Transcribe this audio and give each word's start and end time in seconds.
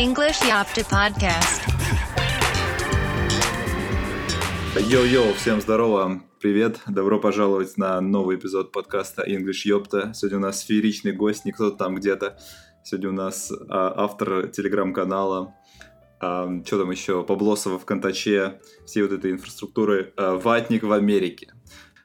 English 0.00 0.40
Ёпта 0.48 0.82
Podcast. 0.88 1.60
Йоу-йоу, 4.74 5.34
всем 5.34 5.60
здорово, 5.60 6.22
привет, 6.40 6.80
добро 6.88 7.20
пожаловать 7.20 7.76
на 7.76 8.00
новый 8.00 8.36
эпизод 8.36 8.72
подкаста 8.72 9.22
English 9.28 9.66
Ёпта. 9.66 10.12
Сегодня 10.14 10.38
у 10.38 10.40
нас 10.40 10.60
фееричный 10.60 11.12
гость, 11.12 11.44
не 11.44 11.52
кто-то 11.52 11.76
там 11.76 11.96
где-то. 11.96 12.38
Сегодня 12.82 13.10
у 13.10 13.12
нас 13.12 13.52
а, 13.68 13.92
автор 13.94 14.48
телеграм-канала, 14.48 15.54
а, 16.18 16.48
что 16.64 16.78
там 16.78 16.90
еще, 16.90 17.22
паблосов 17.22 17.78
в 17.78 17.84
Контаче, 17.84 18.58
всей 18.86 19.02
вот 19.02 19.12
этой 19.12 19.32
инфраструктуры, 19.32 20.14
а, 20.16 20.38
Ватник 20.38 20.82
в 20.82 20.92
Америке. 20.92 21.52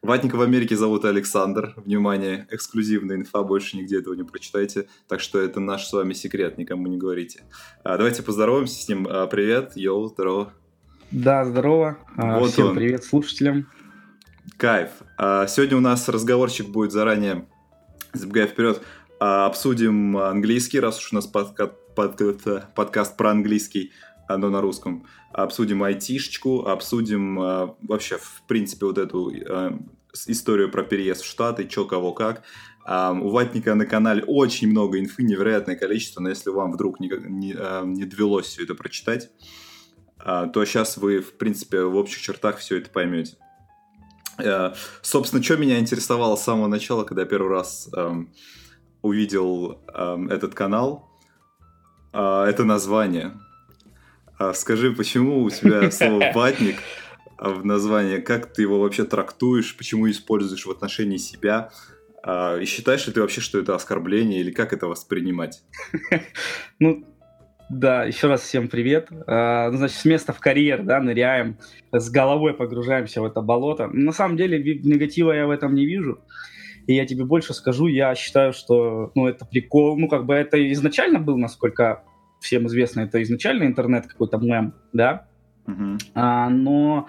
Ватника 0.05 0.35
в 0.35 0.41
Америке 0.41 0.75
зовут 0.75 1.03
Александр. 1.03 1.73
Внимание, 1.77 2.47
эксклюзивная 2.51 3.15
инфа, 3.17 3.41
больше 3.41 3.75
нигде 3.75 3.97
этого 3.99 4.13
не 4.13 4.21
прочитайте. 4.23 4.87
Так 5.07 5.19
что 5.19 5.39
это 5.39 5.59
наш 5.59 5.87
с 5.87 5.93
вами 5.93 6.13
секрет, 6.13 6.59
никому 6.59 6.85
не 6.87 6.97
говорите. 6.97 7.41
А, 7.83 7.97
давайте 7.97 8.21
поздороваемся 8.21 8.79
с 8.79 8.87
ним. 8.87 9.07
А, 9.09 9.25
привет, 9.25 9.71
йоу, 9.75 10.07
здорово. 10.09 10.53
Да, 11.09 11.43
здорово. 11.45 11.97
А, 12.17 12.39
Вот 12.39 12.51
Всем 12.51 12.67
он. 12.67 12.75
привет 12.75 13.03
слушателям. 13.03 13.67
Кайф. 14.57 14.89
А, 15.17 15.47
сегодня 15.47 15.77
у 15.77 15.81
нас 15.81 16.07
разговорчик 16.07 16.67
будет 16.69 16.91
заранее, 16.91 17.47
забегая 18.13 18.45
вперед, 18.45 18.83
а, 19.19 19.47
обсудим 19.47 20.17
английский, 20.17 20.79
раз 20.79 20.99
уж 20.99 21.13
у 21.13 21.15
нас 21.15 21.27
подка- 21.27 21.71
под- 21.95 22.21
это, 22.21 22.69
подкаст 22.75 23.17
про 23.17 23.31
английский, 23.31 23.91
а, 24.27 24.37
но 24.37 24.51
на 24.51 24.61
русском. 24.61 25.07
Обсудим 25.31 25.81
айтишечку, 25.83 26.65
обсудим 26.67 27.39
а, 27.39 27.75
вообще, 27.81 28.17
в 28.17 28.43
принципе, 28.47 28.85
вот 28.85 28.97
эту 28.99 29.31
с- 29.31 29.79
историю 30.27 30.71
про 30.71 30.83
переезд 30.83 31.21
в 31.21 31.25
Штаты, 31.25 31.65
чё, 31.65 31.85
кого, 31.85 32.13
как. 32.13 32.43
А, 32.85 33.11
у 33.11 33.29
Ватника 33.29 33.75
на 33.75 33.85
канале 33.85 34.23
очень 34.25 34.69
много 34.69 34.99
инфы, 34.99 35.23
невероятное 35.23 35.75
количество, 35.75 36.21
но 36.21 36.29
если 36.29 36.49
вам 36.49 36.71
вдруг 36.71 36.99
не, 36.99 37.09
не, 37.09 37.55
не 37.85 38.05
довелось 38.05 38.47
все 38.47 38.63
это 38.63 38.75
прочитать, 38.75 39.29
а, 40.17 40.47
то 40.47 40.63
сейчас 40.65 40.97
вы, 40.97 41.19
в 41.21 41.33
принципе, 41.37 41.81
в 41.81 41.95
общих 41.95 42.21
чертах 42.21 42.57
все 42.57 42.77
это 42.77 42.89
поймете. 42.89 43.37
Э, 44.37 44.73
Собственно, 45.01 45.41
что 45.41 45.57
меня 45.57 45.79
интересовало 45.79 46.35
с 46.35 46.43
самого 46.43 46.67
начала, 46.67 47.03
когда 47.03 47.21
я 47.21 47.27
первый 47.27 47.49
раз 47.49 47.89
эм, 47.95 48.33
увидел 49.01 49.79
эм, 49.93 50.29
этот 50.29 50.53
канал, 50.53 51.09
а, 52.11 52.45
это 52.45 52.63
название. 52.63 53.33
А 54.37 54.53
Скажи, 54.53 54.91
почему 54.91 55.43
у 55.43 55.49
тебя 55.49 55.89
слово 55.91 56.31
«ватник» 56.33 56.77
в 57.37 57.65
названии? 57.65 58.19
Как 58.19 58.53
ты 58.53 58.61
его 58.63 58.79
вообще 58.79 59.03
трактуешь? 59.03 59.75
Почему 59.77 60.09
используешь 60.09 60.65
в 60.65 60.71
отношении 60.71 61.17
себя? 61.17 61.69
А, 62.23 62.57
И 62.57 62.65
считаешь 62.65 63.05
ли 63.07 63.13
ты 63.13 63.21
вообще, 63.21 63.41
что 63.41 63.59
это 63.59 63.75
оскорбление? 63.75 64.39
Или 64.39 64.51
как 64.51 64.73
это 64.73 64.87
воспринимать? 64.87 65.63
Ну, 66.79 67.05
да, 67.69 68.03
еще 68.03 68.27
раз 68.27 68.41
всем 68.41 68.67
привет. 68.67 69.09
А, 69.27 69.71
ну, 69.71 69.77
значит, 69.77 69.97
с 69.97 70.05
места 70.05 70.33
в 70.33 70.39
карьер, 70.39 70.83
да, 70.83 70.99
ныряем, 70.99 71.57
с 71.91 72.09
головой 72.11 72.53
погружаемся 72.53 73.21
в 73.21 73.25
это 73.25 73.41
болото. 73.41 73.87
На 73.87 74.11
самом 74.11 74.37
деле, 74.37 74.59
негатива 74.83 75.31
я 75.31 75.47
в 75.47 75.49
этом 75.49 75.73
не 75.73 75.85
вижу. 75.85 76.19
И 76.85 76.93
я 76.93 77.07
тебе 77.07 77.25
больше 77.25 77.55
скажу, 77.55 77.87
я 77.87 78.13
считаю, 78.13 78.53
что, 78.53 79.11
ну, 79.15 79.27
это 79.27 79.45
прикол. 79.45 79.97
Ну, 79.97 80.07
как 80.07 80.25
бы 80.25 80.35
это 80.35 80.71
изначально 80.73 81.19
был, 81.19 81.37
насколько 81.37 82.03
всем 82.39 82.67
известно, 82.67 83.01
это 83.01 83.21
изначально 83.23 83.63
интернет 83.63 84.05
какой-то 84.05 84.37
мем, 84.37 84.75
да, 84.93 85.27
Мгм. 85.65 85.97
А, 86.13 86.49
но 86.49 87.07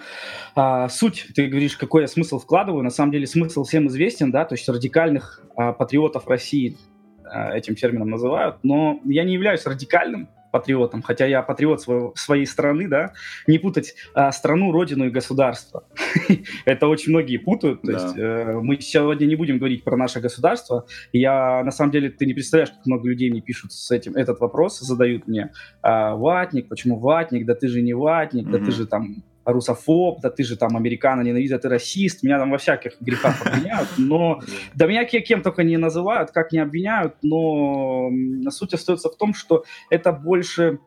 а, 0.54 0.88
суть, 0.88 1.26
ты 1.34 1.46
говоришь, 1.46 1.76
какой 1.76 2.02
я 2.02 2.08
смысл 2.08 2.38
вкладываю, 2.38 2.82
на 2.82 2.90
самом 2.90 3.12
деле 3.12 3.26
смысл 3.26 3.64
всем 3.64 3.88
известен, 3.88 4.30
да, 4.30 4.44
то 4.44 4.54
есть 4.54 4.68
радикальных 4.68 5.42
а, 5.56 5.72
патриотов 5.72 6.26
России 6.26 6.76
а, 7.24 7.54
этим 7.54 7.74
термином 7.74 8.08
называют, 8.08 8.58
но 8.62 9.00
я 9.04 9.24
не 9.24 9.34
являюсь 9.34 9.66
радикальным 9.66 10.28
патриотом, 10.52 11.02
хотя 11.02 11.27
я 11.27 11.42
патриот 11.42 11.80
своего- 11.83 12.12
своей 12.16 12.47
страны, 12.47 12.89
да, 12.89 13.12
не 13.47 13.58
путать 13.58 13.94
а, 14.14 14.33
страну, 14.33 14.72
родину 14.72 15.06
и 15.06 15.10
государство. 15.10 15.84
Это 16.65 16.88
очень 16.88 17.10
многие 17.12 17.37
путают, 17.38 17.82
то 17.82 17.93
Да. 17.93 17.98
есть 18.04 18.19
э, 18.19 18.53
мы 18.62 18.81
сегодня 18.81 19.26
не 19.26 19.37
будем 19.37 19.59
говорить 19.59 19.84
про 19.84 19.97
наше 19.97 20.20
государство, 20.20 20.87
я, 21.12 21.62
на 21.65 21.70
самом 21.70 21.91
деле, 21.93 22.10
ты 22.10 22.26
не 22.26 22.34
представляешь, 22.34 22.70
как 22.70 22.87
много 22.87 23.09
людей 23.09 23.31
мне 23.31 23.41
пишут 23.41 23.72
с 23.72 23.91
этим, 23.91 24.15
этот 24.15 24.41
вопрос, 24.41 24.81
задают 24.81 25.26
мне, 25.26 25.53
а, 25.82 26.15
ватник, 26.16 26.69
почему 26.69 26.99
ватник, 26.99 27.47
да 27.47 27.54
ты 27.54 27.69
же 27.69 27.82
не 27.82 27.94
ватник, 27.94 28.49
да 28.50 28.59
ты 28.59 28.70
же 28.70 28.87
там 28.87 29.25
русофоб, 29.46 30.20
да 30.20 30.30
ты 30.30 30.42
же 30.44 30.56
там 30.56 30.76
американо 30.76 31.22
ненавидит, 31.22 31.62
ты 31.62 31.68
расист, 31.68 32.22
меня 32.22 32.38
там 32.38 32.50
во 32.50 32.58
всяких 32.58 33.00
грехах 33.00 33.46
обвиняют, 33.46 33.88
но 33.96 34.40
да 34.74 34.86
меня 34.86 35.04
ке- 35.04 35.20
кем 35.20 35.42
только 35.42 35.62
не 35.62 35.76
называют, 35.76 36.30
как 36.32 36.52
не 36.52 36.58
обвиняют, 36.58 37.14
но 37.22 38.10
суть 38.50 38.74
остается 38.74 39.08
в 39.08 39.16
том, 39.16 39.34
что 39.34 39.64
это 39.90 40.12
больше 40.12 40.78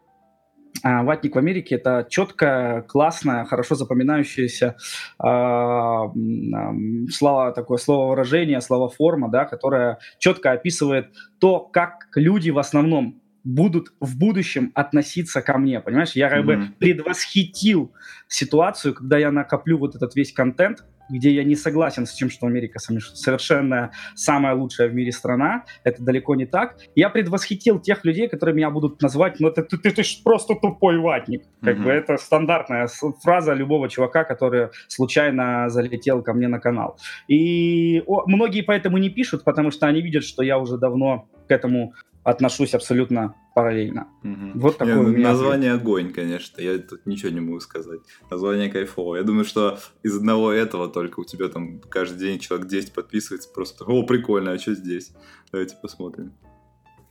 а, 0.84 1.04
ватник 1.04 1.36
в 1.36 1.38
Америке 1.38 1.76
это 1.76 2.06
четкое, 2.10 2.84
классное, 2.84 3.46
хорошо 3.46 3.76
запоминающееся 3.76 4.76
а, 5.18 6.06
м, 6.06 6.56
ам, 6.56 7.08
слово, 7.10 7.52
такое 7.52 7.78
слово-выражение, 7.78 8.62
слово-форма, 8.62 9.30
да, 9.30 9.46
которое 9.46 9.98
четко 10.20 10.52
описывает 10.52 11.08
то, 11.40 11.60
как 11.60 12.08
люди 12.16 12.50
в 12.52 12.60
основном 12.60 13.22
будут 13.54 13.94
в 14.00 14.18
будущем 14.18 14.72
относиться 14.76 15.42
ко 15.42 15.58
мне, 15.58 15.80
понимаешь? 15.82 16.12
Я 16.14 16.30
как 16.30 16.46
бы 16.46 16.58
Мгм. 16.58 16.76
предвосхитил 16.80 17.94
ситуацию, 18.28 18.94
когда 18.94 19.18
я 19.18 19.32
накоплю 19.32 19.78
вот 19.78 19.96
этот 19.96 20.16
весь 20.16 20.32
контент, 20.34 20.86
где 21.10 21.32
я 21.32 21.44
не 21.44 21.56
согласен 21.56 22.06
с 22.06 22.14
тем, 22.14 22.30
что 22.30 22.46
Америка 22.46 22.78
совершенно 22.80 23.92
самая 24.16 24.54
лучшая 24.54 24.90
в 24.90 24.94
мире 24.94 25.12
страна. 25.12 25.64
Это 25.84 26.04
далеко 26.04 26.36
не 26.36 26.46
так. 26.46 26.78
Я 26.94 27.10
предвосхитил 27.10 27.80
тех 27.80 28.06
людей, 28.06 28.28
которые 28.30 28.56
меня 28.56 28.70
будут 28.70 29.02
называть, 29.02 29.40
ну 29.40 29.50
ты, 29.52 29.64
ты, 29.64 29.78
ты, 29.78 29.90
ты 29.90 30.04
ж 30.04 30.22
просто 30.24 30.54
тупой 30.54 31.00
ватник. 31.00 31.42
Как 31.64 31.78
Мгм. 31.78 31.84
бы 31.86 31.90
это 31.90 32.18
стандартная 32.18 32.88
фраза 33.24 33.54
любого 33.54 33.90
чувака, 33.90 34.24
который 34.24 34.68
случайно 34.88 35.70
залетел 35.70 36.22
ко 36.22 36.34
мне 36.34 36.48
на 36.48 36.60
канал. 36.60 36.98
И 37.28 38.04
о, 38.06 38.28
многие 38.28 38.62
поэтому 38.62 39.00
не 39.00 39.10
пишут, 39.10 39.44
потому 39.44 39.72
что 39.72 39.88
они 39.88 40.02
видят, 40.02 40.24
что 40.24 40.44
я 40.44 40.60
уже 40.60 40.78
давно 40.78 41.28
к 41.48 41.52
этому 41.52 41.94
отношусь 42.30 42.74
абсолютно 42.74 43.36
параллельно. 43.56 44.08
Мгм. 44.24 44.60
Вот 44.60 44.74
Не, 44.74 44.78
такой 44.78 45.06
у 45.06 45.08
меня 45.08 45.30
название 45.30 45.74
огонь, 45.74 46.14
конечно. 46.14 46.62
Я 46.62 46.78
тут 46.78 47.06
ничего 47.06 47.32
не 47.32 47.40
могу 47.40 47.60
сказать. 47.60 48.02
Название 48.30 48.70
кайфовое. 48.70 49.20
Я 49.20 49.26
думаю, 49.26 49.46
что 49.46 49.80
из 50.04 50.16
одного 50.16 50.52
этого 50.52 50.88
только 50.88 51.20
у 51.22 51.26
тебя 51.26 51.50
там 51.50 51.80
каждый 51.80 52.20
день 52.20 52.40
человек 52.40 52.68
10 52.68 52.94
подписывается. 52.94 53.50
Просто 53.54 53.84
о, 53.86 54.04
прикольно, 54.04 54.52
а 54.52 54.60
что 54.60 54.76
здесь? 54.76 55.12
Давайте 55.52 55.76
посмотрим. 55.82 56.34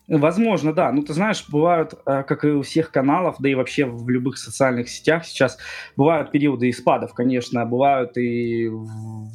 Возможно, 0.08 0.72
да. 0.72 0.90
Ну, 0.90 1.02
ты 1.02 1.12
знаешь, 1.12 1.44
бывают, 1.50 1.92
э, 2.06 2.22
как 2.22 2.44
и 2.44 2.48
у 2.48 2.62
всех 2.62 2.90
каналов, 2.90 3.36
да 3.40 3.48
и 3.50 3.54
вообще 3.54 3.84
в 3.84 4.08
любых 4.08 4.38
социальных 4.38 4.88
сетях 4.88 5.26
сейчас, 5.26 5.58
бывают 5.96 6.30
периоды 6.30 6.68
и 6.68 6.72
спадов, 6.72 7.12
конечно, 7.12 7.66
бывают 7.66 8.16
и, 8.16 8.70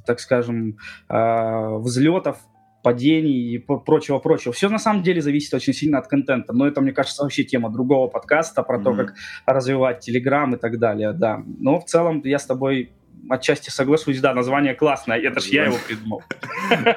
так 0.08 0.20
скажем, 0.20 0.78
э, 1.10 1.78
взлетов, 1.78 2.40
падений 2.84 3.56
и 3.56 3.58
прочего-прочего. 3.58 4.54
Все 4.54 4.70
на 4.70 4.78
самом 4.80 5.04
деле 5.04 5.22
зависит 5.22 5.54
очень 5.54 5.74
сильно 5.74 5.98
от 6.00 6.08
контента. 6.08 6.54
Но 6.54 6.68
это, 6.68 6.82
мне 6.82 6.92
кажется, 6.92 7.24
вообще 7.24 7.44
тема 7.44 7.72
другого 7.72 8.08
подкаста 8.08 8.62
про 8.64 8.80
то, 8.84 8.92
Мгм. 8.92 8.98
как 9.08 9.16
развивать 9.46 10.02
Телеграм 10.02 10.54
и 10.54 10.58
так 10.60 10.78
далее, 10.80 11.14
да. 11.14 11.42
Но 11.60 11.80
в 11.80 11.86
целом 11.86 12.22
я 12.26 12.38
с 12.38 12.46
тобой 12.46 12.92
отчасти 13.30 13.70
соглашусь, 13.70 14.20
да, 14.20 14.34
название 14.34 14.76
классное, 14.76 15.18
это 15.18 15.40
ж 15.40 15.46
я 15.46 15.66
его 15.66 15.78
придумал. 15.88 16.24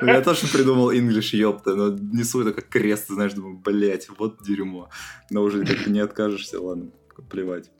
Ну, 0.02 0.08
Я 0.08 0.20
тоже 0.22 0.48
придумал 0.52 0.90
English, 0.92 1.36
ёпта, 1.36 1.76
но 1.76 1.90
несу 1.90 2.40
это 2.42 2.52
как 2.52 2.68
крест, 2.68 3.06
знаешь, 3.08 3.32
думаю, 3.32 3.58
блять, 3.58 4.08
вот 4.18 4.42
дерьмо. 4.42 4.88
Но 5.30 5.42
уже 5.42 5.64
как 5.64 5.84
бы 5.84 5.90
не 5.90 6.00
откажешься, 6.00 6.60
ладно, 6.60 6.90
плевать. 7.30 7.70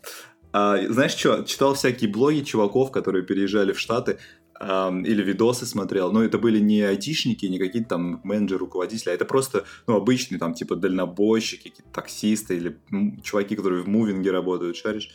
А, 0.53 0.77
знаешь 0.89 1.17
что, 1.17 1.43
читал 1.43 1.75
всякие 1.75 2.09
блоги 2.09 2.41
чуваков, 2.43 2.93
которые 2.93 3.25
переезжали 3.25 3.73
в 3.73 3.81
Штаты, 3.81 4.19
или 4.61 5.23
видосы 5.23 5.67
смотрел, 5.67 6.13
но 6.13 6.23
это 6.23 6.39
были 6.39 6.59
не 6.59 6.83
айтишники, 6.83 7.47
не 7.47 7.59
какие-то 7.59 7.91
там 7.91 8.21
менеджеры, 8.25 8.61
руководители, 8.61 9.11
а 9.11 9.15
это 9.15 9.25
просто, 9.25 9.65
ну, 9.87 9.97
обычные 9.97 10.39
там, 10.39 10.55
типа, 10.55 10.77
дальнобойщики, 10.77 11.69
какие-то 11.69 11.93
таксисты 11.93 12.57
или 12.57 12.79
чуваки, 13.23 13.57
которые 13.57 13.83
в 13.83 13.89
мувинге 13.89 14.31
работают, 14.31 14.77
шаришь. 14.77 15.11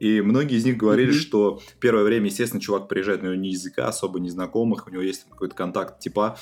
И 0.00 0.20
многие 0.20 0.56
из 0.56 0.64
них 0.64 0.76
говорили, 0.76 1.10
Мгм. 1.10 1.18
что 1.18 1.60
первое 1.80 2.04
время, 2.04 2.26
естественно, 2.26 2.60
чувак 2.60 2.88
приезжает, 2.88 3.22
но 3.22 3.30
у 3.30 3.32
него 3.32 3.42
ни 3.42 3.48
языка 3.48 3.88
особо 3.88 4.20
не 4.20 4.30
знакомых, 4.30 4.86
у 4.86 4.90
него 4.90 5.02
есть 5.02 5.26
какой-то 5.28 5.54
контакт 5.54 5.98
типа, 5.98 6.38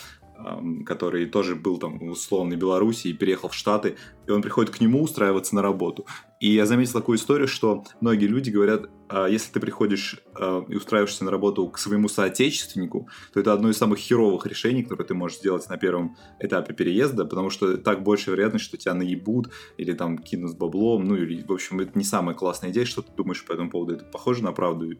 который 0.85 1.27
тоже 1.27 1.55
был 1.55 1.79
там 1.79 1.99
в 1.99 2.11
условной 2.11 2.57
Беларуси 2.57 3.09
и 3.09 3.13
переехал 3.13 3.49
в 3.49 3.55
Штаты, 3.55 3.97
и 4.27 4.31
он 4.31 4.43
приходит 4.43 4.75
к 4.75 4.81
нему 4.81 5.03
устраиваться 5.03 5.55
на 5.55 5.63
работу. 5.63 6.07
И 6.41 6.51
я 6.51 6.67
заметил 6.67 6.93
такую 6.93 7.17
историю, 7.17 7.49
что 7.49 7.85
многие 8.01 8.27
люди 8.27 8.51
говорят, 8.51 8.91
а, 9.09 9.27
если 9.27 9.53
ты 9.53 9.61
приходишь 9.61 10.21
а, 10.35 10.65
и 10.69 10.75
устраиваешься 10.75 11.25
на 11.25 11.31
работу 11.31 11.67
к 11.69 11.79
своему 11.79 12.09
соотечественнику, 12.09 13.09
то 13.33 13.41
это 13.41 13.53
одно 13.53 13.71
из 13.71 13.79
самых 13.79 13.99
херовых 13.99 14.47
решений, 14.47 14.83
которые 14.83 15.07
ты 15.07 15.15
можешь 15.15 15.39
сделать 15.39 15.69
на 15.69 15.79
первом 15.79 16.17
этапе 16.39 16.75
переезда, 16.75 17.25
потому 17.25 17.51
что 17.51 17.79
так 17.79 18.03
больше 18.03 18.31
вероятность, 18.31 18.65
что 18.65 18.77
тебя 18.77 18.95
наебут 18.95 19.51
или 19.79 19.93
там 19.93 20.19
кинут 20.19 20.51
с 20.51 20.55
баблом, 20.55 21.05
ну 21.05 21.17
или, 21.17 21.43
в 21.43 21.53
общем, 21.53 21.81
это 21.81 21.97
не 21.99 22.05
самая 22.05 22.35
классная 22.35 22.71
идея. 22.71 22.85
Что 22.85 23.03
ты 23.03 23.13
думаешь 23.17 23.45
по 23.45 23.53
этому 23.53 23.71
поводу? 23.71 23.95
Это 23.95 24.05
похоже 24.05 24.43
на 24.43 24.53
правду? 24.53 24.91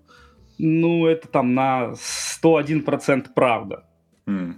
Ну, 0.59 1.07
это 1.07 1.29
там 1.29 1.55
на 1.55 1.93
101% 2.43 3.27
правда. 3.35 3.85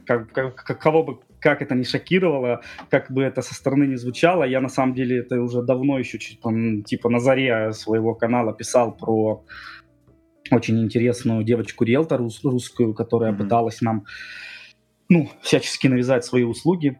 Как, 0.06 0.32
как- 0.32 0.54
как- 0.54 0.80
кого 0.80 1.02
бы 1.02 1.18
как 1.40 1.62
это 1.62 1.74
не 1.74 1.84
шокировало, 1.84 2.62
как 2.90 3.10
бы 3.12 3.22
это 3.22 3.42
со 3.42 3.54
стороны 3.54 3.84
не 3.84 3.96
звучало. 3.96 4.44
Я 4.44 4.60
на 4.60 4.68
самом 4.68 4.94
деле 4.94 5.18
это 5.18 5.40
уже 5.40 5.62
давно 5.62 5.98
еще 5.98 6.18
типа 6.18 7.08
на 7.10 7.20
заре 7.20 7.72
своего 7.72 8.14
канала 8.14 8.52
писал 8.52 8.96
про 8.96 9.44
очень 10.50 10.82
интересную 10.82 11.44
девочку-риэлтор 11.44 12.22
русскую, 12.42 12.94
которая 12.94 13.32
mm-hmm. 13.32 13.36
пыталась 13.36 13.80
нам 13.82 14.04
ну, 15.08 15.28
всячески 15.42 15.86
навязать 15.86 16.24
свои 16.24 16.44
услуги. 16.44 16.98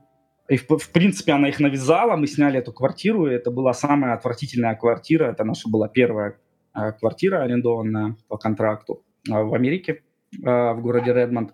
И, 0.49 0.57
в, 0.57 0.67
в 0.69 0.93
принципе, 0.93 1.33
она 1.33 1.49
их 1.49 1.61
навязала, 1.61 2.17
мы 2.17 2.27
сняли 2.27 2.59
эту 2.59 2.73
квартиру, 2.73 3.27
и 3.27 3.35
это 3.35 3.51
была 3.51 3.75
самая 3.75 4.15
отвратительная 4.15 4.75
квартира, 4.77 5.27
это 5.27 5.45
наша 5.45 5.69
была 5.69 5.89
первая 5.89 6.39
э, 6.75 6.93
квартира, 6.93 7.43
арендованная 7.43 8.17
по 8.29 8.39
контракту 8.39 9.05
э, 9.29 9.33
в 9.33 9.53
Америке, 9.55 10.03
э, 10.43 10.73
в 10.73 10.81
городе 10.81 11.13
Редмонд, 11.13 11.53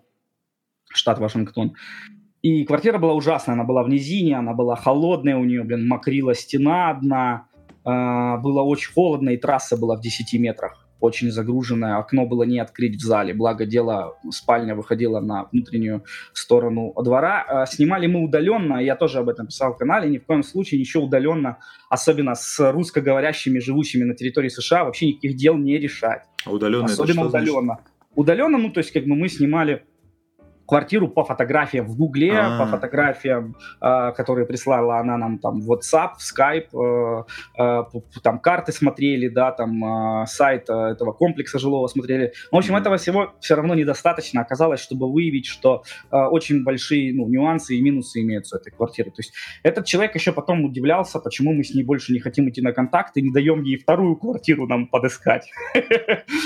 штат 0.89 1.19
Вашингтон. 1.19 1.75
И 2.41 2.63
квартира 2.63 2.99
была 2.99 3.13
ужасная, 3.13 3.55
она 3.55 3.63
была 3.63 3.83
в 3.83 3.89
низине, 3.89 4.37
она 4.37 4.53
была 4.53 4.75
холодная, 4.75 5.35
у 5.35 5.43
нее, 5.43 5.63
блин, 5.63 5.87
мокрила 5.87 6.35
стена 6.35 6.91
одна, 6.91 7.47
э, 7.83 8.37
было 8.41 8.61
очень 8.61 8.93
холодно, 8.93 9.29
и 9.29 9.37
трасса 9.37 9.77
была 9.77 9.95
в 9.97 10.01
10 10.01 10.39
метрах 10.39 10.85
очень 10.99 11.31
загруженное, 11.31 11.97
окно 11.97 12.25
было 12.25 12.43
не 12.43 12.59
открыть 12.59 12.95
в 12.95 13.01
зале, 13.01 13.33
благо 13.33 13.65
дело, 13.65 14.17
спальня 14.31 14.75
выходила 14.75 15.19
на 15.19 15.45
внутреннюю 15.51 16.03
сторону 16.33 16.93
двора. 17.01 17.45
А, 17.47 17.65
снимали 17.65 18.07
мы 18.07 18.23
удаленно, 18.23 18.77
я 18.77 18.95
тоже 18.95 19.19
об 19.19 19.29
этом 19.29 19.47
писал 19.47 19.73
в 19.73 19.77
канале, 19.77 20.09
ни 20.09 20.17
в 20.17 20.25
коем 20.25 20.43
случае 20.43 20.79
ничего 20.79 21.05
удаленно, 21.05 21.57
особенно 21.89 22.35
с 22.35 22.71
русскоговорящими, 22.71 23.59
живущими 23.59 24.03
на 24.03 24.15
территории 24.15 24.49
США, 24.49 24.83
вообще 24.83 25.07
никаких 25.07 25.35
дел 25.35 25.55
не 25.55 25.77
решать. 25.77 26.23
А 26.45 26.51
удаленно 26.51 26.85
Особенно 26.85 27.11
это 27.11 27.19
что 27.19 27.27
удаленно. 27.27 27.61
Значит? 27.61 27.85
Удаленно, 28.15 28.57
ну, 28.57 28.69
то 28.71 28.79
есть, 28.79 28.91
как 28.91 29.03
бы 29.03 29.15
мы 29.15 29.27
снимали 29.27 29.83
квартиру 30.65 31.07
по 31.07 31.23
фотографиям 31.23 31.87
в 31.87 31.95
Гугле, 31.95 32.33
А-а-а. 32.33 32.59
по 32.59 32.71
фотографиям, 32.71 33.55
э, 33.81 34.11
которые 34.13 34.45
прислала 34.45 34.99
она 34.99 35.17
нам 35.17 35.39
там 35.39 35.61
в 35.61 35.71
WhatsApp, 35.71 36.13
в 36.17 36.23
Skype, 36.23 37.25
э, 37.57 37.61
э, 37.61 37.83
там 38.23 38.39
карты 38.39 38.71
смотрели, 38.71 39.27
да, 39.27 39.51
там 39.51 40.21
э, 40.21 40.25
сайт 40.27 40.69
э, 40.69 40.73
этого 40.73 41.13
комплекса 41.13 41.59
жилого 41.59 41.87
смотрели. 41.87 42.33
В 42.51 42.55
общем, 42.55 42.75
mm-hmm. 42.75 42.79
этого 42.79 42.97
всего 42.97 43.33
все 43.39 43.55
равно 43.55 43.75
недостаточно 43.75 44.41
оказалось, 44.41 44.79
чтобы 44.79 45.11
выявить, 45.11 45.45
что 45.45 45.83
э, 46.11 46.17
очень 46.17 46.63
большие 46.63 47.13
ну, 47.13 47.27
нюансы 47.27 47.75
и 47.75 47.81
минусы 47.81 48.21
имеются 48.21 48.57
у 48.57 48.59
этой 48.59 48.71
квартиры. 48.71 49.11
То 49.11 49.19
есть 49.19 49.33
этот 49.63 49.85
человек 49.85 50.15
еще 50.15 50.31
потом 50.31 50.65
удивлялся, 50.65 51.19
почему 51.19 51.53
мы 51.53 51.63
с 51.63 51.73
ней 51.73 51.83
больше 51.83 52.13
не 52.13 52.19
хотим 52.19 52.49
идти 52.49 52.61
на 52.61 52.73
контакт 52.73 53.17
и 53.17 53.21
не 53.21 53.31
даем 53.31 53.63
ей 53.63 53.77
вторую 53.77 54.15
квартиру 54.15 54.67
нам 54.67 54.87
подыскать. 54.87 55.49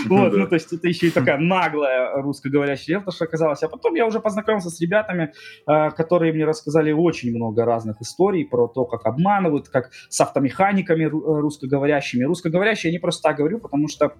Вот, 0.05 0.33
ну 0.33 0.47
то 0.47 0.55
есть 0.55 0.71
это 0.73 0.87
еще 0.87 1.07
и 1.07 1.11
такая 1.11 1.37
наглая 1.37 2.21
русскоговорящая 2.21 2.97
риэлторша 2.97 3.25
оказалась. 3.25 3.63
А 3.63 3.67
потом 3.67 3.95
я 3.95 4.05
уже 4.09 4.19
познакомился 4.19 4.69
с 4.69 4.79
ребятами, 4.81 5.31
э, 5.67 5.91
которые 5.91 6.33
мне 6.33 6.45
рассказали 6.45 6.91
очень 6.91 7.33
много 7.35 7.65
разных 7.65 8.01
историй 8.01 8.45
про 8.45 8.67
то, 8.67 8.85
как 8.85 9.05
обманывают, 9.05 9.69
как 9.69 9.91
с 10.09 10.21
автомеханиками 10.21 11.05
э, 11.05 11.09
русскоговорящими. 11.09 12.25
Русскоговорящие 12.25 12.91
я 12.91 12.97
не 12.97 13.01
просто 13.01 13.29
так 13.29 13.37
говорю, 13.37 13.59
потому 13.59 13.87
что 13.87 14.13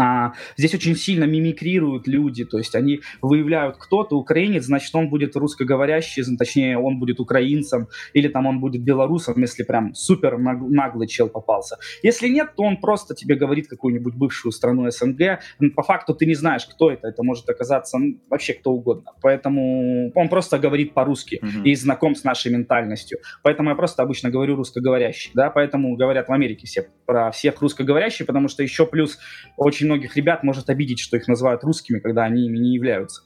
а, 0.00 0.32
здесь 0.56 0.74
очень 0.74 0.96
сильно 0.96 1.24
мимикрируют 1.24 2.08
люди, 2.08 2.46
то 2.46 2.56
есть 2.56 2.74
они 2.74 3.02
выявляют, 3.20 3.76
кто 3.76 4.02
то 4.02 4.16
украинец, 4.16 4.64
значит, 4.64 4.94
он 4.94 5.10
будет 5.10 5.36
русскоговорящий, 5.36 6.24
точнее, 6.38 6.78
он 6.78 6.98
будет 6.98 7.20
украинцем, 7.20 7.88
или 8.14 8.28
там 8.28 8.46
он 8.46 8.60
будет 8.60 8.82
белорусом, 8.82 9.34
если 9.42 9.62
прям 9.62 9.92
супер 9.94 10.38
наглый 10.38 11.06
чел 11.06 11.28
попался. 11.28 11.76
Если 12.02 12.28
нет, 12.28 12.54
то 12.56 12.62
он 12.62 12.78
просто 12.78 13.14
тебе 13.14 13.34
говорит 13.34 13.68
какую-нибудь 13.68 14.14
бывшую 14.14 14.52
страну 14.52 14.90
СНГ. 14.90 15.40
По 15.76 15.82
факту 15.82 16.14
ты 16.14 16.24
не 16.24 16.34
знаешь, 16.34 16.64
кто 16.64 16.90
это, 16.90 17.08
это 17.08 17.22
может 17.22 17.46
оказаться 17.50 17.98
вообще 18.30 18.54
кто 18.54 18.72
угодно. 18.72 19.12
Поэтому 19.20 20.12
он 20.14 20.28
просто 20.30 20.58
говорит 20.58 20.94
по-русски 20.94 21.40
mm-hmm. 21.42 21.64
и 21.64 21.74
знаком 21.74 22.14
с 22.14 22.24
нашей 22.24 22.50
ментальностью. 22.50 23.18
Поэтому 23.42 23.68
я 23.68 23.76
просто 23.76 24.02
обычно 24.02 24.30
говорю 24.30 24.56
русскоговорящий, 24.56 25.32
да, 25.34 25.50
поэтому 25.50 25.94
говорят 25.96 26.28
в 26.28 26.32
Америке 26.32 26.66
все 26.66 26.88
про 27.04 27.30
всех 27.32 27.60
русскоговорящих, 27.60 28.26
потому 28.26 28.48
что 28.48 28.62
еще 28.62 28.86
плюс 28.86 29.18
очень 29.58 29.89
многих 29.90 30.16
ребят 30.16 30.42
может 30.42 30.70
обидеть, 30.70 31.00
что 31.00 31.16
их 31.16 31.28
называют 31.28 31.64
русскими, 31.64 31.98
когда 31.98 32.24
они 32.24 32.46
ими 32.46 32.58
не 32.58 32.74
являются. 32.74 33.22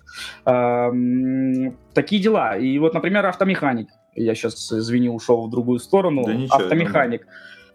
Такие 1.94 2.22
дела. 2.22 2.56
И 2.56 2.78
вот, 2.78 2.94
например, 2.94 3.26
автомеханик. 3.26 3.88
Я 4.16 4.34
сейчас, 4.34 4.72
извини, 4.72 5.08
ушел 5.08 5.46
в 5.46 5.50
другую 5.50 5.78
сторону. 5.78 6.24
Да 6.24 6.34
ничего, 6.34 6.56
автомеханик. 6.56 7.20
Нормально 7.22 7.28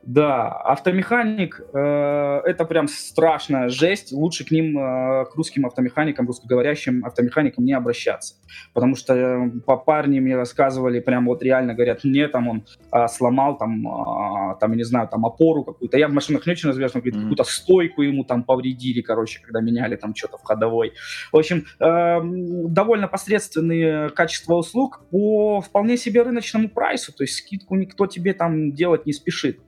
да, 0.10 0.48
автомеханик 0.48 1.62
э, 1.72 2.42
это 2.44 2.66
прям 2.66 2.88
страшная 2.88 3.70
жесть. 3.70 4.12
Лучше 4.12 4.44
к 4.44 4.50
ним, 4.50 4.76
э, 4.76 5.26
к 5.26 5.36
русским 5.36 5.68
автомеханикам, 5.68 6.26
русскоговорящим 6.26 7.06
автомеханикам 7.06 7.64
не 7.64 7.74
обращаться. 7.74 8.34
Потому 8.74 8.96
что 8.96 9.14
э, 9.14 9.52
по 9.68 9.78
парни 9.78 10.20
мне 10.20 10.36
рассказывали, 10.36 11.00
прям 11.00 11.28
вот 11.28 11.44
реально 11.44 11.76
говорят, 11.76 12.04
мне 12.04 12.28
там 12.28 12.48
он 12.48 12.66
э, 12.92 13.08
сломал 13.08 13.60
там, 13.60 13.88
э, 13.88 14.56
там, 14.60 14.72
я 14.72 14.78
не 14.78 14.84
знаю, 14.84 15.08
там 15.08 15.28
опору 15.28 15.64
какую-то. 15.64 15.96
Я 16.00 16.08
в 16.08 16.12
машинах 16.12 16.48
не 16.48 16.54
очень 16.54 16.70
разбираюсь, 16.70 16.96
но 16.96 17.02
говорит, 17.02 17.16
mm-hmm. 17.16 17.22
какую-то 17.22 17.44
стойку 17.44 18.02
ему 18.02 18.24
там 18.24 18.44
повредили, 18.44 19.02
короче, 19.02 19.42
когда 19.44 19.62
меняли 19.62 19.96
там 19.96 20.16
что-то 20.16 20.40
в 20.40 20.44
ходовой. 20.44 20.94
В 21.32 21.38
общем, 21.38 21.66
э, 21.80 22.20
довольно 22.68 23.08
посредственные 23.08 24.10
качества 24.10 24.56
услуг 24.56 25.04
по 25.12 25.62
вполне 25.62 25.98
себе 25.98 26.24
рыночному 26.24 26.68
прайсу. 26.68 27.14
То 27.14 27.24
есть 27.24 27.36
скидку 27.36 27.76
никто 27.76 28.08
тебе 28.08 28.34
там 28.34 28.72
делать 28.72 29.06
не 29.06 29.14
спешит. 29.14 29.60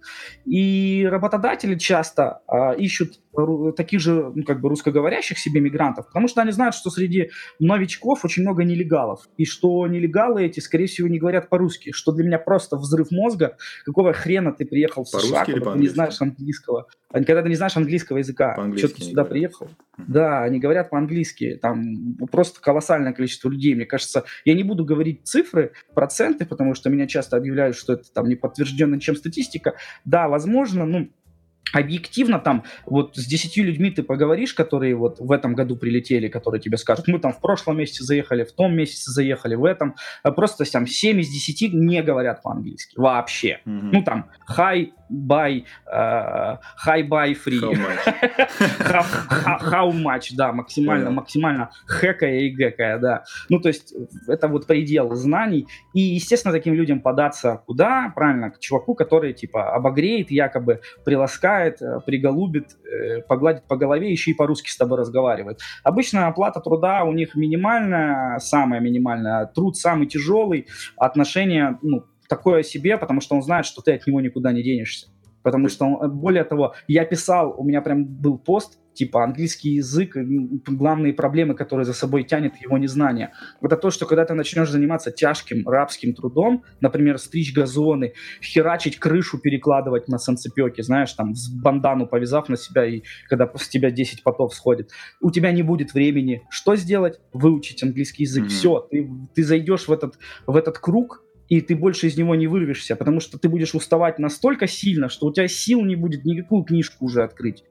И 0.45 1.07
работодатели 1.09 1.75
часто 1.75 2.41
а, 2.47 2.73
ищут 2.73 3.19
таких 3.77 4.01
же, 4.01 4.31
ну, 4.35 4.43
как 4.43 4.59
бы 4.59 4.69
русскоговорящих 4.69 5.37
себе 5.37 5.61
мигрантов, 5.61 6.07
потому 6.07 6.27
что 6.27 6.41
они 6.41 6.51
знают, 6.51 6.75
что 6.75 6.89
среди 6.89 7.31
новичков 7.59 8.25
очень 8.25 8.41
много 8.43 8.63
нелегалов, 8.63 9.29
и 9.37 9.45
что 9.45 9.87
нелегалы 9.87 10.43
эти, 10.43 10.59
скорее 10.59 10.87
всего, 10.87 11.07
не 11.07 11.19
говорят 11.19 11.49
по-русски, 11.49 11.91
что 11.93 12.11
для 12.11 12.25
меня 12.25 12.39
просто 12.39 12.75
взрыв 12.75 13.09
мозга, 13.11 13.57
какого 13.85 14.13
хрена 14.13 14.51
ты 14.51 14.65
приехал 14.65 15.03
в 15.03 15.07
США, 15.07 15.45
когда 15.45 15.73
ты 15.73 15.79
не 15.79 15.87
знаешь 15.87 16.19
английского, 16.21 16.87
когда 17.11 17.41
ты 17.41 17.49
не 17.49 17.55
знаешь 17.55 17.75
английского 17.75 18.17
языка, 18.17 18.53
что 18.77 18.87
ты 18.87 19.01
сюда 19.01 19.23
говорят. 19.23 19.29
приехал. 19.29 19.69
Да, 19.97 20.43
они 20.43 20.59
говорят 20.59 20.89
по-английски, 20.89 21.59
там 21.61 22.15
просто 22.31 22.61
колоссальное 22.61 23.13
количество 23.13 23.49
людей, 23.49 23.75
мне 23.75 23.85
кажется, 23.85 24.23
я 24.45 24.53
не 24.53 24.63
буду 24.63 24.85
говорить 24.85 25.21
цифры, 25.25 25.73
проценты, 25.93 26.45
потому 26.45 26.73
что 26.73 26.89
меня 26.89 27.07
часто 27.07 27.37
объявляют, 27.37 27.75
что 27.75 27.93
это 27.93 28.11
там 28.11 28.27
не 28.27 28.35
подтверждено 28.35 28.97
чем 28.99 29.15
статистика, 29.15 29.75
да, 30.05 30.27
возможно, 30.27 30.85
ну, 30.85 31.09
объективно 31.73 32.39
там 32.39 32.63
вот 32.85 33.15
с 33.15 33.25
десятью 33.25 33.65
людьми 33.65 33.91
ты 33.91 34.03
поговоришь, 34.03 34.53
которые 34.53 34.95
вот 34.95 35.19
в 35.19 35.31
этом 35.31 35.55
году 35.55 35.75
прилетели, 35.75 36.27
которые 36.27 36.61
тебе 36.61 36.77
скажут, 36.77 37.07
мы 37.07 37.19
там 37.19 37.33
в 37.33 37.39
прошлом 37.39 37.77
месяце 37.77 38.03
заехали, 38.03 38.43
в 38.43 38.51
том 38.51 38.75
месяце 38.75 39.11
заехали, 39.11 39.55
в 39.55 39.65
этом. 39.65 39.95
А 40.23 40.31
просто 40.31 40.69
там 40.69 40.87
7 40.87 41.19
из 41.19 41.29
10 41.29 41.73
не 41.73 42.01
говорят 42.01 42.41
по-английски 42.41 42.95
вообще. 42.97 43.59
Mm-hmm. 43.65 43.89
Ну 43.93 44.03
там 44.03 44.29
hi, 44.49 44.91
bye, 45.09 45.63
uh, 45.93 46.57
hi, 46.85 47.07
bye, 47.07 47.33
free. 47.33 47.59
How 47.59 47.71
much? 47.71 48.01
how, 49.71 49.91
much, 49.91 50.35
да, 50.35 50.51
максимально, 50.51 51.09
yeah. 51.09 51.11
максимально 51.11 51.71
хэкая 51.85 52.39
и 52.39 52.49
гэкая, 52.49 52.99
да. 52.99 53.23
Ну 53.49 53.59
то 53.59 53.69
есть 53.69 53.93
это 54.27 54.47
вот 54.47 54.67
предел 54.67 55.13
знаний. 55.15 55.67
И, 55.93 56.01
естественно, 56.01 56.53
таким 56.53 56.73
людям 56.73 56.99
податься 57.01 57.61
куда? 57.65 58.11
Правильно, 58.15 58.51
к 58.51 58.59
чуваку, 58.59 58.95
который 58.95 59.33
типа 59.33 59.73
обогреет, 59.73 60.31
якобы 60.31 60.81
приласкает 61.05 61.50
обыграет, 61.51 61.81
э, 61.81 61.99
приголубит, 62.05 62.77
э, 62.85 63.21
погладит 63.21 63.67
по 63.67 63.75
голове, 63.75 64.11
еще 64.11 64.31
и 64.31 64.33
по-русски 64.33 64.69
с 64.69 64.77
тобой 64.77 64.99
разговаривает. 64.99 65.59
Обычно 65.83 66.27
оплата 66.27 66.59
труда 66.59 67.03
у 67.03 67.13
них 67.13 67.35
минимальная, 67.35 68.39
самая 68.39 68.79
минимальная, 68.79 69.45
труд 69.45 69.77
самый 69.77 70.07
тяжелый, 70.07 70.67
отношение, 70.97 71.77
ну, 71.81 72.05
такое 72.29 72.63
себе, 72.63 72.97
потому 72.97 73.21
что 73.21 73.35
он 73.35 73.41
знает, 73.41 73.65
что 73.65 73.81
ты 73.81 73.93
от 73.93 74.07
него 74.07 74.21
никуда 74.21 74.51
не 74.51 74.63
денешься. 74.63 75.07
Потому 75.43 75.69
что, 75.69 75.85
он, 75.85 76.11
более 76.11 76.43
того, 76.43 76.75
я 76.87 77.05
писал, 77.05 77.55
у 77.57 77.63
меня 77.63 77.81
прям 77.81 78.05
был 78.05 78.37
пост, 78.37 78.79
типа 78.93 79.23
английский 79.23 79.75
язык, 79.75 80.15
главные 80.67 81.13
проблемы, 81.13 81.55
которые 81.55 81.85
за 81.85 81.93
собой 81.93 82.23
тянет 82.23 82.57
его 82.57 82.77
незнание. 82.77 83.31
Это 83.61 83.77
то, 83.77 83.89
что 83.89 84.05
когда 84.05 84.25
ты 84.25 84.33
начнешь 84.33 84.69
заниматься 84.69 85.11
тяжким 85.11 85.67
рабским 85.67 86.13
трудом, 86.13 86.63
например, 86.81 87.17
стричь 87.17 87.53
газоны, 87.53 88.13
херачить 88.41 88.99
крышу, 88.99 89.39
перекладывать 89.39 90.07
на 90.07 90.17
санцепёке, 90.17 90.83
знаешь, 90.83 91.13
там, 91.13 91.35
с 91.35 91.49
бандану 91.49 92.07
повязав 92.07 92.49
на 92.49 92.57
себя, 92.57 92.85
и 92.85 93.03
когда 93.29 93.49
с 93.55 93.67
тебя 93.67 93.91
10 93.91 94.23
потов 94.23 94.53
сходит, 94.53 94.91
у 95.21 95.31
тебя 95.31 95.51
не 95.51 95.63
будет 95.63 95.93
времени. 95.93 96.43
Что 96.49 96.75
сделать? 96.75 97.19
Выучить 97.33 97.83
английский 97.83 98.23
язык. 98.23 98.45
Mm-hmm. 98.45 98.49
Все, 98.49 98.87
ты, 98.91 99.09
ты 99.35 99.43
зайдешь 99.43 99.87
в 99.87 99.91
этот, 99.91 100.15
в 100.45 100.55
этот 100.55 100.79
круг, 100.79 101.23
и 101.51 101.59
ты 101.59 101.75
больше 101.75 102.07
из 102.07 102.15
него 102.15 102.33
не 102.35 102.47
вырвешься, 102.47 102.95
потому 102.95 103.19
что 103.19 103.37
ты 103.37 103.49
будешь 103.49 103.75
уставать 103.75 104.19
настолько 104.19 104.67
сильно, 104.67 105.09
что 105.09 105.25
у 105.27 105.33
тебя 105.33 105.49
сил 105.49 105.81
не 105.81 105.97
будет 105.97 106.23
никакую 106.23 106.63
книжку 106.63 107.03
уже 107.03 107.23
открыть. 107.23 107.65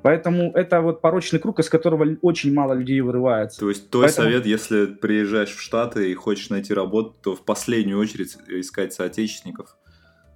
Поэтому 0.00 0.52
это 0.52 0.80
вот 0.80 1.00
порочный 1.00 1.40
круг, 1.40 1.58
из 1.58 1.68
которого 1.68 2.06
очень 2.22 2.54
мало 2.54 2.74
людей 2.74 3.00
вырывается. 3.00 3.58
То 3.58 3.68
есть 3.68 3.90
твой 3.90 4.04
Поэтому... 4.04 4.28
совет, 4.28 4.46
если 4.46 4.86
приезжаешь 4.86 5.50
в 5.50 5.60
Штаты 5.60 6.12
и 6.12 6.14
хочешь 6.14 6.50
найти 6.50 6.72
работу, 6.72 7.16
то 7.20 7.34
в 7.34 7.44
последнюю 7.44 7.98
очередь 7.98 8.36
искать 8.46 8.92
соотечественников? 8.92 9.76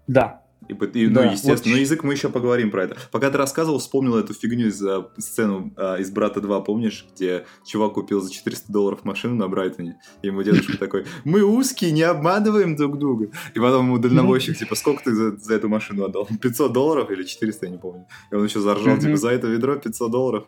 Да. 0.09 0.43
И, 0.71 0.99
и, 0.99 1.07
Да, 1.09 1.25
ну, 1.25 1.33
естественно, 1.33 1.57
вот. 1.57 1.67
но 1.67 1.77
язык 1.77 2.05
мы 2.05 2.13
еще 2.13 2.29
поговорим 2.29 2.71
про 2.71 2.85
это. 2.85 2.97
Пока 3.11 3.31
ты 3.31 3.39
рассказывал, 3.39 3.79
вспомнил 3.79 4.17
эту 4.17 4.35
фигню 4.35 4.69
из 4.69 4.83
э, 4.83 5.05
сцену 5.19 5.73
э, 5.77 6.01
из 6.01 6.11
«Брата 6.11 6.41
2», 6.41 6.65
помнишь, 6.65 7.07
где 7.15 7.45
чувак 7.67 7.95
купил 7.95 8.21
за 8.21 8.31
400 8.31 8.73
долларов 8.73 9.05
машину 9.05 9.35
на 9.35 9.49
Брайтоне, 9.49 10.01
и 10.23 10.29
ему 10.29 10.43
дедушка 10.43 10.79
такой, 10.79 11.07
мы 11.25 11.43
узкие, 11.43 11.91
не 11.91 12.03
обманываем 12.03 12.77
друг 12.77 12.99
друга. 12.99 13.31
И 13.55 13.59
потом 13.59 13.87
ему 13.87 13.99
дальнобойщик, 13.99 14.57
типа, 14.57 14.75
сколько 14.75 15.05
ты 15.05 15.15
за, 15.15 15.37
за 15.37 15.55
эту 15.55 15.69
машину 15.69 16.05
отдал? 16.05 16.29
500 16.41 16.73
долларов 16.73 17.11
или 17.11 17.25
400, 17.25 17.67
я 17.67 17.73
не 17.73 17.79
помню. 17.79 18.07
И 18.31 18.35
он 18.35 18.45
еще 18.45 18.61
заржал, 18.61 18.99
типа, 18.99 19.17
за 19.17 19.31
это 19.31 19.49
ведро 19.49 19.77
500 19.77 20.11
долларов. 20.11 20.47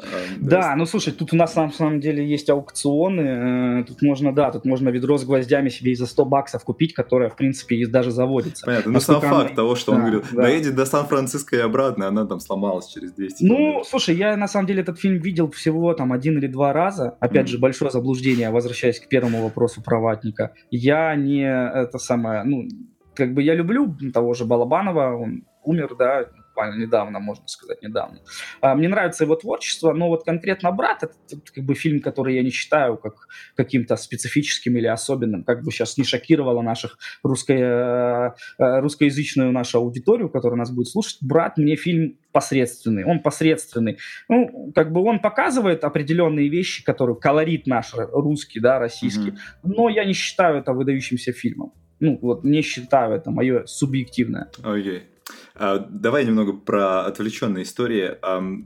А, 0.00 0.04
Да, 0.40 0.74
ну 0.76 0.86
слушай, 0.86 1.12
тут 1.12 1.32
у 1.32 1.36
нас 1.36 1.54
на 1.56 1.70
самом 1.70 2.00
деле 2.00 2.26
есть 2.26 2.48
аукционы. 2.50 3.80
э, 3.80 3.84
Тут 3.84 4.02
можно, 4.02 4.32
да, 4.34 4.50
тут 4.50 4.64
можно 4.64 4.88
ведро 4.88 5.18
с 5.18 5.24
гвоздями 5.24 5.68
себе 5.68 5.92
и 5.92 5.94
за 5.94 6.06
100 6.06 6.24
баксов 6.24 6.64
купить, 6.64 6.94
которое, 6.94 7.28
в 7.30 7.36
принципе, 7.36 7.76
и 7.76 7.86
даже 7.86 8.10
заводится. 8.10 8.66
Понятно, 8.66 8.92
ну 8.92 9.00
сам 9.00 9.20
факт 9.20 9.54
того, 9.54 9.74
что 9.74 9.92
он 9.92 10.00
говорил, 10.00 10.22
доедет 10.32 10.74
до 10.74 10.84
Сан-Франциско 10.86 11.56
и 11.56 11.60
обратно, 11.60 12.08
она 12.08 12.26
там 12.26 12.40
сломалась 12.40 12.88
через 12.88 13.12
200 13.12 13.44
Ну, 13.44 13.82
слушай, 13.84 14.14
я 14.16 14.36
на 14.36 14.48
самом 14.48 14.66
деле 14.66 14.82
этот 14.82 14.98
фильм 14.98 15.18
видел 15.20 15.50
всего 15.50 15.92
там 15.94 16.12
один 16.12 16.38
или 16.38 16.46
два 16.46 16.72
раза. 16.72 17.16
Опять 17.20 17.48
же, 17.48 17.58
большое 17.58 17.90
заблуждение, 17.90 18.50
возвращаясь 18.50 19.00
к 19.00 19.08
первому 19.08 19.42
вопросу 19.42 19.82
про 19.82 20.00
ватника. 20.00 20.52
Я 20.70 21.14
не 21.16 21.42
это 21.42 21.98
самое, 21.98 22.44
ну, 22.44 22.68
как 23.14 23.34
бы 23.34 23.42
я 23.42 23.54
люблю 23.54 23.96
того 24.14 24.34
же 24.34 24.44
Балабанова, 24.44 25.16
он 25.16 25.44
умер, 25.64 25.94
да, 25.98 26.26
буквально 26.60 26.80
недавно, 26.82 27.20
можно 27.20 27.48
сказать, 27.48 27.82
недавно. 27.82 28.18
А, 28.60 28.74
мне 28.74 28.88
нравится 28.88 29.24
его 29.24 29.36
творчество, 29.36 29.92
но 29.92 30.08
вот 30.08 30.24
конкретно 30.24 30.72
«Брат»— 30.72 31.02
это, 31.02 31.14
как 31.54 31.64
бы 31.64 31.74
фильм, 31.74 32.00
который 32.00 32.34
я 32.34 32.42
не 32.42 32.50
считаю 32.50 32.96
как 32.96 33.28
каким-то 33.56 33.96
специфическим 33.96 34.76
или 34.76 34.86
особенным, 34.86 35.44
как 35.44 35.62
бы 35.62 35.70
сейчас 35.70 35.98
не 35.98 36.04
шокировало 36.04 36.62
наших 36.62 36.98
русско, 37.22 37.52
э, 37.54 38.62
э, 38.62 38.80
русскоязычную 38.80 39.52
нашу 39.52 39.78
аудиторию, 39.78 40.28
которая 40.28 40.58
нас 40.58 40.70
будет 40.70 40.88
слушать. 40.88 41.18
«Брат» 41.22 41.56
мне 41.56 41.76
фильм 41.76 42.18
посредственный, 42.32 43.04
он 43.04 43.20
посредственный. 43.20 43.98
Ну, 44.28 44.72
как 44.74 44.92
бы 44.92 45.02
он 45.02 45.20
показывает 45.20 45.84
определенные 45.84 46.48
вещи, 46.48 46.84
которые 46.84 47.16
колорит 47.16 47.66
наш 47.66 47.94
русский, 47.94 48.60
да, 48.60 48.78
российский, 48.78 49.30
Мгм. 49.62 49.74
но 49.74 49.88
я 49.88 50.04
не 50.04 50.12
считаю 50.12 50.58
это 50.58 50.72
выдающимся 50.72 51.32
фильмом. 51.32 51.72
Ну, 52.00 52.18
вот 52.22 52.44
не 52.44 52.62
считаю 52.62 53.14
это 53.14 53.30
мое 53.30 53.66
субъективное. 53.66 54.48
Окей. 54.62 54.98
А, 54.98 55.19
давай 55.68 56.24
немного 56.24 56.52
про 56.52 57.04
отвлеченные 57.04 57.64
истории. 57.64 58.16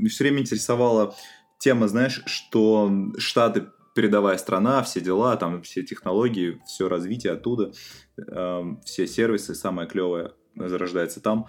все 0.08 0.24
время 0.24 0.40
интересовала 0.40 1.14
тема, 1.58 1.88
знаешь, 1.88 2.22
что 2.26 2.92
Штаты 3.18 3.66
передовая 3.94 4.36
страна, 4.38 4.82
все 4.82 5.00
дела, 5.00 5.36
там 5.36 5.62
все 5.62 5.82
технологии, 5.82 6.60
все 6.66 6.88
развитие 6.88 7.32
оттуда, 7.32 7.72
все 8.84 9.06
сервисы, 9.06 9.54
самое 9.54 9.88
клевое 9.88 10.32
зарождается 10.56 11.20
там. 11.20 11.46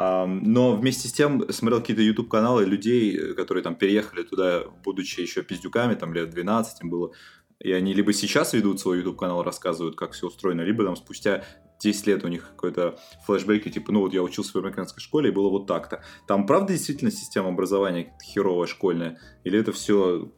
Ам, 0.00 0.44
но 0.44 0.76
вместе 0.76 1.08
с 1.08 1.12
тем 1.12 1.50
смотрел 1.50 1.80
какие-то 1.80 2.02
YouTube-каналы 2.02 2.64
людей, 2.64 3.16
э, 3.16 3.34
которые 3.34 3.64
там 3.64 3.74
переехали 3.74 4.22
туда, 4.22 4.62
будучи 4.84 5.20
еще 5.20 5.42
пиздюками, 5.42 5.94
там 5.96 6.14
лет 6.14 6.30
12 6.30 6.82
им 6.82 6.90
было, 6.90 7.12
и 7.58 7.72
они 7.72 7.94
либо 7.94 8.12
сейчас 8.12 8.52
ведут 8.52 8.78
свой 8.80 8.98
YouTube-канал, 8.98 9.42
рассказывают, 9.42 9.96
как 9.96 10.12
все 10.12 10.28
устроено, 10.28 10.60
либо 10.60 10.84
там 10.84 10.94
спустя 10.94 11.44
10 11.80 12.06
лет 12.06 12.24
у 12.24 12.28
них 12.28 12.50
какой-то 12.50 12.98
флешбеки, 13.24 13.70
типа, 13.70 13.92
ну 13.92 14.00
вот 14.00 14.12
я 14.12 14.22
учился 14.22 14.52
в 14.52 14.56
американской 14.56 15.02
школе, 15.02 15.30
и 15.30 15.32
было 15.32 15.48
вот 15.48 15.66
так-то. 15.66 16.02
Там 16.26 16.46
правда 16.46 16.72
действительно 16.72 17.10
система 17.10 17.48
образования 17.48 18.14
херовая 18.22 18.66
школьная? 18.66 19.18
Или 19.44 19.58
это 19.60 19.72
все, 19.72 20.30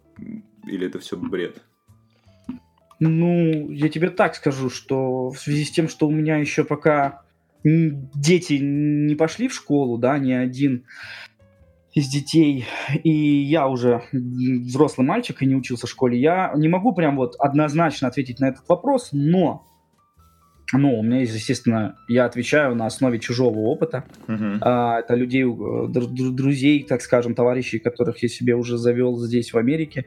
или 0.66 0.86
это 0.86 0.98
все 0.98 1.16
бред? 1.16 1.62
Ну, 2.98 3.70
я 3.70 3.88
тебе 3.88 4.10
так 4.10 4.34
скажу, 4.34 4.68
что 4.68 5.30
в 5.30 5.38
связи 5.38 5.64
с 5.64 5.70
тем, 5.70 5.88
что 5.88 6.06
у 6.06 6.10
меня 6.10 6.36
еще 6.36 6.64
пока 6.64 7.22
дети 7.64 8.54
не 8.60 9.14
пошли 9.14 9.48
в 9.48 9.54
школу, 9.54 9.98
да, 9.98 10.18
ни 10.18 10.32
один 10.32 10.84
из 11.92 12.08
детей, 12.08 12.66
и 13.02 13.10
я 13.10 13.66
уже 13.68 14.02
взрослый 14.12 15.06
мальчик 15.06 15.42
и 15.42 15.46
не 15.46 15.56
учился 15.56 15.86
в 15.86 15.90
школе, 15.90 16.20
я 16.20 16.52
не 16.54 16.68
могу 16.68 16.94
прям 16.94 17.16
вот 17.16 17.34
однозначно 17.38 18.06
ответить 18.08 18.38
на 18.38 18.48
этот 18.48 18.68
вопрос, 18.68 19.08
но, 19.12 19.66
но 20.72 20.94
у 20.94 21.02
меня 21.02 21.20
есть, 21.20 21.34
естественно, 21.34 21.96
я 22.08 22.24
отвечаю 22.26 22.74
на 22.74 22.86
основе 22.86 23.18
чужого 23.18 23.58
опыта, 23.60 24.04
Мгм. 24.28 24.58
а, 24.60 25.00
это 25.00 25.14
людей, 25.14 25.42
э, 25.42 25.46
дру- 25.46 26.08
дру- 26.12 26.30
друзей, 26.30 26.84
так 26.84 27.00
скажем, 27.02 27.34
товарищей, 27.34 27.78
которых 27.78 28.22
я 28.22 28.28
себе 28.28 28.54
уже 28.54 28.78
завел 28.78 29.16
здесь, 29.18 29.52
в 29.52 29.58
Америке. 29.58 30.06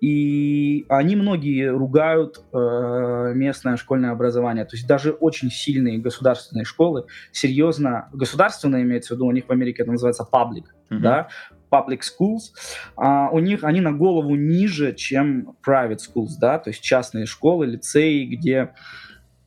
И 0.00 0.84
они 0.88 1.16
многие 1.16 1.70
ругают 1.70 2.42
э, 2.52 3.32
местное 3.34 3.76
школьное 3.76 4.10
образование. 4.10 4.64
То 4.66 4.76
есть 4.76 4.86
даже 4.86 5.12
очень 5.12 5.50
сильные 5.50 5.98
государственные 5.98 6.64
школы, 6.64 7.04
серьезно, 7.32 8.08
государственные 8.12 8.82
имеется 8.82 9.14
в 9.14 9.16
виду, 9.16 9.26
у 9.26 9.32
них 9.32 9.44
в 9.46 9.50
Америке 9.52 9.82
это 9.82 9.92
называется 9.92 10.26
public, 10.30 10.64
Мгм. 10.90 11.00
да, 11.02 11.28
public 11.70 12.00
schools, 12.00 12.52
а, 12.96 13.30
у 13.30 13.38
них 13.38 13.64
они 13.64 13.80
на 13.80 13.92
голову 13.92 14.34
ниже, 14.36 14.92
чем 14.94 15.56
private 15.66 15.98
schools, 15.98 16.32
да, 16.38 16.58
то 16.58 16.70
есть 16.70 16.82
частные 16.82 17.24
школы, 17.26 17.66
лицеи, 17.66 18.26
где 18.26 18.74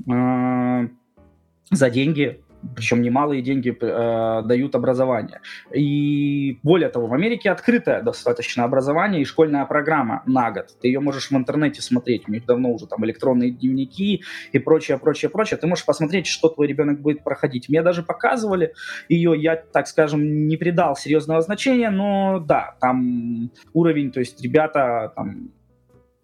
за 0.06 1.90
деньги, 1.90 2.42
причем 2.76 3.02
немалые 3.02 3.42
деньги 3.42 3.76
э, 3.80 4.42
дают 4.44 4.76
образование. 4.76 5.42
И 5.74 6.60
более 6.64 6.90
того, 6.90 7.08
в 7.08 7.14
Америке 7.14 7.52
открытое 7.52 8.02
достаточно 8.02 8.64
образование 8.64 9.22
и 9.22 9.26
школьная 9.26 9.66
программа 9.66 10.24
на 10.26 10.52
год. 10.52 10.76
Ты 10.82 10.88
ее 10.88 11.00
можешь 11.00 11.30
в 11.30 11.36
интернете 11.36 11.82
смотреть. 11.82 12.28
У 12.28 12.32
них 12.32 12.46
давно 12.46 12.72
уже 12.72 12.88
там 12.88 13.06
электронные 13.06 13.52
дневники 13.52 14.24
и 14.52 14.60
прочее, 14.60 14.98
прочее, 14.98 15.30
прочее. 15.30 15.58
Ты 15.58 15.68
можешь 15.68 15.86
посмотреть, 15.86 16.28
что 16.28 16.50
твой 16.50 16.68
ребенок 16.68 17.00
будет 17.00 17.24
проходить. 17.24 17.70
Мне 17.70 17.82
даже 17.82 18.04
показывали 18.04 18.74
ее, 19.08 19.34
я, 19.38 19.56
так 19.56 19.88
скажем, 19.88 20.48
не 20.48 20.58
придал 20.58 20.96
серьезного 20.96 21.42
значения, 21.42 21.90
но 21.90 22.40
да, 22.40 22.76
там 22.80 23.52
уровень, 23.74 24.12
то 24.12 24.20
есть 24.20 24.42
ребята 24.42 25.14
там 25.16 25.52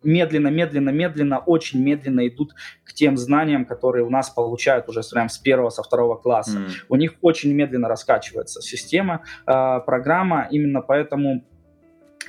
медленно, 0.03 0.49
медленно, 0.49 0.89
медленно, 0.89 1.39
очень 1.39 1.83
медленно 1.83 2.27
идут 2.27 2.53
к 2.83 2.93
тем 2.93 3.17
знаниям, 3.17 3.65
которые 3.65 4.05
у 4.05 4.09
нас 4.09 4.29
получают 4.29 4.89
уже 4.89 5.01
прям 5.11 5.29
с 5.29 5.37
первого, 5.37 5.69
со 5.69 5.83
второго 5.83 6.15
класса. 6.15 6.57
М. 6.57 6.67
У 6.89 6.95
них 6.95 7.13
очень 7.21 7.53
медленно 7.53 7.87
раскачивается 7.87 8.61
система, 8.61 9.21
э, 9.47 9.79
программа, 9.85 10.47
именно 10.51 10.81
поэтому 10.81 11.43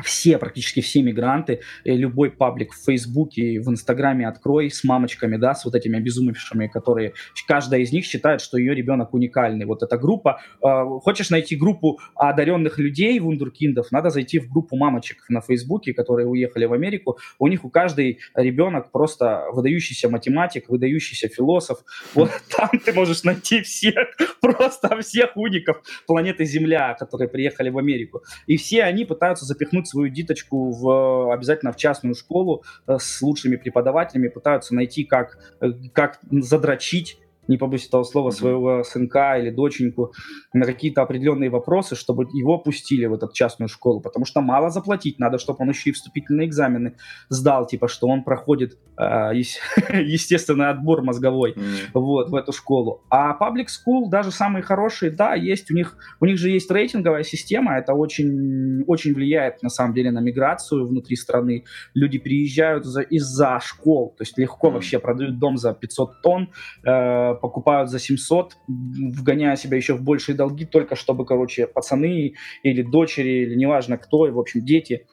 все, 0.03 0.39
практически 0.39 0.81
все 0.81 1.03
мигранты, 1.03 1.61
э, 1.85 1.95
любой 1.95 2.31
паблик 2.31 2.73
в 2.73 2.85
Фейсбуке 2.85 3.61
в 3.61 3.69
Инстаграме 3.71 4.27
открой 4.27 4.71
с 4.71 4.85
мамочками, 4.85 5.37
да, 5.37 5.55
с 5.55 5.65
вот 5.65 5.75
этими 5.75 5.99
обезумевшими, 5.99 6.67
которые, 6.67 7.15
каждая 7.47 7.81
из 7.81 7.93
них 7.93 8.05
считает, 8.05 8.41
что 8.41 8.59
ее 8.59 8.75
ребенок 8.75 9.15
уникальный. 9.15 9.67
Вот 9.67 9.83
эта 9.83 9.97
группа, 9.99 10.41
э, 10.63 10.67
хочешь 11.03 11.31
найти 11.31 11.57
группу 11.57 12.01
одаренных 12.15 12.79
людей, 12.79 13.19
вундеркиндов, 13.21 13.93
надо 13.93 14.11
зайти 14.11 14.39
в 14.39 14.51
группу 14.51 14.77
мамочек 14.77 15.25
на 15.29 15.41
Фейсбуке, 15.41 15.93
которые 15.93 16.27
уехали 16.27 16.65
в 16.65 16.73
Америку. 16.73 17.19
У 17.39 17.49
них 17.49 17.65
у 17.65 17.71
каждой 17.71 18.19
ребенок 18.35 18.91
просто 18.91 19.45
выдающийся 19.53 20.09
математик, 20.09 20.69
выдающийся 20.69 21.29
философ. 21.29 21.79
Вот 22.15 22.31
там 22.57 22.71
ты 22.85 22.93
можешь 22.93 23.25
найти 23.25 23.61
всех, 23.63 24.17
просто 24.41 25.01
всех 25.01 25.37
уников 25.37 25.83
планеты 26.07 26.45
Земля, 26.45 26.95
которые 26.95 27.29
приехали 27.29 27.71
в 27.71 27.79
Америку. 27.79 28.23
И 28.47 28.57
все 28.57 28.83
они 28.85 29.05
пытаются 29.05 29.45
запихнуть 29.45 29.84
свою 29.85 30.11
диточку 30.11 30.71
в, 30.71 31.33
обязательно 31.33 31.73
в 31.73 31.77
частную 31.77 32.15
школу 32.15 32.63
э, 32.87 32.97
с 32.99 33.23
лучшими 33.23 33.57
преподавателями, 33.57 34.29
пытаются 34.29 34.75
найти, 34.75 35.05
как, 35.05 35.39
э, 35.61 35.73
как 35.93 36.21
задрочить 36.31 37.19
не 37.49 37.57
побоюсь 37.59 37.87
этого 37.87 38.03
слова, 38.05 38.31
своего 38.31 38.83
сынка 38.85 39.39
или 39.39 39.51
доченьку 39.51 40.13
на 40.53 40.65
какие-то 40.67 41.03
определенные 41.03 41.51
вопросы, 41.51 41.95
чтобы 41.97 42.25
его 42.33 42.59
пустили 42.59 43.07
в 43.07 43.15
эту 43.15 43.31
частную 43.33 43.69
школу, 43.69 44.01
потому 44.01 44.25
что 44.25 44.41
мало 44.41 44.71
заплатить, 44.71 45.19
надо, 45.19 45.39
чтобы 45.39 45.59
он 45.63 45.69
еще 45.71 45.91
и 45.91 45.93
вступительные 45.93 46.47
экзамены 46.49 46.97
сдал, 47.29 47.67
типа, 47.67 47.89
что 47.89 48.07
он 48.09 48.25
проходит 48.25 48.79
э, 48.99 49.03
ес- 49.35 49.59
естественный 49.93 50.71
отбор 50.71 51.03
мозговой 51.03 51.53
М. 51.57 51.63
вот, 51.95 52.31
в 52.31 52.35
эту 52.35 52.53
школу. 52.53 53.03
А 53.11 53.37
public 53.39 53.67
school, 53.67 54.09
даже 54.11 54.31
самые 54.31 54.63
хорошие, 54.63 55.11
да, 55.11 55.35
есть 55.35 55.71
у 55.71 55.75
них, 55.75 55.97
у 56.21 56.27
них 56.27 56.39
же 56.39 56.51
есть 56.51 56.71
рейтинговая 56.71 57.23
система, 57.25 57.77
это 57.77 57.95
очень, 57.95 58.83
очень 58.87 59.15
влияет, 59.15 59.63
на 59.63 59.69
самом 59.69 59.95
деле, 59.95 60.11
на 60.11 60.21
миграцию 60.21 60.87
внутри 60.87 61.17
страны. 61.17 61.65
Люди 61.95 62.19
приезжают 62.19 62.85
за- 62.85 63.03
из-за 63.03 63.59
школ, 63.63 64.15
то 64.17 64.23
есть 64.23 64.39
легко 64.39 64.69
Мгм. 64.69 64.75
вообще 64.75 64.99
продают 64.99 65.39
дом 65.39 65.57
за 65.57 65.75
500 65.75 66.23
тонн, 66.23 66.49
э, 66.85 67.34
покупают 67.35 67.91
за 67.91 67.99
700, 67.99 68.57
м, 68.69 69.13
вгоняя 69.13 69.57
себя 69.57 69.77
еще 69.77 69.95
в 69.95 70.03
большие 70.03 70.35
долги, 70.35 70.65
только 70.65 70.97
чтобы, 70.97 71.27
короче, 71.27 71.67
пацаны 71.67 72.35
или 72.63 72.83
дочери, 72.83 73.45
или 73.45 73.55
неважно 73.55 73.99
кто, 73.99 74.27
и, 74.27 74.31
в 74.31 74.39
общем, 74.39 74.65
дети 74.65 75.07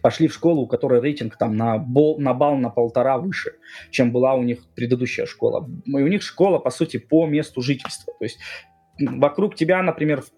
пошли 0.00 0.26
в 0.28 0.34
школу, 0.34 0.62
у 0.62 0.66
которой 0.66 1.00
рейтинг 1.00 1.36
там 1.36 1.56
на, 1.56 1.78
бол, 1.78 2.18
на 2.18 2.34
балл 2.34 2.56
на 2.56 2.70
полтора 2.70 3.18
выше, 3.18 3.52
чем 3.90 4.12
была 4.12 4.34
у 4.34 4.42
них 4.42 4.66
предыдущая 4.74 5.26
школа. 5.26 5.68
И 5.86 5.92
у 5.92 6.08
них 6.08 6.22
школа, 6.22 6.58
по 6.58 6.70
сути, 6.70 6.96
по 6.96 7.26
месту 7.26 7.60
жительства. 7.60 8.12
То 8.18 8.24
есть 8.24 8.38
вокруг 8.98 9.54
тебя, 9.54 9.82
например, 9.82 10.22
в 10.22 10.30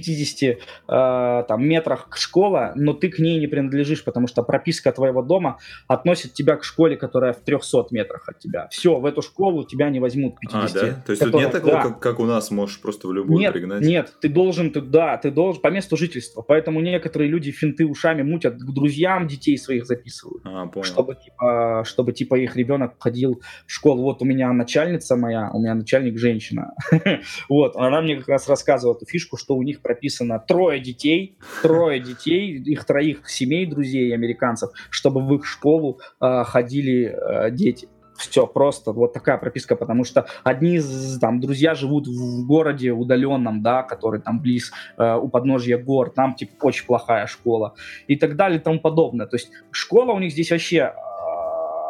50 0.00 0.58
э, 0.88 1.44
там, 1.46 1.64
метрах 1.64 2.08
школа, 2.16 2.72
но 2.74 2.94
ты 2.94 3.08
к 3.08 3.18
ней 3.18 3.38
не 3.38 3.46
принадлежишь, 3.46 4.02
потому 4.02 4.26
что 4.26 4.42
прописка 4.42 4.90
твоего 4.92 5.22
дома 5.22 5.58
относит 5.86 6.32
тебя 6.32 6.56
к 6.56 6.64
школе, 6.64 6.96
которая 6.96 7.32
в 7.32 7.40
300 7.40 7.86
метрах 7.92 8.28
от 8.28 8.38
тебя. 8.40 8.68
Все, 8.70 8.98
в 8.98 9.06
эту 9.06 9.22
школу 9.22 9.64
тебя 9.64 9.90
не 9.90 10.00
возьмут 10.00 10.38
50. 10.40 10.54
А, 10.54 10.86
да? 10.86 11.02
То 11.06 11.12
есть 11.12 11.22
которая, 11.22 11.30
тут 11.30 11.40
нет 11.40 11.52
такого, 11.52 11.74
да. 11.74 11.82
как, 11.82 12.00
как 12.00 12.20
у 12.20 12.24
нас, 12.24 12.50
можешь 12.50 12.80
просто 12.80 13.08
в 13.08 13.12
любую 13.12 13.38
нет, 13.38 13.52
пригнать? 13.52 13.82
Нет, 13.82 14.12
ты 14.20 14.28
должен, 14.28 14.70
ты, 14.70 14.80
да, 14.80 15.16
ты 15.16 15.30
должен 15.30 15.62
по 15.62 15.68
месту 15.68 15.96
жительства. 15.96 16.42
Поэтому 16.42 16.80
некоторые 16.80 17.30
люди 17.30 17.52
финты 17.52 17.86
ушами 17.86 18.22
мутят, 18.22 18.56
к 18.56 18.72
друзьям 18.72 19.28
детей 19.28 19.56
своих 19.56 19.86
записывают. 19.86 20.42
А, 20.44 20.66
понял. 20.66 20.84
Чтобы 20.84 21.14
типа, 21.14 21.82
чтобы 21.84 22.12
типа 22.12 22.34
их 22.36 22.56
ребенок 22.56 22.94
ходил 22.98 23.42
в 23.66 23.72
школу. 23.72 24.02
Вот 24.02 24.22
у 24.22 24.24
меня 24.24 24.52
начальница 24.52 25.16
моя, 25.16 25.50
у 25.52 25.60
меня 25.60 25.74
начальник 25.74 26.18
женщина. 26.18 26.74
вот, 27.48 27.76
она 27.76 28.00
мне 28.00 28.16
как 28.16 28.28
раз 28.28 28.48
рассказывала 28.48 28.96
эту 28.96 29.06
фишку, 29.06 29.36
что 29.36 29.54
у 29.54 29.62
них 29.62 29.82
прописано 29.84 30.40
трое 30.40 30.80
детей, 30.80 31.38
трое 31.62 32.00
детей, 32.00 32.58
их 32.58 32.84
троих 32.84 33.28
семей, 33.28 33.66
друзей 33.66 34.12
американцев, 34.12 34.70
чтобы 34.90 35.20
в 35.24 35.32
их 35.34 35.44
школу 35.44 36.00
э, 36.20 36.42
ходили 36.44 37.14
э, 37.14 37.50
дети. 37.52 37.88
Все 38.16 38.46
просто, 38.46 38.92
вот 38.92 39.12
такая 39.12 39.38
прописка, 39.38 39.76
потому 39.76 40.04
что 40.04 40.26
одни 40.44 40.80
там 41.20 41.40
друзья 41.40 41.74
живут 41.74 42.06
в 42.06 42.46
городе 42.46 42.92
удаленном, 42.92 43.62
да, 43.62 43.82
который 43.82 44.20
там 44.20 44.40
близ 44.40 44.72
э, 44.96 45.14
у 45.16 45.28
подножья 45.28 45.78
гор, 45.78 46.10
там 46.10 46.34
типа 46.34 46.64
очень 46.64 46.86
плохая 46.86 47.26
школа 47.26 47.74
и 48.06 48.16
так 48.16 48.36
далее 48.36 48.58
и 48.58 48.62
тому 48.62 48.80
подобное. 48.80 49.26
То 49.26 49.36
есть 49.36 49.50
школа 49.70 50.12
у 50.12 50.20
них 50.20 50.32
здесь 50.32 50.50
вообще 50.50 50.78
э, 50.78 50.92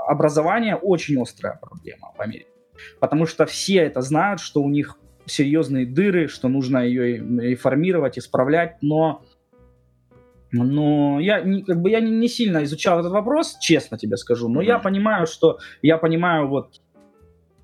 образование 0.09 0.77
очень 0.77 1.21
острая 1.21 1.59
проблема 1.61 2.13
в 2.17 2.21
Америке, 2.21 2.51
потому 3.01 3.27
что 3.27 3.45
все 3.47 3.77
это 3.77 4.01
знают, 4.01 4.41
что 4.41 4.61
у 4.63 4.69
них 4.71 4.99
серьезные 5.27 5.87
дыры, 5.87 6.29
что 6.29 6.49
нужно 6.49 6.79
ее 6.79 7.19
реформировать, 7.19 8.19
исправлять, 8.19 8.79
но 8.83 9.25
но 10.53 11.19
я 11.19 11.41
не, 11.41 11.65
как 11.65 11.81
бы 11.81 11.91
я 11.91 11.99
не, 11.99 12.13
не 12.13 12.29
сильно 12.29 12.63
изучал 12.63 13.01
этот 13.01 13.11
вопрос, 13.11 13.59
честно 13.61 13.99
тебе 13.99 14.17
скажу, 14.17 14.49
но 14.49 14.63
mm-hmm. 14.63 14.67
я 14.67 14.79
понимаю, 14.79 15.27
что 15.27 15.59
я 15.83 15.99
понимаю 15.99 16.49
вот 16.49 16.81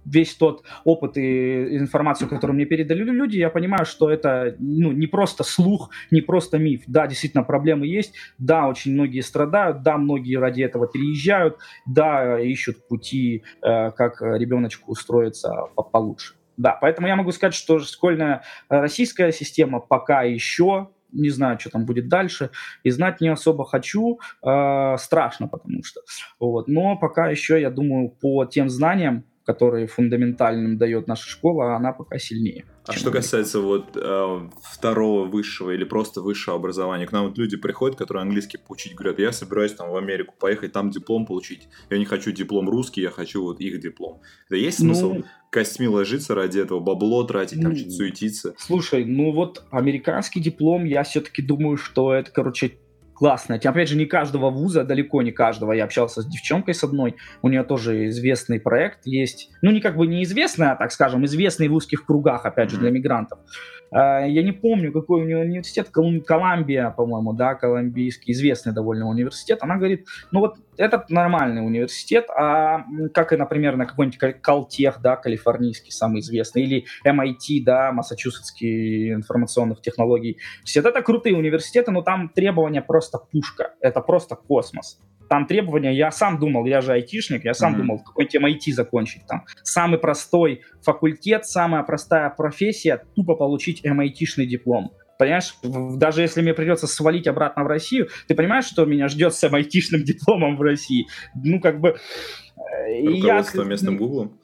весь 0.05 0.35
тот 0.35 0.64
опыт 0.85 1.17
и 1.17 1.76
информацию, 1.76 2.29
которую 2.29 2.57
мне 2.57 2.67
передали 2.67 3.02
люди, 3.02 3.37
я 3.37 3.50
понимаю, 3.50 3.85
что 3.85 4.11
это 4.11 4.57
ну, 4.59 4.93
не 4.93 5.07
просто 5.07 5.45
слух, 5.45 5.90
не 6.11 6.21
просто 6.21 6.59
миф. 6.59 6.83
Да, 6.87 7.07
действительно, 7.07 7.45
проблемы 7.45 7.87
есть, 7.87 8.14
да, 8.38 8.67
очень 8.67 8.93
многие 8.93 9.21
страдают, 9.21 9.83
да, 9.83 9.97
многие 9.97 10.37
ради 10.37 10.62
этого 10.62 10.88
переезжают, 10.88 11.59
да, 11.87 12.40
ищут 12.40 12.88
пути, 12.88 13.45
э, 13.62 13.90
как 13.93 14.21
ребеночку 14.21 14.93
устроиться 14.93 15.52
получше. 15.93 16.40
Да, 16.61 16.76
поэтому 16.79 17.09
я 17.09 17.17
могу 17.17 17.33
сказать, 17.33 17.55
что 17.55 17.79
школьная 17.79 18.43
российская 18.69 19.33
система 19.33 19.81
пока 19.81 20.25
еще 20.25 20.90
не 21.12 21.31
знаю, 21.31 21.59
что 21.59 21.71
там 21.71 21.87
будет 21.87 22.09
дальше, 22.09 22.50
и 22.85 22.90
знать 22.90 23.21
не 23.21 23.29
особо 23.29 23.64
хочу, 23.64 24.21
э, 24.45 24.97
страшно, 24.97 25.49
потому 25.49 25.83
что, 25.83 26.02
вот, 26.38 26.69
но 26.69 26.97
пока 26.97 27.29
еще, 27.29 27.61
я 27.61 27.71
думаю, 27.71 28.11
по 28.11 28.45
тем 28.45 28.69
знаниям, 28.69 29.25
которые 29.45 29.87
фундаментальным 29.87 30.79
дает 30.79 31.07
наша 31.07 31.29
школа, 31.29 31.77
она 31.77 31.93
пока 31.93 32.19
сильнее. 32.19 32.65
А 32.87 32.93
что 32.93 33.11
касается 33.11 33.61
вот 33.61 33.97
э, 33.97 34.49
второго 34.63 35.27
высшего 35.27 35.71
или 35.71 35.85
просто 35.85 36.21
высшего 36.21 36.57
образования, 36.57 37.07
к 37.07 37.13
нам 37.13 37.29
вот 37.29 37.39
люди 37.39 37.57
приходят, 37.57 37.97
которые 37.97 38.23
английский 38.23 38.59
поучить, 38.59 38.95
говорят, 38.95 39.19
я 39.19 39.33
собираюсь 39.33 39.75
там 39.75 39.91
в 39.91 39.97
Америку 39.97 40.35
поехать, 40.39 40.73
там 40.73 40.91
диплом 40.91 41.27
получить. 41.27 41.69
Я 41.89 41.99
не 41.99 42.05
хочу 42.05 42.33
диплом 42.33 42.69
русский, 42.69 43.01
я 43.01 43.11
хочу 43.11 43.43
вот 43.43 43.61
их 43.61 43.81
диплом. 43.81 44.21
Это 44.49 44.57
есть 44.57 44.79
смысл 44.79 45.15
ну, 45.15 45.25
костьми 45.51 45.89
ложиться 45.89 46.35
ради 46.35 46.59
этого, 46.59 46.81
бабло 46.81 47.25
тратить, 47.25 47.61
там 47.61 47.73
ну, 47.73 47.77
что-то 47.77 47.93
суетиться? 47.93 48.55
Слушай, 48.59 49.05
ну 49.05 49.33
вот 49.33 49.65
американский 49.71 50.41
диплом, 50.41 50.85
я 50.85 51.03
все-таки 51.03 51.43
думаю, 51.43 51.77
что 51.77 52.13
это, 52.13 52.31
короче, 52.31 52.79
классная. 53.21 53.61
Опять 53.62 53.91
же, 53.91 53.99
не 53.99 54.07
каждого 54.07 54.49
вуза, 54.49 54.83
далеко 54.83 55.21
не 55.21 55.31
каждого. 55.31 55.73
Я 55.73 55.85
общался 55.85 56.23
с 56.23 56.27
девчонкой 56.27 56.73
с 56.73 56.83
одной, 56.83 57.17
у 57.43 57.50
нее 57.50 57.65
тоже 57.65 58.09
известный 58.09 58.59
проект 58.59 59.00
есть. 59.05 59.50
Ну, 59.61 59.71
не 59.71 59.83
как 59.83 59.99
бы 59.99 60.07
неизвестный, 60.07 60.71
а, 60.71 60.75
так 60.75 60.91
скажем, 60.91 61.27
известный 61.27 61.69
в 61.69 61.75
узких 61.75 62.07
кругах, 62.07 62.47
опять 62.47 62.71
же, 62.71 62.79
для 62.79 62.91
мигрантов. 62.91 63.39
А, 63.91 64.21
я 64.27 64.43
не 64.43 64.53
помню, 64.53 64.93
какой 64.93 65.23
у 65.23 65.25
нее 65.25 65.39
университет, 65.39 65.89
Колумбия, 65.91 66.91
по-моему, 66.91 67.33
да, 67.33 67.55
колумбийский, 67.55 68.33
известный 68.33 68.73
довольно 68.73 69.09
университет. 69.09 69.59
Она 69.63 69.77
говорит, 69.77 70.07
ну 70.31 70.41
вот 70.41 70.57
этот 70.77 71.11
нормальный 71.11 71.65
университет, 71.65 72.29
а 72.31 72.85
как 73.13 73.33
и, 73.33 73.37
например, 73.37 73.77
на 73.77 73.87
какой-нибудь 73.87 74.41
Калтех, 74.41 75.01
да, 75.03 75.17
калифорнийский, 75.17 75.93
самый 75.93 76.21
известный, 76.21 76.63
или 76.63 76.85
MIT, 77.07 77.65
да, 77.65 77.93
Массачусетский 77.93 79.13
информационных 79.13 79.81
технологий. 79.81 80.39
Все 80.65 80.81
это 80.81 81.03
крутые 81.03 81.37
университеты, 81.37 81.91
но 81.91 82.03
там 82.03 82.29
требования 82.29 82.83
просто 82.83 83.19
пушка, 83.19 83.75
это 83.81 84.00
просто 84.00 84.37
космос 84.37 84.99
там 85.30 85.47
требования, 85.47 85.95
я 85.95 86.10
сам 86.10 86.40
думал, 86.40 86.64
я 86.64 86.80
же 86.80 86.93
айтишник, 86.93 87.45
я 87.45 87.54
сам 87.54 87.73
mm-hmm. 87.73 87.76
думал, 87.76 87.99
какой 88.00 88.26
тем 88.26 88.45
IT 88.45 88.73
закончить 88.73 89.25
там. 89.28 89.45
Самый 89.62 90.00
простой 90.00 90.62
факультет, 90.82 91.47
самая 91.47 91.84
простая 91.84 92.30
профессия, 92.30 93.04
тупо 93.14 93.36
получить 93.36 93.86
MIT-шный 93.86 94.47
диплом. 94.47 94.90
Понимаешь, 95.21 95.54
даже 95.62 96.23
если 96.23 96.43
мне 96.43 96.52
придется 96.52 96.88
свалить 96.88 97.28
обратно 97.28 97.62
в 97.62 97.69
Россию, 97.69 98.08
ты 98.26 98.34
понимаешь, 98.34 98.64
что 98.64 98.84
меня 98.86 99.06
ждет 99.06 99.32
с 99.32 99.45
MIT-шным 99.45 99.99
дипломом 100.04 100.56
в 100.56 100.62
России? 100.62 101.06
Ну, 101.36 101.60
как 101.60 101.78
бы... 101.80 101.90
Э, 101.90 103.06
Руководство 103.06 103.62
я... 103.62 103.69
местным 103.69 103.99
гуглом? 103.99 104.40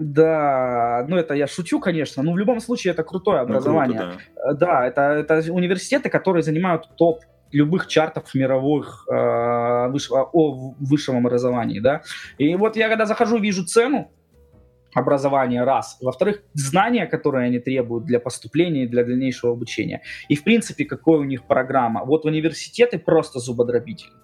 Да, 0.00 1.06
ну 1.08 1.16
это 1.16 1.34
я 1.34 1.46
шучу, 1.46 1.78
конечно, 1.78 2.24
но 2.24 2.32
в 2.32 2.38
любом 2.38 2.58
случае 2.58 2.92
это 2.92 3.04
крутое 3.04 3.38
образование. 3.38 4.00
Ну, 4.00 4.06
круто, 4.08 4.18
да. 4.34 4.50
Э, 4.50 4.54
да, 4.56 4.86
это, 4.88 5.00
это 5.34 5.52
университеты, 5.52 6.10
которые 6.10 6.42
занимают 6.42 6.88
топ 6.96 7.20
любых 7.54 7.86
чартов 7.86 8.34
мировых 8.34 9.06
э, 9.10 9.88
высшего, 9.88 10.28
о 10.32 10.74
высшем 10.78 11.16
образовании, 11.16 11.80
да. 11.80 12.02
И 12.38 12.54
вот 12.56 12.76
я 12.76 12.88
когда 12.88 13.06
захожу, 13.06 13.38
вижу 13.38 13.64
цену 13.64 14.10
образования, 14.94 15.64
раз. 15.64 15.98
Во-вторых, 16.00 16.42
знания, 16.54 17.06
которые 17.06 17.46
они 17.46 17.58
требуют 17.58 18.04
для 18.04 18.20
поступления 18.20 18.84
и 18.84 18.86
для 18.86 19.04
дальнейшего 19.04 19.52
обучения. 19.52 20.02
И, 20.28 20.36
в 20.36 20.44
принципе, 20.44 20.84
какая 20.84 21.16
у 21.16 21.24
них 21.24 21.44
программа. 21.46 22.04
Вот 22.04 22.24
университеты 22.24 22.98
просто 22.98 23.40
зубодробительные. 23.40 24.20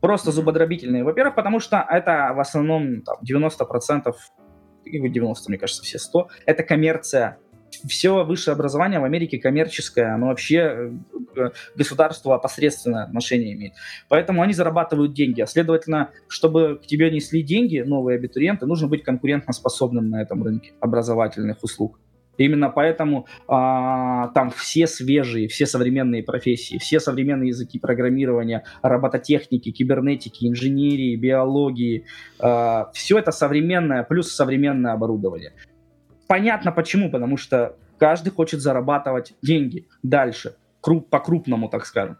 Просто 0.00 0.32
зубодробительные. 0.32 1.04
Во-первых, 1.04 1.34
потому 1.34 1.60
что 1.60 1.84
это 1.88 2.32
в 2.34 2.40
основном 2.40 3.02
там, 3.02 3.16
90%, 3.22 4.14
90, 4.84 5.50
мне 5.50 5.58
кажется, 5.58 5.82
все 5.82 5.98
100, 5.98 6.28
это 6.46 6.62
коммерция 6.62 7.38
все 7.86 8.24
высшее 8.24 8.54
образование 8.54 9.00
в 9.00 9.04
Америке 9.04 9.38
коммерческое, 9.38 10.14
оно 10.14 10.28
вообще 10.28 10.92
э, 11.36 11.50
государство 11.74 12.34
опосредственное 12.34 13.04
отношение 13.04 13.54
имеет. 13.54 13.74
Поэтому 14.08 14.42
они 14.42 14.52
зарабатывают 14.52 15.14
деньги. 15.14 15.40
А 15.40 15.46
следовательно, 15.46 16.10
чтобы 16.28 16.80
к 16.82 16.86
тебе 16.86 17.10
несли 17.10 17.42
деньги 17.42 17.80
новые 17.80 18.16
абитуриенты, 18.16 18.66
нужно 18.66 18.88
быть 18.88 19.02
конкурентоспособным 19.02 20.10
на 20.10 20.22
этом 20.22 20.42
рынке 20.42 20.72
образовательных 20.80 21.62
услуг. 21.62 21.98
Именно 22.38 22.70
поэтому 22.70 23.26
а, 23.46 24.28
там 24.28 24.50
все 24.50 24.86
свежие, 24.86 25.48
все 25.48 25.66
современные 25.66 26.22
профессии, 26.22 26.78
все 26.78 26.98
современные 26.98 27.48
языки 27.48 27.78
программирования, 27.78 28.64
робототехники, 28.80 29.70
кибернетики, 29.70 30.46
инженерии, 30.48 31.14
биологии, 31.16 32.06
а, 32.38 32.90
все 32.94 33.18
это 33.18 33.32
современное, 33.32 34.02
плюс 34.02 34.32
современное 34.32 34.92
оборудование. 34.92 35.52
Понятно 36.32 36.72
почему, 36.72 37.10
потому 37.10 37.36
что 37.36 37.76
каждый 37.98 38.30
хочет 38.30 38.62
зарабатывать 38.62 39.34
деньги 39.42 39.86
дальше, 40.02 40.56
круп, 40.80 41.10
по-крупному, 41.10 41.68
так 41.68 41.84
скажем. 41.84 42.16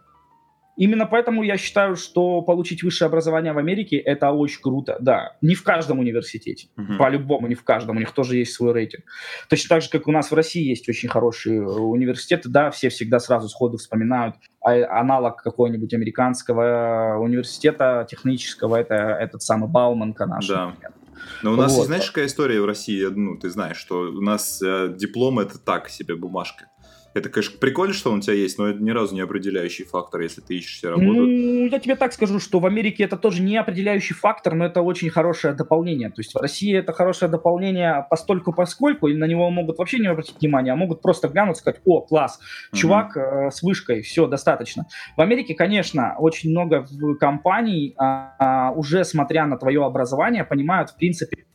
Именно 0.77 1.07
поэтому 1.07 1.41
я 1.41 1.57
считаю, 1.57 1.95
что 1.95 2.43
получить 2.43 2.83
высшее 2.83 3.07
образование 3.07 3.53
в 3.53 3.57
Америке 3.57 3.97
это 3.97 4.29
очень 4.29 4.61
круто. 4.61 4.97
Да, 4.99 5.35
не 5.41 5.55
в 5.55 5.63
каждом 5.63 5.97
университете, 5.97 6.67
uh-huh. 6.77 6.97
по-любому 6.97 7.47
не 7.47 7.55
в 7.55 7.63
каждом, 7.63 7.95
у 7.95 7.99
них 7.99 8.11
тоже 8.11 8.37
есть 8.37 8.53
свой 8.53 8.71
рейтинг. 8.71 9.03
Точно 9.49 9.77
так 9.77 9.81
же, 9.81 9.89
как 9.89 10.07
у 10.07 10.11
нас 10.11 10.29
в 10.29 10.35
России 10.35 10.63
есть 10.63 10.87
очень 10.87 11.09
хорошие 11.09 11.67
университеты, 11.67 12.49
да, 12.49 12.69
все 12.69 12.89
всегда 12.89 13.17
сразу 13.17 13.49
сходу 13.49 13.77
вспоминают 13.77 14.35
а, 14.61 14.99
аналог 14.99 15.41
какого-нибудь 15.41 15.91
американского 15.91 17.17
университета 17.19 18.05
технического, 18.07 18.75
это 18.75 18.93
этот 18.93 19.41
самый 19.41 19.69
Бауманка 19.69 20.27
наш. 20.27 20.47
Да. 20.47 20.67
Например. 20.67 20.91
Но 21.41 21.53
у 21.53 21.55
нас, 21.55 21.75
вот. 21.75 21.85
знаешь, 21.85 22.07
какая 22.07 22.27
история 22.27 22.61
в 22.61 22.65
России? 22.65 23.03
Ну, 23.05 23.37
ты 23.37 23.49
знаешь, 23.49 23.77
что 23.77 24.01
у 24.01 24.21
нас 24.21 24.61
э, 24.61 24.93
диплом 24.95 25.39
это 25.39 25.57
так 25.57 25.89
себе 25.89 26.15
бумажка. 26.15 26.67
Это, 27.13 27.29
конечно, 27.29 27.57
прикольно, 27.59 27.93
что 27.93 28.11
он 28.11 28.19
у 28.19 28.21
тебя 28.21 28.33
есть, 28.33 28.57
но 28.57 28.67
это 28.67 28.81
ни 28.81 28.89
разу 28.89 29.13
не 29.13 29.21
определяющий 29.21 29.83
фактор, 29.83 30.21
если 30.21 30.41
ты 30.41 30.55
ищешь 30.55 30.79
себе 30.79 30.91
работу. 30.91 31.11
Ну, 31.11 31.67
я 31.67 31.79
тебе 31.79 31.95
так 31.95 32.13
скажу, 32.13 32.39
что 32.39 32.59
в 32.59 32.65
Америке 32.65 33.03
это 33.03 33.17
тоже 33.17 33.41
не 33.41 33.55
определяющий 33.57 34.13
фактор, 34.13 34.55
но 34.55 34.65
это 34.65 34.81
очень 34.81 35.09
хорошее 35.09 35.53
дополнение. 35.53 36.09
То 36.09 36.21
есть 36.21 36.33
в 36.33 36.37
России 36.37 36.75
это 36.75 36.91
хорошее 36.91 37.29
дополнение 37.29 38.05
постольку 38.09 38.51
поскольку, 38.51 39.07
и 39.07 39.15
на 39.15 39.25
него 39.25 39.49
могут 39.51 39.77
вообще 39.77 39.99
не 39.99 40.07
обратить 40.07 40.35
внимания, 40.39 40.71
а 40.71 40.75
могут 40.75 41.01
просто 41.01 41.27
глянуть 41.27 41.57
и 41.57 41.59
сказать, 41.59 41.81
о, 41.85 42.01
класс, 42.01 42.39
чувак 42.73 43.15
mm-hmm. 43.15 43.47
э, 43.47 43.51
с 43.51 43.61
вышкой, 43.61 44.01
все, 44.01 44.27
достаточно. 44.27 44.85
В 45.15 45.21
Америке, 45.21 45.53
конечно, 45.53 46.15
очень 46.17 46.49
много 46.49 46.85
компаний, 47.19 47.93
а, 47.97 48.35
а, 48.39 48.71
уже 48.71 49.03
смотря 49.03 49.45
на 49.45 49.57
твое 49.57 49.85
образование, 49.85 50.43
понимают, 50.43 50.89
в 50.89 50.95
принципе, 50.95 51.45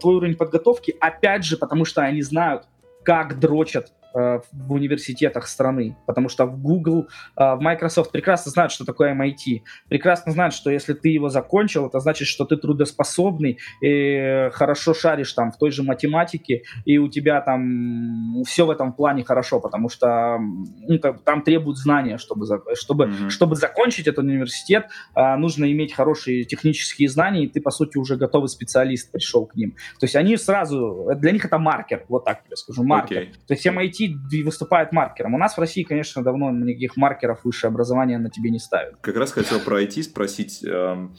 твой 0.00 0.16
уровень 0.16 0.36
подготовки, 0.36 0.94
опять 1.00 1.44
же, 1.44 1.56
потому 1.56 1.84
что 1.84 2.02
они 2.02 2.22
знают, 2.22 2.64
как 3.06 3.38
дрочат 3.38 3.92
Э, 4.16 4.40
в 4.50 4.72
университетах 4.72 5.46
страны, 5.46 5.94
потому 6.06 6.30
что 6.30 6.46
в 6.46 6.58
Google, 6.58 7.06
э, 7.36 7.54
в 7.54 7.60
Microsoft 7.60 8.12
прекрасно 8.12 8.50
знают, 8.50 8.72
что 8.72 8.86
такое 8.86 9.14
MIT, 9.14 9.60
прекрасно 9.90 10.32
знают, 10.32 10.54
что 10.54 10.70
если 10.70 10.94
ты 10.94 11.10
его 11.10 11.28
закончил, 11.28 11.86
это 11.86 12.00
значит, 12.00 12.26
что 12.26 12.46
ты 12.46 12.56
трудоспособный 12.56 13.58
и 13.82 14.48
хорошо 14.54 14.94
шаришь 14.94 15.34
там 15.34 15.52
в 15.52 15.58
той 15.58 15.70
же 15.70 15.82
математике, 15.82 16.62
и 16.86 16.96
у 16.96 17.08
тебя 17.08 17.42
там 17.42 18.42
все 18.46 18.64
в 18.64 18.70
этом 18.70 18.94
плане 18.94 19.22
хорошо, 19.22 19.60
потому 19.60 19.90
что 19.90 20.38
ну, 20.38 20.98
там 20.98 21.42
требуют 21.42 21.76
знания, 21.76 22.16
чтобы, 22.16 22.46
чтобы, 22.74 23.04
mm-hmm. 23.04 23.28
чтобы 23.28 23.54
закончить 23.54 24.06
этот 24.06 24.24
университет, 24.24 24.86
э, 25.14 25.36
нужно 25.36 25.70
иметь 25.70 25.92
хорошие 25.92 26.44
технические 26.44 27.10
знания, 27.10 27.44
и 27.44 27.48
ты, 27.48 27.60
по 27.60 27.70
сути, 27.70 27.98
уже 27.98 28.16
готовый 28.16 28.48
специалист 28.48 29.12
пришел 29.12 29.44
к 29.44 29.56
ним. 29.56 29.72
То 30.00 30.04
есть 30.04 30.16
они 30.16 30.38
сразу, 30.38 31.10
для 31.16 31.32
них 31.32 31.44
это 31.44 31.58
маркер, 31.58 32.06
вот 32.08 32.24
так 32.24 32.40
я 32.48 32.56
скажу, 32.56 32.82
маркер. 32.82 32.95
Okay. 33.04 33.34
То 33.46 33.54
есть 33.54 33.66
MIT 33.66 34.44
выступает 34.44 34.92
маркером. 34.92 35.34
У 35.34 35.38
нас 35.38 35.56
в 35.56 35.60
России, 35.60 35.82
конечно, 35.82 36.22
давно 36.22 36.50
никаких 36.50 36.96
маркеров 36.96 37.44
высшее 37.44 37.70
образование 37.70 38.18
на 38.18 38.30
тебе 38.30 38.50
не 38.50 38.58
ставят. 38.58 38.96
Как 39.00 39.16
раз 39.16 39.32
хотел 39.32 39.60
про 39.60 39.82
IT 39.82 40.02
спросить. 40.02 40.64
Эм, 40.64 41.14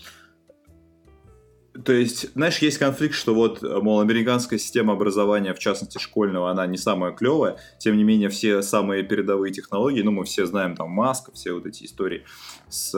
то 1.83 1.93
есть, 1.93 2.33
знаешь, 2.33 2.57
есть 2.59 2.77
конфликт, 2.79 3.13
что 3.13 3.35
вот, 3.35 3.61
мол, 3.61 3.99
американская 3.99 4.57
система 4.57 4.93
образования, 4.93 5.53
в 5.53 5.59
частности 5.59 5.99
школьного, 5.99 6.49
она 6.49 6.65
не 6.65 6.77
самая 6.77 7.11
клевая, 7.11 7.57
тем 7.77 7.97
не 7.97 8.03
менее 8.03 8.29
все 8.29 8.61
самые 8.61 9.03
передовые 9.03 9.53
технологии, 9.53 10.01
ну, 10.01 10.11
мы 10.11 10.23
все 10.23 10.45
знаем 10.45 10.75
там 10.75 10.89
Маск, 10.89 11.31
все 11.33 11.53
вот 11.53 11.65
эти 11.65 11.85
истории 11.85 12.25
с, 12.67 12.91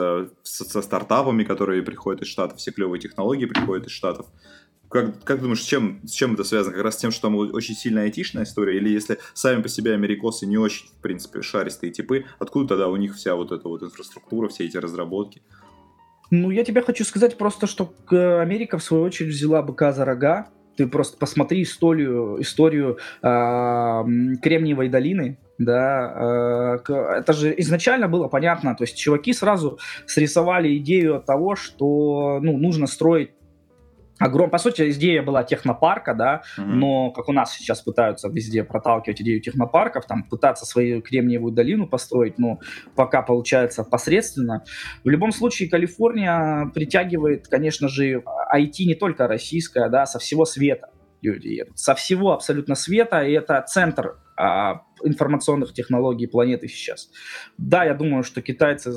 с, 0.44 0.64
со 0.64 0.82
стартапами, 0.82 1.44
которые 1.44 1.84
приходят 1.84 2.22
из 2.22 2.28
Штатов, 2.28 2.60
все 2.60 2.72
клевые 2.72 3.02
технологии 3.02 3.46
приходят 3.46 3.88
из 3.88 3.92
Штатов. 3.92 4.28
Как, 4.90 5.24
как 5.24 5.42
думаешь, 5.42 5.62
с 5.62 5.66
чем, 5.66 6.00
с 6.04 6.12
чем 6.12 6.34
это 6.34 6.44
связано? 6.44 6.74
Как 6.74 6.84
раз 6.84 6.96
с 6.96 6.98
тем, 6.98 7.12
что 7.12 7.24
там 7.24 7.36
очень 7.36 7.76
сильно 7.76 8.02
айтишная 8.02 8.44
история? 8.44 8.78
Или 8.78 8.90
если 8.90 9.20
сами 9.36 9.62
по 9.62 9.70
себе 9.70 9.94
америкосы 9.94 10.48
не 10.48 10.58
очень, 10.58 10.88
в 10.88 11.02
принципе, 11.02 11.44
шаристые 11.44 11.92
типы, 11.92 12.26
откуда 12.40 12.70
тогда 12.70 12.88
у 12.88 12.96
них 12.96 13.16
вся 13.16 13.36
вот 13.36 13.52
эта 13.52 13.68
вот 13.68 13.84
инфраструктура, 13.84 14.48
все 14.50 14.66
эти 14.66 14.78
разработки? 14.78 15.44
Ну, 16.32 16.50
я 16.50 16.64
тебе 16.64 16.82
хочу 16.82 17.04
сказать 17.04 17.38
просто, 17.38 17.68
что 17.68 17.94
Америка, 18.10 18.80
в 18.80 18.84
свою 18.84 19.04
очередь, 19.04 19.32
взяла 19.32 19.62
быка 19.62 19.94
за 19.94 20.06
рога. 20.06 20.50
Ты 20.76 20.88
просто 20.88 21.18
посмотри 21.18 21.64
историю, 21.64 22.42
историю 22.42 22.98
э, 23.22 23.28
Кремниевой 24.42 24.88
долины, 24.88 25.38
да, 25.58 26.80
э, 26.88 26.94
это 27.18 27.34
же 27.34 27.54
изначально 27.58 28.08
было 28.08 28.30
понятно, 28.30 28.76
то 28.76 28.86
есть 28.86 28.98
чуваки 28.98 29.34
сразу 29.34 29.78
срисовали 30.06 30.78
идею 30.78 31.22
того, 31.22 31.58
что, 31.58 32.40
ну, 32.42 32.58
нужно 32.58 32.88
строить 32.88 33.32
огром... 34.20 34.50
По 34.50 34.58
сути, 34.58 34.92
идея 34.92 35.24
была 35.24 35.44
технопарка, 35.44 36.14
да, 36.14 36.42
mm-hmm. 36.58 36.66
но 36.66 37.12
как 37.12 37.30
у 37.30 37.34
нас 37.34 37.54
сейчас 37.54 37.82
пытаются 37.82 38.30
везде 38.30 38.64
проталкивать 38.64 39.22
идею 39.22 39.42
технопарков, 39.42 40.06
там 40.06 40.24
пытаться 40.24 40.66
свою 40.66 41.02
Кремниевую 41.02 41.54
долину 41.54 41.88
построить, 41.88 42.38
но 42.38 42.60
пока 42.96 43.22
получается 43.22 43.84
посредственно. 43.84 44.64
В 45.04 45.10
любом 45.10 45.32
случае, 45.32 45.70
Калифорния 45.70 46.70
притягивает, 46.74 47.48
конечно 47.48 47.88
же, 47.88 48.24
IT 48.54 48.86
не 48.86 48.96
только 48.96 49.28
российское, 49.28 49.90
да, 49.90 50.06
со 50.06 50.20
всего 50.20 50.46
света 50.46 50.90
люди 51.22 51.48
едут. 51.48 51.78
Со 51.80 51.96
всего 51.96 52.34
абсолютно 52.34 52.76
света, 52.76 53.22
и 53.22 53.34
это 53.34 53.64
центр 53.68 54.18
информационных 55.04 55.74
технологий 55.74 56.28
планеты 56.28 56.68
сейчас. 56.68 57.10
Да, 57.58 57.84
я 57.84 57.94
думаю, 57.94 58.24
что 58.24 58.42
китайцы, 58.42 58.92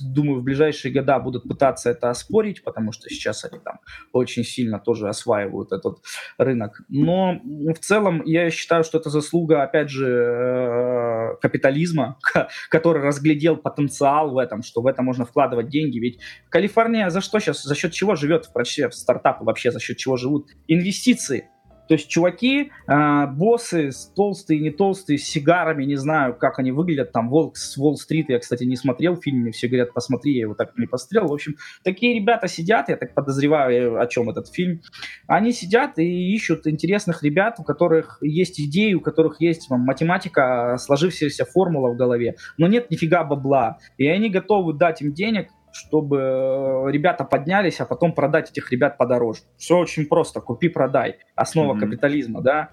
думаю, 0.00 0.40
в 0.40 0.44
ближайшие 0.44 0.92
года 0.92 1.18
будут 1.18 1.44
пытаться 1.44 1.90
это 1.90 2.10
оспорить, 2.10 2.62
потому 2.64 2.92
что 2.92 3.08
сейчас 3.08 3.44
они 3.44 3.58
там 3.58 3.80
очень 4.12 4.44
сильно 4.44 4.78
тоже 4.78 5.08
осваивают 5.08 5.72
этот 5.72 5.98
рынок. 6.38 6.82
Но 6.88 7.40
в 7.42 7.78
целом 7.78 8.22
я 8.24 8.50
считаю, 8.50 8.84
что 8.84 8.98
это 8.98 9.10
заслуга, 9.10 9.62
опять 9.62 9.90
же, 9.90 10.06
э, 10.06 11.36
капитализма, 11.40 12.18
который 12.70 13.02
разглядел 13.02 13.56
потенциал 13.56 14.32
в 14.32 14.38
этом, 14.38 14.62
что 14.62 14.82
в 14.82 14.86
это 14.86 15.02
можно 15.02 15.24
вкладывать 15.24 15.68
деньги. 15.68 15.98
Ведь 15.98 16.20
Калифорния 16.48 17.10
за 17.10 17.20
что 17.20 17.38
сейчас, 17.38 17.62
за 17.62 17.74
счет 17.74 17.92
чего 17.92 18.14
живет 18.14 18.46
в 18.46 18.90
стартапы, 18.92 19.44
вообще 19.44 19.70
за 19.70 19.80
счет 19.80 19.96
чего 19.96 20.16
живут? 20.16 20.50
Инвестиции 20.68 21.48
то 21.90 21.94
есть 21.94 22.08
чуваки, 22.08 22.70
э, 22.86 23.26
боссы, 23.26 23.90
толстые, 24.14 24.60
не 24.60 24.70
толстые, 24.70 25.18
с 25.18 25.24
сигарами, 25.24 25.82
не 25.82 25.96
знаю, 25.96 26.36
как 26.36 26.60
они 26.60 26.70
выглядят, 26.70 27.10
там, 27.10 27.28
Волк 27.28 27.56
с 27.56 27.76
Уолл-стрит, 27.76 28.28
я, 28.28 28.38
кстати, 28.38 28.62
не 28.62 28.76
смотрел 28.76 29.16
фильм, 29.16 29.38
мне 29.40 29.50
все 29.50 29.66
говорят, 29.66 29.92
посмотри, 29.92 30.34
я 30.34 30.42
его 30.42 30.54
так 30.54 30.78
не 30.78 30.86
посмотрел. 30.86 31.26
В 31.26 31.32
общем, 31.32 31.56
такие 31.82 32.14
ребята 32.14 32.46
сидят, 32.46 32.88
я 32.90 32.96
так 32.96 33.12
подозреваю, 33.12 34.00
о 34.00 34.06
чем 34.06 34.30
этот 34.30 34.46
фильм. 34.46 34.82
Они 35.26 35.50
сидят 35.50 35.98
и 35.98 36.32
ищут 36.32 36.68
интересных 36.68 37.24
ребят, 37.24 37.56
у 37.58 37.64
которых 37.64 38.18
есть 38.20 38.60
идеи, 38.60 38.94
у 38.94 39.00
которых 39.00 39.40
есть 39.40 39.68
там, 39.68 39.80
математика, 39.80 40.76
сложившаяся 40.78 41.44
формула 41.44 41.92
в 41.92 41.96
голове, 41.96 42.36
но 42.56 42.68
нет 42.68 42.88
нифига 42.92 43.24
бабла. 43.24 43.78
И 43.98 44.06
они 44.06 44.30
готовы 44.30 44.74
дать 44.74 45.02
им 45.02 45.12
денег, 45.12 45.48
чтобы 45.72 46.18
э, 46.18 46.90
ребята 46.90 47.24
поднялись, 47.24 47.80
а 47.80 47.86
потом 47.86 48.12
продать 48.12 48.50
этих 48.50 48.70
ребят 48.72 48.98
подороже. 48.98 49.40
Все 49.56 49.78
очень 49.78 50.06
просто, 50.06 50.40
купи-продай, 50.40 51.18
основа 51.34 51.74
mm-hmm. 51.74 51.80
капитализма, 51.80 52.42
да. 52.42 52.70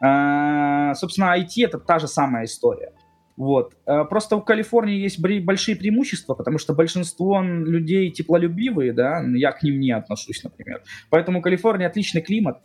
А, 0.00 0.94
собственно, 0.94 1.38
IT 1.38 1.64
это 1.64 1.78
та 1.78 1.98
же 1.98 2.08
самая 2.08 2.44
история. 2.44 2.92
Вот. 3.36 3.74
А, 3.86 4.04
просто 4.04 4.36
у 4.36 4.42
Калифорнии 4.42 4.98
есть 4.98 5.20
большие 5.20 5.76
преимущества, 5.76 6.34
потому 6.34 6.58
что 6.58 6.74
большинство 6.74 7.40
людей 7.42 8.10
теплолюбивые, 8.10 8.92
да, 8.92 9.22
я 9.34 9.52
к 9.52 9.62
ним 9.62 9.80
не 9.80 9.92
отношусь, 9.92 10.42
например. 10.44 10.82
Поэтому 11.08 11.38
у 11.38 11.42
Калифорнии 11.42 11.86
отличный 11.86 12.22
климат, 12.22 12.58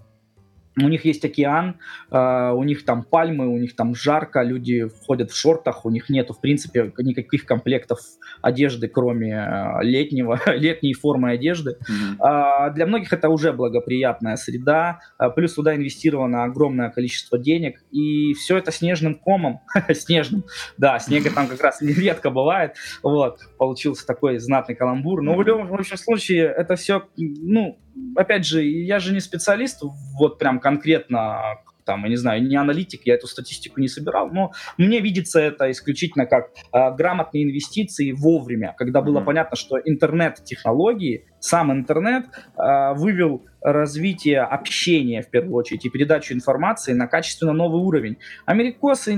у 0.82 0.90
них 0.90 1.06
есть 1.06 1.24
океан, 1.24 1.80
э, 2.12 2.52
у 2.52 2.64
них 2.64 2.84
там 2.86 3.04
пальмы, 3.04 3.48
у 3.48 3.58
них 3.58 3.76
там 3.76 3.96
жарко, 3.96 4.42
люди 4.44 4.88
ходят 5.06 5.32
в 5.32 5.36
шортах, 5.38 5.86
у 5.86 5.90
них 5.90 6.10
нету, 6.10 6.34
в 6.34 6.42
принципе, 6.42 6.92
никаких 6.98 7.46
комплектов 7.46 8.00
одежды, 8.42 8.88
кроме 8.88 9.34
э, 9.34 9.84
летнего, 9.84 10.40
летней 10.48 10.94
формы 10.94 11.32
одежды. 11.32 11.78
Mm-hmm. 11.90 12.70
Э, 12.70 12.74
для 12.74 12.86
многих 12.86 13.14
это 13.14 13.30
уже 13.30 13.54
благоприятная 13.54 14.36
среда, 14.36 15.00
плюс 15.36 15.54
туда 15.54 15.76
инвестировано 15.76 16.44
огромное 16.44 16.90
количество 16.90 17.40
денег, 17.40 17.82
и 17.92 18.34
все 18.34 18.58
это 18.58 18.72
снежным 18.72 19.16
комом, 19.16 19.62
снежным, 19.94 20.44
да, 20.78 21.00
снега 21.00 21.32
там 21.32 21.48
как 21.48 21.62
раз 21.62 21.82
редко 21.82 22.30
бывает, 22.30 22.76
вот, 23.02 23.40
получился 23.58 24.06
такой 24.06 24.40
знатный 24.40 24.76
каламбур, 24.76 25.22
но 25.22 25.34
mm-hmm. 25.34 25.38
в 25.38 25.48
любом 25.48 25.68
в 25.68 25.74
общем 25.74 25.98
случае 25.98 26.54
это 26.56 26.76
все, 26.76 27.04
ну, 27.16 27.80
опять 28.16 28.46
же, 28.46 28.64
я 28.64 29.00
же 29.00 29.14
не 29.14 29.20
специалист, 29.20 29.82
вот 30.18 30.38
прям 30.40 30.60
конкретно 30.60 31.58
там, 31.86 32.04
я 32.04 32.10
не 32.10 32.16
знаю, 32.16 32.44
не 32.44 32.56
аналитик, 32.56 33.02
я 33.06 33.14
эту 33.14 33.28
статистику 33.28 33.80
не 33.80 33.88
собирал, 33.88 34.30
но 34.30 34.52
мне 34.78 35.00
видится 35.00 35.40
это 35.40 35.70
исключительно 35.72 36.26
как 36.26 36.50
э, 36.74 36.96
грамотные 36.96 37.44
инвестиции 37.44 38.12
вовремя, 38.12 38.74
когда 38.78 39.02
было 39.02 39.20
mm-hmm. 39.20 39.26
понятно, 39.26 39.56
что 39.56 39.78
интернет-технологии, 39.78 41.26
сам 41.40 41.72
интернет 41.72 42.26
э, 42.58 42.94
вывел 42.96 43.46
развитие 43.62 44.42
общения, 44.42 45.22
в 45.22 45.30
первую 45.30 45.56
очередь, 45.56 45.86
и 45.86 45.90
передачу 45.90 46.34
информации 46.34 46.94
на 46.94 47.08
качественно 47.08 47.54
новый 47.54 47.82
уровень. 47.82 48.18
Америкосы 48.46 49.14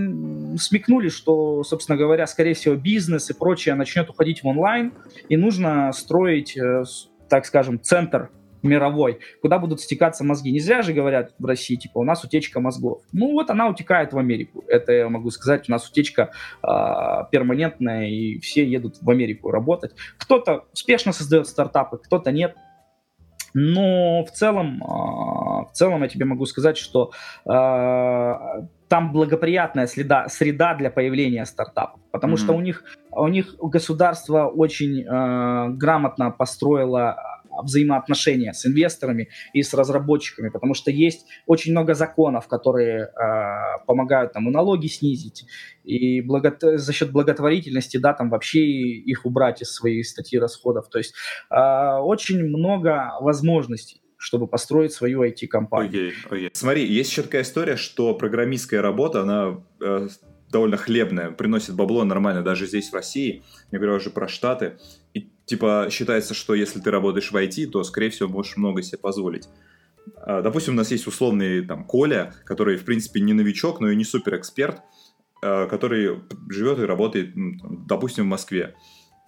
смекнули, 0.57 1.09
что, 1.09 1.63
собственно 1.63 1.97
говоря, 1.97 2.27
скорее 2.27 2.53
всего, 2.53 2.75
бизнес 2.75 3.29
и 3.29 3.33
прочее 3.33 3.75
начнет 3.75 4.09
уходить 4.09 4.43
в 4.43 4.47
онлайн, 4.47 4.93
и 5.29 5.37
нужно 5.37 5.91
строить, 5.93 6.57
э, 6.57 6.83
так 7.29 7.45
скажем, 7.45 7.81
центр 7.81 8.29
мировой, 8.67 9.19
куда 9.41 9.59
будут 9.59 9.81
стекаться 9.81 10.23
мозги. 10.23 10.51
Не 10.51 10.59
зря 10.59 10.81
же 10.81 10.93
говорят 10.93 11.33
в 11.39 11.45
России, 11.45 11.75
типа, 11.75 11.99
у 11.99 12.03
нас 12.03 12.23
утечка 12.23 12.59
мозгов. 12.59 13.01
Ну 13.11 13.31
вот 13.31 13.49
она 13.49 13.67
утекает 13.67 14.13
в 14.13 14.17
Америку. 14.17 14.63
Это 14.67 14.91
я 14.91 15.09
могу 15.09 15.31
сказать, 15.31 15.69
у 15.69 15.71
нас 15.71 15.89
утечка 15.89 16.31
э, 16.63 16.67
перманентная, 17.31 18.07
и 18.07 18.39
все 18.39 18.65
едут 18.65 18.97
в 19.01 19.09
Америку 19.09 19.51
работать. 19.51 19.93
Кто-то 20.17 20.65
успешно 20.73 21.13
создает 21.13 21.47
стартапы, 21.47 21.97
кто-то 21.97 22.31
нет. 22.31 22.55
Но 23.53 24.23
в 24.25 24.31
целом, 24.31 24.83
э, 24.83 24.85
в 24.85 25.69
целом 25.73 26.03
я 26.03 26.09
тебе 26.09 26.25
могу 26.25 26.45
сказать, 26.45 26.77
что 26.77 27.11
э, 27.45 27.49
там 28.87 29.11
благоприятная 29.11 29.87
среда, 29.87 30.27
среда 30.27 30.75
для 30.75 30.91
появления 30.91 31.45
стартапов, 31.45 31.99
потому 32.11 32.35
mm-hmm. 32.35 32.37
что 32.37 32.53
у 32.53 32.61
них, 32.61 32.83
у 33.11 33.27
них 33.27 33.55
государство 33.59 34.45
очень 34.45 35.03
грамотно 35.77 36.31
построило 36.31 37.17
взаимоотношения 37.63 38.53
с 38.53 38.65
инвесторами 38.65 39.29
и 39.53 39.63
с 39.63 39.73
разработчиками, 39.73 40.49
потому 40.49 40.73
что 40.73 40.91
есть 40.91 41.25
очень 41.45 41.71
много 41.71 41.93
законов, 41.93 42.47
которые 42.47 43.05
э, 43.05 43.85
помогают 43.85 44.33
там 44.33 44.49
и 44.49 44.51
налоги 44.51 44.87
снизить, 44.87 45.45
и 45.83 46.21
благо... 46.21 46.55
за 46.61 46.93
счет 46.93 47.11
благотворительности, 47.11 47.97
да, 47.97 48.13
там 48.13 48.29
вообще 48.29 48.59
их 48.59 49.25
убрать 49.25 49.61
из 49.61 49.73
своей 49.73 50.03
статьи 50.03 50.39
расходов. 50.39 50.89
То 50.89 50.97
есть 50.97 51.13
э, 51.49 51.97
очень 51.99 52.43
много 52.43 53.13
возможностей 53.21 54.01
чтобы 54.19 54.47
построить 54.47 54.93
свою 54.93 55.23
IT-компанию. 55.23 56.09
Okay, 56.09 56.13
okay. 56.31 56.49
Смотри, 56.53 56.85
есть 56.85 57.11
еще 57.11 57.21
такая 57.21 57.43
история, 57.43 57.75
что 57.75 58.15
программистская 58.15 58.81
работа, 58.81 59.21
она 59.21 59.61
э, 59.79 60.07
довольно 60.49 60.77
хлебная, 60.77 61.31
приносит 61.31 61.75
бабло 61.75 62.03
нормально 62.03 62.41
даже 62.41 62.65
здесь, 62.65 62.89
в 62.89 62.93
России. 62.93 63.43
Я 63.71 63.79
говорю 63.79 63.97
уже 63.97 64.09
про 64.09 64.27
Штаты. 64.27 64.79
И 65.13 65.31
типа 65.47 65.87
считается, 65.89 66.35
что 66.35 66.53
если 66.53 66.79
ты 66.79 66.91
работаешь 66.91 67.31
в 67.31 67.35
IT, 67.35 67.71
то, 67.71 67.83
скорее 67.83 68.11
всего, 68.11 68.29
можешь 68.29 68.57
много 68.57 68.83
себе 68.83 68.99
позволить. 68.99 69.49
А, 70.17 70.41
допустим, 70.41 70.73
у 70.75 70.77
нас 70.77 70.91
есть 70.91 71.07
условный 71.07 71.65
там 71.65 71.83
Коля, 71.85 72.35
который, 72.45 72.77
в 72.77 72.85
принципе, 72.85 73.21
не 73.21 73.33
новичок, 73.33 73.79
но 73.79 73.89
и 73.89 73.95
не 73.95 74.03
супер 74.03 74.37
эксперт. 74.37 74.81
э, 75.43 75.67
который 75.67 76.21
живет 76.49 76.79
и 76.79 76.85
работает, 76.85 77.33
допустим, 77.35 78.25
в 78.25 78.27
Москве. 78.27 78.73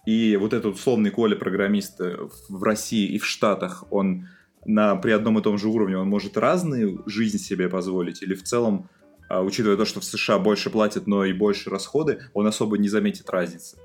И 0.06 0.36
вот 0.36 0.52
этот 0.52 0.74
условный 0.74 1.10
Коля 1.10 1.36
программист 1.36 2.00
э, 2.00 2.16
в 2.48 2.62
России 2.64 3.06
и 3.06 3.18
в 3.18 3.24
Штатах, 3.24 3.84
он 3.90 4.26
на, 4.64 4.96
при 4.96 5.12
одном 5.12 5.38
и 5.38 5.42
том 5.42 5.56
же 5.56 5.68
уровне, 5.68 5.96
он 5.96 6.08
может 6.08 6.36
разную 6.36 7.02
жизнь 7.06 7.38
себе 7.38 7.68
позволить? 7.68 8.22
Или 8.22 8.34
в 8.34 8.42
целом, 8.42 8.88
а, 9.28 9.42
учитывая 9.42 9.76
то, 9.76 9.84
что 9.84 10.00
в 10.00 10.04
США 10.04 10.38
больше 10.38 10.70
платят, 10.70 11.06
но 11.06 11.24
и 11.24 11.32
больше 11.32 11.70
расходы, 11.70 12.20
он 12.34 12.46
особо 12.46 12.76
не 12.76 12.88
заметит 12.88 13.30
разницы? 13.30 13.78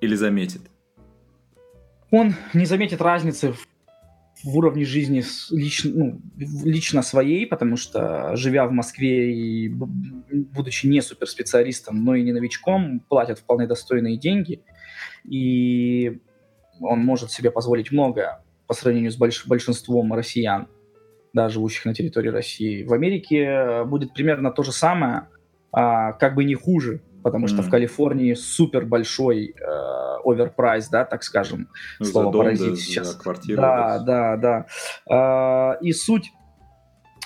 Или 0.00 0.14
заметит? 0.14 0.62
Он 2.10 2.34
не 2.54 2.66
заметит 2.66 3.00
разницы 3.00 3.52
в 3.52 3.66
в 4.42 4.56
уровне 4.56 4.84
жизни 4.84 5.22
лично, 5.50 5.90
ну, 5.94 6.20
лично 6.36 7.02
своей, 7.02 7.46
потому 7.46 7.76
что, 7.76 8.34
живя 8.36 8.66
в 8.66 8.72
Москве 8.72 9.34
и 9.34 9.68
будучи 9.68 10.86
не 10.86 11.02
суперспециалистом, 11.02 12.04
но 12.04 12.14
и 12.14 12.22
не 12.22 12.32
новичком, 12.32 13.00
платят 13.00 13.38
вполне 13.38 13.66
достойные 13.66 14.16
деньги, 14.16 14.62
и 15.28 16.20
он 16.80 17.00
может 17.00 17.30
себе 17.30 17.50
позволить 17.50 17.92
многое 17.92 18.42
по 18.66 18.74
сравнению 18.74 19.10
с 19.10 19.16
больш 19.16 19.46
большинством 19.46 20.12
россиян, 20.14 20.68
да, 21.32 21.48
живущих 21.48 21.84
на 21.84 21.94
территории 21.94 22.28
России. 22.28 22.82
В 22.84 22.92
Америке 22.92 23.84
будет 23.84 24.14
примерно 24.14 24.50
то 24.50 24.62
же 24.62 24.72
самое, 24.72 25.28
а, 25.72 26.12
как 26.12 26.34
бы 26.34 26.44
не 26.44 26.54
хуже, 26.54 27.02
потому 27.22 27.46
mm-hmm. 27.46 27.48
что 27.48 27.62
в 27.62 27.70
Калифорнии 27.70 28.34
супер 28.34 28.84
большой 28.86 29.54
оверпрайс, 30.24 30.88
э, 30.88 30.90
да, 30.90 31.04
так 31.04 31.22
скажем, 31.22 31.68
ну, 31.98 32.06
слово 32.06 32.32
дом, 32.32 32.42
паразит 32.42 32.70
да, 32.70 32.76
сейчас. 32.76 33.12
За 33.12 33.18
квартиру, 33.18 33.60
да, 33.60 33.98
да, 33.98 34.36
да. 34.36 34.66
да. 35.08 35.74
Э, 35.76 35.84
и 35.84 35.92
суть 35.92 36.32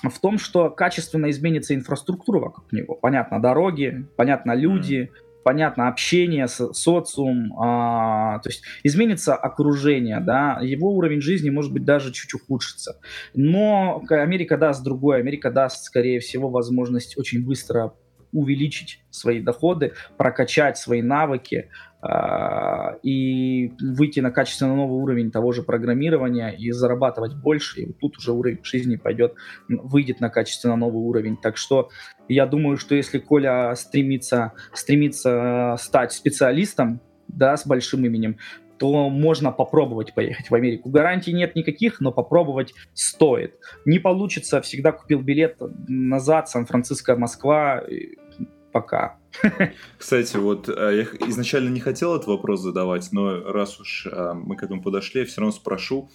в 0.02 0.20
том, 0.20 0.38
что 0.38 0.70
качественно 0.70 1.30
изменится 1.30 1.74
инфраструктура 1.74 2.40
вокруг 2.40 2.72
него. 2.72 2.94
Понятно, 2.96 3.40
дороги, 3.40 4.06
понятно, 4.16 4.54
люди, 4.54 5.10
mm 5.12 5.24
понятно, 5.44 5.88
общение, 5.88 6.48
с, 6.48 6.72
социум, 6.72 7.54
а, 7.60 8.38
то 8.40 8.48
есть 8.48 8.64
изменится 8.82 9.36
окружение, 9.36 10.18
да, 10.20 10.58
его 10.60 10.90
уровень 10.90 11.20
жизни 11.20 11.50
может 11.50 11.72
быть 11.72 11.84
даже 11.84 12.12
чуть 12.12 12.34
ухудшится. 12.34 12.98
Но 13.34 14.02
Америка 14.08 14.56
даст 14.56 14.82
другое, 14.82 15.18
Америка 15.18 15.50
даст, 15.50 15.84
скорее 15.84 16.18
всего, 16.18 16.48
возможность 16.48 17.16
очень 17.18 17.44
быстро 17.44 17.92
увеличить 18.34 19.00
свои 19.10 19.40
доходы, 19.40 19.92
прокачать 20.18 20.76
свои 20.76 21.00
навыки 21.00 21.70
э, 22.02 22.08
и 23.02 23.72
выйти 23.80 24.20
на 24.20 24.30
качественно 24.30 24.76
новый 24.76 25.00
уровень 25.00 25.30
того 25.30 25.52
же 25.52 25.62
программирования 25.62 26.50
и 26.50 26.70
зарабатывать 26.72 27.34
больше. 27.34 27.80
И 27.80 27.86
вот 27.86 27.98
тут 27.98 28.18
уже 28.18 28.32
уровень 28.32 28.58
жизни 28.62 28.96
пойдет, 28.96 29.34
выйдет 29.68 30.20
на 30.20 30.28
качественно 30.28 30.76
новый 30.76 31.02
уровень. 31.02 31.36
Так 31.36 31.56
что 31.56 31.88
я 32.28 32.46
думаю, 32.46 32.76
что 32.76 32.94
если 32.94 33.18
Коля 33.18 33.74
стремится, 33.76 34.52
стремится 34.72 35.76
стать 35.78 36.12
специалистом, 36.12 37.00
да, 37.28 37.56
с 37.56 37.66
большим 37.66 38.04
именем, 38.04 38.36
то 38.78 39.08
можно 39.08 39.52
попробовать 39.52 40.14
поехать 40.14 40.50
в 40.50 40.54
Америку. 40.54 40.90
Гарантий 40.90 41.32
нет 41.32 41.54
никаких, 41.54 42.00
но 42.00 42.12
попробовать 42.12 42.74
стоит. 42.92 43.54
Не 43.84 43.98
получится, 43.98 44.60
всегда 44.60 44.92
купил 44.92 45.20
билет 45.20 45.58
назад, 45.88 46.48
Сан-Франциско, 46.48 47.16
Москва, 47.16 47.82
пока. 48.74 49.18
Кстати, 49.98 50.36
вот 50.36 50.68
э, 50.68 50.72
я 51.20 51.28
изначально 51.28 51.68
не 51.68 51.78
хотел 51.78 52.16
этот 52.16 52.26
вопрос 52.26 52.60
задавать, 52.60 53.08
но 53.12 53.40
раз 53.40 53.78
уж 53.78 54.08
э, 54.10 54.32
мы 54.34 54.56
к 54.56 54.64
этому 54.64 54.82
подошли, 54.82 55.20
я 55.20 55.26
все 55.26 55.40
равно 55.40 55.52
спрошу. 55.52 56.10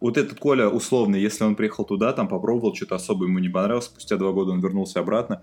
Вот 0.00 0.16
этот 0.16 0.38
Коля 0.38 0.68
условный, 0.68 1.20
если 1.20 1.44
он 1.44 1.54
приехал 1.54 1.84
туда, 1.84 2.14
там 2.14 2.28
попробовал, 2.28 2.74
что-то 2.74 2.94
особо 2.94 3.26
ему 3.26 3.40
не 3.40 3.50
понравилось, 3.50 3.84
спустя 3.84 4.16
два 4.16 4.32
года 4.32 4.52
он 4.52 4.60
вернулся 4.60 5.00
обратно. 5.00 5.42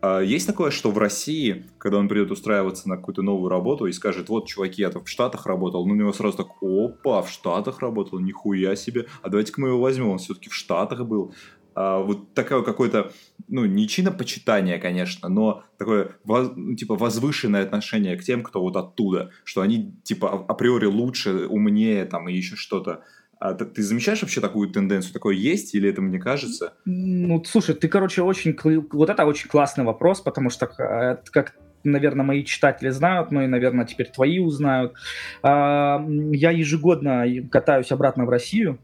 А 0.00 0.20
есть 0.20 0.46
такое, 0.46 0.70
что 0.70 0.90
в 0.90 0.96
России, 0.96 1.66
когда 1.76 1.98
он 1.98 2.08
придет 2.08 2.30
устраиваться 2.30 2.88
на 2.88 2.96
какую-то 2.96 3.20
новую 3.20 3.50
работу 3.50 3.84
и 3.84 3.92
скажет, 3.92 4.30
вот, 4.30 4.46
чуваки, 4.46 4.80
я 4.80 4.90
в 4.90 5.06
Штатах 5.06 5.44
работал, 5.44 5.86
ну, 5.86 5.92
у 5.92 5.96
него 5.96 6.14
сразу 6.14 6.38
так, 6.38 6.46
опа, 6.62 7.20
в 7.20 7.30
Штатах 7.30 7.80
работал, 7.80 8.20
нихуя 8.20 8.74
себе, 8.74 9.04
а 9.20 9.28
давайте-ка 9.28 9.60
мы 9.60 9.68
его 9.68 9.80
возьмем, 9.80 10.08
он 10.08 10.18
все-таки 10.18 10.48
в 10.48 10.54
Штатах 10.54 11.06
был 11.06 11.34
а, 11.74 11.98
вот 12.00 12.34
такое 12.34 12.62
какое-то, 12.62 13.12
ну, 13.48 13.64
не 13.64 13.88
чинопочитание, 13.88 14.78
конечно, 14.78 15.28
но 15.28 15.64
такое, 15.78 16.12
ну, 16.24 16.74
типа, 16.74 16.96
возвышенное 16.96 17.62
отношение 17.62 18.16
к 18.16 18.22
тем, 18.22 18.42
кто 18.42 18.60
вот 18.60 18.76
оттуда, 18.76 19.30
что 19.44 19.60
они, 19.60 19.94
типа, 20.04 20.44
априори 20.48 20.86
лучше, 20.86 21.46
умнее, 21.46 22.04
там, 22.04 22.28
и 22.28 22.34
еще 22.34 22.56
что-то. 22.56 23.02
А 23.40 23.52
ты, 23.52 23.82
замечаешь 23.82 24.22
вообще 24.22 24.40
такую 24.40 24.70
тенденцию? 24.70 25.12
Такое 25.12 25.34
есть 25.34 25.74
или 25.74 25.90
это 25.90 26.00
мне 26.00 26.18
кажется? 26.18 26.74
Ну, 26.84 27.44
слушай, 27.44 27.74
ты, 27.74 27.88
короче, 27.88 28.22
очень... 28.22 28.56
Вот 28.92 29.10
это 29.10 29.26
очень 29.26 29.50
классный 29.50 29.84
вопрос, 29.84 30.20
потому 30.20 30.50
что, 30.50 30.66
э, 30.66 31.18
как 31.30 31.54
наверное, 31.84 32.24
мои 32.24 32.44
читатели 32.44 32.88
знают, 32.88 33.30
но 33.30 33.42
и, 33.42 33.46
наверное, 33.46 33.84
теперь 33.84 34.10
твои 34.10 34.38
узнают. 34.38 34.94
А, 35.42 36.02
я 36.32 36.50
ежегодно 36.50 37.26
катаюсь 37.50 37.92
обратно 37.92 38.24
в 38.24 38.30
Россию, 38.30 38.78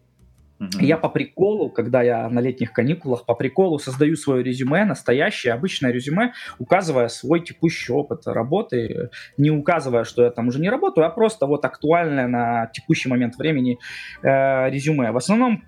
Uh-huh. 0.60 0.84
Я 0.84 0.98
по 0.98 1.08
приколу, 1.08 1.70
когда 1.70 2.02
я 2.02 2.28
на 2.28 2.40
летних 2.40 2.72
каникулах, 2.72 3.24
по 3.24 3.34
приколу 3.34 3.78
создаю 3.78 4.14
свое 4.16 4.42
резюме, 4.42 4.84
настоящее, 4.84 5.54
обычное 5.54 5.90
резюме, 5.90 6.34
указывая 6.58 7.08
свой 7.08 7.40
текущий 7.40 7.92
опыт 7.92 8.26
работы, 8.26 9.08
не 9.38 9.50
указывая, 9.50 10.04
что 10.04 10.22
я 10.22 10.30
там 10.30 10.48
уже 10.48 10.60
не 10.60 10.68
работаю, 10.68 11.06
а 11.06 11.10
просто 11.10 11.46
вот 11.46 11.64
актуальное 11.64 12.28
на 12.28 12.66
текущий 12.74 13.08
момент 13.08 13.36
времени 13.36 13.78
э, 14.22 14.70
резюме. 14.70 15.12
В 15.12 15.16
основном 15.16 15.64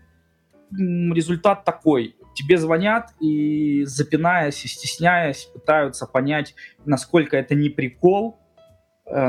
результат 0.71 1.65
такой. 1.65 2.17
Тебе 2.35 2.59
звонят 2.59 3.11
и, 3.21 3.85
запинаясь 3.85 4.65
и 4.65 4.69
стесняясь, 4.69 5.45
пытаются 5.53 6.07
понять, 6.07 6.55
насколько 6.85 7.37
это 7.37 7.55
не 7.55 7.69
прикол, 7.69 8.42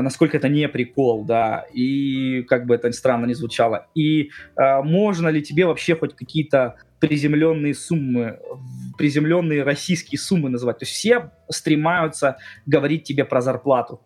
насколько 0.00 0.36
это 0.36 0.48
не 0.48 0.68
прикол, 0.68 1.24
да, 1.24 1.64
и 1.72 2.42
как 2.42 2.66
бы 2.66 2.74
это 2.74 2.90
странно 2.92 3.26
не 3.26 3.34
звучало, 3.34 3.86
и 3.94 4.30
э, 4.56 4.82
можно 4.82 5.28
ли 5.28 5.42
тебе 5.42 5.66
вообще 5.66 5.94
хоть 5.96 6.14
какие-то 6.14 6.76
приземленные 7.00 7.74
суммы, 7.74 8.38
приземленные 8.96 9.62
российские 9.62 10.18
суммы 10.18 10.48
называть, 10.48 10.78
то 10.78 10.84
есть 10.84 10.94
все 10.94 11.30
стремаются 11.50 12.38
говорить 12.66 13.04
тебе 13.04 13.24
про 13.24 13.40
зарплату, 13.40 14.00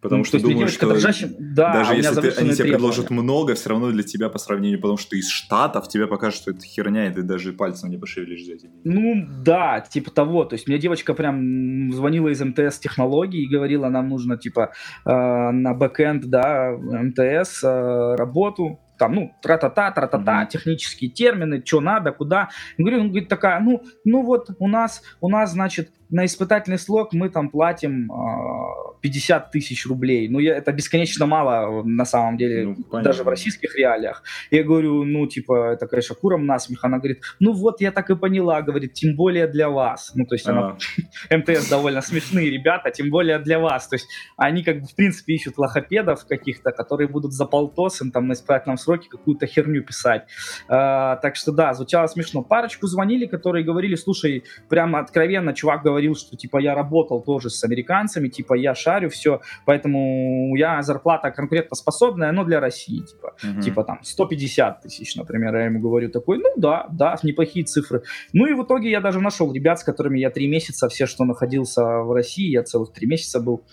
Потому 0.00 0.20
ну, 0.20 0.24
что 0.24 0.40
думаю, 0.40 0.68
что 0.68 0.88
дрожащим... 0.88 1.34
да, 1.38 1.72
даже 1.72 1.94
если 1.96 2.20
ты, 2.20 2.30
они 2.30 2.52
тебе 2.52 2.70
предложат 2.70 3.10
много, 3.10 3.54
все 3.54 3.70
равно 3.70 3.90
для 3.90 4.04
тебя 4.04 4.28
по 4.28 4.38
сравнению, 4.38 4.80
потому 4.80 4.96
что 4.96 5.10
ты 5.10 5.18
из 5.18 5.28
Штатов, 5.28 5.88
тебе 5.88 6.06
покажут, 6.06 6.40
что 6.40 6.50
это 6.52 6.60
херня, 6.60 7.08
и 7.08 7.12
ты 7.12 7.22
даже 7.22 7.52
пальцем 7.52 7.90
не 7.90 7.98
пошевелишь 7.98 8.44
за 8.44 8.52
эти 8.52 8.62
деньги. 8.62 8.80
Ну, 8.84 9.26
да, 9.42 9.80
типа 9.80 10.12
того. 10.12 10.44
То 10.44 10.54
есть 10.54 10.68
мне 10.68 10.78
девочка 10.78 11.14
прям 11.14 11.92
звонила 11.92 12.28
из 12.28 12.40
МТС 12.40 12.78
технологий 12.78 13.42
и 13.42 13.48
говорила, 13.48 13.88
нам 13.88 14.08
нужно, 14.08 14.38
типа, 14.38 14.72
э, 15.04 15.10
на 15.10 15.74
бэкэнд, 15.74 16.26
да, 16.26 16.76
МТС 16.78 17.64
э, 17.64 18.14
работу, 18.14 18.78
там, 18.98 19.14
ну, 19.14 19.32
тра-та-та, 19.42 19.90
тра-та-та, 19.90 20.42
mm-hmm. 20.42 20.48
технические 20.48 21.10
термины, 21.10 21.62
что 21.64 21.80
надо, 21.80 22.12
куда. 22.12 22.50
Я 22.76 22.84
говорю, 22.84 23.00
он 23.00 23.08
говорит, 23.08 23.28
такая, 23.28 23.60
ну, 23.60 23.82
ну 24.04 24.22
вот 24.22 24.50
у 24.58 24.68
нас, 24.68 25.02
у 25.20 25.28
нас, 25.28 25.52
значит, 25.52 25.90
на 26.10 26.24
испытательный 26.24 26.78
слог 26.78 27.12
мы 27.12 27.28
там 27.30 27.50
платим 27.50 28.10
э, 28.10 28.87
50 29.00 29.50
тысяч 29.50 29.86
рублей. 29.86 30.28
Ну, 30.28 30.38
я, 30.38 30.56
это 30.56 30.72
бесконечно 30.72 31.26
мало 31.26 31.82
на 31.82 32.04
самом 32.04 32.36
деле, 32.36 32.76
ну, 32.90 33.02
даже 33.02 33.24
в 33.24 33.28
российских 33.28 33.76
реалиях. 33.76 34.22
Я 34.50 34.64
говорю, 34.64 35.04
ну, 35.04 35.26
типа, 35.26 35.72
это, 35.72 35.86
конечно, 35.86 36.14
куром 36.14 36.46
насмех. 36.46 36.84
Она 36.84 36.98
говорит, 36.98 37.22
ну 37.40 37.52
вот, 37.52 37.80
я 37.80 37.92
так 37.92 38.10
и 38.10 38.16
поняла, 38.16 38.62
говорит, 38.62 38.94
тем 38.94 39.16
более 39.16 39.46
для 39.46 39.68
вас. 39.68 40.12
Ну, 40.14 40.24
то 40.24 40.34
есть 40.34 40.48
она, 40.48 40.76
МТС 41.30 41.68
довольно 41.68 42.00
смешные 42.00 42.50
ребята, 42.50 42.90
тем 42.90 43.10
более 43.10 43.38
для 43.38 43.58
вас. 43.58 43.88
То 43.88 43.96
есть 43.96 44.08
они 44.36 44.62
как 44.62 44.80
бы, 44.80 44.86
в 44.86 44.94
принципе, 44.94 45.34
ищут 45.34 45.58
лохопедов 45.58 46.26
каких-то, 46.26 46.70
которые 46.72 47.08
будут 47.08 47.32
за 47.32 47.44
полтос 47.44 48.02
там 48.12 48.28
на 48.28 48.32
исправительном 48.32 48.78
сроке 48.78 49.08
какую-то 49.08 49.46
херню 49.46 49.82
писать. 49.82 50.26
А, 50.68 51.16
так 51.16 51.36
что 51.36 51.52
да, 51.52 51.74
звучало 51.74 52.06
смешно. 52.06 52.42
Парочку 52.42 52.86
звонили, 52.86 53.26
которые 53.26 53.64
говорили, 53.64 53.94
слушай, 53.96 54.44
прямо 54.68 55.00
откровенно 55.00 55.54
чувак 55.54 55.82
говорил, 55.82 56.14
что 56.14 56.36
типа 56.36 56.58
я 56.58 56.74
работал 56.74 57.22
тоже 57.22 57.50
с 57.50 57.64
американцами, 57.64 58.28
типа 58.28 58.54
я 58.54 58.74
шарю 58.88 59.10
все, 59.10 59.40
поэтому 59.66 60.56
я 60.56 60.82
зарплата 60.82 61.30
конкурентоспособная, 61.30 62.32
но 62.32 62.44
для 62.44 62.60
России, 62.60 63.00
типа, 63.00 63.34
uh-huh. 63.42 63.60
типа 63.60 63.84
там 63.84 63.98
150 64.02 64.82
тысяч, 64.82 65.16
например, 65.16 65.54
я 65.56 65.64
ему 65.66 65.80
говорю 65.80 66.10
такой, 66.10 66.38
ну 66.38 66.54
да, 66.56 66.86
да, 66.90 67.16
неплохие 67.22 67.64
цифры. 67.64 68.02
Ну 68.32 68.46
и 68.46 68.54
в 68.54 68.64
итоге 68.64 68.90
я 68.90 69.00
даже 69.00 69.20
нашел 69.20 69.52
ребят, 69.52 69.78
с 69.78 69.84
которыми 69.84 70.18
я 70.18 70.30
три 70.30 70.48
месяца, 70.48 70.88
все, 70.88 71.06
что 71.06 71.24
находился 71.24 71.82
в 71.82 72.12
России, 72.12 72.50
я 72.50 72.62
целых 72.62 72.92
три 72.92 73.06
месяца 73.06 73.40
был, 73.40 73.64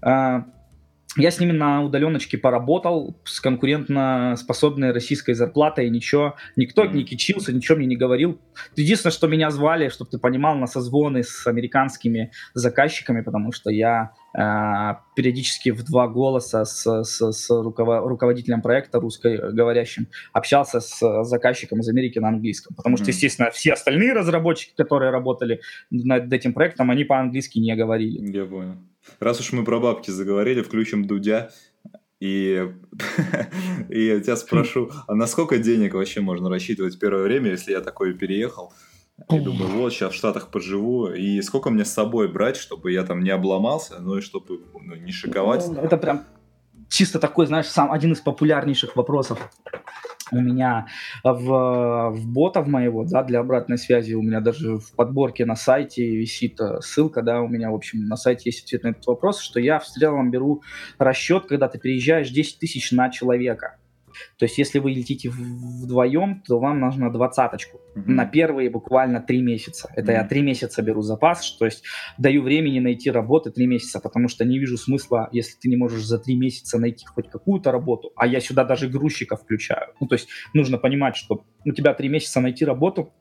а, 0.00 0.44
я 1.16 1.30
с 1.30 1.40
ними 1.40 1.52
на 1.52 1.82
удаленочке 1.82 2.38
поработал 2.38 3.20
с 3.24 3.40
конкурентно 3.40 4.34
способной 4.36 4.92
российской 4.92 5.34
зарплатой, 5.34 5.88
ничего, 5.90 6.36
никто 6.56 6.84
не 6.84 7.04
кичился, 7.04 7.52
ничего 7.52 7.78
мне 7.78 7.86
не 7.86 7.96
говорил. 7.96 8.40
Единственное, 8.76 9.12
что 9.12 9.26
меня 9.26 9.50
звали, 9.50 9.88
чтобы 9.88 10.10
ты 10.10 10.18
понимал, 10.18 10.56
на 10.56 10.66
созвоны 10.66 11.22
с 11.22 11.46
американскими 11.46 12.30
заказчиками, 12.54 13.22
потому 13.22 13.52
что 13.52 13.70
я 13.70 14.12
э, 14.36 14.40
периодически 15.14 15.70
в 15.70 15.84
два 15.84 16.08
голоса 16.08 16.64
с, 16.64 17.04
с, 17.04 17.32
с 17.32 17.50
руково- 17.50 18.06
руководителем 18.06 18.62
проекта 18.62 19.00
русскоговорящим 19.00 20.08
общался 20.32 20.80
с 20.80 21.24
заказчиком 21.24 21.80
из 21.80 21.88
Америки 21.88 22.18
на 22.18 22.28
английском. 22.28 22.76
Потому 22.76 22.96
что, 22.96 23.06
естественно, 23.06 23.50
все 23.50 23.72
остальные 23.72 24.12
разработчики, 24.12 24.74
которые 24.76 25.10
работали 25.10 25.60
над 25.90 26.32
этим 26.32 26.52
проектом, 26.52 26.90
они 26.90 27.04
по-английски 27.04 27.58
не 27.58 27.74
говорили. 27.74 28.36
Я 28.36 28.44
понял. 28.44 28.76
Раз 29.20 29.40
уж 29.40 29.52
мы 29.52 29.64
про 29.64 29.80
бабки 29.80 30.10
заговорили, 30.10 30.62
включим 30.62 31.06
Дудя. 31.06 31.50
И, 32.18 32.66
и 33.90 34.06
я 34.06 34.20
тебя 34.20 34.36
спрошу, 34.36 34.90
а 35.06 35.14
на 35.14 35.26
сколько 35.26 35.58
денег 35.58 35.94
вообще 35.94 36.20
можно 36.20 36.48
рассчитывать 36.48 36.96
в 36.96 36.98
первое 36.98 37.22
время, 37.22 37.50
если 37.50 37.72
я 37.72 37.80
такой 37.80 38.14
переехал? 38.14 38.72
И 39.30 39.38
думаю, 39.38 39.70
вот, 39.70 39.92
сейчас 39.92 40.12
в 40.12 40.16
Штатах 40.16 40.50
поживу, 40.50 41.08
и 41.08 41.40
сколько 41.40 41.70
мне 41.70 41.86
с 41.86 41.92
собой 41.92 42.28
брать, 42.28 42.56
чтобы 42.56 42.92
я 42.92 43.02
там 43.02 43.22
не 43.22 43.30
обломался, 43.30 43.98
ну 43.98 44.18
и 44.18 44.20
чтобы 44.20 44.60
ну, 44.74 44.94
не 44.94 45.10
шиковать. 45.10 45.66
Ну, 45.66 45.80
Это 45.80 45.96
прям 45.96 46.24
чисто 46.88 47.18
такой, 47.18 47.46
знаешь, 47.46 47.66
сам 47.66 47.92
один 47.92 48.12
из 48.12 48.20
популярнейших 48.20 48.96
вопросов 48.96 49.50
у 50.32 50.40
меня 50.40 50.86
в, 51.22 52.10
в 52.10 52.26
бота 52.26 52.60
в 52.60 52.68
моего, 52.68 53.04
да, 53.04 53.22
для 53.22 53.40
обратной 53.40 53.78
связи. 53.78 54.14
У 54.14 54.22
меня 54.22 54.40
даже 54.40 54.78
в 54.78 54.92
подборке 54.92 55.44
на 55.44 55.54
сайте 55.54 56.16
висит 56.16 56.60
э, 56.60 56.80
ссылка, 56.80 57.22
да, 57.22 57.40
у 57.42 57.48
меня, 57.48 57.70
в 57.70 57.74
общем, 57.74 58.06
на 58.08 58.16
сайте 58.16 58.50
есть 58.50 58.64
ответ 58.64 58.82
на 58.82 58.88
этот 58.88 59.06
вопрос, 59.06 59.40
что 59.40 59.60
я 59.60 59.78
в 59.78 59.86
целом 59.86 60.30
беру 60.30 60.62
расчет, 60.98 61.46
когда 61.46 61.68
ты 61.68 61.78
приезжаешь 61.78 62.30
10 62.30 62.58
тысяч 62.58 62.90
на 62.92 63.10
человека. 63.10 63.76
То 64.38 64.44
есть, 64.44 64.58
если 64.58 64.78
вы 64.78 64.90
летите 64.92 65.30
вдвоем, 65.30 66.42
то 66.46 66.58
вам 66.58 66.80
нужно 66.80 67.12
двадцаточку 67.12 67.80
Мгм. 67.94 68.14
на 68.14 68.26
первые 68.26 68.70
буквально 68.70 69.20
три 69.20 69.40
месяца. 69.42 69.90
Это 69.96 70.12
я 70.12 70.20
Мгм. 70.20 70.28
три 70.28 70.42
месяца 70.42 70.82
беру 70.82 71.02
запас, 71.02 71.56
то 71.56 71.64
есть 71.64 71.84
даю 72.18 72.42
времени 72.42 72.78
найти 72.78 73.10
работы 73.10 73.50
три 73.50 73.66
месяца, 73.66 74.00
потому 74.00 74.28
что 74.28 74.44
не 74.44 74.58
вижу 74.58 74.76
смысла, 74.76 75.28
если 75.32 75.58
ты 75.58 75.68
не 75.68 75.76
можешь 75.76 76.04
за 76.04 76.18
три 76.18 76.36
месяца 76.36 76.78
найти 76.78 77.06
хоть 77.06 77.30
какую-то 77.30 77.72
работу, 77.72 78.12
а 78.16 78.26
я 78.26 78.40
сюда 78.40 78.64
даже 78.64 78.88
грузчика 78.88 79.36
включаю. 79.36 79.92
Ну, 80.00 80.06
то 80.06 80.14
есть 80.14 80.28
нужно 80.54 80.78
понимать, 80.78 81.16
что 81.16 81.44
у 81.64 81.72
тебя 81.72 81.94
три 81.94 82.08
месяца 82.08 82.40
найти 82.40 82.64
работу, 82.64 83.12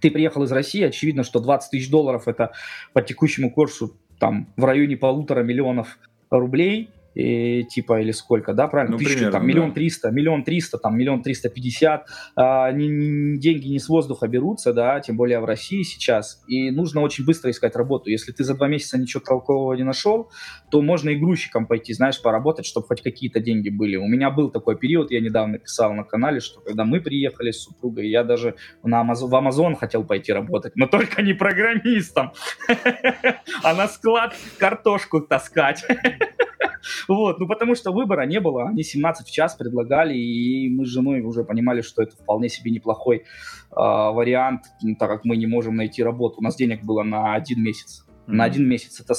ты 0.00 0.10
приехал 0.10 0.44
из 0.44 0.52
России, 0.52 0.82
очевидно, 0.82 1.24
что 1.24 1.40
20 1.40 1.70
тысяч 1.72 1.90
долларов 1.90 2.28
это 2.28 2.52
по 2.92 3.02
текущему 3.02 3.50
курсу 3.50 3.96
там 4.20 4.52
в 4.56 4.64
районе 4.64 4.96
полутора 4.96 5.42
миллионов 5.42 5.98
рублей, 6.30 6.90
и, 7.18 7.64
типа, 7.64 8.00
или 8.00 8.12
сколько, 8.12 8.54
да, 8.54 8.68
правильно? 8.68 8.92
Ну, 8.92 8.98
Тысячу, 8.98 9.14
примерно, 9.14 9.38
там, 9.38 9.46
миллион 9.46 9.72
триста, 9.72 10.10
миллион 10.12 10.44
триста, 10.44 10.78
там, 10.78 10.96
миллион 10.96 11.20
триста 11.24 11.48
пятьдесят. 11.48 12.06
А, 12.36 12.70
деньги 12.70 13.66
не 13.66 13.80
с 13.80 13.88
воздуха 13.88 14.28
берутся, 14.28 14.72
да, 14.72 15.00
тем 15.00 15.16
более 15.16 15.40
в 15.40 15.44
России 15.44 15.82
сейчас, 15.82 16.44
и 16.46 16.70
нужно 16.70 17.00
очень 17.00 17.24
быстро 17.24 17.50
искать 17.50 17.74
работу. 17.74 18.08
Если 18.08 18.30
ты 18.30 18.44
за 18.44 18.54
два 18.54 18.68
месяца 18.68 18.98
ничего 18.98 19.20
толкового 19.20 19.74
не 19.74 19.82
нашел, 19.82 20.30
то 20.70 20.80
можно 20.80 21.10
и 21.10 21.16
грузчиком 21.16 21.66
пойти, 21.66 21.92
знаешь, 21.92 22.22
поработать, 22.22 22.66
чтобы 22.66 22.86
хоть 22.86 23.02
какие-то 23.02 23.40
деньги 23.40 23.68
были. 23.68 23.96
У 23.96 24.06
меня 24.06 24.30
был 24.30 24.52
такой 24.52 24.78
период, 24.78 25.10
я 25.10 25.20
недавно 25.20 25.58
писал 25.58 25.94
на 25.94 26.04
канале, 26.04 26.38
что 26.38 26.60
когда 26.60 26.84
мы 26.84 27.00
приехали 27.00 27.50
с 27.50 27.64
супругой, 27.64 28.08
я 28.08 28.22
даже 28.22 28.54
на 28.84 29.00
Амазон, 29.00 29.28
в 29.28 29.34
Амазон 29.34 29.74
хотел 29.74 30.04
пойти 30.04 30.32
работать, 30.32 30.76
но 30.76 30.86
только 30.86 31.20
не 31.22 31.32
программистом, 31.32 32.30
а 33.64 33.74
на 33.74 33.88
склад 33.88 34.36
картошку 34.58 35.20
таскать. 35.20 35.84
Вот, 37.08 37.38
ну 37.38 37.46
потому 37.46 37.74
что 37.74 37.92
выбора 37.92 38.26
не 38.26 38.40
было, 38.40 38.68
они 38.68 38.82
17 38.82 39.26
в 39.26 39.30
час 39.30 39.54
предлагали, 39.56 40.14
и 40.14 40.68
мы 40.68 40.84
с 40.84 40.88
женой 40.88 41.20
уже 41.20 41.44
понимали, 41.44 41.80
что 41.80 42.02
это 42.02 42.16
вполне 42.16 42.48
себе 42.48 42.70
неплохой 42.70 43.24
а, 43.70 44.10
вариант, 44.12 44.62
ну, 44.82 44.94
так 44.96 45.08
как 45.08 45.24
мы 45.24 45.36
не 45.36 45.46
можем 45.46 45.76
найти 45.76 46.02
работу. 46.02 46.36
У 46.38 46.42
нас 46.42 46.56
денег 46.56 46.82
было 46.84 47.02
на 47.02 47.34
один 47.34 47.62
месяц. 47.62 48.04
На 48.26 48.34
Мгм. 48.34 48.42
один 48.42 48.68
месяц. 48.68 49.00
Это 49.00 49.14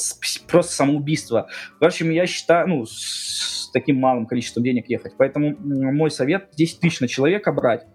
просто 0.47 0.71
самоубийство. 0.73 1.47
В 1.80 1.86
общем, 1.86 2.12
я 2.12 2.28
считаю, 2.28 2.67
ну, 2.67 2.86
с 2.86 3.69
таким 3.73 3.97
малым 3.97 4.25
количеством 4.25 4.63
денег 4.63 4.88
ехать. 4.88 5.13
Поэтому 5.17 5.56
мой 5.58 6.12
совет 6.12 6.49
10 6.56 6.80
тысяч 6.80 6.99
на 6.99 7.08
человека 7.08 7.52
брать. 7.52 7.86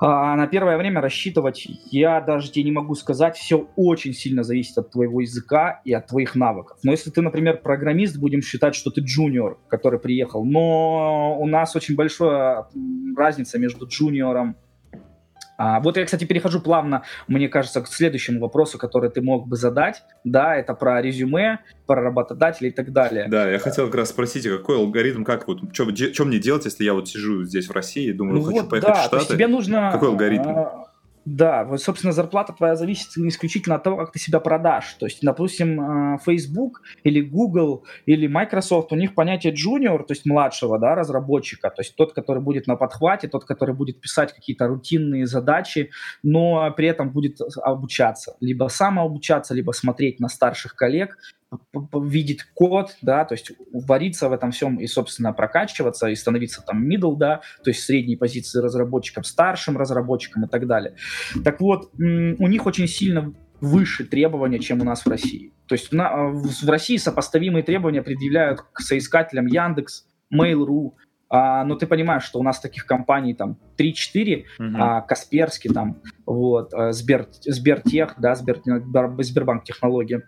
А 0.00 0.36
на 0.36 0.46
первое 0.46 0.76
время 0.76 1.00
рассчитывать, 1.00 1.66
я 1.90 2.20
даже 2.20 2.52
тебе 2.52 2.64
не 2.64 2.72
могу 2.72 2.94
сказать, 2.94 3.36
все 3.36 3.68
очень 3.74 4.12
сильно 4.12 4.44
зависит 4.44 4.78
от 4.78 4.92
твоего 4.92 5.20
языка 5.20 5.80
и 5.84 5.92
от 5.92 6.06
твоих 6.06 6.36
навыков. 6.36 6.78
Но 6.84 6.92
если 6.92 7.10
ты, 7.10 7.20
например, 7.20 7.60
программист, 7.62 8.16
будем 8.16 8.40
считать, 8.40 8.76
что 8.76 8.90
ты 8.90 9.00
джуниор, 9.00 9.58
который 9.68 9.98
приехал, 9.98 10.44
но 10.44 11.36
у 11.38 11.46
нас 11.46 11.74
очень 11.74 11.96
большая 11.96 12.66
разница 13.16 13.58
между 13.58 13.86
джуниором 13.86 14.56
а, 15.58 15.80
вот 15.80 15.96
я, 15.96 16.04
кстати, 16.04 16.24
перехожу 16.24 16.60
плавно, 16.60 17.02
мне 17.26 17.48
кажется, 17.48 17.80
к 17.80 17.88
следующему 17.88 18.40
вопросу, 18.40 18.78
который 18.78 19.10
ты 19.10 19.20
мог 19.20 19.48
бы 19.48 19.56
задать. 19.56 20.04
Да, 20.22 20.54
это 20.54 20.72
про 20.72 21.02
резюме, 21.02 21.58
про 21.84 22.00
работодателя 22.00 22.68
и 22.68 22.72
так 22.72 22.92
далее. 22.92 23.26
Да, 23.28 23.50
я 23.50 23.58
хотел 23.58 23.86
как 23.86 23.96
раз 23.96 24.10
спросить, 24.10 24.46
а 24.46 24.56
какой 24.56 24.76
алгоритм, 24.76 25.24
как 25.24 25.48
вот, 25.48 25.58
что 25.72 26.24
мне 26.24 26.38
делать, 26.38 26.64
если 26.64 26.84
я 26.84 26.94
вот 26.94 27.08
сижу 27.08 27.44
здесь 27.44 27.68
в 27.68 27.72
России 27.72 28.08
и 28.08 28.12
думаю, 28.12 28.36
Ну 28.36 28.44
хочу 28.44 28.60
вот, 28.60 28.70
поехать 28.70 28.88
да, 28.88 29.02
в 29.02 29.06
Штаты? 29.06 29.34
тебе 29.34 29.48
нужно... 29.48 29.90
Какой 29.90 30.10
алгоритм? 30.10 30.48
а, 30.48 30.87
Да, 31.30 31.64
вот, 31.64 31.82
собственно, 31.82 32.14
зарплата 32.14 32.54
твоя 32.54 32.74
зависит 32.74 33.14
исключительно 33.18 33.74
от 33.74 33.82
того, 33.82 33.98
как 33.98 34.12
ты 34.12 34.18
себя 34.18 34.40
продашь. 34.40 34.94
То 34.94 35.04
есть, 35.04 35.18
допустим, 35.20 35.78
а, 35.78 36.18
Facebook 36.24 36.80
или 37.04 37.20
Google 37.20 37.84
или 38.06 38.26
Microsoft, 38.26 38.92
у 38.92 38.96
них 38.96 39.14
понятие 39.14 39.52
junior, 39.52 39.98
то 39.98 40.12
есть 40.12 40.24
младшего, 40.24 40.78
да, 40.78 40.94
разработчика, 40.94 41.68
то 41.68 41.82
есть 41.82 41.96
тот, 41.96 42.14
который 42.14 42.42
будет 42.42 42.66
на 42.66 42.76
подхвате, 42.76 43.28
тот, 43.28 43.44
который 43.44 43.74
будет 43.74 44.00
писать 44.00 44.32
какие-то 44.32 44.68
рутинные 44.68 45.26
задачи, 45.26 45.90
но 46.22 46.72
при 46.74 46.88
этом 46.88 47.10
будет 47.10 47.38
обучаться. 47.62 48.36
Либо 48.40 48.68
самообучаться, 48.68 49.52
либо 49.52 49.72
смотреть 49.72 50.20
на 50.20 50.28
старших 50.28 50.76
коллег, 50.76 51.18
видеть 51.94 52.42
код, 52.54 52.96
да, 53.02 53.24
то 53.24 53.34
есть 53.34 53.52
вариться 53.72 54.28
в 54.28 54.32
этом 54.32 54.50
всем 54.50 54.76
и, 54.76 54.86
собственно, 54.86 55.32
прокачиваться 55.32 56.08
и 56.08 56.14
становиться 56.14 56.62
там 56.62 56.88
middle, 56.88 57.16
да, 57.16 57.40
то 57.64 57.70
есть 57.70 57.82
средней 57.84 58.16
позиции 58.16 58.60
разработчиком, 58.60 59.24
старшим 59.24 59.76
разработчиком 59.78 60.44
и 60.44 60.48
так 60.48 60.66
далее. 60.66 60.94
Так 61.44 61.60
вот, 61.60 61.90
у 61.96 62.48
них 62.48 62.66
очень 62.66 62.86
сильно 62.86 63.32
выше 63.60 64.04
требования, 64.04 64.58
чем 64.58 64.80
у 64.80 64.84
нас 64.84 65.04
в 65.04 65.08
России. 65.08 65.52
То 65.66 65.74
есть 65.74 65.92
на- 65.92 66.28
в 66.28 66.48
в 66.48 66.68
России 66.68 66.96
сопоставимые 66.96 67.62
требования 67.62 68.02
предъявляют 68.02 68.60
к 68.72 68.80
соискателям 68.80 69.46
Яндекс, 69.46 70.06
Mail.ru, 70.32 70.92
а, 71.30 71.64
но 71.64 71.74
ты 71.74 71.86
понимаешь, 71.86 72.22
что 72.22 72.38
у 72.38 72.42
нас 72.42 72.60
таких 72.60 72.86
компаний 72.86 73.34
там 73.34 73.58
3-4, 73.76 74.44
Мгм. 74.58 74.82
а, 74.82 75.00
Касперский 75.02 75.72
там, 75.72 76.00
вот, 76.24 76.72
а, 76.72 76.92
Сбер, 76.92 77.28
Сбертех, 77.40 78.14
да, 78.18 78.34
Сбер, 78.34 78.60
Сбербанк 79.22 79.64
технология. 79.64 80.22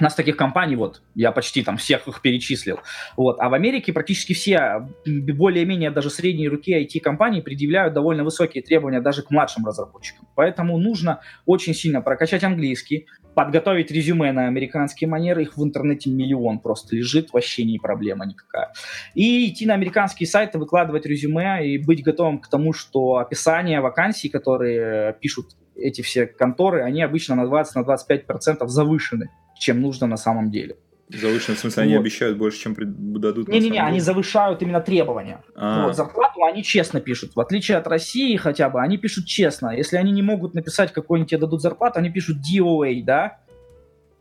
У 0.00 0.04
нас 0.04 0.14
таких 0.14 0.36
компаний, 0.36 0.76
вот, 0.76 1.02
я 1.14 1.30
почти 1.30 1.62
там 1.62 1.76
всех 1.76 2.08
их 2.08 2.22
перечислил. 2.22 2.80
Вот. 3.16 3.38
А 3.38 3.50
в 3.50 3.54
Америке 3.54 3.92
практически 3.92 4.32
все 4.32 4.88
более-менее 5.06 5.90
даже 5.90 6.08
средние 6.08 6.48
руки 6.48 6.72
IT-компании 6.72 7.42
предъявляют 7.42 7.92
довольно 7.92 8.24
высокие 8.24 8.62
требования 8.62 9.00
даже 9.02 9.22
к 9.22 9.30
младшим 9.30 9.66
разработчикам. 9.66 10.26
Поэтому 10.34 10.78
нужно 10.78 11.20
очень 11.44 11.74
сильно 11.74 12.00
прокачать 12.00 12.42
английский, 12.44 13.06
подготовить 13.34 13.90
резюме 13.90 14.32
на 14.32 14.46
американские 14.46 15.08
манеры, 15.08 15.42
их 15.42 15.56
в 15.56 15.62
интернете 15.62 16.10
миллион 16.10 16.60
просто 16.60 16.96
лежит, 16.96 17.32
вообще 17.32 17.64
не 17.64 17.78
проблема 17.78 18.24
никакая. 18.24 18.72
И 19.14 19.50
идти 19.50 19.66
на 19.66 19.74
американские 19.74 20.26
сайты, 20.26 20.58
выкладывать 20.58 21.04
резюме 21.04 21.66
и 21.66 21.78
быть 21.78 22.02
готовым 22.02 22.38
к 22.38 22.48
тому, 22.48 22.72
что 22.72 23.16
описание 23.16 23.80
вакансий, 23.80 24.30
которые 24.30 25.14
пишут 25.20 25.56
эти 25.76 26.02
все 26.02 26.26
конторы, 26.26 26.82
они 26.82 27.02
обычно 27.02 27.34
на 27.36 27.42
20-25% 27.42 28.66
завышены, 28.66 29.30
чем 29.60 29.80
нужно 29.80 30.06
на 30.06 30.16
самом 30.16 30.50
деле. 30.50 30.76
Завышенный, 31.08 31.56
в 31.56 31.60
смысле, 31.60 31.82
они 31.82 31.94
Вот. 31.94 32.00
обещают 32.00 32.38
больше, 32.38 32.58
чем 32.60 32.76
дадут 32.78 33.48
Не-не-не, 33.48 33.80
они 33.80 34.00
завышают 34.00 34.62
именно 34.62 34.80
требования. 34.80 35.42
А, 35.56 35.86
Вот, 35.86 35.96
зарплату 35.96 36.44
они 36.44 36.62
честно 36.62 37.00
пишут. 37.00 37.32
В 37.34 37.40
отличие 37.40 37.78
от 37.78 37.86
России 37.86 38.36
хотя 38.36 38.70
бы, 38.70 38.80
они 38.80 38.96
пишут 38.96 39.26
честно. 39.26 39.76
Если 39.76 39.96
они 39.96 40.12
не 40.12 40.22
могут 40.22 40.54
написать, 40.54 40.92
какой 40.92 41.18
они 41.18 41.26
тебе 41.26 41.38
дадут 41.38 41.62
зарплату, 41.62 41.98
они 41.98 42.10
пишут 42.10 42.38
DOA, 42.38 43.02
да? 43.04 43.38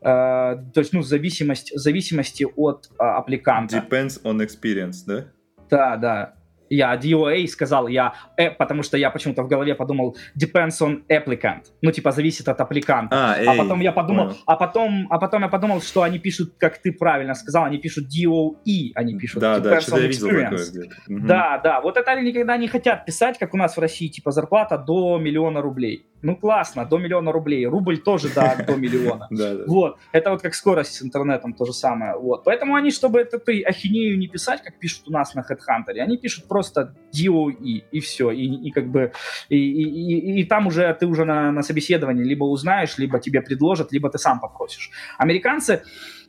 Э, 0.02 0.58
то 0.74 0.80
есть, 0.80 0.94
ну, 0.94 1.02
в 1.02 1.06
зависимости, 1.06 2.46
от 2.56 2.90
а, 2.98 3.18
аппликанта. 3.18 3.78
Depends 3.78 4.22
on 4.24 4.46
experience, 4.46 5.04
да? 5.06 5.26
Да, 5.70 5.98
да. 5.98 6.34
Я 6.70 6.96
DOA 6.96 7.48
сказал, 7.48 7.88
я, 7.88 8.14
э, 8.38 8.52
потому 8.52 8.84
что 8.84 8.98
я 8.98 9.10
почему-то 9.10 9.44
в 9.44 9.48
голове 9.48 9.76
подумал 9.76 10.16
depends 10.38 10.80
on 10.82 11.02
applicant. 11.10 11.64
Ну, 11.82 11.92
типа, 11.92 12.12
зависит 12.12 12.48
от 12.48 12.62
аппликанта. 12.62 13.16
А, 13.16 13.36
А 13.52 13.56
потом 13.56 13.82
я 13.82 13.92
подумал, 13.92 14.26
понял. 14.26 14.38
а 14.46 14.56
потом, 14.56 15.08
а 15.10 15.20
потом 15.20 15.42
я 15.44 15.48
подумал, 15.48 15.82
что 15.82 16.02
они 16.04 16.20
пишут, 16.20 16.54
как 16.58 16.78
ты 16.78 16.92
правильно 16.92 17.34
сказал, 17.34 17.66
они 17.66 17.78
пишут 17.78 18.06
DOE, 18.06 18.92
они 18.96 19.18
пишут 19.18 19.42
Да, 19.42 19.60
да, 19.60 19.76
depends 19.78 19.82
что-то 19.82 19.98
on 19.98 20.02
я 20.02 20.08
видел 20.08 20.28
такое 20.28 20.58
experience. 20.58 20.90
Мгм. 21.08 21.28
Да, 21.28 21.62
да, 21.64 21.82
вот 21.82 21.98
это 21.98 22.12
они 22.12 22.30
никогда 22.30 22.58
не 22.58 22.68
хотят 22.68 23.06
писать, 23.06 23.38
как 23.40 23.54
у 23.54 23.58
нас 23.58 23.76
в 23.76 23.80
России, 23.80 24.08
типа 24.08 24.32
зарплата 24.32 24.78
до 24.78 25.18
миллиона 25.18 25.62
рублей. 25.62 26.06
Ну 26.22 26.36
классно, 26.36 26.86
до 26.86 26.98
миллиона 26.98 27.32
рублей. 27.32 27.66
Рубль 27.66 27.98
тоже 27.98 28.30
да, 28.34 28.56
до 28.68 28.76
миллиона. 28.76 29.28
Вот, 29.68 29.98
это 30.12 30.32
вот 30.32 30.42
как 30.42 30.54
скорость 30.54 30.96
с 30.96 31.02
интернетом 31.02 31.54
то 31.54 31.66
же 31.66 31.74
самое. 31.74 32.16
Вот, 32.16 32.44
поэтому 32.44 32.76
они, 32.76 32.92
чтобы 32.92 33.24
ты 33.24 33.64
ахинею 33.64 34.18
не 34.18 34.28
писать, 34.28 34.62
как 34.64 34.80
пишут 34.80 35.08
у 35.08 35.12
нас 35.12 35.34
на 35.36 35.42
HeadHunter, 35.42 36.00
они 36.00 36.18
пишут 36.18 36.48
просто 36.48 36.96
DOE 37.14 37.84
и 37.92 38.00
все, 38.00 38.32
и, 38.32 38.72
как 38.72 38.88
бы 38.88 39.12
и 39.50 40.44
там 40.44 40.68
уже 40.68 40.96
ты 41.00 41.06
уже 41.06 41.26
на, 41.26 41.52
на 41.52 41.62
собеседовании 41.62 42.24
либо 42.24 42.44
узнаешь, 42.44 42.98
либо 42.98 43.20
тебе 43.20 43.42
предложат, 43.42 43.92
либо 43.92 44.10
ты 44.10 44.18
сам 44.18 44.40
попросишь. 44.40 44.92
Американцы 45.18 45.84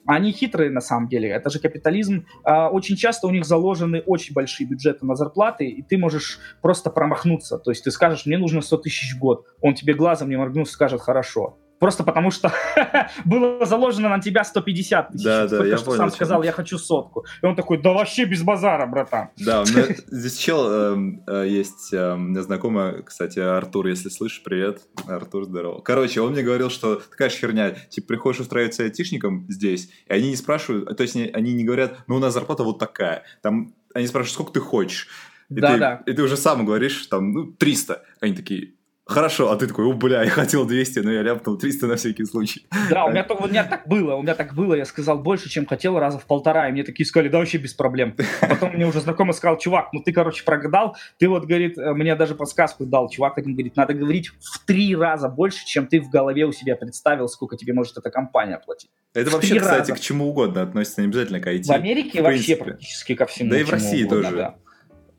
Они 0.07 0.32
хитрые 0.32 0.70
на 0.70 0.80
самом 0.80 1.09
деле, 1.09 1.28
это 1.28 1.51
же 1.51 1.59
капитализм. 1.59 2.26
А, 2.42 2.70
очень 2.70 2.96
часто 2.96 3.26
у 3.26 3.30
них 3.30 3.44
заложены 3.44 4.01
очень 4.01 4.34
большие 4.34 4.66
бюджеты 4.66 5.05
на 5.07 5.14
зарплаты, 5.14 5.66
и 5.66 5.82
ты 5.82 5.98
можешь 5.98 6.38
просто 6.62 6.90
промахнуться. 6.90 7.59
То 7.59 7.70
есть 7.70 7.84
ты 7.84 7.90
скажешь, 7.90 8.26
мне 8.26 8.38
нужно 8.38 8.61
100 8.61 8.76
тысяч 8.78 9.14
в 9.14 9.18
год, 9.18 9.46
он 9.61 9.74
тебе 9.74 9.94
глазом 9.94 10.30
не 10.30 10.36
моргнув 10.36 10.70
скажет, 10.70 11.01
хорошо. 11.01 11.59
Просто 11.81 12.05
потому 12.05 12.31
что 12.31 12.53
было 13.24 13.64
заложено 13.64 14.11
на 14.11 14.20
тебя 14.20 14.45
150 14.45 15.12
тысяч. 15.12 15.24
Да, 15.24 15.49
да, 15.49 15.64
я 15.64 15.78
что 15.78 15.87
понял, 15.87 15.99
сам 15.99 16.11
сказал, 16.11 16.43
я 16.43 16.53
хочу 16.53 16.76
сотку. 16.76 17.24
И 17.43 17.47
он 17.47 17.57
такой, 17.57 17.78
да 17.81 17.93
вообще 17.93 18.26
без 18.26 18.43
базара, 18.43 18.87
братан. 18.87 19.31
Да, 19.39 19.62
у 19.62 19.64
меня 19.64 19.97
здесь 20.09 20.37
чел 20.37 20.70
эм, 20.70 21.22
э, 21.26 21.47
есть, 21.49 21.95
эм, 21.95 22.26
у 22.26 22.28
меня 22.28 22.43
знакомый, 22.43 23.03
кстати, 23.03 23.39
Артур, 23.39 23.87
если 23.87 24.11
слышишь, 24.11 24.43
привет. 24.43 24.83
Артур, 25.07 25.47
здорово. 25.47 25.81
Короче, 25.81 26.20
он 26.20 26.33
мне 26.33 26.43
говорил, 26.43 26.68
что 26.68 26.97
такая 26.97 27.31
же 27.31 27.37
херня, 27.39 27.70
типа, 27.70 28.09
приходишь 28.09 28.41
устраиваться 28.41 28.83
айтишником 28.83 29.47
здесь, 29.49 29.89
и 30.07 30.12
они 30.12 30.28
не 30.28 30.37
спрашивают, 30.37 30.95
то 30.95 31.03
есть 31.03 31.16
они 31.16 31.55
не 31.55 31.64
говорят, 31.64 31.97
ну, 32.07 32.16
у 32.16 32.18
нас 32.18 32.35
зарплата 32.35 32.62
вот 32.62 32.78
такая. 32.78 33.24
Там 33.41 33.74
они 33.95 34.07
спрашивают, 34.07 34.35
сколько 34.35 34.53
ты 34.53 34.61
хочешь. 34.61 35.09
И, 35.49 35.55
Да, 35.55 35.72
ты, 35.72 35.78
да. 35.78 36.03
и 36.05 36.12
ты 36.12 36.22
уже 36.22 36.37
сам 36.37 36.66
говоришь, 36.66 37.07
там, 37.07 37.33
ну, 37.33 37.53
300. 37.53 38.03
Они 38.20 38.35
такие, 38.35 38.74
хорошо, 39.11 39.50
а 39.50 39.56
ты 39.56 39.66
такой, 39.66 39.84
о, 39.86 39.92
бля, 39.92 40.22
я 40.22 40.30
хотел 40.30 40.64
200, 40.64 41.00
но 41.00 41.11
я 41.12 41.22
ляпнул 41.22 41.58
300 41.58 41.86
на 41.86 41.96
всякий 41.96 42.24
случай. 42.24 42.66
Да, 42.88 43.04
у 43.04 43.11
меня, 43.11 43.26
у 43.28 43.46
меня 43.46 43.64
так 43.64 43.86
было, 43.86 44.14
у 44.14 44.22
меня 44.22 44.34
так 44.34 44.54
было, 44.54 44.74
я 44.74 44.84
сказал 44.84 45.18
больше, 45.18 45.48
чем 45.48 45.66
хотел, 45.66 45.98
раза 45.98 46.18
в 46.18 46.26
полтора, 46.26 46.68
и 46.68 46.72
мне 46.72 46.84
такие 46.84 47.06
сказали, 47.06 47.28
да 47.28 47.38
вообще 47.38 47.58
без 47.58 47.74
проблем. 47.74 48.14
А 48.40 48.46
потом 48.46 48.72
мне 48.72 48.86
уже 48.86 49.00
знакомый 49.00 49.34
сказал, 49.34 49.58
чувак, 49.58 49.92
ну 49.92 50.00
ты, 50.02 50.12
короче, 50.12 50.44
прогадал, 50.44 50.96
ты 51.18 51.28
вот, 51.28 51.44
говорит, 51.44 51.76
э, 51.76 51.92
мне 51.92 52.14
даже 52.14 52.34
подсказку 52.34 52.86
дал, 52.86 53.08
чувак 53.11 53.38
один 53.38 53.54
говорит, 53.54 53.76
надо 53.76 53.94
говорить 53.94 54.28
в 54.40 54.64
три 54.64 54.94
раза 54.96 55.28
больше, 55.28 55.66
чем 55.66 55.86
ты 55.86 56.00
в 56.00 56.11
голове 56.11 56.46
у 56.46 56.52
себя 56.52 56.76
представил, 56.76 57.28
сколько 57.28 57.56
тебе 57.56 57.72
может 57.72 57.98
эта 57.98 58.11
компания 58.11 58.61
платить. 58.64 58.90
Это 59.12 59.30
В 59.30 59.34
вообще, 59.34 59.58
кстати, 59.58 59.90
раза. 59.90 59.94
к 59.94 60.00
чему 60.00 60.28
угодно 60.28 60.62
относится, 60.62 61.00
не 61.00 61.08
обязательно 61.08 61.40
к 61.40 61.46
IT. 61.46 61.64
В 61.64 61.70
Америке 61.70 62.20
в 62.20 62.24
вообще 62.24 62.54
принципе. 62.54 62.64
практически 62.64 63.14
ко 63.14 63.26
всему. 63.26 63.50
Да 63.50 63.61
и 63.61 63.64
в 63.64 63.70
России 63.70 64.04
угодно, 64.04 64.22
тоже. 64.24 64.36
да. 64.36 64.54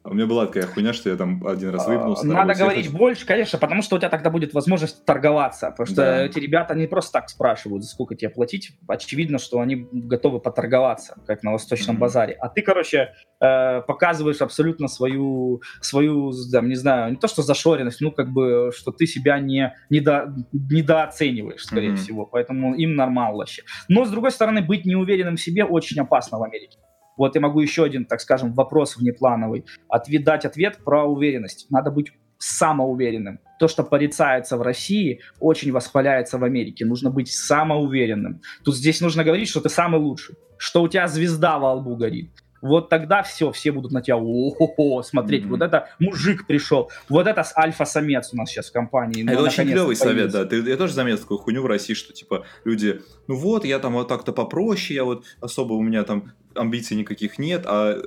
У 0.04 0.16
меня 0.16 0.26
была 0.26 0.48
такая 0.48 0.66
хуйня, 0.66 0.94
что 0.94 1.12
я 1.12 1.16
там 1.16 1.46
один 1.46 1.70
раз 1.70 1.86
выебнулся. 1.86 2.26
на 2.26 2.34
Надо 2.34 2.56
говорить 2.56 2.88
хочу- 2.88 2.98
больше, 2.98 3.26
конечно, 3.26 3.60
потому 3.60 3.84
что 3.84 3.98
у 3.98 4.00
тебя 4.00 4.10
тогда 4.10 4.32
будет 4.32 4.52
возможность 4.54 5.06
торговаться. 5.06 5.70
Потому 5.70 5.86
что 5.86 5.96
Да. 5.98 6.24
эти 6.26 6.40
ребята 6.40 6.74
не 6.74 6.88
просто 6.88 7.12
так 7.20 7.30
спрашивают, 7.30 7.84
за 7.84 7.90
сколько 7.92 8.16
тебе 8.16 8.30
платить. 8.30 8.72
Очевидно, 8.88 9.38
что 9.38 9.60
они 9.60 9.88
готовы 9.92 10.40
поторговаться, 10.40 11.18
как 11.28 11.44
на 11.44 11.52
Восточном 11.52 11.96
Мгм. 11.98 12.02
базаре. 12.02 12.34
А 12.34 12.50
ты, 12.50 12.64
короче, 12.64 13.14
э, 13.40 13.82
показываешь 13.82 14.42
абсолютно 14.42 14.88
свою, 14.88 15.62
свою, 15.82 16.32
там, 16.52 16.68
не 16.68 16.76
знаю, 16.76 17.12
не 17.12 17.18
то 17.18 17.28
что 17.28 17.44
зашоренность, 17.44 18.02
ну, 18.02 18.12
как 18.12 18.30
бы, 18.32 18.72
что 18.76 18.92
ты 18.92 19.06
себя 19.06 19.40
не, 19.40 19.76
недо- 19.92 20.34
недооцениваешь, 20.52 21.64
скорее 21.64 21.90
Мгм. 21.90 21.98
всего. 21.98 22.26
Поэтому 22.26 22.76
им 22.76 22.96
нормал 22.96 23.38
вообще. 23.38 23.62
Но, 23.88 24.06
с 24.06 24.10
другой 24.10 24.32
стороны, 24.32 24.62
быть 24.62 24.86
неуверенным 24.86 25.36
в 25.36 25.42
себе 25.42 25.64
очень 25.64 26.00
опасно 26.02 26.40
в 26.40 26.44
Америке. 26.44 26.78
Вот 27.18 27.36
я 27.36 27.42
могу 27.42 27.60
еще 27.60 27.84
один, 27.84 28.06
так 28.06 28.22
скажем, 28.22 28.54
вопрос 28.54 28.98
внеплановый 28.98 29.66
ответ, 29.88 30.24
дать 30.24 30.46
ответ 30.46 30.80
про 30.84 31.06
уверенность. 31.06 31.68
Надо 31.70 31.92
быть 31.92 32.12
самоуверенным. 32.38 33.40
То, 33.60 33.68
что 33.68 33.84
порицается 33.84 34.58
в 34.58 34.62
России, 34.64 35.22
очень 35.40 35.72
восхваляется 35.72 36.40
в 36.40 36.44
Америке. 36.44 36.86
Нужно 36.86 37.12
быть 37.12 37.32
самоуверенным. 37.32 38.42
Тут 38.64 38.76
здесь 38.76 39.02
нужно 39.02 39.24
говорить, 39.24 39.50
что 39.50 39.62
ты 39.62 39.70
самый 39.70 40.02
лучший, 40.02 40.36
что 40.58 40.82
у 40.82 40.88
тебя 40.88 41.08
звезда 41.08 41.60
во 41.60 41.74
лбу 41.74 41.96
горит. 41.96 42.32
Вот 42.62 42.90
тогда 42.90 43.24
все, 43.24 43.52
все 43.52 43.72
будут 43.72 43.92
на 43.92 44.02
тебя 44.02 44.18
о 44.18 45.04
смотреть. 45.04 45.42
Мгм. 45.44 45.52
Вот 45.52 45.62
это 45.62 45.90
мужик 46.00 46.46
пришел. 46.48 46.92
Вот 47.10 47.28
это 47.28 47.44
альфа-самец 47.58 48.34
у 48.34 48.38
нас 48.38 48.50
сейчас 48.50 48.70
в 48.70 48.74
компании. 48.74 49.24
Это 49.24 49.40
Ну, 49.40 49.46
очень 49.48 49.64
клевый 49.64 49.96
совет, 49.96 50.32
появился. 50.32 50.44
да. 50.44 50.46
Ты, 50.46 50.70
я 50.70 50.78
тоже 50.78 50.94
заметил 50.94 51.20
такую 51.20 51.40
хуйню 51.40 51.62
в 51.62 51.66
России, 51.66 51.94
что 51.94 52.14
типа 52.14 52.46
люди, 52.64 53.02
ну 53.28 53.36
вот, 53.36 53.66
я 53.66 53.80
там 53.80 53.94
вот 53.94 54.08
так-то 54.08 54.32
попроще, 54.34 54.96
я 54.96 55.04
вот 55.04 55.26
особо 55.40 55.74
у 55.74 55.82
меня 55.82 56.04
там 56.04 56.32
амбиций 56.56 56.98
никаких 56.98 57.40
нет, 57.40 57.64
а 57.66 57.98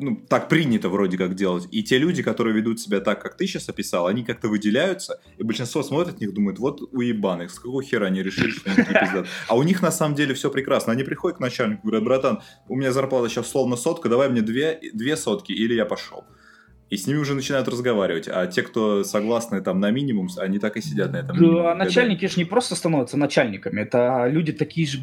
ну, 0.00 0.16
так 0.28 0.48
принято 0.48 0.88
вроде 0.88 1.16
как 1.16 1.34
делать. 1.34 1.68
И 1.70 1.82
те 1.82 1.98
люди, 1.98 2.22
которые 2.22 2.54
ведут 2.54 2.80
себя 2.80 3.00
так, 3.00 3.22
как 3.22 3.36
ты 3.36 3.46
сейчас 3.46 3.68
описал, 3.68 4.06
они 4.06 4.24
как-то 4.24 4.48
выделяются, 4.48 5.20
и 5.38 5.42
большинство 5.42 5.82
смотрит 5.82 6.20
на 6.20 6.24
них, 6.24 6.34
думает, 6.34 6.58
вот 6.58 6.82
уебаны, 6.92 7.48
с 7.48 7.58
какого 7.58 7.82
хера 7.82 8.06
они 8.06 8.22
решили, 8.22 8.50
что 8.50 8.70
они 8.70 8.84
пиздаты. 8.84 9.28
А 9.48 9.56
у 9.56 9.62
них 9.62 9.82
на 9.82 9.90
самом 9.90 10.14
деле 10.14 10.34
все 10.34 10.50
прекрасно. 10.50 10.92
Они 10.92 11.04
приходят 11.04 11.38
к 11.38 11.40
начальнику, 11.40 11.86
говорят, 11.86 12.04
братан, 12.04 12.42
у 12.68 12.76
меня 12.76 12.92
зарплата 12.92 13.28
сейчас 13.28 13.48
словно 13.48 13.76
сотка, 13.76 14.08
давай 14.08 14.28
мне 14.28 14.42
две, 14.42 14.80
две 14.92 15.16
сотки, 15.16 15.52
или 15.52 15.74
я 15.74 15.84
пошел. 15.84 16.24
И 16.92 16.96
с 16.98 17.06
ними 17.06 17.16
уже 17.16 17.34
начинают 17.34 17.68
разговаривать. 17.68 18.28
А 18.30 18.46
те, 18.46 18.60
кто 18.60 19.02
согласны 19.02 19.62
там 19.62 19.80
на 19.80 19.90
минимум, 19.90 20.28
они 20.36 20.58
так 20.58 20.76
и 20.76 20.82
сидят 20.82 21.10
на 21.12 21.16
этом. 21.16 21.36
минимуме. 21.40 21.62
Да, 21.62 21.74
начальники 21.74 22.26
же 22.26 22.34
не 22.36 22.44
просто 22.44 22.74
становятся 22.74 23.16
начальниками, 23.16 23.80
это 23.80 24.26
люди 24.28 24.52
такие 24.52 24.86
же, 24.86 24.98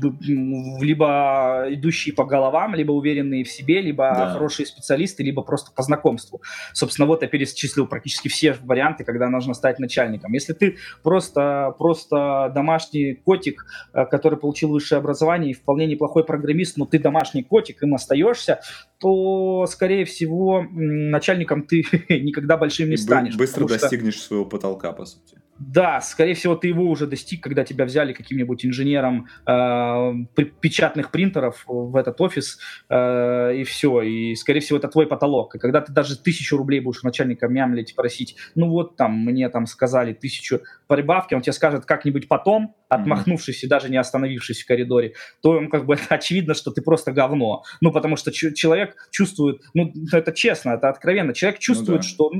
либо 0.79 1.65
идущие 1.69 2.13
по 2.13 2.25
головам, 2.25 2.75
либо 2.75 2.91
уверенные 2.91 3.43
в 3.43 3.49
себе, 3.49 3.81
либо 3.81 4.03
Да. 4.15 4.33
хорошие 4.33 4.67
специалисты, 4.67 5.23
либо 5.23 5.41
просто 5.41 5.71
по 5.71 5.81
знакомству. 5.81 6.43
Собственно, 6.73 7.07
вот 7.07 7.23
я 7.23 7.27
перечислил 7.27 7.87
практически 7.87 8.27
все 8.27 8.55
варианты, 8.61 9.03
когда 9.03 9.27
нужно 9.27 9.55
стать 9.55 9.79
начальником. 9.79 10.31
Если 10.33 10.53
ты 10.53 10.77
просто, 11.01 11.73
просто 11.79 12.51
домашний 12.53 13.15
котик, 13.15 13.65
э, 13.95 14.05
который 14.05 14.37
получил 14.37 14.69
высшее 14.69 14.99
образование 14.99 15.51
и 15.51 15.53
вполне 15.55 15.87
неплохой 15.87 16.23
программист, 16.23 16.77
но 16.77 16.85
ты 16.85 16.99
домашний 16.99 17.41
котик, 17.41 17.81
им 17.81 17.95
остаешься, 17.95 18.59
то, 18.99 19.65
скорее 19.67 20.05
всего, 20.05 20.65
начальником 20.71 21.63
ты 21.63 21.83
никогда 22.09 22.57
большим 22.57 22.89
не 22.89 22.97
станешь. 22.97 23.35
быстро 23.35 23.61
потому 23.63 23.77
что- 23.79 23.79
достигнешь 23.89 24.21
своего 24.21 24.45
потолка, 24.45 24.91
по 24.91 25.05
сути. 25.05 25.37
Да, 25.59 25.99
скорее 25.99 26.33
всего, 26.35 26.55
ты 26.55 26.69
его 26.69 26.85
уже 26.85 27.05
достиг, 27.05 27.43
когда 27.43 27.65
тебя 27.65 27.85
взяли 27.85 28.13
каким-нибудь 28.13 28.65
инженером 28.65 29.27
э, 29.45 30.43
печатных 30.61 31.11
принтеров 31.11 31.63
в 31.67 31.95
этот 31.97 32.19
офис, 32.21 32.59
э, 32.89 33.55
и 33.57 33.63
все. 33.65 34.01
И, 34.01 34.35
скорее 34.35 34.61
всего, 34.61 34.79
это 34.79 34.87
твой 34.87 35.05
потолок. 35.05 35.55
И 35.55 35.59
когда 35.59 35.81
ты 35.81 35.91
даже 35.91 36.17
тысячу 36.17 36.57
рублей 36.57 36.79
будешь 36.79 37.03
начальника 37.03 37.47
мямлить, 37.47 37.93
просить, 37.95 38.37
ну 38.55 38.69
вот 38.69 38.95
там, 38.95 39.19
мне 39.19 39.49
там 39.49 39.65
сказали 39.65 40.13
тысячу 40.13 40.61
прибавки, 40.87 41.33
он 41.33 41.41
тебе 41.41 41.53
скажет 41.53 41.85
как-нибудь 41.85 42.27
потом, 42.27 42.75
отмахнувшись 42.89 43.63
и 43.63 43.67
даже 43.67 43.89
не 43.89 43.97
остановившись 43.97 44.63
в 44.63 44.67
коридоре, 44.67 45.13
то 45.41 45.51
он 45.51 45.69
как 45.69 45.85
бы 45.85 45.93
это 45.95 46.15
очевидно, 46.15 46.53
что 46.53 46.71
ты 46.71 46.81
просто 46.81 47.11
говно. 47.11 47.63
Ну, 47.81 47.91
потому 47.91 48.15
что 48.15 48.31
человек 48.31 48.95
чувствует, 49.11 49.61
ну, 49.73 49.93
это 50.11 50.31
честно, 50.31 50.71
это 50.71 50.89
откровенно, 50.89 51.33
человек 51.33 51.59
чувствует, 51.59 52.01
да. 52.01 52.07
что, 52.07 52.31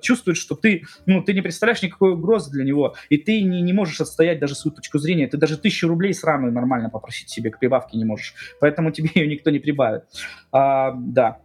чувствует, 0.00 0.36
что 0.36 0.54
ты, 0.54 0.84
ну, 1.06 1.22
ты 1.22 1.34
не 1.34 1.42
представляешь 1.42 1.82
никакой 1.82 2.12
угрозы 2.12 2.50
для 2.50 2.61
него, 2.62 2.94
и 3.10 3.16
ты 3.16 3.42
не, 3.42 3.60
не 3.62 3.72
можешь 3.72 4.00
отстоять 4.00 4.38
даже 4.40 4.54
свою 4.54 4.74
точку 4.74 4.98
зрения, 4.98 5.26
ты 5.26 5.36
даже 5.36 5.56
тысячу 5.56 5.88
рублей 5.88 6.14
сраную 6.14 6.52
нормально 6.52 6.90
попросить 6.90 7.28
себе 7.30 7.50
к 7.50 7.58
прибавке 7.58 7.96
не 7.98 8.04
можешь, 8.04 8.34
поэтому 8.60 8.90
тебе 8.90 9.10
ее 9.14 9.26
никто 9.26 9.50
не 9.50 9.58
прибавит. 9.58 10.02
А, 10.52 10.92
да, 10.96 11.38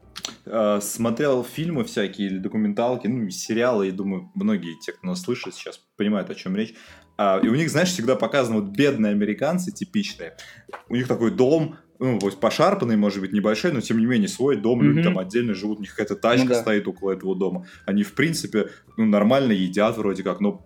А, 0.45 0.79
Смотрел 0.81 1.43
фильмы 1.43 1.83
всякие 1.83 2.27
или 2.27 2.37
документалки, 2.39 3.07
ну, 3.07 3.29
сериалы, 3.29 3.87
и 3.89 3.91
думаю, 3.91 4.31
многие 4.35 4.79
те, 4.79 4.91
кто 4.91 5.07
нас 5.07 5.21
слышит, 5.21 5.53
сейчас 5.53 5.79
понимают, 5.97 6.29
о 6.29 6.35
чем 6.35 6.55
речь. 6.55 6.73
А, 7.17 7.39
И 7.43 7.47
у 7.47 7.55
них, 7.55 7.69
знаешь, 7.69 7.89
всегда 7.89 8.15
показаны 8.15 8.61
вот 8.61 8.69
бедные 8.71 9.11
американцы 9.11 9.71
типичные. 9.71 10.33
У 10.89 10.95
них 10.95 11.07
такой 11.07 11.31
дом, 11.31 11.77
ну, 11.99 12.19
вот 12.19 12.39
пошарпанный, 12.39 12.95
может 12.97 13.21
быть, 13.21 13.33
небольшой, 13.33 13.71
но 13.71 13.81
тем 13.81 13.97
не 13.97 14.05
менее 14.05 14.27
свой 14.27 14.55
дом, 14.57 14.83
люди 14.83 14.99
Мгм. 14.99 15.03
там 15.03 15.17
отдельно 15.19 15.53
живут, 15.55 15.79
у 15.79 15.81
них 15.81 15.91
какая-то 15.95 16.15
тачка 16.15 16.43
Ну 16.43 16.49
да. 16.53 16.61
стоит 16.61 16.87
около 16.87 17.11
этого 17.11 17.35
дома. 17.35 17.65
Они, 17.87 18.03
в 18.03 18.13
принципе, 18.13 18.67
ну, 18.97 19.05
нормально 19.05 19.51
едят 19.51 19.97
вроде 19.97 20.21
как, 20.23 20.39
но 20.41 20.63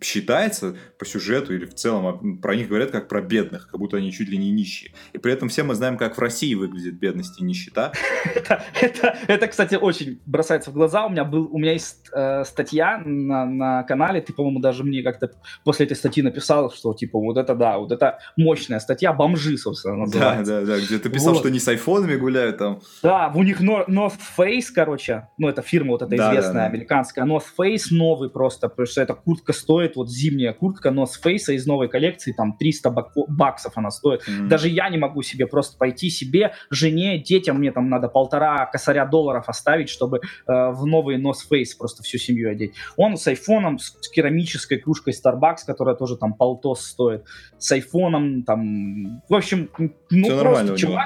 считается 0.00 0.76
по 0.98 1.04
сюжету 1.04 1.54
или 1.54 1.64
в 1.66 1.74
целом 1.74 2.06
а, 2.06 2.40
про 2.40 2.54
них 2.56 2.68
говорят 2.68 2.90
как 2.90 3.08
про 3.08 3.20
бедных, 3.20 3.68
как 3.68 3.78
будто 3.80 3.96
они 3.96 4.12
чуть 4.12 4.28
ли 4.28 4.38
не 4.38 4.50
нищие. 4.50 4.92
И 5.12 5.18
при 5.18 5.32
этом 5.32 5.48
все 5.48 5.62
мы 5.62 5.74
знаем, 5.74 5.96
как 5.96 6.16
в 6.16 6.20
России 6.20 6.54
выглядит 6.54 6.98
бедность 6.98 7.40
и 7.40 7.44
нищета. 7.44 7.92
это, 8.34 8.62
это, 8.80 9.16
это, 9.26 9.46
кстати, 9.48 9.74
очень 9.74 10.20
бросается 10.26 10.70
в 10.70 10.74
глаза. 10.74 11.06
У 11.06 11.10
меня, 11.10 11.24
был, 11.24 11.48
у 11.52 11.58
меня 11.58 11.72
есть 11.72 12.08
э, 12.14 12.44
статья 12.44 13.02
на, 13.04 13.44
на 13.44 13.82
канале, 13.84 14.20
ты, 14.20 14.32
по-моему, 14.32 14.60
даже 14.60 14.84
мне 14.84 15.02
как-то 15.02 15.30
после 15.64 15.86
этой 15.86 15.96
статьи 15.96 16.22
написал, 16.22 16.70
что, 16.72 16.94
типа, 16.94 17.18
вот 17.18 17.36
это 17.36 17.54
да, 17.54 17.78
вот 17.78 17.92
это 17.92 18.18
мощная 18.36 18.78
статья, 18.80 19.12
бомжи, 19.12 19.56
собственно, 19.58 20.06
Да, 20.06 20.34
называется. 20.36 20.60
да, 20.60 20.66
да, 20.66 20.80
где 20.80 20.98
ты 20.98 21.10
писал, 21.10 21.32
Вот. 21.32 21.38
что 21.40 21.48
они 21.48 21.58
с 21.58 21.68
айфонами 21.68 22.16
гуляют 22.16 22.58
там. 22.58 22.80
Да, 23.02 23.32
у 23.34 23.42
них 23.42 23.60
Nor- 23.60 23.86
North 23.88 24.18
Face, 24.38 24.66
короче, 24.74 25.28
ну, 25.38 25.48
это 25.48 25.62
фирма 25.62 25.92
вот 25.92 26.02
эта 26.02 26.16
Да, 26.16 26.30
известная, 26.30 26.52
да, 26.54 26.60
да. 26.60 26.66
американская. 26.66 27.24
North 27.24 27.44
Face 27.58 27.86
новый 27.90 28.30
просто, 28.30 28.68
потому 28.68 28.86
что 28.86 29.00
эта 29.02 29.14
куртка 29.14 29.52
стоит, 29.52 29.81
вот 29.96 30.10
зимняя 30.10 30.52
куртка 30.52 30.90
North 30.90 31.12
Face 31.24 31.52
из 31.54 31.66
новой 31.66 31.88
коллекции, 31.88 32.32
там 32.32 32.56
300 32.56 32.90
бако- 32.90 33.26
баксов 33.28 33.72
она 33.76 33.90
стоит. 33.90 34.22
М. 34.28 34.48
Даже 34.48 34.68
я 34.68 34.88
не 34.88 34.98
могу 34.98 35.22
себе 35.22 35.46
просто 35.46 35.76
пойти 35.78 36.10
себе, 36.10 36.52
жене, 36.70 37.18
детям, 37.18 37.58
мне 37.58 37.72
там 37.72 37.88
надо 37.88 38.08
полтора 38.08 38.66
косаря 38.66 39.06
долларов 39.06 39.48
оставить, 39.48 39.88
чтобы 39.88 40.18
э, 40.18 40.20
в 40.46 40.86
новый 40.86 41.20
North 41.20 41.42
Face 41.50 41.76
просто 41.78 42.02
всю 42.02 42.18
семью 42.18 42.50
одеть. 42.50 42.74
Он 42.96 43.16
с 43.16 43.26
айфоном, 43.26 43.78
с, 43.78 43.90
керамической 44.10 44.78
кружкой 44.78 45.12
Starbucks, 45.14 45.58
которая 45.66 45.94
тоже 45.94 46.16
там 46.16 46.34
полтос 46.34 46.84
стоит, 46.84 47.24
с 47.58 47.70
айфоном, 47.72 48.42
там, 48.44 49.22
в 49.28 49.34
общем, 49.34 49.68
ну 50.10 50.24
Всё 50.24 50.40
просто 50.40 50.72
у 50.72 50.76
него. 50.76 51.00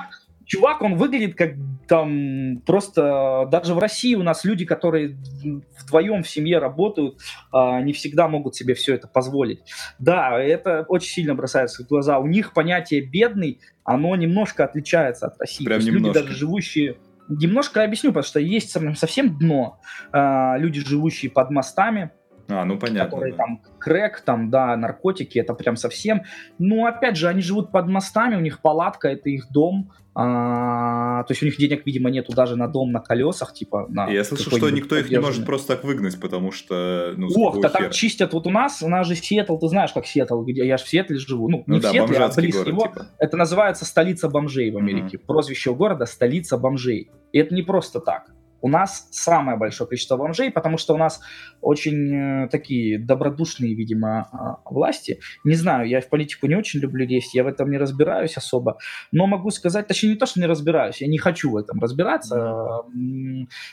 Чувак, 0.46 0.82
он 0.82 0.94
выглядит 0.96 1.34
как 1.34 1.52
там 1.88 2.62
просто 2.64 3.48
даже 3.50 3.74
в 3.74 3.78
России 3.78 4.14
у 4.14 4.22
нас 4.22 4.44
люди, 4.44 4.64
которые 4.64 5.16
вдвоем 5.82 6.22
в 6.22 6.28
семье 6.28 6.58
работают, 6.58 7.18
а, 7.52 7.80
не 7.80 7.92
всегда 7.92 8.28
могут 8.28 8.56
себе 8.56 8.74
все 8.74 8.94
это 8.94 9.06
позволить. 9.08 9.60
Да, 9.98 10.40
это 10.40 10.84
очень 10.88 11.10
сильно 11.10 11.34
бросается 11.34 11.84
в 11.84 11.88
глаза. 11.88 12.18
У 12.18 12.26
них 12.26 12.54
понятие 12.54 13.02
бедный, 13.02 13.60
оно 13.84 14.16
немножко 14.16 14.64
отличается 14.64 15.26
от 15.26 15.38
России. 15.38 15.64
Прям 15.64 15.80
немножко. 15.80 16.06
люди 16.06 16.14
даже 16.14 16.34
живущие 16.34 16.96
Немножко 17.28 17.82
объясню, 17.82 18.10
потому 18.10 18.24
что 18.24 18.38
есть 18.38 18.70
сов- 18.70 18.96
совсем 18.96 19.36
дно. 19.36 19.80
А, 20.12 20.56
люди, 20.58 20.80
живущие 20.80 21.30
под 21.30 21.50
мостами, 21.50 22.12
А, 22.48 22.64
ну 22.64 22.78
понятно. 22.78 23.04
которые 23.04 23.32
да. 23.32 23.38
там 23.38 23.60
крэк, 23.78 24.20
там, 24.20 24.50
да, 24.50 24.76
наркотики, 24.76 25.38
это 25.38 25.54
прям 25.54 25.76
совсем. 25.76 26.22
Но 26.58 26.86
опять 26.86 27.16
же, 27.16 27.28
они 27.28 27.42
живут 27.42 27.72
под 27.72 27.88
мостами, 27.88 28.36
у 28.36 28.40
них 28.40 28.60
палатка, 28.60 29.08
это 29.08 29.28
их 29.30 29.50
дом. 29.50 29.90
А, 30.18 31.24
то 31.24 31.32
есть 31.32 31.42
у 31.42 31.44
них 31.44 31.58
денег, 31.58 31.84
видимо, 31.84 32.08
нету 32.08 32.32
даже 32.32 32.56
на 32.56 32.68
дом 32.68 32.90
на 32.90 33.00
колесах, 33.00 33.52
типа 33.52 33.86
на. 33.90 34.08
Я 34.08 34.24
слышу, 34.24 34.50
что 34.50 34.70
никто 34.70 34.96
их 34.96 35.10
не 35.10 35.20
может 35.20 35.44
просто 35.44 35.74
так 35.74 35.84
выгнать, 35.84 36.18
потому 36.18 36.52
что, 36.52 37.12
ну, 37.18 37.28
Ох, 37.36 37.60
да 37.60 37.68
хера? 37.68 37.90
чистят. 37.90 38.32
Вот 38.32 38.46
у 38.46 38.50
нас, 38.50 38.82
у 38.82 38.88
нас 38.88 39.06
же 39.06 39.14
Сиэтл, 39.14 39.58
ты 39.58 39.68
знаешь, 39.68 39.92
как 39.92 40.06
Сиэтл, 40.06 40.40
где 40.42 40.66
я 40.66 40.78
же 40.78 40.84
в 40.84 40.88
Сиэтле 40.88 41.18
живу. 41.18 41.50
Ну, 41.50 41.64
Ну 41.66 41.74
не 41.74 41.80
да, 41.80 41.90
в 41.90 41.92
Сиэтле, 41.92 42.16
а 42.16 42.28
близ 42.34 42.56
город, 42.56 42.68
него. 42.68 42.86
типа. 42.86 43.06
Это 43.18 43.36
называется 43.36 43.84
столица 43.84 44.30
бомжей 44.30 44.70
в 44.70 44.78
Америке. 44.78 45.18
Прозвище 45.18 45.70
у 45.70 45.74
города 45.74 46.06
столица 46.06 46.56
бомжей. 46.56 47.10
И 47.32 47.38
это 47.38 47.54
не 47.54 47.62
просто 47.62 48.00
так. 48.00 48.30
У 48.60 48.68
нас 48.68 49.08
самое 49.10 49.58
большое 49.58 49.88
количество 49.88 50.16
бомжей, 50.16 50.50
потому 50.50 50.78
что 50.78 50.94
у 50.94 50.96
нас 50.96 51.20
очень 51.60 52.44
э, 52.44 52.48
такие 52.48 52.98
добродушные, 52.98 53.74
видимо, 53.74 54.28
а, 54.32 54.58
власти. 54.64 55.20
Не 55.44 55.54
знаю, 55.54 55.88
я 55.88 56.00
в 56.00 56.08
политику 56.08 56.46
не 56.46 56.54
очень 56.54 56.80
люблю 56.80 57.06
лезть, 57.06 57.34
я 57.34 57.44
в 57.44 57.46
этом 57.46 57.70
не 57.70 57.78
разбираюсь 57.78 58.36
особо, 58.36 58.78
но 59.12 59.26
могу 59.26 59.50
сказать, 59.50 59.86
точнее 59.86 60.10
не 60.10 60.16
то, 60.16 60.26
что 60.26 60.40
не 60.40 60.46
разбираюсь, 60.46 61.00
я 61.00 61.06
не 61.06 61.18
хочу 61.18 61.50
в 61.50 61.56
этом 61.56 61.80
разбираться, 61.80 62.82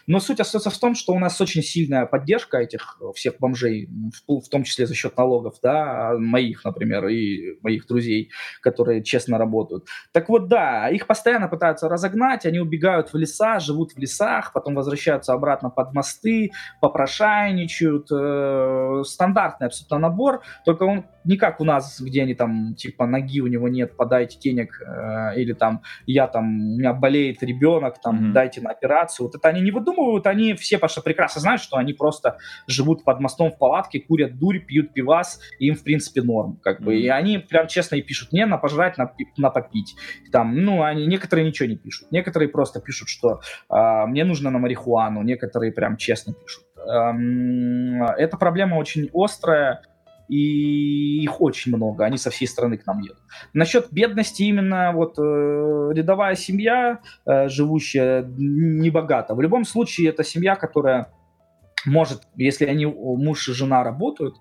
но 0.08 0.20
суть 0.20 0.40
остается 0.40 0.70
в 0.70 0.78
том, 0.78 0.96
что 0.96 1.14
у 1.14 1.20
нас 1.20 1.40
очень 1.42 1.64
сильная 1.64 2.06
поддержка 2.06 2.58
этих 2.58 3.00
всех 3.16 3.36
бомжей, 3.40 3.90
в, 4.28 4.42
в 4.42 4.50
том 4.50 4.64
числе 4.64 4.86
за 4.86 4.96
счет 4.96 5.18
налогов, 5.18 5.56
да, 5.62 6.14
моих, 6.18 6.64
например, 6.66 7.08
и 7.08 7.58
моих 7.62 7.88
друзей, 7.88 8.32
которые 8.62 9.04
честно 9.04 9.38
работают. 9.38 9.86
Так 10.12 10.30
вот, 10.30 10.48
да, 10.48 10.90
их 10.90 11.08
постоянно 11.08 11.48
пытаются 11.48 11.90
разогнать, 11.90 12.46
они 12.46 12.60
убегают 12.60 13.14
в 13.14 13.18
леса, 13.18 13.60
живут 13.60 13.94
в 13.94 13.98
лесах, 13.98 14.54
потом 14.54 14.73
возвращаются 14.76 15.34
обратно 15.34 15.70
под 15.70 15.94
мосты, 15.94 16.52
попрошайничают. 16.82 18.08
э, 18.12 19.04
стандартный 19.06 19.68
абсолютно 19.68 20.00
набор, 20.00 20.42
только 20.66 20.84
он 20.84 21.06
не 21.26 21.38
как 21.38 21.60
у 21.60 21.64
нас, 21.64 22.02
где 22.02 22.24
они 22.24 22.34
там, 22.34 22.76
типа, 22.76 23.06
ноги 23.06 23.42
у 23.42 23.48
него 23.48 23.68
нет, 23.68 23.96
подайте 23.96 24.40
денег, 24.40 24.82
э, 24.82 25.40
или 25.40 25.54
там, 25.54 25.82
я 26.06 26.28
там, 26.28 26.46
у 26.46 26.78
меня 26.78 26.94
болеет 26.94 27.44
ребенок, 27.44 28.02
там, 28.02 28.16
Мгм. 28.16 28.34
дайте 28.34 28.62
на 28.62 28.72
операцию. 28.72 29.28
Вот 29.28 29.36
это 29.36 29.50
они 29.50 29.62
не 29.62 29.72
выдумывают, 29.72 30.28
они 30.28 30.54
все, 30.54 30.80
что 30.88 31.02
прекрасно 31.02 31.42
знают, 31.42 31.62
что 31.62 31.78
они 31.78 31.94
просто 31.94 32.38
живут 32.68 33.04
под 33.04 33.20
мостом 33.20 33.52
в 33.52 33.58
палатке, 33.58 34.00
курят 34.00 34.38
дурь, 34.38 34.60
пьют 34.60 34.94
пивас, 34.94 35.40
и 35.60 35.68
им, 35.68 35.76
в 35.76 35.84
принципе, 35.84 36.22
норм, 36.22 36.60
как 36.62 36.82
бы. 36.82 36.94
Мгм. 36.94 37.02
И 37.04 37.08
они 37.08 37.38
прям 37.38 37.68
честно 37.68 37.96
и 37.96 38.02
пишут, 38.02 38.32
не 38.32 38.46
на 38.46 38.58
пожрать, 38.58 38.98
на, 38.98 39.12
на 39.38 39.50
попить. 39.50 39.96
Там, 40.32 40.56
ну, 40.64 40.84
они, 40.84 41.06
некоторые 41.08 41.46
ничего 41.48 41.68
не 41.70 41.76
пишут. 41.76 42.12
Некоторые 42.12 42.50
просто 42.50 42.82
пишут, 42.82 43.10
что 43.10 43.40
а, 43.70 44.06
мне 44.06 44.26
нужно 44.26 44.50
на 44.50 44.60
марихуану. 44.60 45.22
Некоторые 45.22 45.72
прям 45.72 45.98
честно 45.98 46.34
пишут. 46.34 46.64
Ам, 46.86 48.04
Эта 48.18 48.38
проблема 48.38 48.76
очень 48.76 49.10
острая, 49.14 49.82
и 50.30 51.24
их 51.24 51.42
очень 51.42 51.76
много, 51.76 52.06
они 52.06 52.18
со 52.18 52.30
всей 52.30 52.48
страны 52.48 52.78
к 52.78 52.86
нам 52.86 53.00
едут. 53.00 53.22
Насчет 53.54 53.92
бедности 53.92 54.44
именно 54.44 54.92
вот 54.94 55.18
э, 55.20 55.22
рядовая 55.94 56.36
семья, 56.36 57.00
э, 57.26 57.50
живущая 57.50 58.24
небогато. 58.38 59.36
В 59.36 59.42
любом 59.42 59.66
случае, 59.66 60.10
это 60.10 60.24
семья, 60.24 60.56
которая 60.56 61.14
может, 61.86 62.24
если 62.36 62.66
они 62.66 62.86
муж 62.86 63.50
и 63.50 63.54
жена 63.54 63.84
работают, 63.84 64.36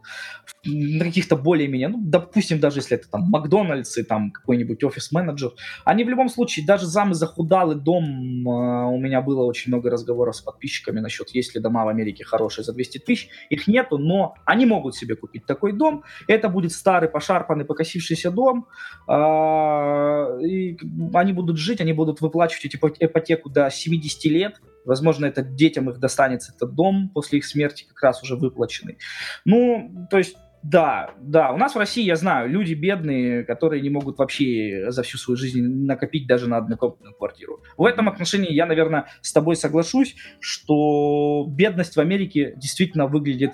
на 0.64 1.04
каких-то 1.04 1.36
более-менее, 1.36 1.88
ну, 1.88 1.98
допустим, 2.00 2.60
даже 2.60 2.78
если 2.78 2.96
это 2.96 3.10
там 3.10 3.22
Макдональдс 3.28 3.98
и 3.98 4.04
там 4.04 4.30
какой-нибудь 4.30 4.82
офис-менеджер, 4.84 5.50
они 5.84 6.04
в 6.04 6.08
любом 6.08 6.28
случае, 6.28 6.64
даже 6.64 6.86
самый 6.86 7.14
захудалый 7.14 7.76
дом, 7.76 8.04
э, 8.04 8.86
у 8.86 8.98
меня 8.98 9.22
было 9.22 9.44
очень 9.44 9.70
много 9.72 9.90
разговоров 9.90 10.36
с 10.36 10.40
подписчиками 10.40 11.00
насчет, 11.00 11.30
есть 11.30 11.54
ли 11.54 11.60
дома 11.60 11.84
в 11.84 11.88
Америке 11.88 12.24
хорошие 12.24 12.64
за 12.64 12.72
200 12.72 12.98
тысяч, 12.98 13.28
их 13.50 13.66
нету, 13.66 13.98
но 13.98 14.34
они 14.44 14.66
могут 14.66 14.94
себе 14.94 15.16
купить 15.16 15.46
такой 15.46 15.72
дом, 15.72 16.04
это 16.28 16.48
будет 16.48 16.72
старый, 16.72 17.08
пошарпанный, 17.08 17.64
покосившийся 17.64 18.30
дом, 18.30 18.68
а, 19.08 20.38
и 20.40 20.76
они 21.14 21.32
будут 21.32 21.56
жить, 21.56 21.80
они 21.80 21.92
будут 21.92 22.20
выплачивать 22.20 22.66
эти 22.66 22.76
ипо- 22.76 22.96
ипотеку 23.00 23.50
до 23.50 23.68
70 23.68 24.30
лет, 24.30 24.60
возможно, 24.84 25.26
это 25.26 25.42
детям 25.42 25.90
их 25.90 25.98
достанется 25.98 26.52
этот 26.54 26.74
дом 26.74 27.10
после 27.12 27.38
их 27.38 27.44
смерти 27.44 27.84
как 27.88 28.02
раз 28.02 28.22
уже 28.22 28.36
выплаченный. 28.36 28.98
Ну, 29.44 30.06
то 30.10 30.18
есть 30.18 30.36
да, 30.62 31.10
да. 31.20 31.50
У 31.52 31.56
нас 31.56 31.74
в 31.74 31.78
России, 31.78 32.04
я 32.04 32.14
знаю, 32.14 32.48
люди 32.48 32.74
бедные, 32.74 33.42
которые 33.44 33.82
не 33.82 33.90
могут 33.90 34.18
вообще 34.18 34.86
за 34.90 35.02
всю 35.02 35.18
свою 35.18 35.36
жизнь 35.36 35.60
накопить 35.60 36.28
даже 36.28 36.48
на 36.48 36.56
однокомнатную 36.58 37.14
квартиру. 37.14 37.62
В 37.76 37.84
этом 37.84 38.08
отношении 38.08 38.52
я, 38.52 38.66
наверное, 38.66 39.06
с 39.22 39.32
тобой 39.32 39.56
соглашусь, 39.56 40.14
что 40.38 41.46
бедность 41.48 41.96
в 41.96 42.00
Америке 42.00 42.54
действительно 42.56 43.06
выглядит 43.08 43.52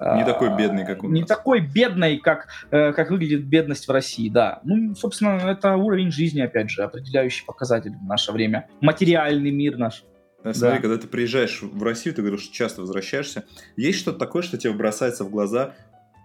Не 0.00 0.24
такой 0.24 0.56
бедный, 0.56 0.84
как 0.84 1.04
у 1.04 1.08
Не 1.08 1.20
нас. 1.20 1.28
такой 1.28 1.60
бедной, 1.60 2.18
как, 2.18 2.48
э, 2.72 2.92
как 2.92 3.10
выглядит 3.10 3.46
бедность 3.46 3.86
в 3.86 3.92
России, 3.92 4.28
да. 4.28 4.60
Ну, 4.64 4.94
собственно, 4.96 5.38
это 5.38 5.76
уровень 5.76 6.10
жизни, 6.10 6.40
опять 6.40 6.68
же, 6.68 6.82
определяющий 6.82 7.46
показатель 7.46 7.92
в 7.92 8.04
наше 8.08 8.32
время. 8.32 8.68
Материальный 8.80 9.52
мир 9.52 9.78
наш. 9.78 10.04
А 10.44 10.52
Смотри, 10.52 10.76
Да. 10.76 10.82
когда 10.82 10.98
ты 10.98 11.06
приезжаешь 11.08 11.62
в 11.62 11.82
Россию, 11.82 12.14
ты 12.14 12.20
говоришь, 12.22 12.42
что 12.42 12.52
часто 12.54 12.82
возвращаешься. 12.82 13.44
Есть 13.76 13.98
что-то 13.98 14.18
такое, 14.18 14.42
что 14.42 14.58
тебе 14.58 14.72
бросается 14.74 15.24
в 15.24 15.30
глаза 15.30 15.74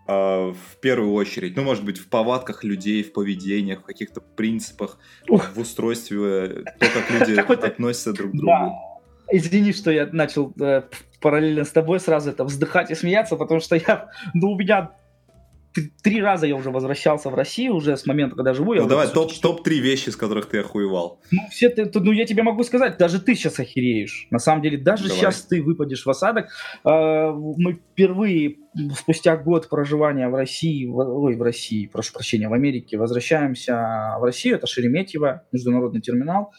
а, 0.08 0.52
в 0.52 0.80
первую 0.82 1.14
очередь? 1.14 1.56
Ну, 1.56 1.64
может 1.64 1.86
быть, 1.86 1.98
в 1.98 2.08
повадках 2.10 2.64
людей, 2.66 3.02
в 3.02 3.14
поведениях, 3.14 3.80
в 3.82 3.86
каких-то 3.86 4.20
принципах, 4.22 4.98
Ух. 5.30 5.52
в 5.56 5.60
устройстве, 5.60 6.18
э, 6.20 6.64
то, 6.80 6.86
как 6.94 7.10
люди 7.12 7.40
относятся 7.66 8.12
друг 8.14 8.32
к 8.32 8.36
другу. 8.36 8.48
Да. 8.48 8.72
Извини, 9.32 9.72
что 9.72 9.92
я 9.92 10.10
начал 10.12 10.54
э, 10.60 10.82
параллельно 11.22 11.64
с 11.64 11.70
тобой 11.72 12.00
сразу 12.00 12.32
это 12.32 12.44
вздыхать 12.44 12.92
и 12.92 12.96
смеяться, 12.96 13.36
потому 13.36 13.60
что 13.62 13.76
я, 13.76 14.10
ну, 14.34 14.52
у 14.52 14.58
меня 14.58 14.92
три 16.04 16.22
раза 16.22 16.48
я 16.48 16.56
уже 16.56 16.72
возвращался 16.72 17.30
в 17.30 17.36
Россию 17.36 17.76
уже 17.76 17.96
с 17.96 18.06
момента, 18.06 18.36
когда 18.36 18.54
живу. 18.54 18.74
я 18.74 18.82
Ну, 18.82 18.88
давай, 18.88 19.08
по 19.08 19.14
топ, 19.14 19.32
сути, 19.32 19.42
топ-3 19.42 19.70
вещи, 19.80 20.10
с 20.10 20.16
которых 20.16 20.48
ты 20.48 20.60
охуевал. 20.60 21.22
Ну, 21.32 21.40
все 21.52 21.70
ты, 21.70 21.90
ну, 22.00 22.12
я 22.12 22.26
тебе 22.26 22.44
могу 22.44 22.64
сказать, 22.64 22.98
даже 22.98 23.20
ты 23.22 23.36
сейчас 23.36 23.60
охереешь. 23.60 24.28
На 24.32 24.40
самом 24.40 24.62
деле, 24.62 24.78
даже 24.78 25.04
Давай. 25.04 25.18
сейчас 25.18 25.44
ты 25.44 25.62
выпадешь 25.62 26.06
в 26.06 26.10
осадок. 26.10 26.48
Э, 26.86 27.32
Мы 27.32 27.74
впервые, 27.92 28.58
спустя 28.96 29.38
год 29.38 29.70
проживания 29.70 30.28
в 30.30 30.36
России, 30.36 30.86
в- 30.86 30.96
ой, 30.98 31.36
в 31.36 31.42
России, 31.42 31.88
прошу 31.88 32.14
прощения, 32.14 32.50
в 32.50 32.54
Америке, 32.54 32.98
возвращаемся 32.98 34.16
в 34.20 34.24
Россию, 34.24 34.56
это 34.56 34.68
Шереметьево, 34.68 35.44
международный 35.52 36.02
терминал. 36.02 36.52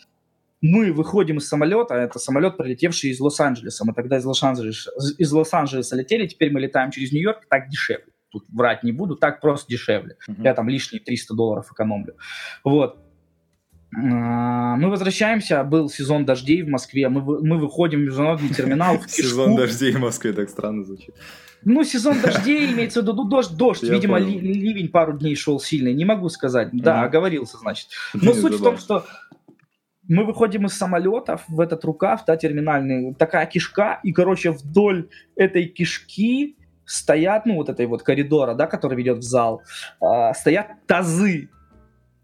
Мы 0.63 0.93
выходим 0.93 1.39
из 1.39 1.49
самолета, 1.49 1.95
это 1.95 2.19
самолет, 2.19 2.59
прилетевший 2.59 3.11
из 3.11 3.19
Лос-Анджелеса. 3.21 3.85
Мы 3.87 3.95
тогда 3.95 4.19
из 4.19 4.25
Лос-Анджелеса, 4.27 4.91
из 5.17 5.33
Лос-Анджелеса 5.33 5.97
летели, 5.97 6.27
теперь 6.27 6.53
мы 6.53 6.61
летаем 6.61 6.91
через 6.91 7.13
Нью-Йорк, 7.13 7.47
так 7.49 7.69
дешевле. 7.71 8.05
Тут 8.31 8.45
врать 8.49 8.83
не 8.85 8.93
буду, 8.93 9.17
так 9.17 9.41
просто 9.41 9.69
дешевле. 9.71 10.17
Мгм. 10.29 10.43
Я 10.45 10.55
там 10.55 10.69
лишние 10.69 11.01
300 11.03 11.35
долларов 11.35 11.71
экономлю. 11.73 12.15
Вот. 12.65 12.99
А, 13.93 14.77
Мы 14.77 14.89
возвращаемся, 14.89 15.65
был 15.65 15.89
сезон 15.89 16.25
дождей 16.25 16.63
в 16.63 16.69
Москве, 16.69 17.09
мы, 17.09 17.21
мы 17.43 17.59
выходим 17.59 18.01
в 18.01 18.03
международный 18.05 18.49
терминал 18.51 18.99
в 18.99 19.11
Сезон 19.11 19.47
кишку. 19.51 19.59
дождей 19.61 19.93
в 19.93 19.99
Москве 19.99 20.33
так 20.33 20.49
странно 20.49 20.85
звучит. 20.85 21.15
Ну, 21.65 21.83
сезон 21.85 22.21
дождей 22.23 22.73
имеется 22.73 23.01
в 23.01 23.03
виду, 23.03 23.15
ну, 23.15 23.25
дождь, 23.25 23.55
дождь, 23.57 23.83
Я 23.83 23.93
видимо, 23.95 24.19
понял. 24.19 24.29
ли- 24.29 24.39
ливень 24.55 24.89
пару 24.89 25.19
дней 25.19 25.35
шел 25.35 25.59
сильный, 25.61 25.93
не 25.93 26.05
могу 26.05 26.29
сказать, 26.29 26.69
да, 26.73 26.99
Мгм. 26.99 27.05
оговорился, 27.07 27.59
значит. 27.59 27.89
Но 28.15 28.33
суть 28.33 28.55
в 28.55 28.63
том, 28.63 28.79
что 28.79 29.05
мы 30.09 30.25
выходим 30.25 30.67
из 30.67 30.73
самолетов 30.75 31.43
в 31.49 31.59
этот 31.61 31.85
рукав, 31.85 32.25
да, 32.27 32.37
терминальный, 32.37 33.13
такая 33.15 33.45
кишка, 33.47 33.99
и, 34.05 34.13
короче, 34.13 34.53
вдоль 34.53 35.09
этой 35.37 35.67
кишки 35.67 36.57
стоят, 36.91 37.47
ну, 37.47 37.55
вот 37.55 37.69
этой 37.69 37.87
вот 37.87 38.03
коридора, 38.03 38.55
да, 38.55 38.67
который 38.67 38.97
ведет 38.97 39.19
в 39.19 39.23
зал, 39.23 39.63
а, 40.01 40.35
стоят 40.35 40.67
тазы, 40.87 41.49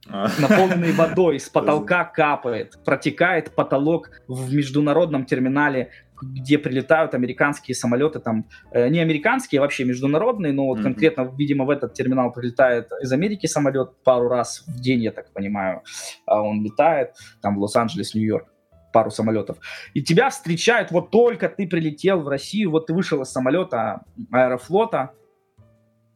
А, 0.09 0.29
наполненный 0.41 0.93
водой, 0.93 1.39
с 1.41 1.49
потолка 1.49 2.05
капает, 2.05 2.75
протекает 2.85 3.55
потолок 3.55 4.11
в 4.29 4.55
международном 4.55 5.25
терминале, 5.25 5.91
где 6.23 6.59
прилетают 6.59 7.15
американские 7.15 7.75
самолеты, 7.75 8.21
там, 8.21 8.47
э, 8.73 8.89
не 8.89 9.01
американские, 9.01 9.59
а 9.59 9.63
вообще 9.63 9.85
международные, 9.85 10.53
но 10.53 10.67
вот 10.67 10.77
Мгм. 10.79 10.85
конкретно, 10.85 11.31
видимо, 11.37 11.65
в 11.65 11.71
этот 11.71 11.93
терминал 11.95 12.33
прилетает 12.33 12.89
из 13.03 13.13
Америки 13.13 13.47
самолет 13.47 13.91
пару 14.05 14.29
раз 14.29 14.65
в 14.67 14.81
день, 14.81 15.03
я 15.03 15.11
так 15.13 15.33
понимаю, 15.33 15.83
а 16.25 16.41
он 16.41 16.65
летает, 16.65 17.11
там, 17.43 17.57
в 17.57 17.61
Лос-Анджелес, 17.61 18.15
Нью-Йорк 18.15 18.47
пару 18.97 19.11
самолетов. 19.11 19.59
И 19.93 20.03
тебя 20.03 20.31
встречают, 20.31 20.91
вот 20.91 21.11
только 21.11 21.51
ты 21.51 21.67
прилетел 21.69 22.23
в 22.23 22.29
Россию, 22.29 22.71
вот 22.71 22.87
ты 22.87 22.95
вышел 22.95 23.21
из 23.21 23.29
самолета 23.29 24.07
аэрофлота, 24.33 25.11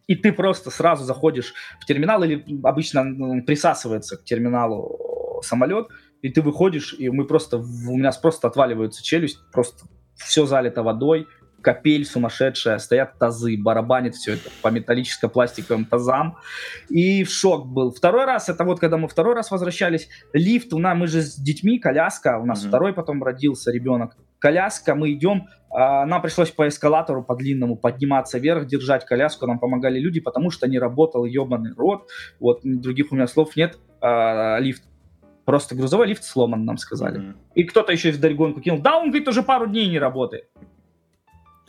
и 0.07 0.17
ты 0.17 0.33
просто 0.33 0.71
сразу 0.71 1.05
заходишь 1.05 1.53
в 1.79 1.85
терминал, 1.85 2.23
или 2.23 2.43
обычно 2.65 3.01
м, 3.01 3.45
присасывается 3.45 4.17
к 4.17 4.25
терминалу 4.25 5.43
самолет, 5.43 5.89
и 6.23 6.31
ты 6.31 6.41
выходишь, 6.41 6.95
и 6.99 7.11
мы 7.11 7.27
просто, 7.27 7.59
у 7.59 7.97
меня 7.99 8.13
просто 8.13 8.49
отваливается 8.49 9.05
челюсть, 9.05 9.39
просто 9.53 9.85
все 10.17 10.47
залито 10.47 10.83
водой, 10.83 11.27
капель 11.63 12.05
сумасшедшая, 12.05 12.79
стоят 12.79 13.19
тазы, 13.19 13.57
барабанит 13.57 14.15
все 14.15 14.35
это 14.35 14.51
по 14.63 14.69
металлическо-пластиковым 14.69 15.85
тазам. 15.85 16.37
И 16.89 17.25
в 17.25 17.31
шок 17.31 17.67
был. 17.67 17.93
Второй 17.93 18.25
раз, 18.25 18.49
это 18.49 18.65
вот 18.65 18.81
когда 18.81 18.97
мы 18.97 19.09
второй 19.09 19.35
раз 19.35 19.51
возвращались, 19.51 20.09
лифт, 20.33 20.73
у 20.73 20.79
нас, 20.79 20.97
мы 20.97 21.07
же 21.07 21.23
с 21.23 21.37
детьми, 21.37 21.79
коляска, 21.79 22.39
у 22.39 22.47
нас 22.47 22.65
mm-hmm. 22.65 22.69
второй 22.69 22.93
потом 22.93 23.23
родился 23.23 23.71
ребенок. 23.71 24.17
Коляска, 24.39 24.95
мы 24.95 25.13
идем, 25.13 25.49
а, 25.71 26.07
нам 26.07 26.23
пришлось 26.23 26.51
по 26.51 26.67
эскалатору 26.67 27.23
по 27.23 27.37
длинному 27.37 27.77
подниматься 27.77 28.39
вверх, 28.39 28.67
держать 28.67 29.05
коляску, 29.05 29.47
нам 29.47 29.59
помогали 29.59 29.99
люди, 29.99 30.21
потому 30.21 30.51
что 30.51 30.67
не 30.67 30.79
работал 30.79 31.25
ебаный 31.25 31.75
рот. 31.75 32.09
Вот 32.39 32.61
других 32.65 33.13
у 33.13 33.15
меня 33.15 33.27
слов 33.27 33.57
нет. 33.57 33.79
А, 34.01 34.59
лифт 34.59 34.83
Просто 35.51 35.75
грузовой 35.75 36.07
лифт 36.07 36.23
сломан, 36.23 36.65
нам 36.65 36.77
сказали. 36.77 37.19
Mm-hmm. 37.19 37.35
И 37.57 37.65
кто-то 37.65 37.91
еще 37.91 38.11
из 38.11 38.19
Дорогонку 38.19 38.61
кинул. 38.61 38.79
Да, 38.79 38.99
он, 38.99 39.09
говорит, 39.09 39.27
уже 39.27 39.43
пару 39.43 39.67
дней 39.67 39.89
не 39.89 39.99
работает. 39.99 40.49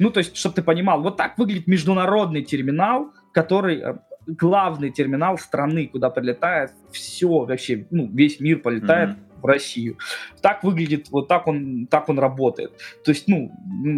Ну, 0.02 0.10
то 0.10 0.18
есть, 0.18 0.36
чтобы 0.36 0.56
ты 0.56 0.64
понимал, 0.64 1.04
вот 1.04 1.18
так 1.18 1.38
выглядит 1.38 1.68
международный 1.68 2.42
терминал, 2.42 3.14
который 3.32 3.82
э, 3.82 3.98
главный 4.26 4.90
терминал 4.90 5.38
страны, 5.38 5.88
куда 5.88 6.10
прилетает 6.10 6.72
все 6.92 7.28
вообще, 7.46 7.86
ну, 7.92 8.10
весь 8.12 8.40
мир 8.40 8.62
полетает 8.62 9.10
mm-hmm. 9.10 9.31
В 9.42 9.46
Россию. 9.46 9.98
Так 10.42 10.64
выглядит, 10.64 11.10
вот 11.10 11.28
так 11.28 11.48
он, 11.48 11.88
так 11.88 12.10
он 12.10 12.20
работает. 12.20 12.72
То 13.04 13.12
есть, 13.12 13.28
ну, 13.28 13.52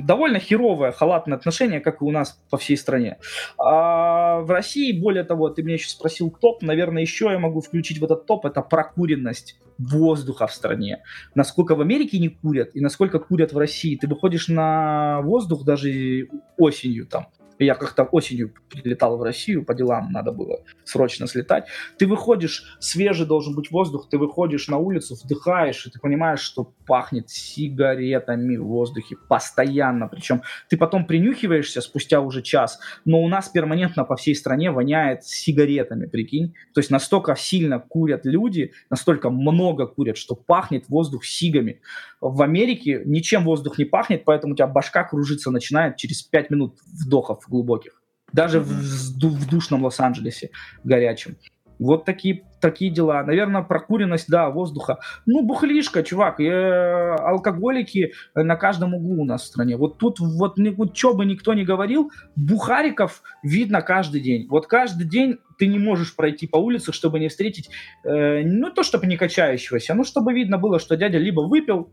довольно 0.04 0.40
херовое, 0.40 0.92
халатное 0.92 1.38
отношение, 1.38 1.80
как 1.80 2.02
и 2.02 2.06
у 2.06 2.12
нас 2.12 2.40
по 2.50 2.58
всей 2.58 2.78
стране. 2.78 3.18
А 3.58 4.40
в 4.40 4.50
России, 4.50 5.00
более 5.00 5.24
того, 5.24 5.50
ты 5.50 5.64
меня 5.64 5.76
еще 5.76 5.90
спросил 5.90 6.32
топ, 6.32 6.62
наверное, 6.62 7.02
еще 7.02 7.26
я 7.32 7.40
могу 7.40 7.62
включить 7.62 8.00
в 8.00 8.04
этот 8.04 8.26
топ, 8.26 8.46
это 8.46 8.62
прокуренность 8.62 9.60
воздуха 9.78 10.48
в 10.48 10.54
стране, 10.54 11.04
насколько 11.36 11.76
в 11.76 11.82
Америке 11.82 12.20
не 12.20 12.30
курят 12.30 12.76
и 12.76 12.82
насколько 12.82 13.20
курят 13.20 13.54
в 13.54 13.58
России. 13.58 13.96
Ты 13.96 14.08
выходишь 14.08 14.48
на 14.48 15.22
воздух 15.22 15.64
даже 15.64 16.28
осенью 16.58 17.08
там, 17.08 17.28
я 17.60 17.76
как-то 17.76 18.04
осенью 18.04 18.54
прилетал 18.70 19.18
в 19.18 19.24
Россию, 19.24 19.66
по 19.66 19.74
делам 19.74 20.12
надо 20.12 20.32
было 20.32 20.60
срочно 20.84 21.28
слетать. 21.28 21.68
Ты 21.98 22.08
выходишь, 22.08 22.78
свежий 22.80 23.26
должен 23.26 23.56
быть 23.56 23.72
воздух, 23.72 24.08
ты 24.10 24.18
выходишь 24.18 24.68
на 24.68 24.78
улицу, 24.78 25.16
вдыхаешь, 25.24 25.86
и 25.86 25.90
ты 25.90 26.00
понимаешь, 26.00 26.40
что 26.40 26.74
пахнет 26.86 27.30
сигаретами 27.30 28.58
в 28.58 28.66
воздухе 28.66 29.16
постоянно. 29.30 30.08
Причем 30.08 30.42
ты 30.70 30.78
потом 30.78 31.06
принюхиваешься 31.06 31.82
спустя 31.82 32.22
уже 32.22 32.42
час, 32.42 32.80
но 33.06 33.22
у 33.22 33.28
нас 33.28 33.50
перманентно 33.50 34.04
по 34.04 34.16
всей 34.16 34.36
стране 34.36 34.72
воняет 34.72 35.24
сигаретами, 35.24 36.06
прикинь. 36.06 36.54
То 36.74 36.80
есть 36.80 36.92
настолько 36.92 37.36
сильно 37.36 37.80
курят 37.80 38.26
люди, 38.26 38.74
настолько 38.90 39.30
много 39.30 39.88
курят, 39.88 40.18
что 40.18 40.36
пахнет 40.36 40.90
воздух 40.90 41.26
сигами. 41.26 41.82
В 42.22 42.42
Америке 42.42 43.02
ничем 43.06 43.44
воздух 43.44 43.78
не 43.78 43.86
пахнет, 43.86 44.24
поэтому 44.26 44.54
у 44.54 44.56
тебя 44.56 44.68
башка 44.68 45.04
кружиться 45.04 45.52
начинает 45.52 45.98
через 45.98 46.24
5 46.24 46.50
минут 46.50 46.80
вдохов 46.86 47.43
глубоких. 47.50 48.02
Даже 48.32 48.60
в, 48.60 48.68
в 48.68 49.50
душном 49.50 49.84
Лос-Анджелесе 49.84 50.50
горячем. 50.84 51.38
Вот 51.80 52.06
такие, 52.06 52.44
такие 52.62 52.92
дела. 52.92 53.24
Наверное, 53.24 53.62
прокуренность, 53.62 54.30
да, 54.30 54.50
воздуха. 54.50 55.00
Ну, 55.26 55.44
бухлишка, 55.44 56.04
чувак, 56.04 56.40
э, 56.40 57.16
алкоголики 57.16 58.14
на 58.36 58.56
каждом 58.56 58.94
углу 58.94 59.24
у 59.24 59.26
нас 59.26 59.44
в 59.44 59.48
стране. 59.48 59.76
Вот 59.76 59.98
тут 59.98 60.20
вот, 60.20 60.58
вот 60.58 60.98
что 60.98 61.14
бы 61.14 61.26
никто 61.26 61.54
не 61.54 61.64
говорил, 61.64 62.12
бухариков 62.36 63.22
видно 63.44 63.82
каждый 63.82 64.22
день. 64.22 64.48
Вот 64.50 64.68
каждый 64.68 65.08
день 65.08 65.40
ты 65.58 65.68
не 65.68 65.80
можешь 65.80 66.16
пройти 66.16 66.48
по 66.48 66.58
улице, 66.58 66.94
чтобы 66.94 67.20
не 67.20 67.28
встретить, 67.28 67.70
э, 68.04 68.44
ну, 68.44 68.72
то, 68.72 68.84
чтобы 68.84 69.08
не 69.08 69.18
качающегося, 69.18 69.94
ну, 69.94 70.04
чтобы 70.04 70.34
видно 70.34 70.58
было, 70.58 70.80
что 70.80 70.96
дядя 70.96 71.18
либо 71.18 71.42
выпил, 71.42 71.92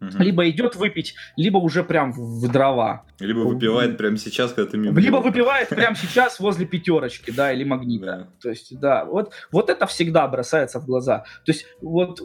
Угу. 0.00 0.18
Либо 0.18 0.48
идет 0.48 0.76
выпить, 0.76 1.14
либо 1.36 1.58
уже 1.58 1.82
прям 1.82 2.12
в 2.12 2.50
дрова. 2.50 3.04
Либо 3.18 3.40
выпивает 3.40 3.96
прямо 3.96 4.16
сейчас, 4.16 4.52
когда 4.52 4.70
ты 4.70 4.78
мимо. 4.78 4.98
Либо 5.00 5.16
выпивает 5.16 5.68
прямо 5.68 5.96
сейчас 6.00 6.38
возле 6.38 6.66
пятерочки, 6.66 7.30
да, 7.30 7.52
или 7.52 7.64
магнита. 7.64 8.06
Да. 8.06 8.28
То 8.40 8.50
есть, 8.50 8.78
да, 8.78 9.04
вот, 9.04 9.32
вот 9.50 9.70
это 9.70 9.86
всегда 9.86 10.28
бросается 10.28 10.80
в 10.80 10.86
глаза. 10.86 11.24
То 11.44 11.52
есть, 11.52 11.66
вот, 11.80 12.20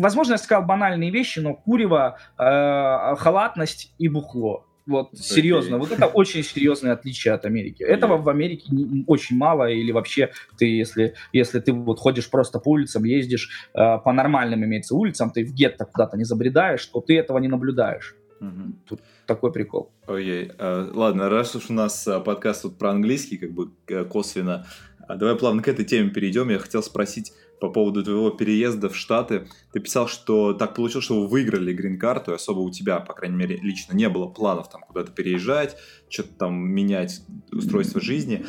возможно, 0.00 0.32
я 0.32 0.38
сказал 0.38 0.64
банальные 0.64 1.10
вещи, 1.10 1.40
но 1.40 1.54
курево, 1.54 2.18
э, 2.38 3.16
халатность 3.16 3.92
и 3.98 4.08
бухло. 4.08 4.67
Вот, 4.88 5.12
okay. 5.12 5.18
серьезно, 5.18 5.76
вот 5.76 5.92
это 5.92 6.06
очень 6.06 6.42
серьезное 6.42 6.94
отличие 6.94 7.34
от 7.34 7.44
Америки. 7.44 7.82
Этого 7.82 8.16
в 8.16 8.26
Америке 8.30 8.68
не, 8.70 9.04
очень 9.06 9.36
мало, 9.36 9.68
или 9.68 9.92
вообще 9.92 10.30
ты, 10.56 10.64
если, 10.64 11.14
если 11.34 11.60
ты 11.60 11.74
вот 11.74 11.98
ходишь 11.98 12.30
просто 12.30 12.58
по 12.58 12.70
улицам, 12.70 13.04
ездишь 13.04 13.50
э, 13.74 13.98
по 14.02 14.12
нормальным, 14.14 14.64
имеется, 14.64 14.94
улицам, 14.94 15.30
ты 15.30 15.44
в 15.44 15.52
гетто 15.52 15.84
куда-то 15.84 16.16
не 16.16 16.24
забредаешь, 16.24 16.86
то 16.86 17.02
ты 17.02 17.18
этого 17.18 17.36
не 17.38 17.48
наблюдаешь. 17.48 18.16
Угу. 18.40 18.72
Тут 18.88 19.00
такой 19.26 19.52
прикол. 19.52 19.90
Okay. 20.06 20.56
uh, 20.56 20.90
ладно, 20.94 21.28
раз 21.28 21.54
уж 21.54 21.68
у 21.68 21.74
нас 21.74 22.08
uh, 22.08 22.24
подкаст 22.24 22.62
тут 22.62 22.78
про 22.78 22.90
английский, 22.92 23.36
как 23.36 23.50
бы 23.50 23.70
uh, 23.88 24.04
косвенно, 24.06 24.66
uh, 25.06 25.16
давай 25.16 25.36
плавно 25.36 25.62
к 25.62 25.68
этой 25.68 25.84
теме 25.84 26.08
перейдем. 26.08 26.48
Я 26.48 26.58
хотел 26.58 26.82
спросить, 26.82 27.34
по 27.60 27.70
поводу 27.70 28.02
твоего 28.02 28.30
переезда 28.30 28.88
в 28.88 28.96
Штаты. 28.96 29.46
Ты 29.72 29.80
писал, 29.80 30.08
что 30.08 30.52
так 30.52 30.74
получилось, 30.74 31.04
что 31.04 31.20
вы 31.20 31.28
выиграли 31.28 31.72
грин-карту, 31.72 32.32
и 32.32 32.34
особо 32.34 32.60
у 32.60 32.70
тебя, 32.70 33.00
по 33.00 33.14
крайней 33.14 33.36
мере, 33.36 33.56
лично 33.56 33.94
не 33.94 34.08
было 34.08 34.26
планов 34.26 34.70
там 34.70 34.82
куда-то 34.82 35.12
переезжать, 35.12 35.76
что-то 36.08 36.34
там 36.34 36.54
менять 36.58 37.22
устройство 37.52 38.00
жизни. 38.00 38.44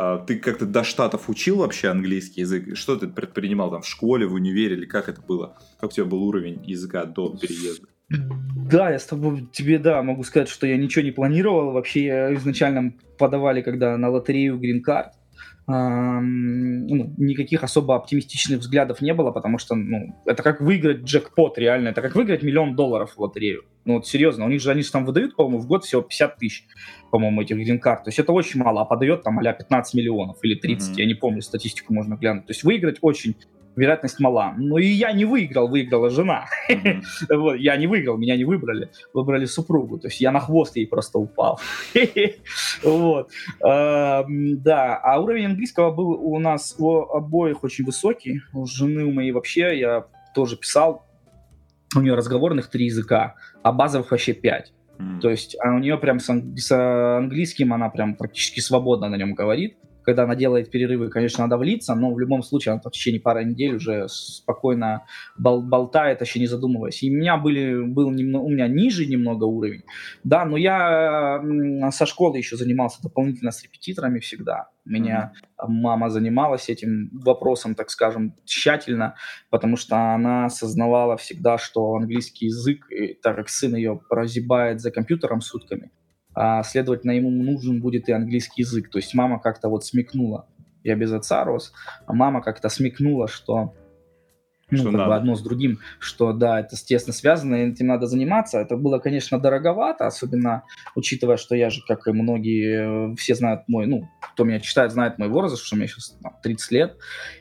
А 0.00 0.18
ты 0.18 0.38
как-то 0.38 0.64
до 0.64 0.84
Штатов 0.84 1.28
учил 1.28 1.56
вообще 1.56 1.88
английский 1.88 2.42
язык? 2.42 2.76
Что 2.76 2.96
ты 2.96 3.08
предпринимал 3.08 3.70
там 3.70 3.82
в 3.82 3.88
школе, 3.88 4.26
в 4.26 4.34
универе, 4.34 4.76
или 4.76 4.86
как 4.86 5.08
это 5.08 5.20
было? 5.20 5.58
Как 5.80 5.90
у 5.90 5.92
тебя 5.92 6.06
был 6.06 6.22
уровень 6.22 6.62
языка 6.64 7.04
до 7.04 7.36
переезда? 7.36 7.88
Да, 8.70 8.90
я 8.90 8.98
с 8.98 9.04
тобой, 9.04 9.48
тебе, 9.52 9.78
да, 9.78 10.02
могу 10.02 10.22
сказать, 10.22 10.48
что 10.48 10.66
я 10.66 10.76
ничего 10.76 11.04
не 11.04 11.10
планировал. 11.10 11.72
Вообще, 11.72 12.32
изначально 12.34 12.94
подавали, 13.18 13.60
когда 13.60 13.96
на 13.96 14.08
лотерею 14.08 14.58
грин-карт, 14.58 15.14
ну, 15.70 17.12
никаких 17.18 17.62
особо 17.62 17.94
оптимистичных 17.94 18.60
взглядов 18.60 19.02
не 19.02 19.12
было, 19.12 19.32
потому 19.32 19.58
что 19.58 19.74
ну, 19.74 20.16
это 20.24 20.42
как 20.42 20.62
выиграть 20.62 21.02
джекпот 21.02 21.58
реально, 21.58 21.88
это 21.88 22.00
как 22.00 22.14
выиграть 22.14 22.42
миллион 22.42 22.74
долларов 22.74 23.12
в 23.14 23.20
лотерею. 23.20 23.64
Ну 23.84 23.96
вот 23.96 24.06
серьезно, 24.06 24.46
у 24.46 24.48
них 24.48 24.62
же 24.62 24.70
они 24.70 24.82
же 24.82 24.90
там 24.90 25.04
выдают, 25.04 25.36
по-моему, 25.36 25.58
в 25.58 25.66
год 25.66 25.84
всего 25.84 26.00
50 26.00 26.36
тысяч, 26.38 26.64
по-моему, 27.10 27.42
этих 27.42 27.56
грин-карт. 27.56 28.04
То 28.04 28.08
есть 28.08 28.18
это 28.18 28.32
очень 28.32 28.60
мало, 28.60 28.80
а 28.80 28.86
подает 28.86 29.22
там 29.22 29.38
а 29.38 29.52
15 29.52 29.94
миллионов 29.94 30.38
или 30.42 30.54
30, 30.54 30.88
mm-hmm. 30.88 31.00
я 31.00 31.06
не 31.06 31.14
помню, 31.14 31.42
статистику 31.42 31.92
можно 31.92 32.14
глянуть. 32.14 32.46
То 32.46 32.52
есть 32.52 32.64
выиграть 32.64 32.96
очень 33.02 33.36
вероятность 33.76 34.20
мала. 34.20 34.54
Но 34.56 34.78
и 34.78 34.86
я 34.86 35.12
не 35.12 35.24
выиграл, 35.24 35.68
выиграла 35.68 36.10
жена. 36.10 36.46
Вот, 37.28 37.54
я 37.54 37.76
не 37.76 37.86
выиграл, 37.86 38.16
меня 38.16 38.36
не 38.36 38.44
выбрали, 38.44 38.90
выбрали 39.14 39.44
супругу. 39.44 39.98
То 39.98 40.08
есть 40.08 40.20
я 40.20 40.32
на 40.32 40.40
хвост 40.40 40.76
ей 40.76 40.86
просто 40.86 41.18
упал. 41.18 41.60
вот. 42.82 43.30
да, 43.60 44.96
а 44.96 45.20
уровень 45.20 45.46
английского 45.46 45.92
был 45.92 46.10
у 46.10 46.38
нас 46.38 46.74
у 46.78 46.90
обоих 46.90 47.64
очень 47.64 47.84
высокий. 47.84 48.40
У 48.52 48.66
жены 48.66 49.04
у 49.04 49.12
моей 49.12 49.32
вообще, 49.32 49.78
я 49.78 50.06
тоже 50.34 50.56
писал, 50.56 51.06
у 51.96 52.00
нее 52.00 52.14
разговорных 52.14 52.68
три 52.68 52.86
языка, 52.86 53.34
а 53.62 53.72
базовых 53.72 54.10
вообще 54.10 54.32
пять. 54.32 54.72
Mm. 54.98 55.20
То 55.20 55.30
есть 55.30 55.56
а 55.62 55.74
у 55.74 55.78
нее 55.78 55.96
прям 55.96 56.18
с, 56.18 56.28
анг- 56.28 56.56
с 56.56 56.72
английским 56.72 57.72
она 57.72 57.88
прям 57.88 58.16
практически 58.16 58.60
свободно 58.60 59.08
на 59.08 59.16
нем 59.16 59.34
говорит 59.34 59.76
когда 60.08 60.22
она 60.22 60.36
делает 60.36 60.70
перерывы, 60.70 61.10
конечно, 61.10 61.44
надо 61.44 61.58
влиться, 61.58 61.94
но 61.94 62.14
в 62.14 62.18
любом 62.18 62.42
случае 62.42 62.72
она 62.72 62.80
в 62.80 62.90
течение 62.90 63.20
пары 63.20 63.44
недель 63.44 63.74
уже 63.74 64.08
спокойно 64.08 65.04
бол 65.36 65.60
болтает, 65.60 66.20
вообще 66.20 66.40
не 66.40 66.46
задумываясь. 66.46 67.02
И 67.02 67.10
у 67.10 67.14
меня 67.14 67.36
были, 67.36 67.84
был 67.84 68.10
немного, 68.10 68.44
у 68.44 68.48
меня 68.48 68.68
ниже 68.68 69.04
немного 69.04 69.44
уровень, 69.44 69.82
да, 70.24 70.46
но 70.46 70.56
я 70.56 71.42
со 71.90 72.06
школы 72.06 72.38
еще 72.38 72.56
занимался 72.56 73.02
дополнительно 73.02 73.50
с 73.50 73.62
репетиторами 73.62 74.18
всегда. 74.18 74.70
Меня 74.86 75.32
mm-hmm. 75.34 75.66
мама 75.68 76.08
занималась 76.08 76.70
этим 76.70 77.10
вопросом, 77.12 77.74
так 77.74 77.90
скажем, 77.90 78.34
тщательно, 78.46 79.14
потому 79.50 79.76
что 79.76 80.14
она 80.14 80.46
осознавала 80.46 81.18
всегда, 81.18 81.58
что 81.58 81.96
английский 81.96 82.46
язык, 82.46 82.86
так 83.22 83.36
как 83.36 83.50
сын 83.50 83.76
ее 83.76 84.00
прозябает 84.08 84.80
за 84.80 84.90
компьютером 84.90 85.42
сутками, 85.42 85.90
следовательно, 86.64 87.12
ему 87.12 87.30
нужен 87.30 87.80
будет 87.80 88.08
и 88.08 88.12
английский 88.12 88.62
язык. 88.62 88.90
То 88.90 88.98
есть 88.98 89.14
мама 89.14 89.40
как-то 89.40 89.68
вот 89.68 89.84
смекнула, 89.84 90.46
я 90.84 90.94
без 90.94 91.12
отца 91.12 91.44
рос, 91.44 91.72
а 92.06 92.12
мама 92.12 92.42
как-то 92.42 92.68
смекнула, 92.68 93.28
что 93.28 93.74
ну, 94.70 94.78
что 94.78 94.86
как 94.86 94.98
надо. 94.98 95.08
бы 95.08 95.16
одно 95.16 95.34
с 95.34 95.42
другим, 95.42 95.78
что 95.98 96.32
да, 96.32 96.60
это 96.60 96.76
тесно 96.76 97.12
связано, 97.12 97.54
и 97.54 97.70
этим 97.70 97.86
надо 97.86 98.06
заниматься. 98.06 98.58
Это 98.58 98.76
было, 98.76 98.98
конечно, 98.98 99.40
дороговато, 99.40 100.06
особенно 100.06 100.64
учитывая, 100.94 101.38
что 101.38 101.54
я 101.54 101.70
же, 101.70 101.80
как 101.86 102.06
и 102.06 102.12
многие, 102.12 103.14
все 103.16 103.34
знают 103.34 103.62
мой, 103.66 103.86
ну, 103.86 104.08
кто 104.20 104.44
меня 104.44 104.60
читает, 104.60 104.92
знает 104.92 105.18
мой 105.18 105.28
возраст, 105.28 105.64
что 105.64 105.76
мне 105.76 105.88
сейчас 105.88 106.18
там, 106.22 106.34
30 106.42 106.70
лет, 106.72 106.96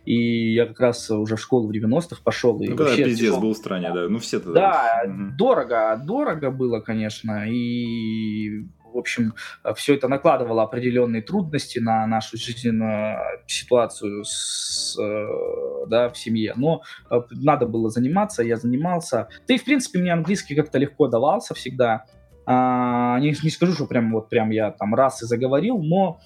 и 0.05 0.53
я 0.53 0.67
как 0.67 0.79
раз 0.79 1.11
уже 1.11 1.35
в 1.35 1.41
школу 1.41 1.67
в 1.67 1.71
90-х 1.71 2.21
пошел. 2.23 2.59
И 2.61 2.69
ну, 2.69 2.77
когда 2.77 2.95
пиздец 2.95 3.35
был 3.35 3.53
в 3.53 3.57
стране, 3.57 3.91
да, 3.93 4.07
ну 4.07 4.19
все 4.19 4.39
тогда. 4.39 5.01
Да, 5.03 5.11
угу. 5.11 5.37
дорого, 5.37 6.01
дорого 6.01 6.49
было, 6.49 6.79
конечно, 6.79 7.45
и 7.49 8.67
в 8.93 8.97
общем, 8.97 9.33
э, 9.63 9.73
все 9.75 9.95
это 9.95 10.07
накладывало 10.07 10.63
определенные 10.63 11.21
трудности 11.21 11.79
на 11.79 12.05
нашу 12.07 12.37
жизненную 12.37 13.17
ситуацию 13.47 14.23
с, 14.23 14.97
э, 14.99 15.85
да, 15.87 16.09
в 16.09 16.17
семье, 16.17 16.53
но 16.55 16.81
э, 17.09 17.21
надо 17.31 17.65
было 17.65 17.89
заниматься, 17.89 18.43
я 18.43 18.55
занимался. 18.55 19.29
Да 19.47 19.53
и, 19.53 19.57
в 19.57 19.65
принципе, 19.65 19.99
мне 19.99 20.13
английский 20.13 20.55
как-то 20.55 20.77
легко 20.77 21.07
давался 21.07 21.53
всегда. 21.53 22.05
А, 22.45 23.19
не, 23.19 23.35
не 23.43 23.49
скажу, 23.49 23.73
что 23.73 23.87
прям 23.87 24.11
вот 24.13 24.29
прям 24.29 24.51
я 24.51 24.71
там 24.71 24.95
раз 24.95 25.21
и 25.21 25.25
заговорил, 25.25 25.79
но 25.79 26.19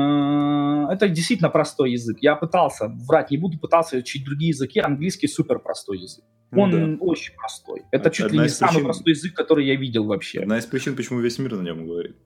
это 0.00 1.08
действительно 1.08 1.50
простой 1.50 1.92
язык. 1.92 2.18
Я 2.20 2.36
пытался, 2.36 2.88
врать 3.08 3.30
не 3.30 3.38
буду, 3.38 3.58
пытался 3.58 3.96
учить 3.96 4.24
другие 4.24 4.50
языки. 4.50 4.80
Английский 4.80 5.28
супер 5.28 5.58
простой 5.58 5.98
язык. 6.00 6.24
Ну 6.50 6.62
Он 6.62 6.70
да. 6.70 7.04
очень 7.04 7.34
простой. 7.34 7.82
Это 7.90 8.10
чуть 8.10 8.30
ли 8.30 8.38
не 8.38 8.48
самый 8.48 8.74
причин- 8.74 8.84
простой 8.84 9.12
язык, 9.12 9.34
который 9.34 9.66
я 9.66 9.74
видел 9.76 10.04
вообще. 10.04 10.40
Одна 10.40 10.58
из 10.58 10.66
причин, 10.66 10.96
почему 10.96 11.20
весь 11.20 11.38
мир 11.38 11.54
на 11.56 11.62
нем 11.62 11.86
говорит. 11.86 12.16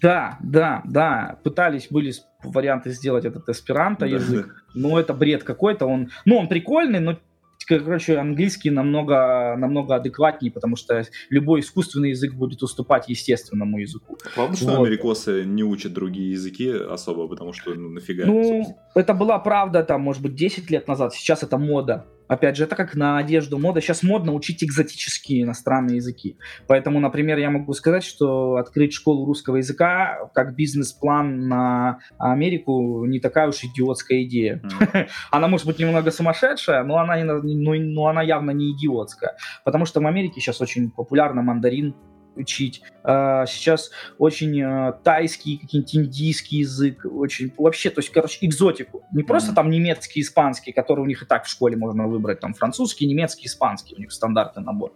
Да, 0.00 0.38
да, 0.42 0.82
да. 0.86 1.38
Пытались, 1.44 1.88
были 1.90 2.12
варианты 2.42 2.90
сделать 2.90 3.24
этот 3.24 3.48
эсперанто 3.48 4.00
Да, 4.00 4.06
язык. 4.06 4.64
Но 4.74 4.98
это 4.98 5.14
бред 5.14 5.44
какой-то. 5.44 5.86
Он, 5.86 6.10
ну, 6.24 6.36
он 6.36 6.48
прикольный, 6.48 7.00
но 7.00 7.18
короче, 7.66 8.16
английский 8.18 8.70
намного, 8.70 9.56
намного 9.58 9.96
адекватнее, 9.96 10.52
потому 10.52 10.76
что 10.76 11.04
любой 11.30 11.60
искусственный 11.60 12.10
язык 12.10 12.34
будет 12.34 12.62
уступать 12.62 13.08
естественному 13.08 13.78
языку. 13.78 14.16
Правда, 14.34 14.56
что 14.56 14.66
Вот. 14.66 14.86
америкосы 14.86 15.44
не 15.44 15.62
учат 15.62 15.92
другие 15.92 16.32
языки 16.32 16.70
особо, 16.70 17.28
потому 17.28 17.52
что, 17.52 17.74
ну, 17.74 17.90
нафига? 17.90 18.26
Ну, 18.26 18.42
собственно. 18.42 18.76
это 18.94 19.14
была 19.14 19.38
правда, 19.38 19.82
там, 19.82 20.00
может 20.02 20.22
быть, 20.22 20.34
10 20.34 20.70
лет 20.70 20.88
назад. 20.88 21.14
Сейчас 21.14 21.42
это 21.42 21.58
мода. 21.58 22.06
Опять 22.26 22.56
же, 22.56 22.64
это 22.64 22.74
как 22.74 22.94
на 22.94 23.18
одежду 23.18 23.58
мода. 23.58 23.80
Сейчас 23.80 24.02
модно 24.02 24.32
учить 24.32 24.64
экзотические 24.64 25.42
иностранные 25.42 25.96
языки. 25.96 26.38
Поэтому, 26.66 27.00
например, 27.00 27.38
я 27.38 27.50
могу 27.50 27.72
сказать, 27.74 28.02
что 28.04 28.56
открыть 28.56 28.94
школу 28.94 29.26
русского 29.26 29.56
языка 29.56 30.30
как 30.34 30.54
бизнес-план 30.54 31.48
на 31.48 31.98
Америку 32.18 33.04
не 33.04 33.20
такая 33.20 33.48
уж 33.48 33.62
идиотская 33.62 34.22
идея. 34.24 34.62
Она 35.30 35.48
может 35.48 35.66
быть 35.66 35.78
немного 35.78 36.10
сумасшедшая, 36.10 36.82
но 36.84 36.96
она, 36.98 37.16
на- 37.24 37.42
ну, 37.42 37.74
но 37.74 38.06
она 38.06 38.22
явно 38.22 38.52
не 38.52 38.72
идиотская. 38.72 39.36
Потому 39.64 39.84
что 39.84 40.00
в 40.00 40.06
Америке 40.06 40.40
сейчас 40.40 40.60
очень 40.60 40.90
популярно 40.90 41.42
мандарин 41.42 41.94
учить. 42.36 42.82
А, 43.02 43.46
Сейчас 43.46 43.90
очень 44.18 44.60
э, 44.60 44.92
тайский, 45.02 45.58
какой-нибудь 45.58 45.94
индийский 45.96 46.58
язык, 46.58 47.04
очень 47.04 47.52
вообще, 47.56 47.90
то 47.90 48.00
есть, 48.00 48.10
короче, 48.10 48.38
экзотику. 48.46 49.02
Не 49.12 49.22
просто 49.22 49.50
Мгм. 49.50 49.56
там 49.56 49.70
немецкий, 49.70 50.20
испанский, 50.20 50.72
который 50.72 51.00
у 51.00 51.06
них 51.06 51.22
и 51.22 51.26
так 51.26 51.44
в 51.44 51.48
школе 51.48 51.76
можно 51.76 52.06
выбрать, 52.06 52.40
там 52.40 52.54
французский, 52.54 53.06
немецкий, 53.06 53.46
испанский, 53.46 53.94
у 53.96 54.00
них 54.00 54.12
стандартный 54.12 54.62
набор, 54.62 54.92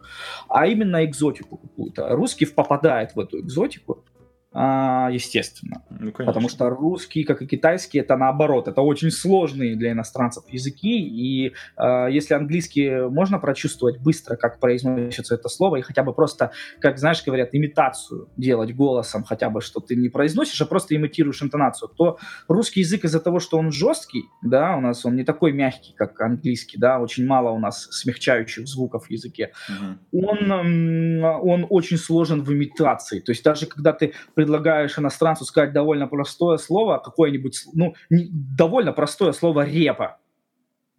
а 0.49 0.67
именно 0.67 1.05
экзотику 1.05 1.57
какую-то. 1.59 2.09
Русский 2.11 2.47
попадает 2.47 3.15
в 3.15 3.21
эту 3.21 3.41
экзотику, 3.41 4.05
а, 4.17 4.18
естественно. 4.53 5.83
Ну, 5.91 6.13
конечно. 6.13 6.25
Потому 6.27 6.49
что 6.49 6.71
русский, 6.71 7.25
как 7.25 7.43
и 7.43 7.47
китайский, 7.47 7.99
это 7.99 8.17
наоборот, 8.17 8.67
это 8.69 8.81
очень 8.81 9.11
сложные 9.11 9.77
для 9.77 9.93
иностранцев 9.93 10.45
языки, 10.49 10.99
и 10.99 11.53
э, 11.77 12.09
если 12.11 12.35
английский 12.35 13.09
можно 13.11 13.39
прочувствовать 13.39 13.99
быстро, 14.01 14.37
как 14.37 14.59
произносится 14.59 15.35
это 15.35 15.49
слово, 15.49 15.77
и 15.77 15.83
хотя 15.83 16.03
бы 16.03 16.15
просто, 16.15 16.53
как, 16.81 16.99
знаешь, 16.99 17.23
говорят, 17.25 17.51
имитацию 17.53 18.29
делать 18.37 18.75
голосом, 18.75 19.25
хотя 19.25 19.51
бы, 19.51 19.61
что 19.61 19.81
ты 19.81 19.97
не 19.97 20.09
произносишь, 20.09 20.61
а 20.63 20.67
просто 20.67 20.97
имитируешь 20.97 21.43
интонацию, 21.43 21.91
то 21.97 22.19
русский 22.49 22.81
язык 22.81 23.05
из-за 23.05 23.21
того, 23.21 23.41
что 23.41 23.59
он 23.59 23.71
жесткий, 23.71 24.25
да, 24.43 24.77
у 24.77 24.81
нас 24.81 25.05
он 25.05 25.17
не 25.17 25.25
такой 25.25 25.53
мягкий, 25.53 25.93
как 25.95 26.21
английский, 26.21 26.79
да, 26.79 27.01
очень 27.01 27.27
мало 27.27 27.51
у 27.51 27.59
нас 27.59 27.89
смягчающих 27.91 28.67
звуков 28.67 29.07
в 29.07 29.11
языке, 29.11 29.53
Мгм. 29.69 29.99
он, 30.13 31.25
он 31.25 31.67
очень 31.69 31.99
сложен 31.99 32.43
в 32.43 32.53
имитации. 32.53 33.21
То 33.21 33.33
есть 33.33 33.45
даже 33.45 33.67
когда 33.67 33.93
ты 33.93 34.15
предлагаешь 34.39 34.97
иностранцу 34.97 35.45
сказать 35.45 35.73
довольно 35.73 36.07
простое 36.07 36.59
слово, 36.59 36.99
какое-нибудь, 36.99 37.65
ну, 37.75 37.95
не- 38.09 38.29
довольно 38.31 38.93
простое 38.93 39.33
слово 39.33 39.65
«репа», 39.67 40.19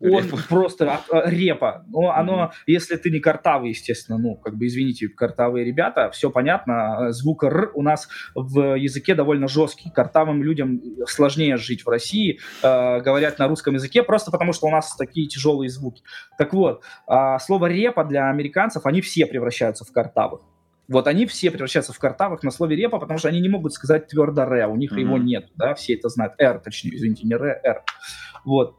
он 0.02 0.24
Репа. 0.26 0.38
просто 0.50 1.00
а, 1.10 1.30
репа. 1.30 1.86
Но 1.88 2.12
оно, 2.12 2.36
Мгм. 2.38 2.52
если 2.68 2.96
ты 2.98 3.10
не 3.10 3.20
картавый, 3.22 3.70
естественно, 3.70 4.18
ну, 4.18 4.36
как 4.36 4.56
бы, 4.58 4.66
извините, 4.68 5.08
картавые 5.08 5.66
ребята, 5.66 6.10
все 6.12 6.30
понятно. 6.30 7.08
э, 7.08 7.12
Звук 7.12 7.44
«р» 7.46 7.72
у 7.74 7.82
нас 7.82 8.10
в 8.36 8.76
языке 8.78 9.16
довольно 9.16 9.48
жесткий. 9.48 9.90
Картавым 9.90 10.44
людям 10.44 10.82
сложнее 11.06 11.56
жить 11.58 11.86
в 11.86 11.90
России, 11.90 12.40
э, 12.64 13.00
говорят 13.02 13.40
на 13.40 13.48
русском 13.48 13.74
языке, 13.74 14.04
просто 14.04 14.32
потому 14.32 14.52
что 14.54 14.68
у 14.68 14.72
нас 14.72 14.96
такие 14.98 15.28
тяжелые 15.28 15.70
звуки. 15.70 16.02
Так 16.38 16.54
вот, 16.54 16.82
а, 17.08 17.40
слово 17.40 17.68
«репа» 17.68 18.04
для 18.04 18.30
американцев, 18.30 18.86
они 18.86 19.00
все 19.02 19.26
превращаются 19.26 19.86
в 19.86 19.92
картавых. 19.94 20.42
Вот 20.90 21.08
они 21.08 21.26
все 21.28 21.52
превращаются 21.52 21.94
в 21.94 22.00
картавых 22.00 22.44
на 22.44 22.52
слове 22.52 22.76
репа, 22.76 23.00
потому 23.00 23.20
что 23.20 23.30
они 23.30 23.40
не 23.40 23.50
могут 23.50 23.74
сказать 23.74 24.08
твердо 24.08 24.46
ре, 24.46 24.68
у 24.68 24.76
них 24.76 24.92
Мгм. 24.92 25.00
его 25.00 25.18
нет, 25.18 25.50
да, 25.56 25.76
все 25.76 25.94
это 25.94 26.10
знают. 26.10 26.34
R, 26.40 26.60
точнее, 26.60 26.96
извините, 26.96 27.28
не 27.28 27.36
ре, 27.36 27.60
R. 27.64 27.84
Вот. 28.44 28.76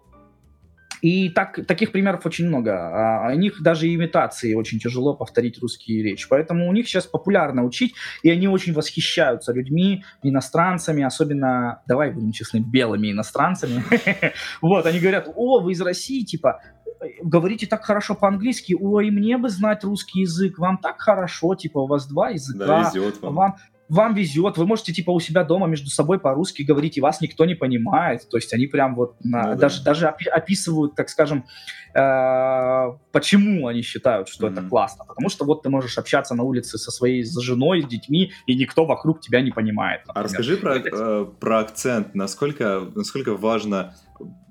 И 1.03 1.31
так, 1.31 1.65
таких 1.67 1.93
примеров 1.93 2.27
очень 2.27 2.47
много. 2.47 2.73
А, 2.73 3.33
у 3.33 3.37
них 3.39 3.63
даже 3.63 3.93
имитации 3.93 4.55
очень 4.55 4.79
тяжело 4.79 5.15
повторить 5.15 5.59
русские 5.61 6.03
речь. 6.03 6.29
Поэтому 6.29 6.69
у 6.69 6.73
них 6.73 6.87
сейчас 6.87 7.07
популярно 7.07 7.65
учить, 7.65 7.95
и 8.23 8.31
они 8.31 8.49
очень 8.49 8.75
восхищаются 8.75 9.53
людьми, 9.53 10.05
иностранцами, 10.23 11.03
особенно, 11.03 11.83
давай 11.87 12.11
будем 12.11 12.33
честны, 12.33 12.59
белыми 12.59 13.13
иностранцами. 13.13 13.83
Вот, 14.61 14.85
они 14.87 15.01
говорят, 15.01 15.29
о, 15.35 15.61
вы 15.61 15.73
из 15.73 15.81
России, 15.81 16.23
типа, 16.23 16.61
говорите 17.23 17.67
так 17.67 17.85
хорошо 17.85 18.15
по-английски, 18.15 18.77
ой, 18.79 19.11
мне 19.11 19.39
бы 19.39 19.49
знать 19.49 19.85
русский 19.85 20.21
язык, 20.21 20.59
вам 20.59 20.79
так 20.79 21.01
хорошо, 21.01 21.55
типа, 21.55 21.79
у 21.79 21.87
вас 21.87 22.07
два 22.07 22.27
Да, 22.29 22.33
языка, 22.35 22.91
везет 22.95 23.23
вам. 23.23 23.35
вам, 23.35 23.55
вам 23.89 24.15
везет, 24.15 24.57
вы 24.57 24.67
можете 24.67 24.93
типа 24.93 25.11
у 25.11 25.19
себя 25.19 25.43
дома 25.43 25.67
между 25.67 25.89
собой 25.91 26.21
по-русски 26.21 26.63
говорить, 26.63 26.97
и 26.97 27.01
вас 27.01 27.21
никто 27.21 27.45
не 27.45 27.55
понимает. 27.57 28.29
То 28.31 28.37
есть 28.37 28.53
они 28.55 28.67
прям 28.67 28.95
вот 28.95 29.17
на- 29.25 29.43
Ну 29.43 29.49
да. 29.49 29.55
даже, 29.57 29.83
даже 29.83 30.07
опи- 30.07 30.29
описывают, 30.29 30.95
так 30.95 31.09
скажем, 31.09 31.45
э, 31.95 32.93
почему 33.13 33.67
они 33.67 33.83
считают, 33.83 34.29
что 34.29 34.47
это 34.47 34.61
Мгм. 34.61 34.71
классно. 34.71 35.05
Потому 35.07 35.29
что 35.29 35.45
вот 35.45 35.63
ты 35.63 35.71
можешь 35.71 35.99
общаться 35.99 36.35
на 36.35 36.43
улице 36.45 36.79
со 36.79 36.91
своей 36.91 37.25
с 37.25 37.37
женой, 37.41 37.83
с 37.83 37.87
детьми, 37.87 38.33
и 38.47 38.55
никто 38.57 38.85
вокруг 38.85 39.21
тебя 39.21 39.41
не 39.41 39.51
понимает. 39.51 40.03
А 40.05 40.09
например. 40.09 40.25
расскажи 40.27 40.57
про, 40.57 40.77
Это- 40.77 40.91
э, 40.93 41.27
про 41.41 41.59
акцент. 41.61 42.15
Насколько, 42.15 42.83
насколько 42.95 43.35
важно, 43.37 43.95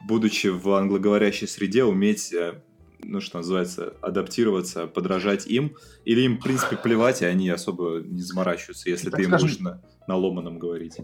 будучи 0.07 0.47
в 0.47 0.69
англоговорящей 0.71 1.47
среде, 1.47 1.83
уметь, 1.83 2.33
э, 2.33 2.61
ну 3.03 3.21
что 3.21 3.37
называется, 3.37 3.93
адаптироваться, 4.01 4.87
подражать 4.87 5.47
им? 5.47 5.75
Или 6.05 6.21
им, 6.21 6.37
в 6.37 6.43
принципе, 6.43 6.75
плевать, 6.77 7.21
и 7.21 7.25
они 7.25 7.49
особо 7.49 7.99
не 8.01 8.21
заморачиваются, 8.21 8.89
если 8.89 9.09
Так 9.09 9.17
ты 9.17 9.23
им 9.23 9.29
скажем- 9.29 9.47
будешь 9.47 9.59
на, 9.59 9.81
на 10.07 10.15
ломаном 10.15 10.59
говорить? 10.59 10.97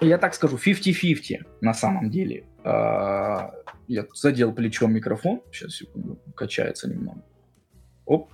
Я 0.00 0.18
так 0.18 0.34
скажу, 0.34 0.56
50-50 0.56 1.38
на 1.60 1.74
самом 1.74 2.10
деле. 2.10 2.46
А, 2.64 3.52
Я 3.86 4.06
задел 4.14 4.52
плечом 4.52 4.92
микрофон. 4.92 5.40
Сейчас, 5.50 5.76
секунду, 5.76 6.18
качается 6.34 6.88
немного. 6.88 7.22
Оп, 8.08 8.30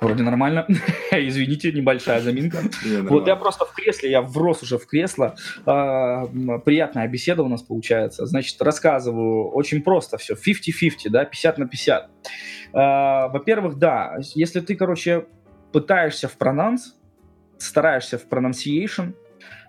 вроде 0.00 0.22
нормально. 0.22 0.66
Извините, 1.12 1.70
небольшая 1.70 2.20
заминка. 2.22 2.62
Вот 3.02 3.26
я 3.26 3.36
просто 3.36 3.66
в 3.66 3.74
кресле, 3.74 4.10
я 4.10 4.22
врос 4.22 4.62
уже 4.62 4.78
в 4.78 4.86
кресло. 4.86 5.34
А, 5.66 6.24
приятная 6.64 7.06
беседа 7.08 7.42
у 7.42 7.48
нас 7.48 7.62
получается. 7.62 8.24
Значит, 8.24 8.60
рассказываю 8.62 9.50
очень 9.50 9.82
просто 9.82 10.16
все. 10.16 10.34
50-50, 10.34 11.10
да, 11.10 11.26
50 11.26 11.58
на 11.58 11.68
50. 11.68 12.10
А, 12.72 13.28
во-первых, 13.28 13.78
да, 13.78 14.16
если 14.34 14.60
ты, 14.60 14.74
короче, 14.76 15.26
пытаешься 15.72 16.26
в 16.26 16.38
прононс, 16.38 16.96
стараешься 17.58 18.16
в 18.16 18.26
pronunciation, 18.26 19.12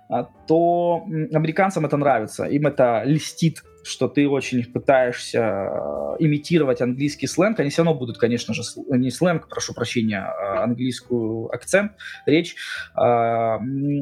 а, 0.10 0.24
то 0.47 1.03
американцам 1.34 1.86
это 1.86 1.97
нравится. 1.97 2.45
Им 2.45 2.66
это 2.66 3.03
льстит, 3.05 3.64
что 3.84 4.07
ты 4.07 4.27
очень 4.27 4.63
пытаешься 4.65 5.39
э, 5.39 6.15
имитировать 6.19 6.82
английский 6.82 7.27
сленг. 7.27 7.59
Они 7.59 7.69
все 7.69 7.84
равно 7.84 7.97
будут, 7.97 8.17
конечно 8.17 8.53
же, 8.53 8.61
не 8.89 9.09
сленг, 9.11 9.47
прошу 9.49 9.73
прощения, 9.73 10.19
а 10.25 10.63
английскую 10.63 11.47
акцент, 11.53 11.93
речь. 12.25 12.55
А, 12.95 13.57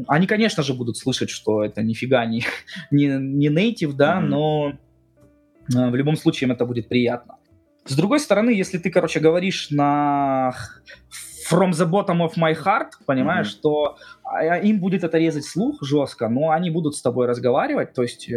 Они, 0.07 0.28
конечно 0.28 0.63
же, 0.63 0.73
будут 0.73 0.97
слышать, 0.97 1.30
что 1.30 1.63
это 1.63 1.82
нифига 1.84 2.25
не, 2.25 2.43
не, 2.91 3.07
не 3.07 3.49
native, 3.49 3.93
да, 3.93 4.19
Мгм. 4.19 4.30
но 4.30 4.69
э, 5.75 5.89
в 5.89 5.95
любом 5.95 6.15
случае 6.17 6.47
им 6.47 6.53
это 6.53 6.65
будет 6.65 6.89
приятно. 6.89 7.36
С 7.86 7.95
другой 7.95 8.19
стороны, 8.19 8.49
если 8.49 8.78
ты, 8.80 8.89
короче, 8.89 9.19
говоришь 9.21 9.69
на 9.69 10.53
from 11.49 11.71
the 11.71 11.89
bottom 11.89 12.19
of 12.19 12.34
my 12.38 12.53
heart, 12.53 12.89
понимаешь, 13.05 13.53
Мгм. 13.53 13.61
то 13.61 13.97
а, 14.16 14.16
им 14.63 14.80
будет 14.80 15.03
это 15.03 15.17
резать 15.17 15.45
слух 15.45 15.82
жестко, 15.82 16.30
но 16.30 16.51
они 16.51 16.69
будут 16.69 16.95
с 16.95 17.01
тобой 17.01 17.28
разговаривать, 17.28 17.93
то 17.93 18.01
есть 18.01 18.30
э, 18.30 18.34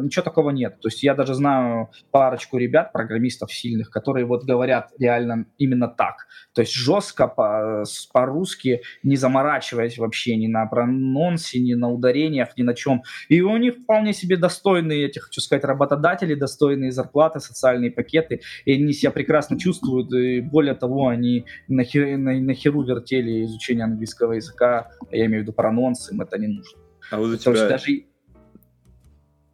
ничего 0.00 0.22
такого 0.22 0.50
нет. 0.50 0.80
То 0.80 0.88
есть 0.88 1.02
я 1.02 1.14
даже 1.14 1.34
знаю 1.34 1.90
парочку 2.10 2.58
ребят, 2.58 2.92
программистов 2.92 3.52
сильных, 3.52 3.90
которые 3.90 4.26
вот 4.26 4.44
говорят 4.44 4.90
реально 4.98 5.46
именно 5.58 5.88
так. 5.88 6.26
То 6.54 6.62
есть 6.62 6.74
жестко 6.74 7.28
по- 7.28 7.84
по-русски, 8.12 8.82
не 9.02 9.16
заморачиваясь 9.16 9.98
вообще 9.98 10.36
ни 10.36 10.46
на 10.46 10.66
прононсе, 10.66 11.60
ни 11.60 11.74
на 11.74 11.90
ударениях, 11.90 12.56
ни 12.56 12.62
на 12.62 12.74
чем. 12.74 13.02
И 13.28 13.40
у 13.40 13.56
них 13.56 13.76
вполне 13.76 14.12
себе 14.12 14.36
достойные, 14.36 15.02
я 15.02 15.08
тебе 15.08 15.22
хочу 15.22 15.40
сказать, 15.40 15.64
работодатели, 15.64 16.34
достойные 16.34 16.90
зарплаты, 16.90 17.40
социальные 17.40 17.90
пакеты, 17.92 18.40
и 18.64 18.72
они 18.74 18.92
себя 18.92 19.10
прекрасно 19.12 19.58
чувствуют, 19.58 20.12
и 20.12 20.40
более 20.40 20.74
того, 20.74 21.08
они 21.08 21.44
на, 21.68 21.84
хе- 21.84 22.16
на, 22.16 22.32
на 22.32 22.54
херу 22.54 22.82
вертели 22.82 23.44
изучение 23.44 23.84
английского 23.84 24.32
языка, 24.32 24.90
я 25.20 25.26
имею 25.26 25.42
в 25.42 25.44
виду 25.44 25.52
прононс, 25.52 26.10
им 26.10 26.20
это 26.20 26.38
не 26.38 26.48
нужно. 26.48 26.78
А 27.10 27.18
вот 27.18 27.26
у 27.26 27.38
То 27.38 27.50
есть 27.50 27.62
тебя... 27.62 27.68
даже... 27.68 28.04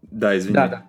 Да, 0.03 0.37
извини. 0.39 0.55
Да, 0.55 0.69
да. 0.69 0.87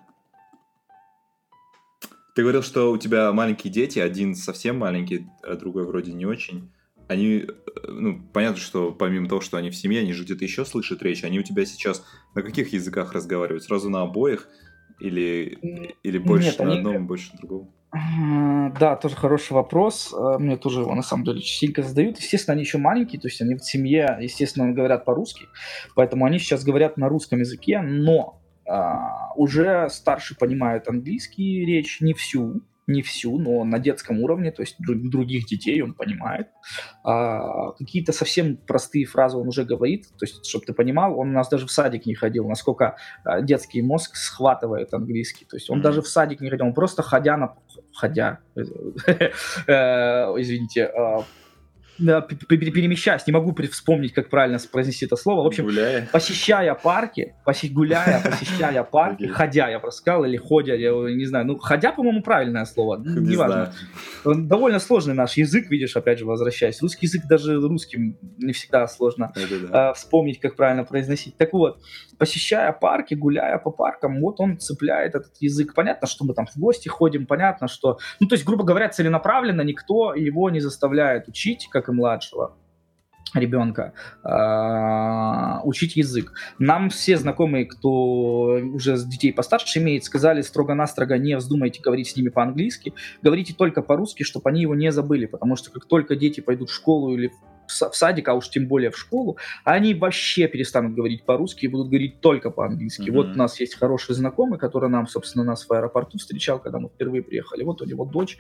Ты 2.36 2.44
говорил, 2.44 2.62
что 2.62 2.92
у 2.92 2.98
тебя 2.98 3.32
маленькие 3.34 3.74
дети, 3.74 4.00
один 4.00 4.36
совсем 4.36 4.78
маленький, 4.78 5.28
а 5.42 5.56
другой 5.56 5.86
вроде 5.86 6.14
не 6.14 6.26
очень. 6.26 6.72
Они, 7.08 7.46
э, 7.48 7.52
ну, 7.88 8.22
понятно, 8.32 8.58
что 8.58 8.92
помимо 8.92 9.28
того, 9.28 9.42
что 9.42 9.58
они 9.58 9.72
в 9.72 9.76
семье, 9.76 10.02
они 10.02 10.14
же 10.14 10.24
где-то 10.24 10.44
еще 10.44 10.66
слышат 10.66 11.02
речь. 11.02 11.24
Они 11.24 11.40
у 11.40 11.44
тебя 11.44 11.66
сейчас 11.66 12.06
на 12.36 12.44
каких 12.44 12.74
языках 12.74 13.14
разговаривают? 13.14 13.64
Сразу 13.64 13.90
на 13.90 14.02
обоих? 14.04 14.48
Или, 15.00 15.58
или 16.04 16.18
больше 16.18 16.50
Нет, 16.50 16.60
на 16.60 16.66
они- 16.66 16.78
одном, 16.78 17.08
больше 17.08 17.32
на 17.34 17.40
другом? 17.40 17.74
Да, 17.94 18.96
тоже 19.02 19.16
хороший 19.16 19.54
вопрос. 19.54 20.14
Э, 20.14 20.38
Мне 20.40 20.58
тоже 20.58 20.82
его 20.82 20.94
на 20.94 21.02
самом 21.02 21.24
деле 21.24 21.42
частенько 21.42 21.82
задают. 21.84 22.18
Естественно, 22.20 22.54
они 22.54 22.64
еще 22.64 22.78
маленькие, 22.78 23.20
то 23.20 23.28
есть 23.28 23.42
они 23.42 23.56
в 23.56 23.64
семье, 23.64 24.18
естественно, 24.20 24.72
говорят 24.74 25.06
по-русски, 25.06 25.46
поэтому 25.96 26.26
они 26.26 26.38
сейчас 26.38 26.64
говорят 26.64 26.98
на 26.98 27.08
русском 27.08 27.40
языке, 27.40 27.80
но 27.82 28.42
а, 28.68 29.34
уже 29.36 29.88
старше 29.90 30.36
понимают 30.38 30.88
английский 30.90 31.66
речь, 31.66 32.02
не 32.02 32.14
всю, 32.14 32.62
не 32.88 33.02
всю, 33.02 33.38
но 33.40 33.64
на 33.64 33.80
детском 33.80 34.22
уровне, 34.22 34.52
то 34.52 34.62
есть 34.62 34.76
дру- 34.80 35.10
других 35.10 35.46
детей 35.46 35.82
он 35.82 35.94
понимает. 35.94 36.48
А, 37.04 37.72
какие-то 37.72 38.12
совсем 38.12 38.58
простые 38.58 39.06
фразы 39.06 39.38
он 39.38 39.48
уже 39.48 39.64
говорит, 39.64 40.08
то 40.18 40.26
есть, 40.26 40.46
чтобы 40.46 40.66
ты 40.66 40.74
понимал, 40.74 41.18
он 41.18 41.30
у 41.30 41.34
нас 41.34 41.48
даже 41.50 41.66
в 41.66 41.72
садик 41.72 42.06
не 42.06 42.16
ходил, 42.16 42.48
насколько 42.48 42.98
а, 43.24 43.42
детский 43.42 43.82
мозг 43.82 44.16
схватывает 44.16 44.94
английский. 44.94 45.46
То 45.46 45.56
есть 45.56 45.70
он 45.70 45.78
Мгм. 45.78 45.84
даже 45.84 46.02
в 46.02 46.08
садик 46.08 46.42
не 46.42 46.50
ходил, 46.50 46.66
он 46.68 46.74
просто 46.74 47.02
ходя 47.02 47.38
на... 47.38 47.56
Ходя, 47.98 48.38
э, 48.56 48.62
извините, 50.38 50.82
э, 50.82 51.22
да, 52.00 52.22
перемещаясь, 52.22 53.26
не 53.28 53.34
могу 53.34 53.56
вспомнить, 53.72 54.14
как 54.14 54.30
правильно 54.30 54.60
произнести 54.72 55.06
это 55.06 55.16
слово. 55.16 55.44
В 55.44 55.48
общем, 55.48 55.66
Гуляя. 55.66 56.08
посещая 56.12 56.74
парки, 56.76 57.36
поси- 57.46 57.72
гуляя, 57.72 58.22
посещая 58.30 58.84
парки, 58.84 59.26
ходя, 59.28 59.70
я 59.70 59.80
просто 59.80 60.02
сказал, 60.02 60.26
или 60.26 60.38
ходя, 60.38 60.76
я 60.76 60.92
не 60.92 61.26
знаю. 61.26 61.46
Ну, 61.46 61.58
ходя, 61.58 61.92
по-моему, 61.92 62.22
правильное 62.22 62.66
слово. 62.66 62.98
Ну, 63.08 63.22
Не 63.22 63.32
Неважно. 63.32 63.74
Он 64.26 64.48
довольно 64.48 64.80
сложный 64.80 65.14
наш 65.14 65.38
язык, 65.38 65.70
видишь, 65.70 65.96
опять 65.96 66.20
же, 66.20 66.26
возвращаясь. 66.26 66.82
Русский 66.82 67.06
язык 67.06 67.24
даже 67.28 67.60
русским 67.60 68.18
не 68.38 68.54
всегда 68.54 68.88
сложно 68.88 69.32
э, 69.36 69.94
вспомнить, 69.94 70.40
как 70.40 70.56
правильно 70.56 70.84
произносить. 70.84 71.38
Так 71.38 71.54
вот, 71.54 71.80
посещая 72.18 72.72
парки, 72.74 73.14
гуляя 73.14 73.58
по 73.58 73.72
паркам, 73.72 74.20
вот 74.20 74.40
он 74.40 74.60
цепляет 74.60 75.16
этот 75.16 75.36
язык. 75.40 75.74
Понятно, 75.74 76.08
что 76.08 76.26
мы 76.26 76.34
там 76.34 76.46
в 76.46 76.58
гости 76.58 76.90
ходим, 76.90 77.26
понятно, 77.26 77.68
что... 77.68 77.98
Ну, 78.20 78.28
то 78.28 78.36
есть, 78.36 78.46
грубо 78.46 78.64
говоря, 78.64 78.90
целенаправленно 78.90 79.62
никто 79.62 80.14
его 80.14 80.50
не 80.50 80.60
заставляет 80.60 81.28
учить, 81.28 81.68
как 81.72 81.87
и 81.90 81.92
младшего 81.92 82.56
ребенка 83.34 83.94
а, 84.24 85.62
учить 85.64 85.96
язык. 85.96 86.34
Нам 86.60 86.90
все 86.90 87.18
знакомые, 87.18 87.66
кто 87.66 88.60
уже 88.74 88.98
с 88.98 89.06
детей 89.06 89.34
постарше 89.34 89.80
имеет, 89.80 90.04
сказали 90.04 90.42
строго-настрого 90.42 91.16
не 91.16 91.36
вздумайте 91.38 91.82
говорить 91.82 92.10
с 92.10 92.16
ними 92.16 92.30
по-английски, 92.30 92.94
говорите 93.22 93.54
только 93.54 93.82
по-русски, 93.82 94.24
чтобы 94.24 94.50
они 94.50 94.62
его 94.62 94.76
не 94.76 94.92
забыли, 94.92 95.26
потому 95.26 95.56
что 95.56 95.72
как 95.72 95.86
только 95.86 96.16
дети 96.16 96.42
пойдут 96.42 96.70
в 96.70 96.74
школу 96.74 97.14
или 97.14 97.32
в 97.68 97.72
са- 97.72 97.92
в 97.92 97.96
садик, 97.96 98.28
а 98.30 98.34
уж 98.34 98.50
тем 98.50 98.68
более 98.68 98.92
в 98.92 98.98
школу, 98.98 99.38
они 99.64 99.94
вообще 99.94 100.48
перестанут 100.48 100.96
говорить 100.96 101.26
по-русски 101.26 101.66
и 101.66 101.68
будут 101.68 101.90
говорить 101.90 102.22
только 102.22 102.50
по-английски. 102.50 103.10
Мгм. 103.10 103.16
Вот 103.16 103.28
у 103.28 103.38
нас 103.38 103.60
есть 103.60 103.76
хороший 103.76 104.16
знакомый, 104.16 104.58
который 104.58 104.90
нам, 104.90 105.08
собственно, 105.08 105.44
нас 105.44 105.68
в 105.68 105.72
аэропорту 105.74 106.18
встречал, 106.18 106.60
когда 106.60 106.80
мы 106.80 106.90
впервые 106.90 107.24
приехали. 107.24 107.64
Вот 107.64 107.82
у 107.82 107.86
него 107.86 108.06
дочь, 108.06 108.38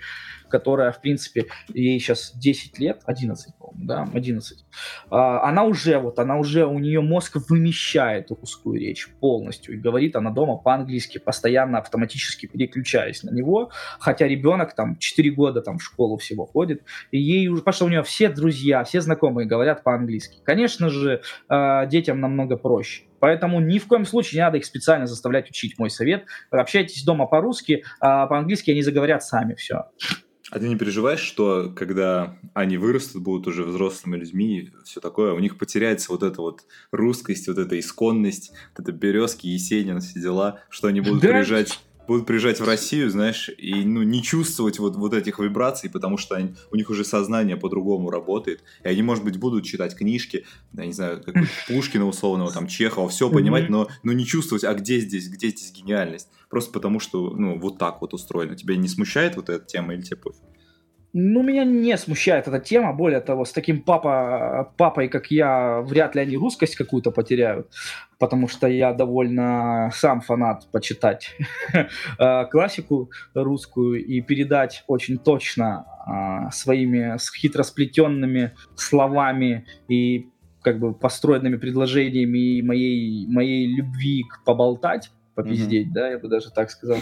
которая, 0.49 0.91
в 0.91 1.01
принципе, 1.01 1.45
ей 1.73 1.99
сейчас 1.99 2.31
10 2.35 2.79
лет, 2.79 3.01
11, 3.05 3.53
по-моему, 3.67 3.87
да, 3.87 4.07
11. 4.13 4.65
А, 5.09 5.47
она 5.47 5.63
уже, 5.63 5.99
вот, 5.99 6.19
она 6.19 6.37
уже, 6.37 6.65
у 6.65 6.79
нее 6.79 7.01
мозг 7.01 7.37
вымещает 7.49 8.29
русскую 8.31 8.79
речь 8.79 9.09
полностью, 9.19 9.75
и 9.75 9.77
говорит 9.77 10.15
она 10.15 10.31
дома 10.31 10.57
по-английски, 10.57 11.17
постоянно 11.17 11.79
автоматически 11.79 12.45
переключаясь 12.45 13.23
на 13.23 13.31
него, 13.31 13.71
хотя 13.99 14.27
ребенок 14.27 14.75
там 14.75 14.97
4 14.97 15.31
года 15.31 15.61
там 15.61 15.77
в 15.77 15.83
школу 15.83 16.17
всего 16.17 16.45
ходит, 16.45 16.83
и 17.11 17.19
ей 17.19 17.47
уже, 17.47 17.61
потому 17.61 17.73
что 17.73 17.85
у 17.85 17.89
нее 17.89 18.03
все 18.03 18.29
друзья, 18.29 18.83
все 18.83 19.01
знакомые 19.01 19.47
говорят 19.47 19.83
по-английски. 19.83 20.39
Конечно 20.43 20.89
же, 20.89 21.21
а, 21.49 21.85
детям 21.85 22.19
намного 22.21 22.57
проще. 22.57 23.03
Поэтому 23.19 23.59
ни 23.59 23.79
в 23.79 23.87
коем 23.87 24.05
случае 24.05 24.39
не 24.39 24.45
надо 24.45 24.57
их 24.57 24.65
специально 24.65 25.07
заставлять 25.07 25.49
учить. 25.49 25.79
Мой 25.79 25.89
совет. 25.89 26.25
Общайтесь 26.51 27.03
дома 27.03 27.25
по-русски, 27.25 27.83
а 27.99 28.27
по-английски 28.27 28.71
они 28.71 28.83
заговорят 28.83 29.23
сами. 29.23 29.55
Все. 29.55 29.85
А 30.49 30.59
ты 30.59 30.69
не 30.69 30.77
переживаешь, 30.77 31.19
что 31.19 31.71
когда 31.75 32.37
они 32.53 32.77
вырастут, 32.77 33.21
будут 33.21 33.47
уже 33.47 33.63
взрослыми 33.63 34.17
людьми, 34.17 34.71
все 34.85 35.01
такое, 35.01 35.33
у 35.33 35.39
них 35.39 35.57
потеряется 35.57 36.11
вот 36.11 36.23
эта 36.23 36.41
вот 36.41 36.61
русскость, 36.91 37.47
вот 37.47 37.57
эта 37.57 37.77
исконность, 37.79 38.51
вот 38.77 38.87
это 38.87 38.91
березки, 38.97 39.47
Есенин, 39.47 39.99
все 39.99 40.19
дела, 40.21 40.61
что 40.69 40.87
они 40.87 41.01
будут 41.01 41.21
Да. 41.21 41.29
приезжать 41.29 41.79
будут 42.07 42.25
приезжать 42.25 42.59
в 42.59 42.65
Россию, 42.65 43.09
знаешь, 43.09 43.49
и 43.57 43.83
ну, 43.83 44.01
не 44.03 44.21
чувствовать 44.23 44.79
вот, 44.79 44.95
вот 44.95 45.13
этих 45.13 45.39
вибраций, 45.39 45.89
потому 45.89 46.17
что 46.17 46.35
они- 46.35 46.55
у 46.71 46.75
них 46.75 46.89
уже 46.89 47.03
сознание 47.03 47.57
по-другому 47.57 48.09
работает, 48.09 48.63
и 48.83 48.87
они, 48.87 49.01
может 49.01 49.23
быть, 49.23 49.37
будут 49.37 49.65
читать 49.65 49.95
книжки, 49.95 50.45
я 50.73 50.85
не 50.85 50.93
знаю, 50.93 51.21
как 51.23 51.35
Пушкина 51.67 52.05
условного, 52.07 52.51
там, 52.51 52.67
Чехова, 52.67 53.09
все 53.09 53.29
понимать, 53.29 53.69
но, 53.69 53.87
но 54.03 54.13
не 54.13 54.25
чувствовать, 54.25 54.63
а 54.63 54.73
где 54.73 54.99
здесь, 54.99 55.27
где 55.29 55.49
здесь 55.49 55.71
гениальность? 55.71 56.29
Просто 56.49 56.71
потому 56.71 56.99
что, 56.99 57.29
ну, 57.31 57.59
вот 57.59 57.77
так 57.77 58.01
вот 58.01 58.13
устроено. 58.13 58.55
Тебя 58.55 58.75
не 58.77 58.87
смущает 58.87 59.35
вот 59.35 59.49
эта 59.49 59.65
тема 59.65 59.93
или 59.93 60.01
тебе 60.01 60.15
пофиг? 60.17 60.41
Ну, 61.19 61.41
меня 61.41 61.63
не 61.63 61.97
смущает 61.97 62.47
эта 62.47 62.59
тема. 62.59 62.93
Более 62.93 63.21
того, 63.21 63.43
с 63.43 63.51
таким 63.51 63.81
папа, 63.81 64.71
папой, 64.77 65.07
как 65.07 65.31
я, 65.31 65.81
вряд 65.81 66.13
ли 66.13 66.21
они 66.21 66.37
русскость 66.37 66.75
какую-то 66.75 67.09
потеряют, 67.09 67.71
потому 68.19 68.47
что 68.47 68.67
я 68.67 68.93
довольно 68.93 69.89
сам 69.95 70.21
фанат 70.21 70.69
почитать 70.71 71.35
э, 71.73 72.45
классику 72.51 73.09
русскую 73.33 74.05
и 74.05 74.21
передать 74.21 74.83
очень 74.85 75.17
точно 75.17 75.87
а, 76.05 76.51
своими 76.51 77.17
с- 77.17 77.33
хитросплетенными 77.33 78.51
словами 78.75 79.65
и 79.87 80.29
как 80.61 80.79
бы 80.79 80.93
построенными 80.93 81.55
предложениями 81.55 82.59
и 82.59 82.61
моей, 82.61 83.25
моей 83.27 83.65
любви 83.65 84.21
к 84.21 84.43
поболтать, 84.43 85.09
попиздеть, 85.37 85.93
да, 85.93 86.09
я 86.09 86.17
бы 86.17 86.27
даже 86.27 86.51
так 86.51 86.71
сказал. 86.71 86.97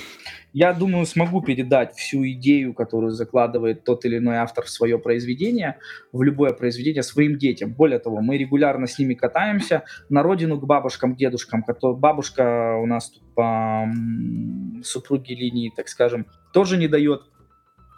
Я 0.52 0.74
думаю, 0.74 1.06
смогу 1.06 1.42
передать 1.42 1.96
всю 1.96 2.28
идею, 2.32 2.74
которую 2.74 3.12
закладывает 3.12 3.86
тот 3.86 4.04
или 4.04 4.18
иной 4.18 4.36
автор 4.36 4.66
в 4.66 4.70
свое 4.70 5.00
произведение, 5.00 5.78
в 6.12 6.22
любое 6.22 6.52
произведение 6.52 7.02
своим 7.02 7.38
детям. 7.38 7.74
Более 7.74 8.00
того, 8.00 8.22
мы 8.22 8.38
регулярно 8.38 8.88
с 8.88 9.00
ними 9.00 9.14
катаемся 9.14 9.84
на 10.10 10.22
родину 10.22 10.60
к 10.60 10.66
бабушкам, 10.66 11.16
дедушкам. 11.16 11.64
Бабушка 11.82 12.76
у 12.76 12.86
нас 12.86 13.10
тут 13.10 13.24
по 13.34 13.88
супруге 14.84 15.34
линии, 15.34 15.72
так 15.74 15.88
скажем, 15.88 16.28
тоже 16.54 16.78
не 16.78 16.90
дает 16.90 17.22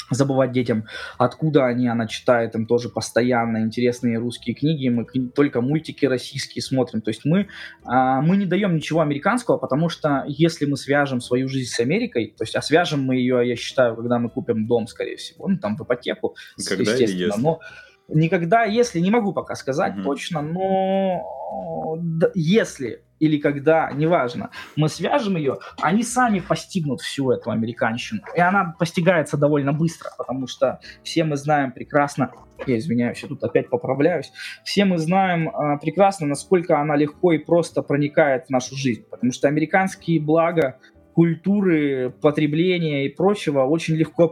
забывать 0.10 0.52
детям, 0.52 0.86
откуда 1.18 1.66
они, 1.66 1.88
она 1.88 2.08
читает 2.08 2.56
им 2.56 2.66
тоже 2.66 2.90
постоянно 2.90 3.60
интересные 3.62 4.18
русские 4.20 4.56
книги, 4.56 4.88
мы 4.90 5.06
только 5.30 5.62
мультики 5.62 6.06
российские 6.06 6.62
смотрим, 6.62 7.02
то 7.02 7.10
есть 7.10 7.26
мы, 7.26 7.48
а, 7.84 8.22
мы 8.22 8.38
не 8.38 8.46
даем 8.46 8.76
ничего 8.76 9.02
американского, 9.02 9.58
потому 9.58 9.90
что 9.90 10.24
если 10.28 10.66
мы 10.66 10.78
свяжем 10.78 11.22
свою 11.22 11.48
жизнь 11.50 11.72
с 11.72 11.80
Америкой, 11.80 12.34
то 12.38 12.44
есть, 12.44 12.56
а 12.56 12.62
свяжем 12.62 13.04
мы 13.04 13.16
ее, 13.16 13.48
я 13.48 13.56
считаю, 13.56 13.96
когда 13.96 14.20
мы 14.20 14.30
купим 14.30 14.68
дом, 14.68 14.88
скорее 14.88 15.18
всего, 15.18 15.48
ну, 15.48 15.58
там 15.58 15.76
в 15.78 15.82
ипотеку, 15.82 16.36
Когда 16.68 16.94
естественно, 16.94 17.36
но 17.38 17.60
никогда, 18.08 18.64
если, 18.64 19.00
не 19.00 19.12
могу 19.12 19.34
пока 19.34 19.56
сказать 19.56 19.96
Мгм. 19.96 20.04
точно, 20.04 20.42
но 20.42 21.98
д- 22.00 22.32
если 22.36 23.04
или 23.20 23.38
когда, 23.38 23.92
неважно, 23.92 24.50
мы 24.76 24.90
свяжем 24.90 25.38
ее, 25.38 25.58
они 25.82 26.04
сами 26.04 26.40
постигнут 26.40 27.02
всю 27.02 27.32
эту 27.32 27.52
американщину. 27.52 28.22
И 28.36 28.40
она 28.40 28.76
постигается 28.78 29.38
довольно 29.38 29.74
быстро, 29.74 30.12
потому 30.18 30.48
что 30.48 30.80
все 31.04 31.24
мы 31.24 31.38
знаем 31.38 31.72
прекрасно, 31.72 32.32
я 32.66 32.78
извиняюсь, 32.78 33.22
я 33.22 33.28
тут 33.28 33.44
опять 33.44 33.70
поправляюсь, 33.70 34.32
все 34.64 34.86
мы 34.86 34.98
знаем 34.98 35.50
а, 35.50 35.78
прекрасно, 35.78 36.28
насколько 36.28 36.80
она 36.80 36.96
легко 36.96 37.34
и 37.34 37.38
просто 37.38 37.82
проникает 37.82 38.48
в 38.48 38.50
нашу 38.50 38.76
жизнь, 38.76 39.04
потому 39.10 39.32
что 39.32 39.48
американские 39.48 40.20
блага, 40.20 40.80
культуры, 41.14 42.14
потребления 42.22 43.06
и 43.06 43.10
прочего 43.10 43.64
очень 43.64 43.96
легко 43.96 44.28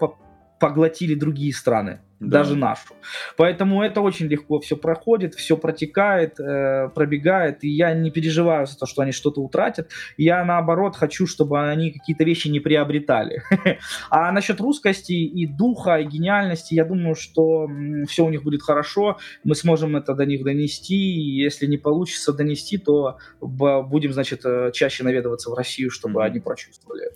поглотили 0.66 1.14
другие 1.16 1.54
страны, 1.54 2.00
Да. 2.20 2.40
даже 2.40 2.56
нашу. 2.56 2.94
Поэтому 3.38 3.84
это 3.84 4.02
очень 4.02 4.28
легко 4.28 4.60
все 4.60 4.76
проходит, 4.76 5.36
все 5.36 5.58
протекает, 5.58 6.40
э, 6.40 6.90
пробегает, 6.96 7.64
и 7.64 7.70
я 7.70 7.94
не 7.94 8.10
переживаю 8.10 8.66
за 8.66 8.76
то, 8.80 8.86
что 8.88 9.02
они 9.04 9.12
что-то 9.12 9.42
утратят. 9.42 9.92
Я 10.18 10.44
наоборот 10.46 10.96
хочу, 10.96 11.28
чтобы 11.28 11.70
они 11.72 11.92
какие-то 11.92 12.24
вещи 12.24 12.48
не 12.48 12.60
приобретали. 12.60 13.44
А 14.10 14.32
насчет 14.32 14.60
русскости 14.60 15.14
и 15.14 15.46
духа, 15.46 15.98
и 16.00 16.06
гениальности, 16.06 16.74
я 16.74 16.86
думаю, 16.86 17.16
что 17.16 17.70
все 18.08 18.26
у 18.26 18.30
них 18.30 18.42
будет 18.44 18.64
хорошо, 18.64 19.18
мы 19.44 19.56
сможем 19.56 19.96
это 19.96 20.16
до 20.16 20.26
них 20.26 20.44
донести, 20.44 20.96
и 20.96 21.44
если 21.44 21.68
не 21.68 21.78
получится 21.78 22.34
донести, 22.34 22.78
то 22.78 23.18
будем, 23.42 24.14
значит, 24.14 24.42
э, 24.46 24.72
чаще 24.74 25.04
наведываться 25.04 25.52
в 25.52 25.54
Россию, 25.54 25.92
чтобы 25.92 26.24
они 26.26 26.40
прочувствовали. 26.40 27.12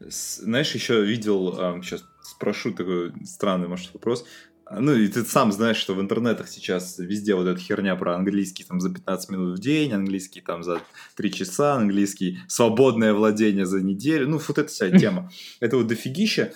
Знаешь, 0.00 0.74
еще 0.74 1.04
видел, 1.04 1.52
сейчас 1.82 2.02
спрошу 2.40 2.72
такой 2.72 3.12
странный, 3.26 3.68
может, 3.68 3.92
вопрос. 3.92 4.24
А, 4.64 4.80
Ну, 4.80 4.94
и 4.94 5.08
ты 5.08 5.24
сам 5.24 5.52
знаешь, 5.52 5.76
что 5.76 5.94
в 5.94 6.00
интернетах 6.00 6.48
сейчас 6.48 6.98
везде 6.98 7.34
вот 7.34 7.46
эта 7.46 7.60
херня 7.60 7.96
про 7.96 8.14
английский 8.14 8.64
там 8.64 8.80
за 8.80 8.90
15 8.90 9.30
минут 9.30 9.58
в 9.58 9.62
день, 9.62 9.92
английский 9.92 10.40
там 10.40 10.62
за 10.62 10.80
3 11.16 11.32
часа, 11.32 11.74
английский 11.74 12.38
свободное 12.48 13.12
владение 13.12 13.66
за 13.66 13.82
неделю. 13.82 14.26
Ну, 14.26 14.40
вот 14.48 14.58
эта 14.58 14.68
вся 14.68 14.90
тема. 14.98 15.30
Это 15.60 15.76
вот 15.76 15.86
дофигища. 15.86 16.52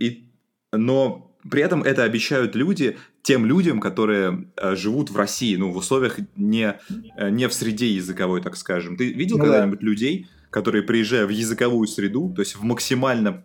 И, 0.00 0.30
но 0.72 1.36
при 1.50 1.62
этом 1.62 1.82
это 1.82 2.02
обещают 2.04 2.56
люди, 2.56 2.96
тем 3.22 3.44
людям, 3.44 3.80
которые 3.80 4.48
э, 4.56 4.76
живут 4.76 5.10
в 5.10 5.16
России, 5.16 5.56
ну, 5.56 5.72
в 5.72 5.76
условиях 5.76 6.18
не, 6.36 6.78
э, 7.18 7.30
не 7.30 7.48
в 7.48 7.52
среде 7.52 7.88
языковой, 7.88 8.40
так 8.40 8.56
скажем. 8.56 8.96
Ты 8.96 9.12
видел 9.12 9.36
ну, 9.36 9.44
когда-нибудь 9.44 9.80
да. 9.80 9.86
людей, 9.86 10.28
которые, 10.50 10.82
приезжая 10.82 11.26
в 11.26 11.30
языковую 11.30 11.86
среду, 11.86 12.32
то 12.34 12.40
есть 12.40 12.56
в 12.56 12.62
максимально 12.62 13.44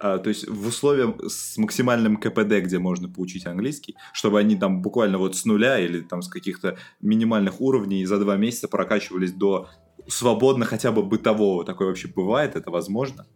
э, 0.00 0.18
то 0.22 0.28
есть 0.28 0.48
в 0.48 0.66
условиях 0.66 1.14
с 1.26 1.56
максимальным 1.58 2.16
КПД, 2.16 2.60
где 2.62 2.78
можно 2.78 3.08
получить 3.08 3.46
английский, 3.46 3.96
чтобы 4.12 4.38
они 4.40 4.56
там 4.56 4.82
буквально 4.82 5.18
вот 5.18 5.36
с 5.36 5.44
нуля 5.44 5.78
или 5.78 6.00
там 6.00 6.22
с 6.22 6.28
каких-то 6.28 6.76
минимальных 7.00 7.60
уровней 7.60 8.04
за 8.04 8.18
два 8.18 8.36
месяца 8.36 8.68
прокачивались 8.68 9.32
до 9.32 9.68
свободно 10.08 10.64
хотя 10.64 10.92
бы 10.92 11.02
бытового. 11.02 11.64
Такое 11.64 11.88
вообще 11.88 12.08
бывает? 12.08 12.56
Это 12.56 12.70
возможно? 12.70 13.26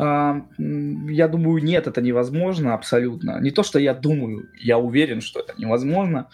Я 0.00 1.28
думаю, 1.28 1.62
нет, 1.62 1.86
это 1.86 2.00
невозможно 2.00 2.72
абсолютно. 2.72 3.38
Не 3.40 3.50
то, 3.50 3.62
что 3.62 3.78
я 3.78 3.92
думаю, 3.92 4.48
я 4.58 4.78
уверен, 4.78 5.20
что 5.20 5.40
это 5.40 5.52
невозможно. 5.58 6.28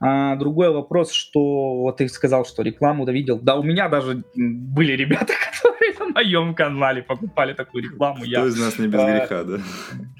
А 0.00 0.36
другой 0.36 0.70
вопрос, 0.72 1.12
что 1.12 1.76
вот 1.80 1.98
ты 1.98 2.08
сказал, 2.08 2.46
что 2.46 2.62
рекламу-то 2.62 3.12
видел. 3.12 3.38
Да, 3.38 3.56
у 3.56 3.62
меня 3.62 3.90
даже 3.90 4.22
были 4.34 4.92
ребята, 4.92 5.34
которые 5.52 5.98
на 5.98 6.14
моем 6.14 6.54
канале 6.54 7.02
покупали 7.02 7.52
такую 7.52 7.84
рекламу. 7.84 8.20
Кто 8.20 8.26
я, 8.26 8.46
из 8.46 8.58
нас 8.58 8.78
не 8.78 8.88
без 8.88 9.00
а, 9.00 9.18
греха, 9.18 9.44
да? 9.44 9.58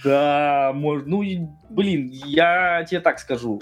Да, 0.04 0.72
может, 0.74 1.06
ну, 1.06 1.22
блин, 1.70 2.10
я 2.12 2.84
тебе 2.84 3.00
так 3.00 3.18
скажу. 3.18 3.58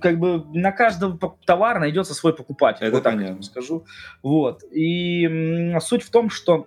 Как 0.00 0.18
бы 0.18 0.44
на 0.52 0.72
каждый 0.72 1.18
товар 1.44 1.80
найдется 1.80 2.14
свой 2.14 2.34
покупатель. 2.34 2.86
Это 2.86 2.96
вот 2.96 3.02
так 3.02 3.14
понятно. 3.14 3.42
скажу. 3.42 3.84
Вот. 4.22 4.62
И 4.72 5.74
суть 5.80 6.02
в 6.02 6.10
том, 6.10 6.30
что 6.30 6.66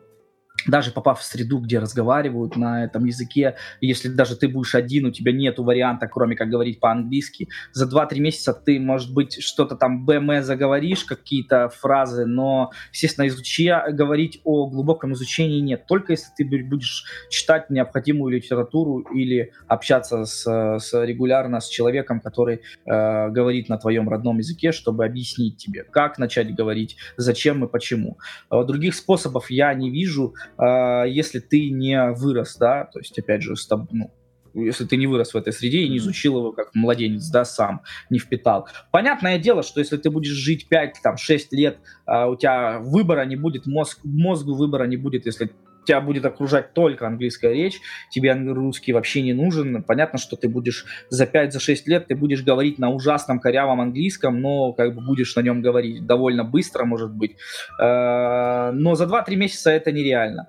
даже 0.68 0.92
попав 0.92 1.20
в 1.20 1.24
среду, 1.24 1.60
где 1.60 1.80
разговаривают 1.80 2.56
на 2.56 2.86
этом 2.86 3.06
языке, 3.06 3.56
если 3.82 4.10
даже 4.10 4.36
ты 4.36 4.48
будешь 4.48 4.76
один, 4.76 5.06
у 5.06 5.12
тебя 5.12 5.32
нету 5.32 5.64
варианта, 5.64 6.08
кроме 6.08 6.36
как 6.36 6.50
говорить 6.50 6.80
по-английски, 6.80 7.50
за 7.72 7.86
2-3 7.86 8.20
месяца 8.20 8.54
ты, 8.54 8.80
может 8.80 9.14
быть, 9.14 9.42
что-то 9.44 9.76
там 9.76 10.06
БМ 10.06 10.42
заговоришь, 10.42 11.04
какие-то 11.04 11.70
фразы, 11.70 12.26
но, 12.26 12.72
естественно, 12.92 13.28
изучя, 13.28 13.86
говорить 13.92 14.42
о 14.44 14.68
глубоком 14.68 15.14
изучении 15.14 15.60
нет. 15.60 15.86
Только 15.88 16.14
если 16.14 16.28
ты 16.36 16.46
будешь 16.64 17.06
читать 17.30 17.70
необходимую 17.70 18.34
литературу 18.34 19.00
или 19.00 19.52
общаться 19.68 20.26
с, 20.26 20.46
с 20.80 21.06
регулярно 21.06 21.60
с 21.60 21.68
человеком, 21.68 22.20
который 22.20 22.62
э, 22.86 23.30
говорит 23.30 23.70
на 23.70 23.78
твоем 23.78 24.10
родном 24.10 24.40
языке, 24.40 24.72
чтобы 24.72 25.06
объяснить 25.06 25.58
тебе, 25.58 25.84
как 25.84 26.18
начать 26.18 26.54
говорить, 26.54 26.98
зачем 27.18 27.64
и 27.64 27.68
почему. 27.68 28.18
А 28.50 28.64
других 28.64 28.96
способов 28.96 29.50
я 29.50 29.74
не 29.74 29.90
вижу, 29.90 30.34
а, 30.58 31.04
если 31.04 31.40
ты 31.40 31.70
не 31.70 32.12
вырос, 32.12 32.58
да, 32.58 32.86
то 32.86 33.00
есть, 33.00 33.18
опять 33.18 33.42
же, 33.42 33.56
с 33.56 33.68
тобой, 33.68 33.88
ну, 33.92 34.12
если 34.54 34.86
ты 34.86 34.96
не 34.96 35.06
вырос 35.06 35.34
в 35.34 35.38
этой 35.38 35.52
среде 35.52 35.80
и 35.80 35.90
не 35.90 35.98
изучил 35.98 36.38
его 36.38 36.52
как 36.54 36.74
младенец, 36.74 37.30
да, 37.30 37.44
сам, 37.44 37.82
не 38.10 38.20
впитал. 38.20 38.68
Понятное 38.92 39.38
дело, 39.38 39.64
что 39.64 39.82
если 39.82 39.98
ты 39.98 40.10
будешь 40.10 40.32
жить 40.32 40.68
5-6 40.70 41.48
лет, 41.52 41.78
а, 42.06 42.28
у 42.28 42.36
тебя 42.38 42.80
выбора 42.80 43.26
не 43.26 43.36
будет, 43.36 43.66
мозг, 43.66 44.00
мозгу 44.04 44.56
выбора 44.56 44.86
не 44.86 44.98
будет, 44.98 45.26
если 45.26 45.52
тебя 45.86 46.02
будет 46.02 46.26
окружать 46.26 46.74
только 46.74 47.08
английская 47.08 47.54
речь, 47.54 47.80
тебе 48.10 48.34
русский 48.34 48.94
вообще 48.94 49.22
не 49.22 49.34
нужен. 49.34 49.84
Понятно, 49.84 50.20
что 50.20 50.36
ты 50.36 50.50
будешь 50.50 50.86
за 51.10 51.26
5-6 51.26 51.50
за 51.50 51.60
лет 51.86 52.08
ты 52.08 52.16
будешь 52.16 52.44
говорить 52.44 52.80
на 52.80 52.90
ужасном 52.90 53.40
корявом 53.40 53.82
английском, 53.82 54.42
но 54.42 54.74
как 54.74 54.96
бы 54.96 55.02
будешь 55.02 55.36
на 55.36 55.42
нем 55.42 55.62
говорить 55.62 56.06
довольно 56.06 56.44
быстро, 56.44 56.86
может 56.86 57.12
быть. 57.12 57.36
Э, 57.80 58.72
но 58.72 58.96
за 58.96 59.06
2-3 59.06 59.36
месяца 59.36 59.72
это 59.72 59.92
нереально. 59.92 60.48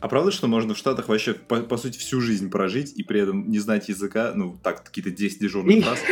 А 0.00 0.06
правда, 0.06 0.30
что 0.30 0.46
можно 0.46 0.74
в 0.74 0.78
Штатах 0.78 1.08
вообще, 1.08 1.34
по, 1.34 1.56
по 1.56 1.76
сути, 1.76 1.98
всю 1.98 2.20
жизнь 2.20 2.50
прожить 2.50 2.92
и 2.96 3.02
при 3.02 3.20
этом 3.20 3.50
не 3.50 3.58
знать 3.58 3.88
языка, 3.88 4.32
ну, 4.34 4.56
так, 4.62 4.84
какие-то 4.84 5.10
10 5.10 5.40
дежурных 5.40 5.84
фраз? 5.84 5.98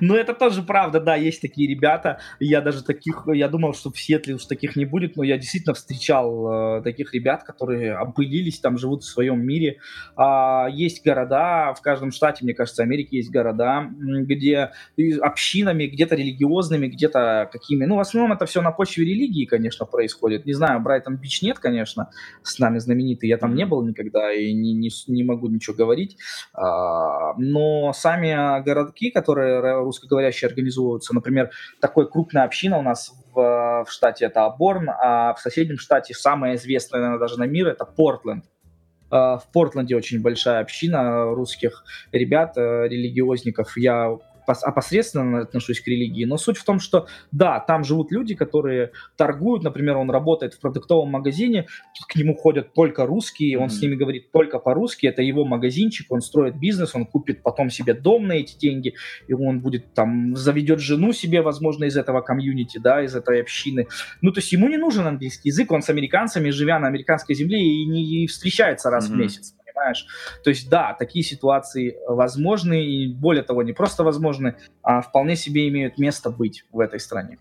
Ну, 0.00 0.14
это 0.14 0.32
тоже 0.32 0.62
правда, 0.62 0.98
да, 0.98 1.14
есть 1.14 1.42
такие 1.42 1.68
ребята. 1.68 2.18
Я 2.40 2.62
даже 2.62 2.82
таких, 2.82 3.24
я 3.32 3.48
думал, 3.48 3.74
что 3.74 3.90
в 3.90 4.00
Сиэтле 4.00 4.34
уж 4.34 4.46
таких 4.46 4.76
не 4.76 4.86
будет, 4.86 5.16
но 5.16 5.22
я 5.22 5.36
действительно 5.36 5.74
встречал 5.74 6.78
э, 6.78 6.82
таких 6.82 7.12
ребят, 7.12 7.44
которые 7.44 7.94
опылились, 7.94 8.60
там 8.60 8.78
живут 8.78 9.02
в 9.02 9.06
своем 9.06 9.44
мире. 9.44 9.78
А, 10.16 10.68
есть 10.70 11.04
города, 11.04 11.74
в 11.74 11.82
каждом 11.82 12.12
штате, 12.12 12.44
мне 12.44 12.54
кажется, 12.54 12.82
Америки 12.82 13.16
есть 13.16 13.30
города, 13.30 13.90
где 13.98 14.70
общинами, 15.20 15.86
где-то 15.86 16.14
религиозными, 16.14 16.86
где-то 16.86 17.50
какими. 17.52 17.84
Ну, 17.84 17.96
в 17.96 18.00
основном 18.00 18.32
это 18.32 18.46
все 18.46 18.62
на 18.62 18.70
почве 18.70 19.04
религии, 19.04 19.44
конечно, 19.44 19.84
происходит. 19.84 20.46
Не 20.46 20.54
знаю, 20.54 20.80
Брайтон 20.80 21.16
Бич 21.16 21.42
нет, 21.42 21.58
конечно, 21.58 22.10
с 22.42 22.58
нами 22.58 22.78
знаменитый. 22.78 22.93
Я 23.26 23.38
там 23.38 23.54
не 23.54 23.66
был 23.66 23.82
никогда 23.84 24.32
и 24.32 24.52
не, 24.52 24.72
не, 24.74 24.90
не 25.08 25.24
могу 25.24 25.48
ничего 25.48 25.76
говорить. 25.76 26.16
А, 26.52 27.34
но 27.36 27.92
сами 27.92 28.62
городки, 28.62 29.10
которые 29.10 29.60
русскоговорящие 29.80 30.48
организовываются, 30.48 31.14
например, 31.14 31.50
такой 31.80 32.10
крупная 32.10 32.44
община 32.44 32.78
у 32.78 32.82
нас 32.82 33.12
в, 33.34 33.84
в 33.86 33.90
штате 33.90 34.26
это 34.26 34.44
Аборн, 34.44 34.88
а 34.90 35.34
в 35.34 35.40
соседнем 35.40 35.78
штате 35.78 36.14
самая 36.14 36.56
известная, 36.56 37.00
наверное, 37.00 37.20
даже 37.20 37.38
на 37.38 37.46
мир, 37.46 37.68
это 37.68 37.84
Портленд. 37.84 38.44
А, 39.10 39.38
в 39.38 39.50
Портленде 39.52 39.96
очень 39.96 40.20
большая 40.22 40.60
община 40.60 41.26
русских 41.34 41.84
ребят, 42.12 42.56
э, 42.56 42.88
религиозников. 42.88 43.76
Я 43.76 44.16
опосредственно 44.46 45.40
отношусь 45.40 45.80
к 45.80 45.86
религии, 45.86 46.24
но 46.24 46.36
суть 46.36 46.58
в 46.58 46.64
том, 46.64 46.78
что 46.78 47.06
да, 47.32 47.60
там 47.60 47.84
живут 47.84 48.12
люди, 48.12 48.34
которые 48.34 48.92
торгуют, 49.16 49.62
например, 49.62 49.96
он 49.96 50.10
работает 50.10 50.54
в 50.54 50.60
продуктовом 50.60 51.10
магазине, 51.10 51.66
к 52.08 52.16
нему 52.16 52.34
ходят 52.34 52.72
только 52.74 53.06
русские, 53.06 53.58
он 53.58 53.66
mm-hmm. 53.66 53.70
с 53.70 53.82
ними 53.82 53.94
говорит 53.94 54.32
только 54.32 54.58
по-русски, 54.58 55.06
это 55.06 55.22
его 55.22 55.44
магазинчик, 55.44 56.10
он 56.10 56.20
строит 56.20 56.58
бизнес, 56.58 56.94
он 56.94 57.06
купит 57.06 57.42
потом 57.42 57.70
себе 57.70 57.94
дом 57.94 58.26
на 58.26 58.32
эти 58.32 58.56
деньги, 58.58 58.94
и 59.28 59.32
он 59.32 59.60
будет 59.60 59.94
там, 59.94 60.36
заведет 60.36 60.80
жену 60.80 61.12
себе, 61.12 61.42
возможно, 61.42 61.84
из 61.84 61.96
этого 61.96 62.20
комьюнити, 62.20 62.78
да, 62.78 63.02
из 63.02 63.14
этой 63.14 63.40
общины. 63.40 63.88
Ну, 64.20 64.32
то 64.32 64.40
есть 64.40 64.52
ему 64.52 64.68
не 64.68 64.76
нужен 64.76 65.06
английский 65.06 65.48
язык, 65.48 65.70
он 65.72 65.82
с 65.82 65.90
американцами, 65.90 66.50
живя 66.50 66.78
на 66.78 66.88
американской 66.88 67.34
земле, 67.34 67.60
и 67.60 67.86
не 67.86 68.24
и 68.24 68.26
встречается 68.26 68.90
раз 68.90 69.08
mm-hmm. 69.08 69.14
в 69.14 69.16
месяц 69.16 69.54
понимаешь? 69.74 70.06
То 70.42 70.50
есть, 70.50 70.68
да, 70.68 70.94
такие 70.98 71.24
ситуации 71.24 71.96
возможны, 72.06 72.84
и 72.84 73.12
более 73.12 73.42
того, 73.42 73.62
не 73.62 73.72
просто 73.72 74.04
возможны, 74.04 74.56
а 74.82 75.00
вполне 75.00 75.36
себе 75.36 75.68
имеют 75.68 75.98
место 75.98 76.30
быть 76.30 76.64
в 76.72 76.80
этой 76.80 77.00
стране. 77.00 77.38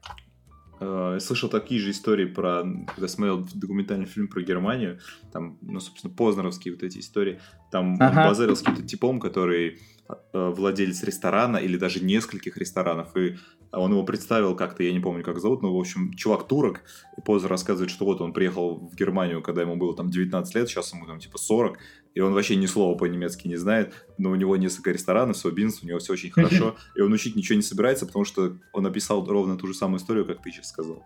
Э, 0.79 1.11
я 1.13 1.19
слышал 1.19 1.49
такие 1.49 1.79
же 1.79 1.91
истории 1.91 2.25
про, 2.25 2.63
когда 2.87 3.07
смотрел 3.07 3.47
документальный 3.53 4.05
фильм 4.05 4.27
про 4.27 4.41
Германию, 4.41 4.99
там, 5.31 5.57
ну, 5.61 5.79
собственно, 5.79 6.13
познеровские 6.13 6.73
вот 6.73 6.83
эти 6.83 6.99
истории, 6.99 7.39
там 7.71 7.95
ага. 7.99 8.21
он 8.21 8.27
базарил 8.29 8.55
с 8.55 8.61
каким-то 8.61 8.87
типом, 8.87 9.19
который 9.19 9.79
э, 10.09 10.13
владелец 10.33 11.03
ресторана 11.03 11.57
или 11.57 11.77
даже 11.77 12.03
нескольких 12.03 12.57
ресторанов, 12.57 13.15
и 13.15 13.37
он 13.79 13.91
его 13.91 14.03
представил 14.03 14.55
как-то, 14.55 14.83
я 14.83 14.93
не 14.93 14.99
помню, 14.99 15.23
как 15.23 15.39
зовут, 15.39 15.61
но, 15.61 15.75
в 15.75 15.79
общем, 15.79 16.13
чувак 16.13 16.47
турок, 16.47 16.81
и 17.17 17.21
Поза 17.21 17.47
рассказывает, 17.47 17.89
что 17.89 18.05
вот 18.05 18.21
он 18.21 18.31
приехал 18.31 18.75
в 18.75 18.95
Германию, 18.95 19.41
когда 19.41 19.61
ему 19.61 19.75
было 19.75 19.95
там 19.95 20.09
19 20.09 20.55
лет, 20.55 20.69
сейчас 20.69 20.93
ему 20.93 21.05
там 21.05 21.19
типа 21.19 21.37
40, 21.37 21.77
и 22.13 22.19
он 22.19 22.33
вообще 22.33 22.55
ни 22.55 22.67
слова 22.67 22.97
по-немецки 22.97 23.47
не 23.47 23.55
знает, 23.55 23.93
но 24.17 24.29
у 24.29 24.35
него 24.35 24.55
несколько 24.57 24.91
ресторанов, 24.91 25.37
свой 25.37 25.53
бизнес, 25.53 25.81
у 25.83 25.87
него 25.87 25.99
все 25.99 26.13
очень 26.13 26.31
хорошо, 26.31 26.75
и 26.95 27.01
он 27.01 27.11
учить 27.11 27.35
ничего 27.35 27.55
не 27.55 27.63
собирается, 27.63 28.05
потому 28.05 28.25
что 28.25 28.57
он 28.71 28.85
описал 28.85 29.25
ровно 29.25 29.57
ту 29.57 29.67
же 29.67 29.73
самую 29.73 29.99
историю, 29.99 30.25
как 30.25 30.41
ты 30.43 30.51
сейчас 30.51 30.69
сказал. 30.69 31.03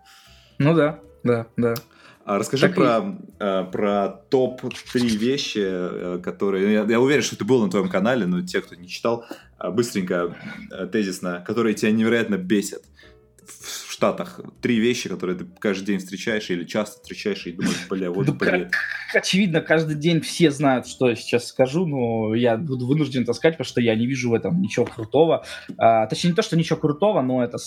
Ну 0.58 0.74
да, 0.74 1.00
да, 1.22 1.46
да. 1.56 1.74
А 2.28 2.38
расскажи 2.38 2.66
так 2.66 2.74
про, 2.74 2.98
и... 2.98 3.42
э, 3.42 3.64
про 3.72 4.08
топ-3 4.28 5.00
вещи, 5.16 5.62
э, 5.64 6.20
которые... 6.22 6.74
Я, 6.74 6.84
я 6.84 7.00
уверен, 7.00 7.22
что 7.22 7.36
это 7.36 7.46
было 7.46 7.64
на 7.64 7.70
твоем 7.70 7.88
канале, 7.88 8.26
но 8.26 8.42
те, 8.42 8.60
кто 8.60 8.74
не 8.74 8.86
читал, 8.86 9.24
э, 9.30 9.34
быстренько, 9.64 10.36
э, 10.70 10.86
тезисно, 10.86 11.44
которые 11.46 11.74
тебя 11.74 11.90
невероятно 11.90 12.36
бесят 12.36 12.82
в 13.48 13.92
Штатах. 13.92 14.40
Три 14.60 14.78
вещи, 14.78 15.08
которые 15.08 15.38
ты 15.38 15.46
каждый 15.58 15.86
день 15.86 15.98
встречаешь 15.98 16.50
или 16.50 16.64
часто 16.64 17.00
встречаешь 17.00 17.46
и 17.46 17.52
думаешь, 17.52 17.86
бля, 17.88 18.10
вот, 18.10 18.28
бля. 18.28 18.70
Очевидно, 19.14 19.60
каждый 19.60 19.96
день 19.96 20.20
все 20.20 20.50
знают, 20.50 20.86
что 20.86 21.08
я 21.08 21.16
сейчас 21.16 21.46
скажу, 21.46 21.86
но 21.86 22.34
я 22.34 22.56
буду 22.56 22.86
вынужден 22.86 23.22
это 23.22 23.32
сказать, 23.32 23.54
потому 23.54 23.68
что 23.68 23.80
я 23.80 23.94
не 23.96 24.06
вижу 24.06 24.30
в 24.30 24.34
этом 24.34 24.60
ничего 24.60 24.86
крутого. 24.86 25.44
А, 25.78 26.06
точнее, 26.06 26.30
не 26.30 26.36
то, 26.36 26.42
что 26.42 26.56
ничего 26.56 26.78
крутого, 26.78 27.22
но 27.22 27.42
это 27.42 27.58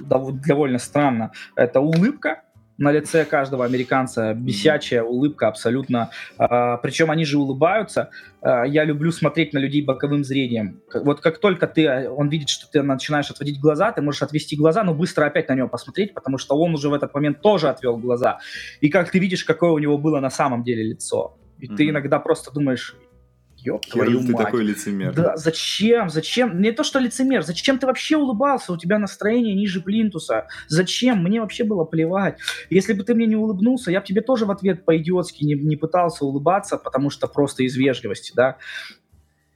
довольно 0.00 0.78
странно. 0.78 1.32
Это 1.54 1.80
улыбка, 1.80 2.42
на 2.78 2.92
лице 2.92 3.24
каждого 3.24 3.64
американца 3.64 4.34
бесячая 4.34 5.02
улыбка 5.02 5.48
абсолютно. 5.48 6.10
А, 6.38 6.76
причем 6.78 7.10
они 7.10 7.24
же 7.24 7.38
улыбаются. 7.38 8.10
А, 8.40 8.64
я 8.64 8.84
люблю 8.84 9.10
смотреть 9.10 9.52
на 9.52 9.58
людей 9.58 9.82
боковым 9.82 10.24
зрением. 10.24 10.80
Вот 10.94 11.20
как 11.20 11.38
только 11.38 11.66
ты, 11.66 12.08
он 12.08 12.28
видит, 12.28 12.48
что 12.48 12.70
ты 12.70 12.82
начинаешь 12.82 13.30
отводить 13.30 13.60
глаза, 13.60 13.90
ты 13.92 14.00
можешь 14.00 14.22
отвести 14.22 14.56
глаза, 14.56 14.84
но 14.84 14.94
быстро 14.94 15.26
опять 15.26 15.48
на 15.48 15.54
него 15.54 15.68
посмотреть, 15.68 16.14
потому 16.14 16.38
что 16.38 16.56
он 16.56 16.72
уже 16.74 16.88
в 16.88 16.94
этот 16.94 17.12
момент 17.12 17.40
тоже 17.40 17.68
отвел 17.68 17.96
глаза. 17.96 18.38
И 18.80 18.88
как 18.88 19.10
ты 19.10 19.18
видишь, 19.18 19.44
какое 19.44 19.70
у 19.70 19.78
него 19.78 19.98
было 19.98 20.20
на 20.20 20.30
самом 20.30 20.62
деле 20.62 20.84
лицо. 20.84 21.36
И 21.58 21.66
mm-hmm. 21.66 21.76
ты 21.76 21.88
иногда 21.88 22.20
просто 22.20 22.52
думаешь, 22.52 22.96
ёб 23.68 23.86
твою 23.86 24.20
ты 24.20 24.32
мать. 24.32 24.46
такой 24.46 24.64
лицемер. 24.64 25.14
Да, 25.14 25.36
зачем, 25.36 26.08
зачем, 26.08 26.60
не 26.60 26.72
то 26.72 26.82
что 26.82 26.98
лицемер, 26.98 27.42
зачем 27.42 27.78
ты 27.78 27.86
вообще 27.86 28.16
улыбался, 28.16 28.72
у 28.72 28.76
тебя 28.76 28.98
настроение 28.98 29.54
ниже 29.54 29.80
плинтуса, 29.80 30.46
зачем, 30.68 31.22
мне 31.22 31.40
вообще 31.40 31.64
было 31.64 31.84
плевать. 31.84 32.38
Если 32.70 32.92
бы 32.92 33.04
ты 33.04 33.14
мне 33.14 33.26
не 33.26 33.36
улыбнулся, 33.36 33.90
я 33.90 34.00
бы 34.00 34.06
тебе 34.06 34.20
тоже 34.20 34.46
в 34.46 34.50
ответ 34.50 34.84
по-идиотски 34.84 35.44
не, 35.44 35.54
не 35.54 35.76
пытался 35.76 36.24
улыбаться, 36.24 36.76
потому 36.76 37.10
что 37.10 37.26
просто 37.26 37.62
из 37.62 37.76
вежливости, 37.76 38.32
да. 38.34 38.56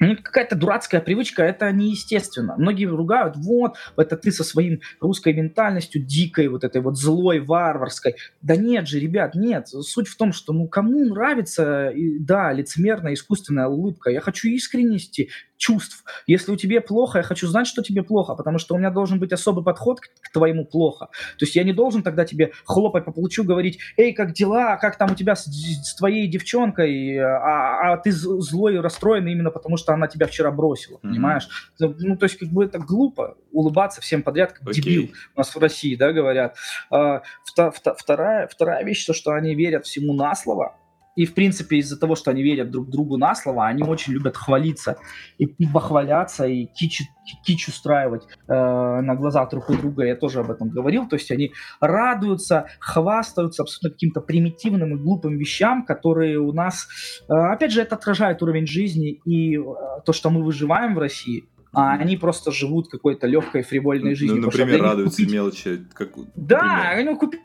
Ну, 0.07 0.16
какая-то 0.16 0.57
дурацкая 0.57 1.00
привычка, 1.00 1.44
это 1.44 1.70
неестественно. 1.70 2.55
Многие 2.59 2.86
ругают, 2.86 3.36
вот, 3.36 3.76
это 3.96 4.16
ты 4.16 4.32
со 4.32 4.42
своим 4.42 4.80
русской 5.00 5.32
ментальностью 5.32 6.03
дикой, 6.03 6.48
вот 6.48 6.64
этой 6.64 6.80
вот 6.80 6.98
злой, 6.98 7.40
варварской. 7.40 8.16
Да 8.40 8.57
нет 8.57 8.88
же, 8.88 8.98
ребят, 8.98 9.34
нет. 9.34 9.68
Суть 9.68 10.09
в 10.09 10.16
том, 10.16 10.32
что 10.32 10.53
ну 10.53 10.66
кому 10.66 11.05
нравится, 11.05 11.92
да, 12.20 12.53
лицемерная 12.53 13.14
искусственная 13.14 13.68
улыбка. 13.68 14.11
Я 14.11 14.20
хочу 14.20 14.48
искренности, 14.48 15.30
чувств. 15.62 16.04
Если 16.26 16.50
у 16.50 16.56
тебя 16.56 16.80
плохо, 16.80 17.18
я 17.18 17.22
хочу 17.22 17.46
знать, 17.46 17.68
что 17.68 17.82
тебе 17.82 18.02
плохо, 18.02 18.34
потому 18.34 18.58
что 18.58 18.74
у 18.74 18.78
меня 18.78 18.90
должен 18.90 19.20
быть 19.20 19.32
особый 19.32 19.62
подход 19.62 20.00
к, 20.00 20.08
к 20.20 20.32
твоему 20.32 20.64
плохо. 20.64 21.06
То 21.38 21.44
есть 21.44 21.54
я 21.54 21.62
не 21.62 21.72
должен 21.72 22.02
тогда 22.02 22.24
тебе 22.24 22.50
хлопать 22.64 23.04
по 23.04 23.12
плечу, 23.12 23.44
говорить, 23.44 23.78
эй, 23.96 24.12
как 24.12 24.32
дела, 24.32 24.76
как 24.76 24.98
там 24.98 25.12
у 25.12 25.14
тебя 25.14 25.36
с, 25.36 25.44
с 25.44 25.94
твоей 25.94 26.26
девчонкой, 26.26 27.16
а, 27.16 27.92
а 27.92 27.96
ты 27.96 28.10
злой 28.10 28.74
и 28.74 28.78
расстроенный 28.78 29.30
именно 29.32 29.52
потому, 29.52 29.76
что 29.76 29.92
она 29.92 30.08
тебя 30.08 30.26
вчера 30.26 30.50
бросила, 30.50 30.96
mm-hmm. 30.96 31.08
понимаешь? 31.08 31.48
Ну, 31.78 32.16
то 32.16 32.24
есть 32.24 32.38
как 32.38 32.48
бы 32.48 32.64
это 32.64 32.80
глупо 32.80 33.36
улыбаться 33.52 34.00
всем 34.00 34.24
подряд, 34.24 34.52
как 34.52 34.66
okay. 34.66 34.72
дебил 34.72 35.10
у 35.36 35.38
нас 35.38 35.54
в 35.54 35.58
России, 35.60 35.94
да, 35.94 36.12
говорят. 36.12 36.56
А, 36.90 37.22
вторая, 37.44 38.48
вторая 38.48 38.84
вещь, 38.84 39.06
то, 39.06 39.14
что 39.14 39.30
они 39.30 39.54
верят 39.54 39.86
всему 39.86 40.12
на 40.12 40.34
слово, 40.34 40.76
и, 41.14 41.26
в 41.26 41.34
принципе, 41.34 41.76
из-за 41.76 41.98
того, 41.98 42.14
что 42.14 42.30
они 42.30 42.42
верят 42.42 42.70
друг 42.70 42.88
другу 42.88 43.18
на 43.18 43.34
слово, 43.34 43.66
они 43.66 43.82
очень 43.82 44.14
любят 44.14 44.36
хвалиться 44.36 44.96
и, 45.38 45.44
и 45.44 45.66
похваляться, 45.66 46.46
и 46.46 46.66
кич, 46.66 47.02
кич 47.44 47.68
устраивать 47.68 48.22
э, 48.48 48.52
на 48.52 49.14
глазах 49.14 49.50
друг 49.50 49.68
у 49.68 49.74
друга. 49.74 50.04
Я 50.04 50.16
тоже 50.16 50.40
об 50.40 50.50
этом 50.50 50.70
говорил. 50.70 51.06
То 51.06 51.16
есть 51.16 51.30
они 51.30 51.52
радуются, 51.80 52.66
хвастаются 52.80 53.62
абсолютно 53.62 53.90
каким-то 53.90 54.20
примитивным 54.20 54.96
и 54.96 54.98
глупым 54.98 55.36
вещам, 55.36 55.84
которые 55.84 56.38
у 56.38 56.52
нас... 56.52 56.88
Э, 57.28 57.34
опять 57.52 57.72
же, 57.72 57.82
это 57.82 57.96
отражает 57.96 58.42
уровень 58.42 58.66
жизни 58.66 59.20
и 59.26 59.58
э, 59.58 59.62
то, 60.06 60.12
что 60.12 60.30
мы 60.30 60.42
выживаем 60.42 60.94
в 60.94 60.98
России 60.98 61.44
а 61.74 61.94
они 61.94 62.18
просто 62.18 62.52
живут 62.52 62.90
какой-то 62.90 63.26
легкой 63.26 63.62
фривольной 63.62 64.10
ну, 64.10 64.16
жизнью. 64.16 64.40
Ну, 64.42 64.46
например, 64.48 64.82
радуются 64.82 65.22
купить... 65.22 65.32
мелочи. 65.32 65.86
Как... 65.94 66.10
Да, 66.36 66.90
они 66.90 67.14
купить 67.16 67.40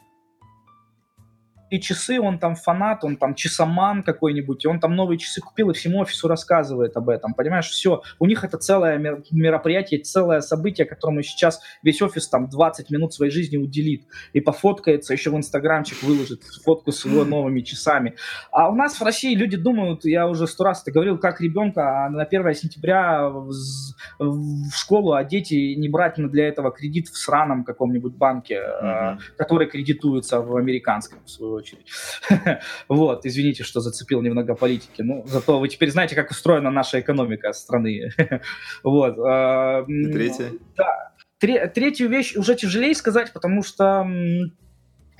и 1.69 1.79
часы, 1.79 2.19
он 2.19 2.39
там 2.39 2.55
фанат, 2.55 3.03
он 3.03 3.17
там 3.17 3.35
часоман 3.35 4.03
какой-нибудь, 4.03 4.65
и 4.65 4.67
он 4.67 4.79
там 4.79 4.95
новые 4.95 5.17
часы 5.17 5.41
купил 5.41 5.69
и 5.69 5.73
всему 5.73 5.99
офису 5.99 6.27
рассказывает 6.27 6.95
об 6.95 7.09
этом, 7.09 7.33
понимаешь, 7.33 7.67
все, 7.67 8.01
у 8.19 8.25
них 8.25 8.43
это 8.43 8.57
целое 8.57 8.97
мероприятие, 9.31 10.01
целое 10.01 10.41
событие, 10.41 10.85
которому 10.85 11.21
сейчас 11.21 11.61
весь 11.83 12.01
офис 12.01 12.27
там 12.27 12.49
20 12.49 12.89
минут 12.89 13.13
своей 13.13 13.31
жизни 13.31 13.57
уделит, 13.57 14.03
и 14.33 14.39
пофоткается, 14.39 15.13
еще 15.13 15.29
в 15.29 15.37
инстаграмчик 15.37 16.01
выложит 16.03 16.43
фотку 16.63 16.91
с 16.91 17.05
его 17.05 17.25
новыми 17.37 17.61
часами. 17.61 18.15
А 18.51 18.69
у 18.69 18.75
нас 18.75 18.99
в 18.99 19.03
России 19.03 19.35
люди 19.35 19.57
думают, 19.57 20.05
я 20.05 20.27
уже 20.27 20.47
сто 20.47 20.63
раз 20.63 20.81
это 20.81 20.91
говорил, 20.91 21.17
как 21.17 21.41
ребенка 21.41 22.05
а 22.05 22.09
на 22.09 22.23
1 22.23 22.53
сентября 22.53 23.29
в 23.29 24.71
школу 24.73 25.13
одеть 25.13 25.51
и 25.51 25.75
не 25.75 25.89
брать 25.89 26.15
для 26.17 26.47
этого 26.47 26.71
кредит 26.71 27.07
в 27.07 27.17
сраном 27.17 27.63
каком-нибудь 27.63 28.13
банке, 28.15 28.61
mm-hmm. 28.61 29.17
который 29.37 29.67
кредитуется 29.67 30.41
в 30.41 30.55
американском, 30.55 31.19
в 31.25 31.29
свою 31.29 31.56
очередь. 31.57 31.87
вот, 32.87 33.25
извините, 33.25 33.63
что 33.63 33.79
зацепил 33.79 34.21
немного 34.21 34.55
политики. 34.55 35.01
Ну, 35.01 35.23
зато 35.27 35.59
вы 35.59 35.67
теперь 35.67 35.91
знаете, 35.91 36.15
как 36.15 36.31
устроена 36.31 36.71
наша 36.71 36.99
экономика 36.99 37.51
страны. 37.53 38.09
вот. 38.83 39.17
А, 39.19 39.83
Третья? 39.85 40.51
Да. 40.75 41.13
Третью 41.39 42.09
вещь 42.09 42.35
уже 42.35 42.55
тяжелее 42.55 42.95
сказать, 42.95 43.31
потому 43.31 43.61
что 43.61 44.05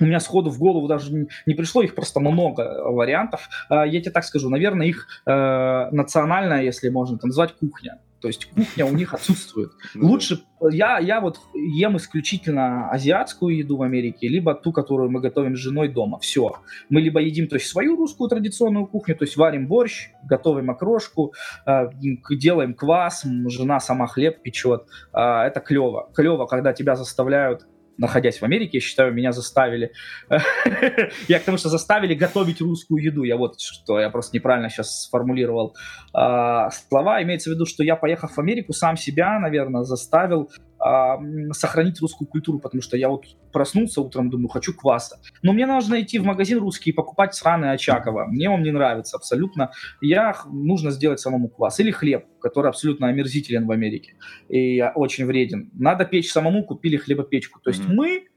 у 0.00 0.04
меня 0.04 0.20
сходу 0.20 0.50
в 0.50 0.58
голову 0.58 0.86
даже 0.86 1.12
не 1.46 1.54
пришло, 1.54 1.82
их 1.82 1.94
просто 1.94 2.20
много 2.20 2.62
вариантов. 2.90 3.48
А, 3.68 3.86
я 3.86 4.00
тебе 4.00 4.12
так 4.12 4.24
скажу, 4.24 4.48
наверное, 4.48 4.86
их 4.86 5.06
э, 5.26 5.90
национальная, 5.90 6.62
если 6.62 6.88
можно 6.88 7.16
это 7.16 7.26
назвать, 7.26 7.54
кухня. 7.54 7.98
То 8.20 8.28
есть 8.28 8.46
кухня 8.46 8.86
у 8.86 8.92
них 8.92 9.14
отсутствует. 9.14 9.72
Ну 9.94 10.08
Лучше 10.08 10.40
я, 10.70 10.98
я 10.98 11.20
вот 11.20 11.40
ем 11.54 11.96
исключительно 11.96 12.90
азиатскую 12.90 13.56
еду 13.56 13.76
в 13.76 13.82
Америке, 13.82 14.28
либо 14.28 14.54
ту, 14.54 14.72
которую 14.72 15.10
мы 15.10 15.20
готовим 15.20 15.56
с 15.56 15.58
женой 15.58 15.88
дома. 15.88 16.18
Все. 16.18 16.52
Мы 16.88 17.00
либо 17.00 17.20
едим 17.20 17.48
то 17.48 17.56
есть, 17.56 17.68
свою 17.68 17.96
русскую 17.96 18.28
традиционную 18.28 18.86
кухню, 18.86 19.16
то 19.16 19.24
есть 19.24 19.36
варим 19.36 19.66
борщ, 19.66 20.10
готовим 20.24 20.70
окрошку, 20.70 21.32
э, 21.66 21.90
делаем 22.30 22.74
квас, 22.74 23.24
жена 23.24 23.80
сама 23.80 24.06
хлеб 24.06 24.42
печет. 24.42 24.86
Э, 25.12 25.42
это 25.42 25.60
клево. 25.60 26.10
Клево, 26.14 26.46
когда 26.46 26.72
тебя 26.72 26.96
заставляют 26.96 27.66
находясь 27.98 28.40
в 28.40 28.44
Америке, 28.44 28.78
я 28.78 28.80
считаю, 28.80 29.12
меня 29.12 29.32
заставили. 29.32 29.92
я 31.28 31.40
к 31.40 31.44
тому, 31.44 31.58
что 31.58 31.68
заставили 31.68 32.14
готовить 32.14 32.60
русскую 32.60 33.02
еду. 33.02 33.24
Я 33.24 33.36
вот 33.36 33.60
что, 33.60 34.00
я 34.00 34.08
просто 34.10 34.36
неправильно 34.36 34.70
сейчас 34.70 35.04
сформулировал 35.04 35.74
а, 36.14 36.70
слова. 36.70 37.22
Имеется 37.22 37.50
в 37.50 37.54
виду, 37.54 37.66
что 37.66 37.82
я, 37.82 37.96
поехав 37.96 38.32
в 38.32 38.38
Америку, 38.38 38.72
сам 38.72 38.96
себя, 38.96 39.38
наверное, 39.38 39.82
заставил 39.82 40.50
а, 40.80 41.18
сохранить 41.52 42.00
русскую 42.00 42.28
культуру, 42.28 42.58
потому 42.58 42.82
что 42.82 42.96
я 42.96 43.08
вот 43.08 43.24
проснулся 43.52 44.00
утром, 44.00 44.30
думаю, 44.30 44.48
хочу 44.48 44.74
кваса. 44.74 45.18
Но 45.42 45.52
мне 45.52 45.66
нужно 45.66 46.00
идти 46.00 46.18
в 46.18 46.24
магазин 46.24 46.58
русский 46.58 46.90
и 46.90 46.92
покупать 46.92 47.34
сраный 47.34 47.72
Очакова. 47.72 48.26
Мне 48.26 48.48
он 48.50 48.62
не 48.62 48.70
нравится 48.70 49.16
абсолютно. 49.16 49.72
Я 50.00 50.36
нужно 50.50 50.90
сделать 50.90 51.20
самому 51.20 51.48
квас. 51.48 51.80
Или 51.80 51.90
хлеб, 51.90 52.26
который 52.40 52.68
абсолютно 52.68 53.08
омерзителен 53.08 53.66
в 53.66 53.70
Америке 53.70 54.14
и 54.48 54.82
очень 54.94 55.26
вреден. 55.26 55.70
Надо 55.74 56.04
печь 56.04 56.30
самому, 56.30 56.64
купили 56.64 56.96
хлебопечку. 56.96 57.60
То 57.60 57.70
есть 57.70 57.82
mm-hmm. 57.82 57.94
мы 57.94 58.28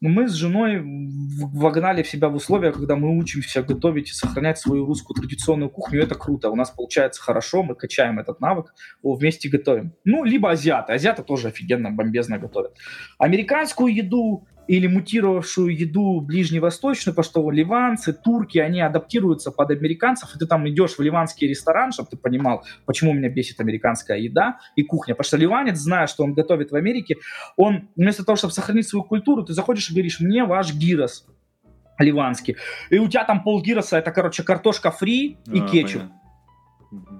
мы 0.00 0.28
с 0.28 0.32
женой 0.34 0.82
вогнали 0.82 2.02
в 2.02 2.08
себя 2.08 2.28
в 2.28 2.34
условия, 2.34 2.72
когда 2.72 2.96
мы 2.96 3.16
учимся 3.16 3.62
готовить 3.62 4.10
и 4.10 4.12
сохранять 4.12 4.58
свою 4.58 4.84
русскую 4.84 5.16
традиционную 5.16 5.70
кухню. 5.70 6.02
Это 6.02 6.14
круто. 6.14 6.50
У 6.50 6.56
нас 6.56 6.70
получается 6.70 7.22
хорошо, 7.22 7.62
мы 7.62 7.74
качаем 7.74 8.18
этот 8.18 8.40
навык, 8.40 8.74
вместе 9.02 9.48
готовим. 9.48 9.94
Ну, 10.04 10.24
либо 10.24 10.50
азиаты. 10.50 10.92
Азиаты 10.92 11.22
тоже 11.22 11.48
офигенно, 11.48 11.90
бомбезно 11.90 12.38
готовят. 12.38 12.76
Американскую 13.18 13.94
еду 13.94 14.46
или 14.68 14.86
мутировавшую 14.86 15.76
еду 15.76 16.20
ближневосточную, 16.20 17.14
потому 17.14 17.30
что 17.30 17.50
ливанцы, 17.50 18.12
турки, 18.12 18.58
они 18.58 18.80
адаптируются 18.80 19.50
под 19.50 19.70
американцев, 19.70 20.34
и 20.34 20.38
ты 20.38 20.46
там 20.46 20.68
идешь 20.68 20.96
в 20.98 21.00
ливанский 21.00 21.48
ресторан, 21.48 21.92
чтобы 21.92 22.08
ты 22.10 22.16
понимал, 22.16 22.64
почему 22.84 23.12
меня 23.12 23.28
бесит 23.28 23.60
американская 23.60 24.18
еда 24.18 24.58
и 24.74 24.82
кухня. 24.82 25.14
Потому 25.14 25.26
что 25.26 25.36
ливанец, 25.36 25.78
зная, 25.78 26.06
что 26.06 26.24
он 26.24 26.34
готовит 26.34 26.70
в 26.70 26.76
Америке, 26.76 27.16
он 27.56 27.88
вместо 27.96 28.24
того, 28.24 28.36
чтобы 28.36 28.52
сохранить 28.52 28.88
свою 28.88 29.04
культуру, 29.04 29.44
ты 29.44 29.52
заходишь 29.52 29.90
и 29.90 29.94
говоришь, 29.94 30.20
мне 30.20 30.44
ваш 30.44 30.74
гирос 30.74 31.26
ливанский. 31.98 32.56
И 32.90 32.98
у 32.98 33.08
тебя 33.08 33.24
там 33.24 33.42
пол 33.42 33.62
гироса, 33.62 33.98
это, 33.98 34.10
короче, 34.10 34.42
картошка 34.42 34.90
фри 34.90 35.38
и 35.46 35.60
а, 35.60 35.68
кетчуп. 35.68 36.02
Понятно. 36.02 36.25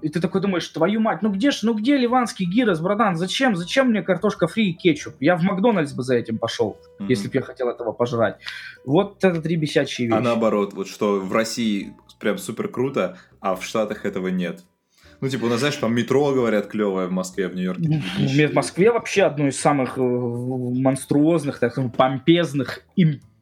И 0.03 0.09
ты 0.09 0.21
такой 0.21 0.41
думаешь, 0.41 0.69
твою 0.69 1.01
мать, 1.01 1.23
ну 1.23 1.31
где 1.31 1.51
ж, 1.51 1.61
ну 1.62 1.75
где 1.75 1.97
ливанский 1.97 2.47
гирос, 2.47 2.81
братан, 2.81 3.17
зачем, 3.17 3.57
зачем 3.57 3.89
мне 3.89 4.03
картошка 4.03 4.47
фри 4.47 4.71
и 4.71 4.73
кетчуп? 4.73 5.14
Я 5.21 5.37
в 5.37 5.43
Макдональдс 5.43 5.93
бы 5.93 6.03
за 6.03 6.17
этим 6.17 6.39
пошел, 6.39 6.79
mm-hmm. 7.01 7.07
если 7.09 7.29
бы 7.29 7.35
я 7.35 7.43
хотел 7.43 7.69
этого 7.69 7.93
пожрать. 7.93 8.39
Вот 8.85 9.25
это 9.25 9.41
три 9.43 9.57
бесячие 9.57 10.09
вещи. 10.09 10.19
А 10.19 10.21
наоборот, 10.21 10.73
вот 10.75 10.89
что 10.89 11.21
в 11.21 11.33
России 11.33 11.95
прям 12.21 12.39
супер 12.39 12.69
круто, 12.69 13.19
а 13.41 13.57
в 13.57 13.64
Штатах 13.64 14.05
этого 14.05 14.29
нет. 14.29 14.62
Ну, 15.21 15.29
типа, 15.29 15.47
у 15.47 15.49
нас, 15.49 15.61
знаешь, 15.61 15.77
там 15.77 15.95
метро, 15.95 16.33
говорят, 16.33 16.67
клевое 16.67 17.07
в 17.07 17.11
Москве, 17.11 17.49
в 17.49 17.55
Нью-Йорке. 17.55 18.03
В 18.49 18.55
Москве 18.55 18.91
вообще 18.93 19.23
одно 19.23 19.49
из 19.49 19.59
самых 19.59 19.97
э, 19.97 20.01
монструозных, 20.03 21.59
так 21.59 21.79
помпезных 21.97 22.81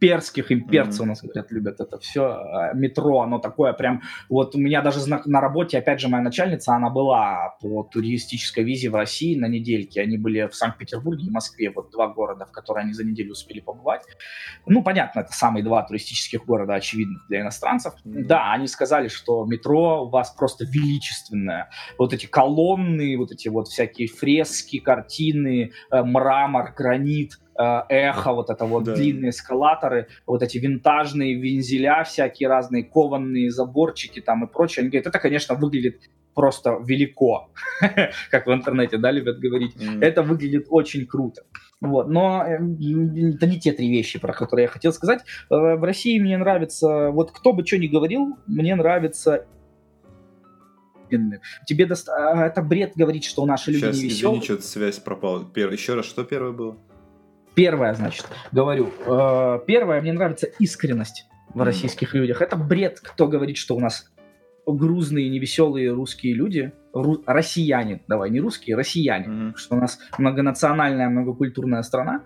имперских, 0.04 0.52
имперцы 0.52 1.00
mm-hmm. 1.00 1.04
у 1.04 1.06
нас, 1.06 1.22
говорят, 1.22 1.50
любят 1.50 1.80
это 1.80 1.98
все. 1.98 2.24
А, 2.24 2.72
метро, 2.74 3.20
оно 3.20 3.38
такое 3.38 3.72
прям... 3.72 4.02
Вот 4.28 4.54
у 4.54 4.58
меня 4.58 4.82
даже 4.82 5.00
на 5.08 5.40
работе, 5.40 5.78
опять 5.78 6.00
же, 6.00 6.08
моя 6.08 6.22
начальница, 6.22 6.74
она 6.74 6.90
была 6.90 7.56
по 7.60 7.82
туристической 7.84 8.64
визе 8.64 8.90
в 8.90 8.94
России 8.94 9.38
на 9.38 9.46
недельке. 9.46 10.00
Они 10.00 10.18
были 10.18 10.46
в 10.46 10.54
Санкт-Петербурге 10.54 11.26
и 11.26 11.30
Москве, 11.30 11.70
вот 11.70 11.90
два 11.90 12.08
города, 12.08 12.46
в 12.46 12.52
которые 12.52 12.84
они 12.84 12.92
за 12.92 13.04
неделю 13.04 13.32
успели 13.32 13.60
побывать. 13.60 14.02
Ну, 14.66 14.82
понятно, 14.82 15.20
это 15.20 15.32
самые 15.32 15.64
два 15.64 15.82
туристических 15.82 16.44
города, 16.44 16.74
очевидных 16.74 17.26
для 17.28 17.40
иностранцев. 17.40 17.94
Mm-hmm. 18.04 18.24
Да, 18.24 18.52
они 18.52 18.66
сказали, 18.66 19.08
что 19.08 19.44
метро 19.44 20.04
у 20.04 20.10
вас 20.10 20.30
просто 20.30 20.64
величественное. 20.64 21.70
Вот 21.98 22.12
эти 22.12 22.26
колонны, 22.26 23.16
вот 23.16 23.32
эти 23.32 23.48
вот 23.48 23.68
всякие 23.68 24.08
фрески, 24.08 24.78
картины, 24.78 25.72
э, 25.90 26.02
мрамор, 26.02 26.72
гранит, 26.76 27.38
эхо, 27.56 28.32
вот 28.32 28.50
это 28.50 28.64
вот 28.64 28.84
да. 28.84 28.94
длинные 28.94 29.30
эскалаторы, 29.30 30.08
вот 30.26 30.42
эти 30.42 30.58
винтажные 30.58 31.34
вензеля 31.34 32.04
всякие 32.04 32.48
разные, 32.48 32.84
кованные 32.84 33.50
заборчики 33.50 34.20
там 34.20 34.44
и 34.44 34.48
прочее. 34.48 34.82
Они 34.82 34.90
говорят, 34.90 35.06
это, 35.06 35.18
конечно, 35.18 35.54
выглядит 35.54 36.00
просто 36.34 36.78
велико, 36.84 37.50
как 38.30 38.46
в 38.46 38.52
интернете, 38.52 38.98
да, 38.98 39.10
любят 39.10 39.38
говорить. 39.38 39.74
Mm. 39.76 40.04
Это 40.04 40.22
выглядит 40.22 40.66
очень 40.68 41.06
круто. 41.06 41.42
Вот, 41.80 42.08
но 42.08 42.44
э, 42.44 42.54
это 42.54 43.46
не 43.46 43.60
те 43.60 43.72
три 43.72 43.90
вещи, 43.90 44.18
про 44.18 44.32
которые 44.32 44.64
я 44.64 44.68
хотел 44.68 44.92
сказать. 44.92 45.22
Э, 45.50 45.76
в 45.76 45.84
России 45.84 46.18
мне 46.18 46.36
нравится, 46.36 47.10
вот 47.10 47.30
кто 47.30 47.52
бы 47.52 47.64
что 47.64 47.78
ни 47.78 47.86
говорил, 47.86 48.36
мне 48.46 48.74
нравится. 48.74 49.46
Тебе 51.66 51.86
доста... 51.86 52.12
а, 52.16 52.46
это 52.46 52.60
бред 52.62 52.94
говорить, 52.96 53.24
что 53.24 53.46
наши 53.46 53.70
люди 53.70 53.82
Сейчас, 53.82 53.96
не 53.96 54.04
веселые. 54.04 54.38
извини, 54.40 54.44
что-то 54.44 54.62
связь 54.62 54.98
пропала. 54.98 55.44
Пер... 55.44 55.70
Еще 55.70 55.94
раз, 55.94 56.06
что 56.06 56.24
первое 56.24 56.52
было? 56.52 56.78
Первое, 57.54 57.94
значит, 57.94 58.26
говорю. 58.52 58.90
э, 59.06 59.60
Первое, 59.66 60.00
мне 60.00 60.12
нравится 60.12 60.46
искренность 60.58 61.26
в 61.54 61.62
российских 61.62 62.14
людях. 62.14 62.42
Это 62.42 62.56
бред, 62.56 63.00
кто 63.00 63.28
говорит, 63.28 63.56
что 63.56 63.76
у 63.76 63.80
нас 63.80 64.10
грузные, 64.66 65.28
невеселые 65.28 65.92
русские 65.92 66.34
люди, 66.34 66.72
ру- 66.94 67.22
россияне, 67.26 68.00
давай, 68.08 68.30
не 68.30 68.40
русские, 68.40 68.76
россияне, 68.76 69.28
Мгм. 69.28 69.56
что 69.56 69.76
у 69.76 69.78
нас 69.78 69.98
многонациональная, 70.16 71.10
многокультурная 71.10 71.82
страна. 71.82 72.22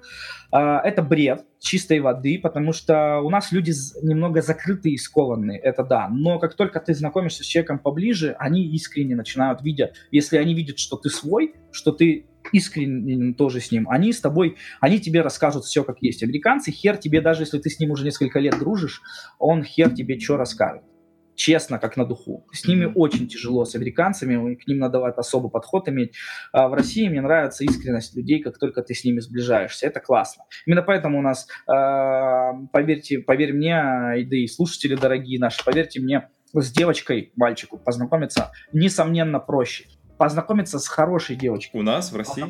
А, 0.53 0.81
Это 0.81 1.03
бред 1.03 1.45
чистой 1.59 1.99
воды, 1.99 2.39
потому 2.41 2.73
что 2.73 3.19
у 3.23 3.29
нас 3.29 3.51
люди 3.51 3.73
немного 4.03 4.41
закрытые 4.41 4.95
и 4.95 4.99
скованные, 4.99 5.59
это 5.59 5.83
да. 5.83 6.09
Но 6.09 6.39
как 6.39 6.55
только 6.55 6.79
ты 6.79 6.95
знакомишься 6.95 7.43
с 7.43 7.47
человеком 7.47 7.81
поближе, 7.81 8.37
они 8.39 8.65
искренне 8.69 9.17
начинают 9.17 9.61
видеть, 9.63 9.91
если 10.13 10.37
они 10.39 10.55
видят, 10.55 10.79
что 10.79 10.97
ты 10.97 11.11
свой, 11.11 11.55
что 11.73 11.91
ты 11.91 12.27
искренне 12.53 13.35
тоже 13.35 13.61
с 13.61 13.71
ним, 13.71 13.89
они 13.89 14.13
с 14.13 14.21
тобой, 14.21 14.57
они 14.81 15.01
тебе 15.01 15.23
расскажут 15.23 15.65
все 15.65 15.85
как 15.85 15.99
есть. 16.01 16.23
Американцы, 16.23 16.71
хер 16.71 16.97
тебе, 16.97 17.21
даже 17.21 17.43
если 17.43 17.59
ты 17.59 17.71
с 17.71 17.79
ним 17.79 17.91
уже 17.93 18.05
несколько 18.05 18.39
лет 18.39 18.59
дружишь, 18.59 19.03
он 19.39 19.63
хер 19.63 19.91
тебе 19.95 20.19
что 20.19 20.37
расскажет. 20.37 20.83
Честно, 21.35 21.79
как 21.79 21.97
на 21.97 22.05
духу. 22.05 22.49
С 22.53 22.67
ними 22.67 22.91
очень 22.93 23.29
тяжело, 23.29 23.65
с 23.65 23.77
американцами, 23.77 24.57
к 24.57 24.67
ним 24.67 24.79
надо 24.79 25.07
особый 25.07 25.53
подход 25.53 25.89
иметь. 25.89 26.17
А 26.53 26.67
в 26.67 26.75
России 26.75 27.09
мне 27.09 27.21
нравится 27.21 27.63
искренность 27.63 28.17
людей, 28.17 28.43
как 28.43 28.59
только 28.59 28.83
ты 28.83 28.93
с 28.93 29.05
ними 29.05 29.21
сближаешься. 29.21 29.87
Это 29.87 30.01
классно. 30.01 30.47
Именно 30.67 30.83
поэтому 30.83 31.21
у 31.21 31.23
нас, 31.23 31.47
э, 31.69 32.67
поверьте, 32.73 33.21
поверь 33.21 33.53
мне, 33.53 33.81
и 34.19 34.25
да 34.25 34.37
и 34.37 34.49
слушатели 34.49 34.97
дорогие 34.97 35.39
наши, 35.39 35.65
поверьте 35.65 36.01
мне, 36.01 36.29
с 36.53 36.73
девочкой, 36.73 37.33
мальчику 37.37 37.79
познакомиться, 37.79 38.51
несомненно, 38.73 39.39
проще. 39.39 39.85
Познакомиться 40.19 40.79
с 40.79 40.89
хорошей 40.89 41.37
девочкой. 41.37 41.81
У 41.81 41.85
нас 41.85 42.13
в 42.13 42.17
России? 42.17 42.45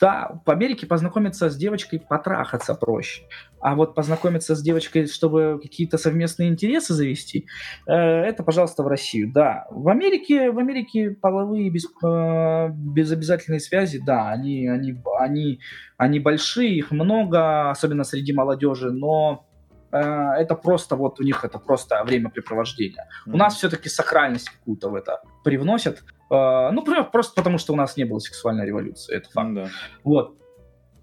Да, 0.00 0.40
в 0.46 0.50
Америке 0.50 0.86
познакомиться 0.86 1.50
с 1.50 1.56
девочкой 1.56 2.00
потрахаться 2.00 2.74
проще. 2.74 3.22
А 3.60 3.74
вот 3.74 3.94
познакомиться 3.94 4.54
с 4.54 4.62
девочкой, 4.62 5.06
чтобы 5.06 5.60
какие-то 5.62 5.98
совместные 5.98 6.48
интересы 6.48 6.94
завести, 6.94 7.46
э, 7.86 7.92
это, 7.92 8.42
пожалуйста, 8.42 8.82
в 8.82 8.88
Россию. 8.88 9.30
Да, 9.32 9.66
в 9.70 9.88
Америке, 9.88 10.50
в 10.50 10.58
Америке 10.58 11.10
половые 11.10 11.68
без, 11.68 11.84
э, 12.02 12.68
безобязательные 12.70 13.60
связи, 13.60 14.00
да, 14.04 14.30
они, 14.30 14.68
они, 14.68 14.96
они, 15.18 15.60
они 15.98 16.18
большие, 16.18 16.76
их 16.76 16.90
много, 16.90 17.70
особенно 17.70 18.04
среди 18.04 18.32
молодежи, 18.32 18.90
но 18.90 19.49
это 19.96 20.54
просто 20.54 20.96
вот 20.96 21.20
у 21.20 21.22
них 21.22 21.44
это 21.44 21.58
просто 21.58 22.02
времяпрепровождение. 22.04 23.06
У 23.26 23.36
нас 23.36 23.56
все-таки 23.56 23.88
сакральность 23.88 24.48
какую-то 24.50 24.88
в 24.90 24.94
это 24.94 25.20
привносят. 25.44 26.02
Э, 26.30 26.70
Ну, 26.72 26.82
про- 26.82 27.04
просто 27.04 27.34
потому, 27.34 27.58
что 27.58 27.72
у 27.72 27.76
нас 27.76 27.96
не 27.96 28.04
было 28.04 28.18
сексуальной 28.20 28.66
революции, 28.66 29.16
это 29.16 29.28
факт. 29.30 29.54
Да. 29.54 29.68
Вот. 30.04 30.36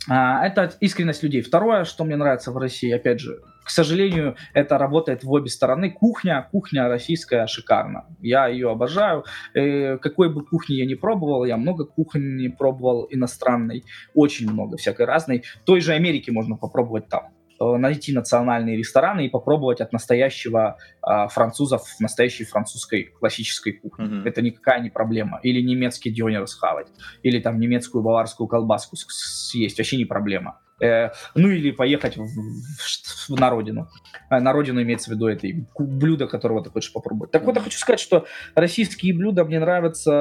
А, 0.09 0.45
это 0.47 0.71
искренность 0.79 1.21
людей. 1.23 1.41
Второе, 1.41 1.83
что 1.83 2.05
мне 2.05 2.15
нравится 2.15 2.51
в 2.51 2.57
России, 2.57 2.89
опять 2.93 3.19
же, 3.19 3.41
к 3.65 3.69
сожалению, 3.69 4.37
это 4.53 4.77
работает 4.77 5.25
в 5.25 5.31
обе 5.33 5.49
стороны. 5.49 5.91
Кухня, 5.91 6.47
кухня 6.51 6.87
российская 6.87 7.45
шикарна. 7.47 8.05
Я 8.21 8.47
ее 8.47 8.71
обожаю. 8.71 9.25
Э, 9.53 9.97
какой 9.97 10.33
бы 10.33 10.45
кухни 10.45 10.75
я 10.75 10.85
не 10.85 10.95
пробовал, 10.95 11.43
я 11.43 11.57
много 11.57 11.83
кухни 11.83 12.47
пробовал 12.47 13.07
иностранной, 13.09 13.83
очень 14.15 14.49
много 14.49 14.77
всякой 14.77 15.05
разной. 15.07 15.43
Той 15.65 15.81
же 15.81 15.91
Америки 15.91 16.31
можно 16.31 16.55
попробовать 16.55 17.09
там 17.09 17.23
э, 17.25 17.36
найти 17.59 18.13
национальные 18.13 18.77
рестораны 18.77 19.25
и 19.25 19.29
попробовать 19.29 19.81
от 19.81 19.93
настоящего 19.93 20.77
а, 21.01 21.27
французов 21.27 21.83
настоящей 21.99 22.45
французской 22.45 23.03
классической 23.19 23.73
кухни. 23.73 24.05
Мгм. 24.05 24.27
Это 24.27 24.41
никакая 24.41 24.79
не 24.81 24.89
проблема. 24.89 25.39
Или 25.43 25.61
немецкий 25.61 26.11
дёнер 26.11 26.47
схавать, 26.47 26.87
или 27.23 27.39
там 27.39 27.59
немецкую 27.59 28.03
баварскую 28.03 28.47
колбаску 28.47 28.95
съесть, 28.97 29.77
вообще 29.77 29.97
не 29.97 30.05
проблема. 30.05 30.59
Э, 30.79 31.09
ну 31.33 31.49
или 31.49 31.71
поехать 31.71 32.17
в, 32.17 32.23
в 32.23 33.29
в- 33.29 33.39
на 33.39 33.49
родину. 33.49 33.87
А, 34.29 34.39
на 34.39 34.53
родину 34.53 34.81
имеется 34.81 35.09
в 35.09 35.13
виду 35.13 35.27
это 35.27 35.47
блюдо, 35.79 36.27
которого 36.27 36.63
ты 36.63 36.69
хочешь 36.69 36.93
попробовать. 36.93 37.31
Так 37.31 37.43
вот, 37.43 37.55
я 37.55 37.61
хочу 37.61 37.79
сказать, 37.79 37.99
что 37.99 38.25
российские 38.55 39.13
блюда 39.15 39.43
мне 39.43 39.59
нравятся 39.59 40.11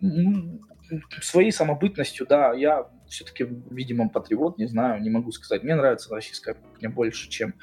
э, 0.00 0.06
своей 1.20 1.52
самобытностью, 1.52 2.26
да, 2.26 2.52
я 2.52 2.86
все-таки, 3.08 3.46
видимо, 3.70 4.08
патриот, 4.08 4.58
не 4.58 4.66
знаю, 4.66 5.02
не 5.02 5.10
могу 5.10 5.32
сказать. 5.32 5.62
Мне 5.62 5.74
нравится 5.74 6.14
российская 6.14 6.54
кухня 6.54 6.90
больше, 6.90 7.28
чем 7.28 7.54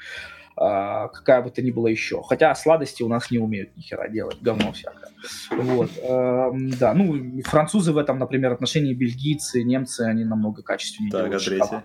а, 0.56 1.08
какая 1.08 1.42
бы 1.42 1.50
то 1.50 1.62
ни 1.62 1.70
была 1.70 1.90
еще. 1.90 2.22
Хотя 2.22 2.54
сладости 2.54 3.02
у 3.02 3.08
нас 3.08 3.30
не 3.30 3.38
умеют 3.38 3.76
ни 3.76 3.82
хера 3.82 4.08
делать, 4.08 4.40
говно 4.40 4.72
всякое. 4.72 5.10
Вот. 5.50 5.90
эм, 6.02 6.70
да, 6.70 6.94
ну, 6.94 7.42
французы 7.42 7.92
в 7.92 7.98
этом, 7.98 8.18
например, 8.18 8.52
отношении 8.52 8.94
бельгийцы, 8.94 9.64
немцы, 9.64 10.02
они 10.02 10.24
намного 10.24 10.62
качественнее 10.62 11.10
Так, 11.10 11.20
а 11.20 11.24
делают 11.24 11.44
третье? 11.44 11.64
шоколад. 11.64 11.84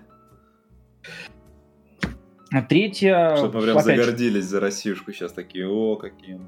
А 2.51 2.61
третье... 2.61 3.35
Чтобы 3.37 3.59
мы 3.59 3.65
прям 3.65 3.77
же, 3.77 3.83
загордились 3.83 4.45
за 4.45 4.59
Россиюшку 4.59 5.13
сейчас 5.13 5.33
такие, 5.33 5.67
о, 5.67 5.95
какие. 5.95 6.39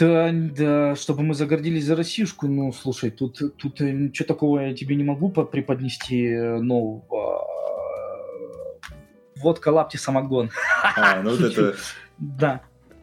Мы». 0.00 0.06
Да, 0.06 0.30
да, 0.32 0.96
чтобы 0.96 1.22
мы 1.22 1.34
загордились 1.34 1.84
за 1.84 1.96
Россиюшку, 1.96 2.46
ну, 2.46 2.72
слушай, 2.72 3.10
тут, 3.10 3.40
тут 3.56 3.80
э, 3.80 3.90
ничего 3.90 4.26
такого 4.26 4.60
я 4.60 4.74
тебе 4.74 4.96
не 4.96 5.04
могу 5.04 5.28
по- 5.30 5.44
преподнести 5.44 6.26
э, 6.26 6.58
нового. 6.58 7.46
Водка, 9.36 9.68
лапти, 9.68 9.96
самогон. 9.96 10.50
А, 10.96 11.22
ну 11.22 11.30
вот 11.30 11.40
это 11.40 11.76
Да, 12.18 12.62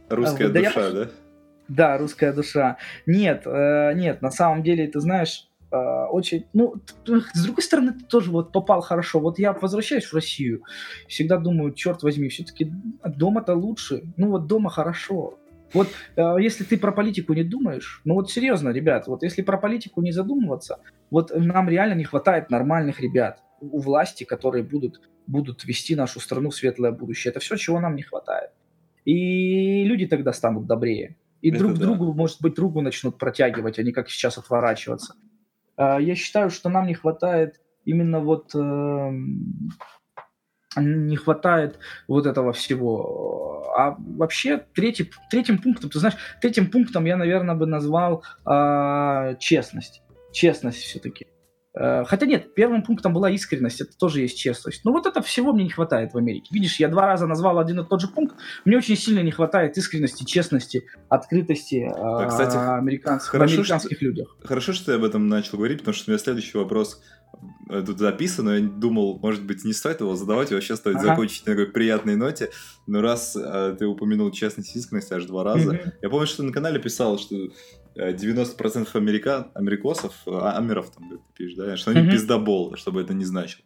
русская 0.09 0.47
А, 0.47 0.49
да 0.49 0.59
я 0.59 0.69
душа, 0.69 0.81
пос- 0.81 0.93
да? 0.93 1.09
да, 1.69 1.97
русская 1.97 2.33
душа. 2.33 2.77
Нет, 3.05 3.43
э, 3.45 3.93
нет, 3.95 4.21
на 4.21 4.31
самом 4.31 4.61
деле, 4.61 4.87
ты 4.87 4.99
знаешь, 4.99 5.47
э, 5.71 5.77
очень, 5.77 6.45
ну, 6.53 6.75
с 7.05 7.43
другой 7.43 7.63
стороны, 7.63 7.93
ты 7.93 8.03
тоже 8.05 8.31
вот 8.31 8.51
попал 8.51 8.81
хорошо. 8.81 9.19
Вот 9.19 9.39
я 9.39 9.53
возвращаюсь 9.53 10.05
в 10.05 10.13
Россию, 10.13 10.63
всегда 11.07 11.37
думаю, 11.37 11.71
черт 11.73 12.03
возьми, 12.03 12.27
все-таки 12.27 12.71
дома-то 13.05 13.53
лучше. 13.53 14.03
Ну, 14.17 14.31
вот 14.31 14.47
дома 14.47 14.69
хорошо. 14.69 15.39
Вот 15.75 15.89
э, 16.15 16.35
если 16.39 16.63
ты 16.63 16.77
про 16.77 16.91
политику 16.91 17.33
не 17.33 17.43
думаешь, 17.43 18.01
ну 18.05 18.15
вот 18.15 18.31
серьезно, 18.31 18.69
ребят, 18.69 19.07
вот 19.07 19.23
если 19.23 19.41
про 19.41 19.57
политику 19.57 20.01
не 20.01 20.11
задумываться, 20.11 20.79
вот 21.11 21.31
нам 21.35 21.69
реально 21.69 21.93
не 21.95 22.05
хватает 22.05 22.49
нормальных 22.49 23.01
ребят 23.01 23.43
у 23.59 23.79
власти, 23.79 24.23
которые 24.23 24.63
будут, 24.63 25.01
будут 25.27 25.65
вести 25.65 25.95
нашу 25.95 26.19
страну 26.19 26.49
в 26.49 26.55
светлое 26.55 26.91
будущее. 26.91 27.31
Это 27.31 27.39
все, 27.39 27.57
чего 27.57 27.79
нам 27.79 27.95
не 27.95 28.03
хватает. 28.03 28.51
И 29.03 29.83
люди 29.83 30.07
тогда 30.07 30.33
станут 30.33 30.65
добрее. 30.65 31.17
И 31.41 31.49
Это 31.49 31.59
друг 31.59 31.73
да. 31.73 31.81
другу, 31.81 32.13
может 32.13 32.41
быть, 32.41 32.55
другу 32.55 32.81
начнут 32.81 33.17
протягивать, 33.17 33.77
а 33.77 33.83
не 33.83 33.91
как 33.91 34.09
сейчас 34.09 34.37
отворачиваться. 34.37 35.15
А, 35.77 35.99
Я 35.99 36.15
считаю, 36.15 36.49
что 36.49 36.69
нам 36.69 36.87
не 36.87 36.93
хватает 36.93 37.61
именно 37.83 38.19
вот 38.19 38.55
эм, 38.55 39.69
не 40.81 41.15
хватает 41.15 41.79
вот 42.07 42.25
этого 42.25 42.53
всего. 42.53 43.73
А 43.77 43.95
вообще 43.97 44.63
третий, 44.73 45.11
третьим 45.29 45.57
пунктом, 45.57 45.89
ты 45.89 45.99
знаешь, 45.99 46.15
третьим 46.41 46.71
пунктом 46.71 47.05
я, 47.05 47.17
наверное, 47.17 47.55
бы 47.55 47.65
назвал 47.65 48.23
а, 48.45 49.35
честность. 49.35 50.01
Честность 50.31 50.79
все-таки. 50.79 51.27
Хотя 51.75 52.25
нет, 52.25 52.53
первым 52.55 52.83
пунктом 52.83 53.13
была 53.13 53.29
искренность, 53.29 53.81
это 53.81 53.97
тоже 53.97 54.21
есть 54.21 54.37
честность. 54.37 54.85
Но 54.85 54.91
вот 54.93 55.05
это 55.05 55.21
всего 55.21 55.51
мне 55.51 55.65
не 55.65 55.69
хватает 55.69 56.13
в 56.13 56.17
Америке. 56.17 56.47
Видишь, 56.51 56.79
я 56.79 56.87
два 56.87 57.05
раза 57.05 57.27
назвал 57.27 57.59
один 57.59 57.79
и 57.81 57.87
тот 57.87 57.99
же 58.01 58.07
пункт. 58.07 58.35
Мне 58.63 58.77
очень 58.77 58.95
сильно 58.95 59.19
не 59.19 59.31
хватает 59.31 59.77
искренности, 59.77 60.23
честности, 60.23 60.85
открытости 61.09 61.85
а, 61.93 62.27
кстати, 62.27 62.55
американцев, 62.55 63.27
в 63.27 63.31
хорошо, 63.31 63.55
американских 63.55 64.01
людях. 64.01 64.37
Хорошо, 64.43 64.73
что 64.73 64.85
ты 64.85 64.91
об 64.93 65.03
этом 65.03 65.27
начал 65.27 65.57
говорить, 65.57 65.79
потому 65.79 65.95
что 65.95 66.09
у 66.09 66.11
меня 66.13 66.19
следующий 66.19 66.57
вопрос 66.57 67.01
э, 67.69 67.83
тут 67.85 67.99
записан, 67.99 68.45
но 68.45 68.55
я 68.55 68.61
думал, 68.65 69.19
может 69.21 69.43
быть, 69.45 69.65
не 69.65 69.73
стоит 69.73 69.99
его 69.99 70.15
задавать, 70.15 70.51
вообще 70.51 70.75
стоит 70.75 70.97
Ага. 70.97 71.07
закончить 71.07 71.45
на 71.45 71.53
такой 71.53 71.67
приятной 71.71 72.15
ноте. 72.15 72.51
Но 72.87 73.01
раз 73.01 73.35
э, 73.35 73.75
ты 73.77 73.85
упомянул 73.85 74.31
честность 74.31 74.75
и 74.75 74.79
искренность 74.79 75.11
аж 75.11 75.25
два 75.25 75.43
раза, 75.43 75.73
Мгм. 75.73 75.79
я 76.01 76.09
помню, 76.09 76.27
что 76.27 76.37
ты 76.37 76.43
на 76.43 76.53
канале 76.53 76.79
писал, 76.79 77.17
что 77.19 77.35
э, 77.35 77.49
90% 77.95 78.95
американ, 78.95 79.47
америкосов, 79.53 80.13
а, 80.27 80.57
амеров, 80.57 80.91
там, 80.95 81.09
как 81.09 81.19
ты 81.19 81.25
пишешь, 81.43 81.55
да, 81.57 81.77
что 81.77 81.91
они 81.91 82.01
Мгм. 82.01 82.11
пиздобол, 82.11 82.75
чтобы 82.75 83.01
это 83.01 83.13
не 83.13 83.25
значило. 83.25 83.61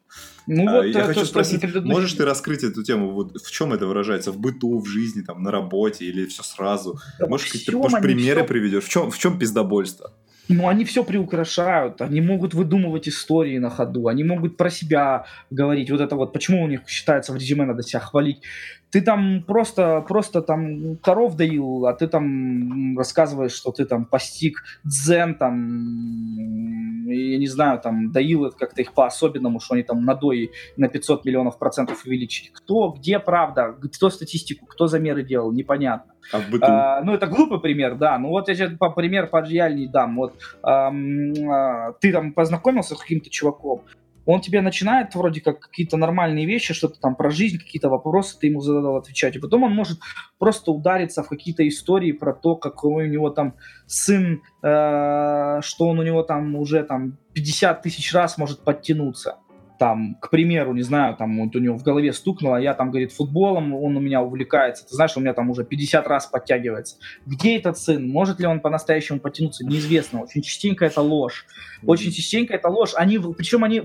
Ну 0.47 0.67
А, 0.69 0.77
вот 0.77 0.85
я 0.85 1.03
хочу 1.03 1.19
про 1.21 1.25
спросить, 1.25 1.61
предыдущий- 1.61 1.89
можешь 1.93 2.13
ты 2.13 2.25
раскрыть 2.25 2.63
эту 2.63 2.83
тему? 2.83 3.11
Вот 3.11 3.41
в 3.41 3.51
чем 3.51 3.73
это 3.73 3.87
выражается? 3.87 4.31
В 4.31 4.37
быту, 4.39 4.79
в 4.79 4.85
жизни, 4.87 5.21
там, 5.21 5.41
на 5.43 5.51
работе 5.51 6.05
или 6.05 6.25
все 6.25 6.43
сразу? 6.43 6.99
Да 7.19 7.25
какие-то 7.27 7.71
всём 7.71 7.81
может, 7.81 8.01
примеры 8.01 8.39
всё- 8.41 8.47
приведешь? 8.47 8.83
В 8.83 8.89
чем, 8.89 9.09
в 9.11 9.17
чем 9.17 9.39
пиздобольство? 9.39 10.11
Ну, 10.51 10.67
они 10.67 10.83
все 10.83 11.03
приукрашают, 11.03 12.01
они 12.01 12.21
могут 12.21 12.55
выдумывать 12.55 13.07
истории 13.07 13.59
на 13.59 13.69
ходу, 13.69 14.07
они 14.07 14.23
могут 14.23 14.57
про 14.57 14.71
себя 14.71 15.25
говорить. 15.51 15.91
Вот 15.91 16.01
это 16.01 16.15
вот, 16.15 16.33
почему 16.33 16.63
у 16.63 16.67
них 16.67 16.81
считается 16.87 17.33
в 17.33 17.35
резюме 17.35 17.65
надо 17.65 17.83
себя 17.83 17.99
хвалить. 17.99 18.41
Ты 18.91 19.01
там 19.01 19.43
просто, 19.43 20.01
просто 20.07 20.41
там 20.41 20.97
коров 20.97 21.35
доил, 21.35 21.85
а 21.85 21.93
ты 21.93 22.07
там 22.07 22.97
рассказываешь, 22.97 23.51
что 23.51 23.71
ты 23.71 23.85
там 23.85 24.05
постиг 24.05 24.63
дзен, 24.83 25.35
там, 25.35 27.07
я 27.07 27.37
не 27.37 27.47
знаю, 27.47 27.79
там, 27.79 28.11
доил 28.11 28.45
это 28.45 28.57
как-то 28.57 28.81
их 28.81 28.93
по-особенному, 28.93 29.59
что 29.59 29.75
они 29.75 29.83
там 29.83 30.03
надои 30.05 30.51
на 30.77 30.87
500 30.89 31.25
миллионов 31.25 31.59
процентов 31.59 32.05
увеличили. 32.05 32.49
Кто, 32.53 32.89
где 32.89 33.19
правда, 33.19 33.75
кто 33.93 34.09
статистику, 34.09 34.65
кто 34.65 34.87
замеры 34.87 35.23
делал, 35.23 35.51
непонятно. 35.51 36.13
А? 36.31 36.41
А, 36.61 37.03
ну, 37.03 37.13
это 37.13 37.27
глупый 37.27 37.59
пример, 37.59 37.95
да. 37.95 38.17
Ну, 38.17 38.29
вот 38.29 38.49
я 38.49 38.55
тебе 38.55 38.77
по 38.77 38.89
пример 38.89 39.27
пожияльный 39.27 39.87
дам. 39.87 40.15
Вот 40.15 40.33
ам, 40.61 41.33
а, 41.49 41.93
ты 41.93 42.11
там 42.11 42.33
познакомился 42.33 42.95
с 42.95 42.99
каким-то 42.99 43.29
чуваком, 43.29 43.83
он 44.31 44.41
тебе 44.41 44.61
начинает 44.61 45.15
вроде 45.15 45.41
как 45.41 45.59
какие-то 45.59 45.97
нормальные 45.97 46.45
вещи, 46.45 46.75
что-то 46.75 46.99
там 46.99 47.15
про 47.15 47.31
жизнь, 47.31 47.57
какие-то 47.57 47.89
вопросы 47.89 48.37
ты 48.39 48.45
ему 48.45 48.61
задал 48.61 48.95
отвечать, 48.95 49.35
и 49.35 49.39
потом 49.39 49.63
он 49.63 49.73
может 49.73 49.99
просто 50.37 50.71
удариться 50.71 51.23
в 51.23 51.29
какие-то 51.29 51.67
истории 51.67 52.11
про 52.11 52.33
то, 52.33 52.55
какой 52.55 53.05
у 53.05 53.11
него 53.11 53.31
там 53.31 53.55
сын, 53.87 54.43
э, 54.61 55.61
что 55.63 55.87
он 55.87 55.97
у 55.97 56.03
него 56.03 56.21
там 56.21 56.55
уже 56.55 56.83
там 56.83 57.17
50 57.33 57.81
тысяч 57.81 58.13
раз 58.13 58.37
может 58.37 58.63
подтянуться 58.63 59.37
там, 59.79 60.15
к 60.15 60.29
примеру, 60.29 60.73
не 60.73 60.81
знаю, 60.81 61.15
там 61.15 61.39
вот 61.39 61.55
у 61.55 61.59
него 61.59 61.77
в 61.77 61.83
голове 61.83 62.11
стукнуло, 62.11 62.57
я 62.57 62.73
там, 62.73 62.89
говорит, 62.91 63.13
футболом, 63.13 63.73
он 63.73 63.95
у 63.95 63.99
меня 64.01 64.21
увлекается, 64.21 64.85
ты 64.85 64.93
знаешь, 64.93 65.15
у 65.15 65.21
меня 65.21 65.33
там 65.33 65.49
уже 65.49 65.63
50 65.63 66.05
раз 66.05 66.27
подтягивается. 66.27 66.97
Где 67.25 67.57
этот 67.57 67.77
сын? 67.77 68.07
Может 68.07 68.39
ли 68.41 68.45
он 68.45 68.59
по-настоящему 68.59 69.19
потянуться? 69.21 69.65
Неизвестно. 69.65 70.23
Очень 70.23 70.41
частенько 70.41 70.85
это 70.85 71.01
ложь. 71.01 71.45
Очень 71.83 72.11
частенько 72.11 72.53
это 72.53 72.67
ложь. 72.67 72.91
Они, 72.95 73.17
причем 73.17 73.63
они, 73.63 73.81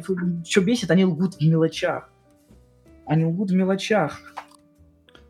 что 0.46 0.60
бесит, 0.60 0.90
они 0.90 1.04
лгут 1.04 1.36
в 1.36 1.40
мелочах. 1.40 2.10
Они 3.06 3.24
лгут 3.24 3.50
в 3.50 3.54
мелочах. 3.54 4.20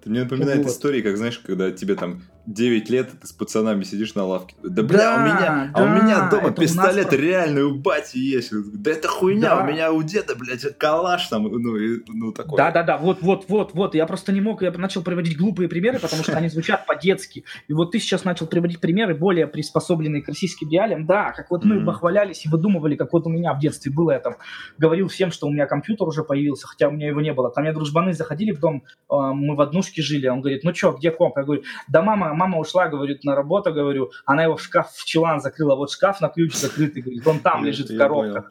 Ты 0.02 0.10
мне 0.10 0.22
напоминает 0.22 0.64
Вот. 0.64 0.68
истории, 0.68 1.02
как 1.02 1.16
знаешь, 1.18 1.38
когда 1.38 1.70
тебе 1.72 1.94
там 1.94 2.22
9 2.46 2.90
лет, 2.90 3.08
и 3.14 3.16
ты 3.16 3.26
с 3.26 3.32
пацанами 3.32 3.84
сидишь 3.84 4.14
на 4.14 4.24
лавке. 4.24 4.54
Да 4.62 4.82
бля, 4.82 4.98
Да, 4.98 5.16
у 5.16 5.20
меня, 5.24 5.70
а 5.72 5.82
у 5.82 5.86
да, 5.86 5.94
меня 6.02 6.28
дома 6.30 6.48
нас 6.50 6.58
пистолет 6.58 7.08
про- 7.08 7.16
реальный 7.16 7.62
у 7.62 7.74
бати 7.74 8.18
есть. 8.18 8.52
Да 8.74 8.90
это 8.90 9.08
хуйня, 9.08 9.56
Да. 9.56 9.62
у 9.62 9.66
меня 9.66 9.92
у 9.92 10.02
деда, 10.02 10.34
блядь, 10.36 10.76
калаш 10.76 11.26
там, 11.28 11.44
ну, 11.44 11.76
и, 11.76 12.02
ну 12.08 12.32
такое. 12.32 12.56
Да, 12.58 12.70
да, 12.70 12.82
да, 12.82 12.98
вот, 12.98 13.22
вот, 13.22 13.46
вот, 13.48 13.72
вот. 13.74 13.94
Я 13.94 14.06
просто 14.06 14.32
не 14.32 14.40
мог, 14.42 14.62
я 14.62 14.70
начал 14.72 15.02
приводить 15.02 15.38
глупые 15.38 15.68
примеры, 15.68 15.98
потому 15.98 16.22
что 16.22 16.36
они 16.36 16.48
звучат 16.48 16.84
по-детски. 16.86 17.44
И 17.68 17.72
вот 17.72 17.92
ты 17.92 17.98
сейчас 17.98 18.24
начал 18.24 18.46
приводить 18.46 18.80
примеры, 18.80 19.14
более 19.14 19.46
приспособленные 19.46 20.22
к 20.22 20.28
российским 20.28 20.68
реалиям. 20.68 21.06
Да, 21.06 21.32
как 21.32 21.50
вот 21.50 21.64
мы 21.64 21.76
Мгм. 21.76 21.86
бахвалялись 21.86 22.44
и 22.44 22.48
выдумывали, 22.50 22.96
как 22.96 23.12
вот 23.12 23.26
у 23.26 23.30
меня 23.30 23.54
в 23.54 23.58
детстве 23.58 23.90
было, 23.90 24.10
я 24.12 24.18
там 24.20 24.34
говорил 24.76 25.08
всем, 25.08 25.30
что 25.30 25.46
у 25.46 25.50
меня 25.50 25.66
компьютер 25.66 26.06
уже 26.06 26.22
появился, 26.24 26.66
хотя 26.66 26.88
у 26.88 26.90
меня 26.92 27.08
его 27.08 27.20
не 27.20 27.32
было. 27.32 27.48
Ко 27.48 27.60
мне 27.62 27.72
дружбаны 27.72 28.12
заходили 28.12 28.50
в 28.52 28.60
дом, 28.60 28.82
э, 29.10 29.14
мы 29.16 29.56
в 29.56 29.60
однушке 29.60 30.02
жили, 30.02 30.28
он 30.28 30.40
говорит, 30.40 30.62
ну 30.64 30.74
что, 30.74 30.92
где 30.92 31.10
комп? 31.10 31.38
Я 31.38 31.44
говорю, 31.44 31.62
да 31.88 32.02
мама, 32.02 32.33
мама 32.34 32.58
ушла, 32.58 32.88
говорит, 32.88 33.24
на 33.24 33.34
работу, 33.34 33.72
говорю, 33.72 34.10
она 34.26 34.44
его 34.44 34.56
в 34.56 34.62
шкаф, 34.62 34.90
в 34.92 35.04
чулан 35.04 35.40
закрыла, 35.40 35.74
вот 35.76 35.90
шкаф 35.90 36.20
на 36.20 36.28
ключ 36.28 36.54
закрытый, 36.54 37.02
говорит, 37.02 37.26
он 37.26 37.40
там 37.40 37.64
лежит 37.64 37.90
в 37.90 37.98
коробках. 37.98 38.50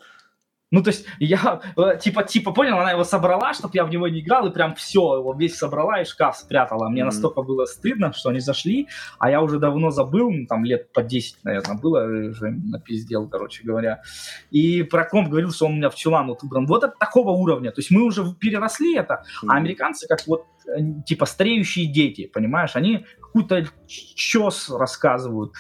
Ну, 0.73 0.81
то 0.81 0.89
есть, 0.89 1.05
я, 1.19 1.61
э, 1.77 1.99
типа, 2.01 2.23
типа, 2.23 2.51
понял, 2.51 2.79
она 2.79 2.89
его 2.93 3.03
собрала, 3.03 3.53
чтобы 3.53 3.73
я 3.75 3.85
в 3.85 3.91
него 3.91 4.07
не 4.07 4.21
играл, 4.21 4.47
и 4.47 4.51
прям 4.51 4.73
все, 4.73 5.17
его 5.17 5.35
весь 5.35 5.55
собрала 5.55 6.01
и 6.01 6.03
шкаф 6.03 6.35
спрятала. 6.35 6.89
Мне 6.89 7.03
Мгм. 7.03 7.13
настолько 7.13 7.43
было 7.43 7.65
стыдно, 7.65 8.11
что 8.11 8.29
они 8.29 8.39
зашли, 8.39 8.87
а 9.19 9.29
я 9.29 9.43
уже 9.43 9.59
давно 9.59 9.91
забыл, 9.91 10.31
ну, 10.31 10.47
там, 10.47 10.65
лет 10.65 10.91
по 10.91 11.03
10, 11.03 11.43
наверное, 11.43 11.77
было, 11.77 12.11
и 12.11 12.29
уже 12.29 12.49
напиздел, 12.49 13.29
короче 13.29 13.63
говоря. 13.63 14.01
И 14.49 14.81
про 14.81 15.05
комп 15.05 15.29
говорил, 15.29 15.51
что 15.51 15.67
он 15.67 15.73
у 15.73 15.75
меня 15.75 15.91
в 15.91 15.95
чулан 15.95 16.25
вот 16.27 16.41
убран. 16.41 16.65
Вот 16.65 16.83
это 16.83 16.95
такого 16.99 17.29
уровня. 17.29 17.69
То 17.69 17.79
есть, 17.79 17.91
мы 17.91 18.01
уже 18.01 18.23
переросли 18.33 18.97
это, 18.97 19.23
а 19.47 19.57
американцы 19.57 20.07
как 20.07 20.25
вот, 20.25 20.47
э, 20.65 20.79
типа, 21.05 21.27
стареющие 21.27 21.85
дети, 21.85 22.25
понимаешь? 22.33 22.71
Они 22.75 23.05
какую-то 23.33 23.67
чес 23.87 24.69
рассказывают. 24.69 25.53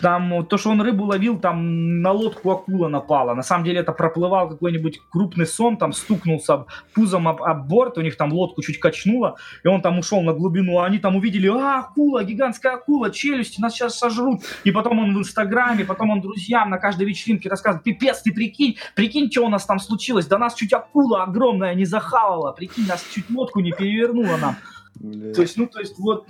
Там 0.00 0.30
вот 0.30 0.48
то, 0.48 0.56
что 0.56 0.70
он 0.70 0.80
рыбу 0.80 1.04
ловил, 1.04 1.38
там 1.38 2.00
на 2.00 2.12
лодку 2.12 2.52
акула 2.52 2.88
напала. 2.88 3.34
На 3.34 3.42
самом 3.42 3.64
деле 3.64 3.80
это 3.80 3.92
проплывал 3.92 4.48
какой-нибудь 4.48 5.00
крупный 5.10 5.46
сон, 5.46 5.76
там 5.76 5.92
стукнулся 5.92 6.64
пузом 6.94 7.28
об, 7.28 7.42
об 7.42 7.66
борт, 7.66 7.98
у 7.98 8.00
них 8.00 8.16
там 8.16 8.32
лодку 8.32 8.62
чуть 8.62 8.78
качнуло, 8.78 9.36
и 9.62 9.68
он 9.68 9.82
там 9.82 9.98
ушел 9.98 10.22
на 10.22 10.32
глубину, 10.32 10.78
а 10.78 10.86
они 10.86 11.00
там 11.00 11.16
увидели, 11.16 11.48
а, 11.48 11.80
акула, 11.80 12.24
гигантская 12.24 12.74
акула, 12.74 13.10
челюсти, 13.10 13.60
нас 13.60 13.74
сейчас 13.74 13.98
сожрут. 13.98 14.40
И 14.64 14.70
потом 14.70 15.00
он 15.00 15.14
в 15.14 15.18
Инстаграме, 15.18 15.84
потом 15.84 16.10
он 16.10 16.20
друзьям 16.22 16.70
на 16.70 16.78
каждой 16.78 17.06
вечеринке 17.06 17.50
рассказывает, 17.50 17.84
пипец, 17.84 18.22
ты 18.22 18.32
прикинь, 18.32 18.76
прикинь, 18.94 19.30
что 19.30 19.44
у 19.44 19.48
нас 19.48 19.66
там 19.66 19.80
случилось, 19.80 20.26
да 20.26 20.38
нас 20.38 20.54
чуть 20.54 20.72
акула 20.72 21.24
огромная 21.24 21.74
не 21.74 21.84
захавала, 21.84 22.52
прикинь, 22.52 22.86
нас 22.86 23.04
чуть 23.12 23.28
лодку 23.28 23.60
не 23.60 23.72
перевернула 23.72 24.36
нам. 24.38 24.56
Бля. 25.00 25.32
То 25.34 25.40
есть, 25.42 25.56
ну, 25.56 25.66
то 25.66 25.80
есть, 25.80 25.98
вот, 25.98 26.28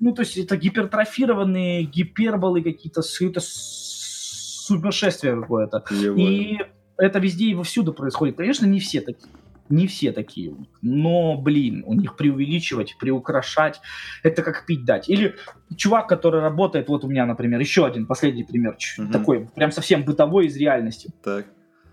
ну, 0.00 0.12
то 0.14 0.22
есть, 0.22 0.36
это 0.38 0.56
гипертрофированные 0.56 1.82
гиперболы 1.84 2.62
какие-то, 2.62 3.02
с- 3.02 4.64
сумасшествие 4.66 5.40
какое-то. 5.40 5.84
И 6.16 6.58
это 6.96 7.18
везде 7.20 7.46
и 7.50 7.54
вовсюду 7.54 7.92
происходит. 7.92 8.36
Конечно, 8.36 8.66
не 8.66 8.80
все 8.80 9.00
такие. 9.02 9.30
Не 9.68 9.86
все 9.86 10.12
такие. 10.12 10.54
Но, 10.80 11.36
блин, 11.36 11.84
у 11.86 11.92
них 11.92 12.16
преувеличивать, 12.16 12.96
приукрашать, 12.98 13.80
это 14.22 14.42
как 14.42 14.64
пить 14.64 14.86
дать. 14.86 15.10
Или 15.10 15.34
чувак, 15.76 16.08
который 16.08 16.40
работает, 16.40 16.88
вот 16.88 17.04
у 17.04 17.08
меня, 17.08 17.26
например, 17.26 17.60
еще 17.60 17.84
один 17.84 18.06
последний 18.06 18.44
пример, 18.44 18.78
Мгм. 18.96 19.12
такой, 19.12 19.46
прям 19.54 19.70
совсем 19.70 20.04
бытовой 20.04 20.46
из 20.46 20.56
реальности 20.56 21.10
Так. 21.22 21.44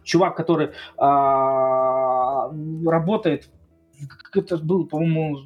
чувак, 0.05 0.37
который 0.37 0.69
а, 0.97 2.49
работает, 2.85 3.49
это 4.33 4.57
был, 4.57 4.85
по-моему, 4.87 5.39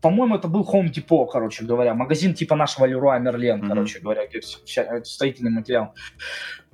по-моему, 0.00 0.36
это 0.36 0.48
был 0.48 0.62
Home 0.72 0.90
Depot, 0.92 1.26
короче 1.30 1.64
говоря, 1.64 1.94
магазин 1.94 2.34
типа 2.34 2.56
нашего 2.56 2.86
Леруа 2.86 3.18
Мерлен, 3.18 3.58
Мгм. 3.58 3.68
короче 3.68 4.00
говоря, 4.00 4.26
где 4.26 4.40
вся- 4.40 4.60
вся- 4.64 5.04
строительный 5.04 5.50
материал. 5.50 5.94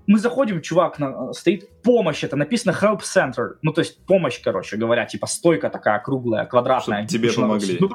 Мы 0.07 0.19
заходим, 0.21 0.61
чувак 0.63 0.99
на, 1.01 1.33
стоит 1.33 1.83
помощь, 1.83 2.23
это 2.23 2.37
написано 2.37 2.73
Help 2.81 3.01
Center, 3.01 3.55
ну 3.63 3.73
то 3.73 3.81
есть 3.81 4.05
помощь, 4.07 4.41
короче 4.41 4.77
говоря, 4.77 5.05
типа 5.05 5.27
стойка 5.27 5.69
такая 5.71 5.99
круглая, 5.99 6.47
квадратная. 6.47 7.01
Чтоб 7.01 7.09
тебе 7.11 7.33
помогли. 7.33 7.79
ну, 7.81 7.91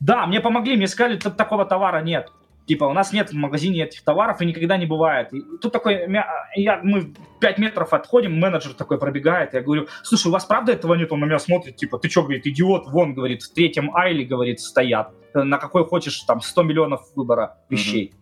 да, 0.00 0.26
мне 0.26 0.40
помогли, 0.40 0.76
мне 0.76 0.86
сказали, 0.86 1.16
«Т- 1.18 1.30
такого 1.30 1.64
товара 1.64 2.02
нет. 2.02 2.28
Типа, 2.66 2.84
у 2.84 2.92
нас 2.94 3.12
нет 3.12 3.30
в 3.30 3.34
магазине 3.34 3.84
этих 3.84 4.02
товаров 4.02 4.40
и 4.40 4.46
никогда 4.46 4.78
не 4.78 4.86
бывает. 4.86 5.32
И 5.34 5.42
тут 5.60 5.72
такой, 5.72 6.08
я, 6.56 6.80
мы 6.82 7.12
5 7.40 7.58
метров 7.58 7.92
отходим, 7.92 8.38
менеджер 8.38 8.72
такой 8.72 8.98
пробегает, 8.98 9.52
я 9.52 9.60
говорю, 9.60 9.86
слушай, 10.02 10.28
у 10.28 10.30
вас 10.30 10.46
правда 10.46 10.72
этого 10.72 10.94
нет? 10.94 11.12
Он 11.12 11.20
на 11.20 11.26
меня 11.26 11.38
смотрит, 11.38 11.76
типа, 11.76 11.98
ты 11.98 12.08
что, 12.08 12.22
говорит, 12.22 12.46
идиот, 12.46 12.88
вон, 12.88 13.14
говорит, 13.14 13.42
в 13.42 13.52
третьем 13.52 13.94
айле, 13.94 14.24
говорит, 14.24 14.60
стоят. 14.60 15.12
На 15.34 15.58
какой 15.58 15.84
хочешь, 15.84 16.18
там, 16.20 16.40
100 16.40 16.62
миллионов 16.62 17.02
выбора 17.14 17.58
вещей. 17.68 18.14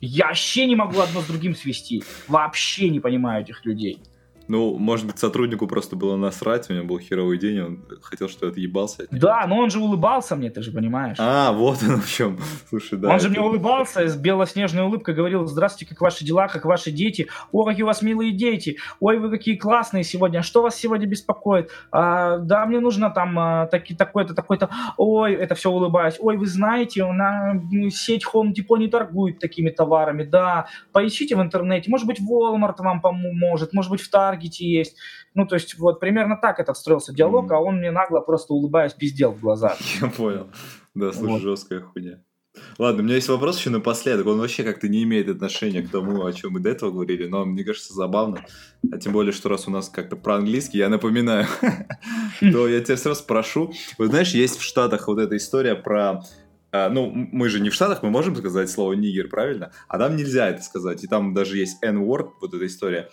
Я 0.00 0.26
вообще 0.26 0.66
не 0.66 0.76
могу 0.76 1.00
одно 1.00 1.20
с 1.20 1.26
другим 1.26 1.54
свести. 1.54 2.02
Вообще 2.26 2.88
не 2.88 3.00
понимаю 3.00 3.42
этих 3.42 3.64
людей. 3.64 4.02
Ну, 4.46 4.76
может 4.78 5.06
быть, 5.06 5.18
сотруднику 5.18 5.66
просто 5.66 5.96
было 5.96 6.16
насрать, 6.16 6.68
у 6.68 6.74
него 6.74 6.84
был 6.84 6.98
херовый 6.98 7.38
день, 7.38 7.60
он 7.60 7.84
хотел, 8.02 8.28
что 8.28 8.46
я 8.46 8.52
отъебался 8.52 9.04
от 9.04 9.12
него. 9.12 9.20
Да, 9.20 9.46
но 9.46 9.58
он 9.58 9.70
же 9.70 9.80
улыбался 9.80 10.36
мне, 10.36 10.50
ты 10.50 10.62
же 10.62 10.70
понимаешь. 10.70 11.16
А, 11.18 11.52
вот 11.52 11.78
он 11.82 12.00
в 12.00 12.08
чем. 12.08 12.38
Слушай, 12.68 12.98
да. 12.98 13.10
он 13.10 13.20
же 13.20 13.30
мне 13.30 13.40
улыбался 13.40 14.06
с 14.06 14.16
белоснежной 14.16 14.84
улыбкой, 14.84 15.14
говорил, 15.14 15.46
здравствуйте, 15.46 15.86
как 15.94 16.02
ваши 16.02 16.24
дела, 16.24 16.48
как 16.48 16.66
ваши 16.66 16.90
дети, 16.90 17.28
о, 17.52 17.64
какие 17.64 17.84
у 17.84 17.86
вас 17.86 18.02
милые 18.02 18.32
дети, 18.32 18.76
ой, 19.00 19.18
вы 19.18 19.30
какие 19.30 19.56
классные 19.56 20.04
сегодня, 20.04 20.42
что 20.42 20.62
вас 20.62 20.76
сегодня 20.76 21.06
беспокоит, 21.06 21.70
«А, 21.90 22.38
да, 22.38 22.66
мне 22.66 22.80
нужно 22.80 23.10
там 23.10 23.38
а, 23.38 23.66
таки, 23.66 23.94
такой-то, 23.94 24.34
такой-то, 24.34 24.68
ой, 24.98 25.32
это 25.34 25.54
все 25.54 25.70
улыбаясь, 25.70 26.16
ой, 26.18 26.36
вы 26.36 26.46
знаете, 26.46 27.00
м, 27.00 27.90
сеть 27.90 28.24
Home 28.34 28.52
Depot 28.52 28.78
не 28.78 28.88
торгует 28.88 29.38
такими 29.38 29.70
товарами, 29.70 30.24
да, 30.24 30.66
поищите 30.92 31.34
в 31.34 31.40
интернете, 31.40 31.90
может 31.90 32.06
быть, 32.06 32.20
Walmart 32.20 32.74
вам 32.78 33.00
поможет, 33.00 33.72
может 33.72 33.90
быть, 33.90 34.00
в 34.02 34.10
Таргете 34.34 34.66
есть, 34.68 34.96
ну, 35.34 35.46
то 35.46 35.54
есть, 35.54 35.78
вот, 35.78 36.00
примерно 36.00 36.36
так 36.36 36.60
этот 36.60 36.76
строился 36.76 37.12
диалог, 37.14 37.46
Мгм. 37.46 37.54
а 37.54 37.60
он 37.60 37.76
мне 37.78 37.90
нагло 37.90 38.20
просто 38.20 38.52
улыбаясь 38.54 38.92
пиздел 38.92 39.32
в 39.32 39.40
глаза. 39.40 39.76
Я 40.00 40.08
понял. 40.08 40.48
Да, 40.94 41.12
слушай, 41.12 41.30
Вот. 41.32 41.42
жесткая 41.42 41.80
хуйня. 41.80 42.20
Ладно, 42.78 43.00
у 43.02 43.04
меня 43.04 43.16
есть 43.16 43.28
вопрос 43.28 43.58
еще 43.58 43.70
напоследок. 43.70 44.26
Он 44.28 44.38
вообще 44.38 44.62
как-то 44.62 44.88
не 44.88 45.02
имеет 45.02 45.28
отношения 45.28 45.82
к 45.82 45.90
тому, 45.90 46.24
о 46.24 46.32
чем 46.32 46.52
мы 46.52 46.60
до 46.60 46.70
этого 46.70 46.92
говорили, 46.92 47.26
но 47.26 47.44
мне 47.44 47.64
кажется 47.64 47.92
забавно. 47.92 48.44
А 48.92 48.98
тем 48.98 49.12
более, 49.12 49.32
что 49.32 49.48
раз 49.48 49.66
у 49.66 49.72
нас 49.72 49.88
как-то 49.88 50.14
про 50.14 50.36
английский, 50.36 50.78
я 50.78 50.88
напоминаю, 50.88 51.46
то 52.40 52.68
я 52.68 52.80
тебя 52.80 52.96
сразу 52.96 53.20
спрошу. 53.20 53.72
Вот 53.98 54.08
знаешь, 54.10 54.34
есть 54.34 54.58
в 54.58 54.62
Штатах 54.62 55.08
вот 55.08 55.18
эта 55.18 55.36
история 55.36 55.74
про 55.74 56.22
а, 56.70 56.88
ну, 56.90 57.10
мы 57.12 57.48
же 57.48 57.60
не 57.60 57.70
в 57.70 57.74
Штатах, 57.74 58.02
мы 58.02 58.10
можем 58.10 58.34
сказать 58.36 58.68
слово 58.70 58.92
нигер, 58.94 59.28
правильно? 59.28 59.70
А 59.88 59.98
там 59.98 60.16
нельзя 60.16 60.48
это 60.48 60.62
сказать. 60.62 61.02
И 61.04 61.06
там 61.08 61.32
даже 61.34 61.56
есть 61.56 61.82
N-word, 61.82 62.30
вот 62.40 62.54
эта 62.54 62.66
история. 62.66 63.10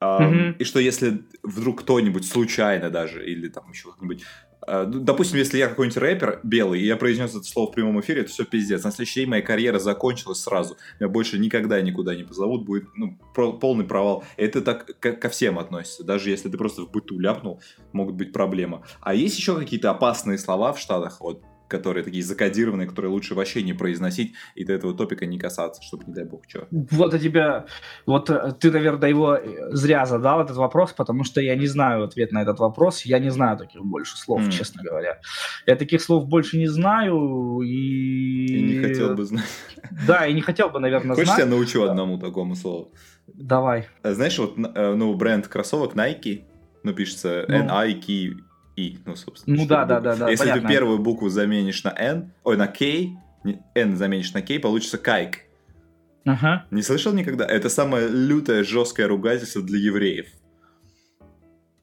Мгм. 0.00 0.52
И 0.58 0.64
что 0.64 0.78
если 0.78 1.22
вдруг 1.42 1.82
кто-нибудь 1.82 2.26
случайно 2.26 2.90
даже, 2.90 3.24
или 3.26 3.48
там 3.48 3.70
еще 3.70 3.90
как-нибудь 3.90 4.24
ну, 4.66 5.00
Допустим, 5.00 5.38
если 5.38 5.58
я 5.58 5.68
какой-нибудь 5.68 5.96
рэпер 5.96 6.40
белый, 6.42 6.80
и 6.80 6.86
я 6.86 6.96
произнес 6.96 7.30
это 7.30 7.44
слово 7.44 7.70
в 7.70 7.74
прямом 7.74 8.00
эфире, 8.00 8.22
это 8.22 8.30
все 8.30 8.44
пиздец. 8.44 8.84
На 8.84 8.90
следующий 8.90 9.20
день 9.20 9.30
моя 9.30 9.42
карьера 9.42 9.78
закончилась 9.78 10.40
сразу. 10.40 10.76
Меня 11.00 11.08
больше 11.08 11.38
никогда 11.38 11.80
никуда 11.80 12.14
не 12.14 12.24
позовут, 12.24 12.64
будет 12.64 12.84
ну, 12.94 13.18
полный 13.34 13.84
провал. 13.84 14.24
Это 14.36 14.60
так 14.60 14.98
ко, 15.00 15.12
ко 15.12 15.28
всем 15.30 15.58
относится. 15.58 16.04
Даже 16.04 16.30
если 16.30 16.48
ты 16.50 16.58
просто 16.58 16.82
в 16.82 16.90
быту 16.90 17.18
ляпнул, 17.18 17.62
могут 17.92 18.16
быть 18.16 18.32
проблемы. 18.32 18.82
А 19.00 19.14
есть 19.14 19.38
еще 19.38 19.56
какие-то 19.56 19.90
опасные 19.90 20.38
слова 20.38 20.72
в 20.72 20.80
Штатах, 20.80 21.20
вот, 21.20 21.42
которые 21.68 22.02
такие 22.02 22.24
закодированные, 22.24 22.88
которые 22.88 23.12
лучше 23.12 23.34
вообще 23.34 23.62
не 23.62 23.74
произносить 23.74 24.34
и 24.54 24.64
до 24.64 24.72
этого 24.72 24.94
топика 24.94 25.26
не 25.26 25.38
касаться, 25.38 25.82
чтобы, 25.82 26.04
не 26.06 26.14
дай 26.14 26.24
бог, 26.24 26.42
что. 26.48 26.66
Вот 26.70 27.14
у 27.14 27.18
тебя, 27.18 27.66
вот 28.06 28.30
э, 28.30 28.52
ты, 28.58 28.70
наверное, 28.70 29.08
его 29.08 29.34
э, 29.34 29.70
зря 29.72 30.06
задал 30.06 30.40
этот 30.40 30.56
вопрос, 30.56 30.92
потому 30.92 31.24
что 31.24 31.40
я 31.40 31.54
не 31.54 31.66
знаю 31.66 32.04
ответ 32.04 32.32
на 32.32 32.42
этот 32.42 32.58
вопрос, 32.58 33.02
я 33.02 33.18
не 33.18 33.30
знаю 33.30 33.58
таких 33.58 33.84
больше 33.84 34.16
слов, 34.16 34.42
mm. 34.42 34.50
честно 34.50 34.82
говоря. 34.82 35.20
Я 35.66 35.76
таких 35.76 36.00
слов 36.00 36.26
больше 36.26 36.58
не 36.58 36.68
знаю 36.68 37.60
и... 37.60 38.46
И 38.46 38.62
не 38.62 38.82
хотел 38.82 39.14
бы 39.14 39.24
знать. 39.24 39.44
Да, 40.06 40.26
и 40.26 40.32
не 40.32 40.40
хотел 40.40 40.70
бы, 40.70 40.80
наверное, 40.80 41.14
Хочешь, 41.14 41.28
знать. 41.28 41.40
я 41.40 41.46
научу 41.46 41.82
одному 41.82 42.18
такому 42.18 42.54
слову? 42.54 42.94
Давай. 43.26 43.86
Знаешь, 44.02 44.38
вот, 44.38 44.56
ну, 44.56 45.14
бренд 45.14 45.46
кроссовок 45.48 45.94
Nike, 45.94 46.44
ну, 46.82 46.94
пишется 46.94 47.44
ну. 47.48 47.54
N-I-K 47.54 48.47
и, 48.78 48.98
ну, 49.04 49.16
собственно. 49.16 49.56
Ну 49.56 49.66
да, 49.66 49.84
да, 49.84 50.00
да, 50.00 50.14
да. 50.14 50.30
Если 50.30 50.44
понятно. 50.44 50.62
ты 50.62 50.68
первую 50.68 50.98
букву 51.00 51.28
заменишь 51.28 51.82
на 51.82 51.92
N, 51.98 52.30
ой, 52.44 52.56
на 52.56 52.68
K, 52.68 53.08
N 53.74 53.96
заменишь 53.96 54.32
на 54.34 54.40
K, 54.40 54.60
получится 54.60 54.98
кайк. 54.98 55.40
Ага. 56.24 56.66
Не 56.70 56.82
слышал 56.82 57.12
никогда? 57.12 57.44
Это 57.44 57.68
самое 57.70 58.06
лютое, 58.08 58.62
жесткое 58.62 59.08
ругательство 59.08 59.62
для 59.62 59.78
евреев. 59.80 60.26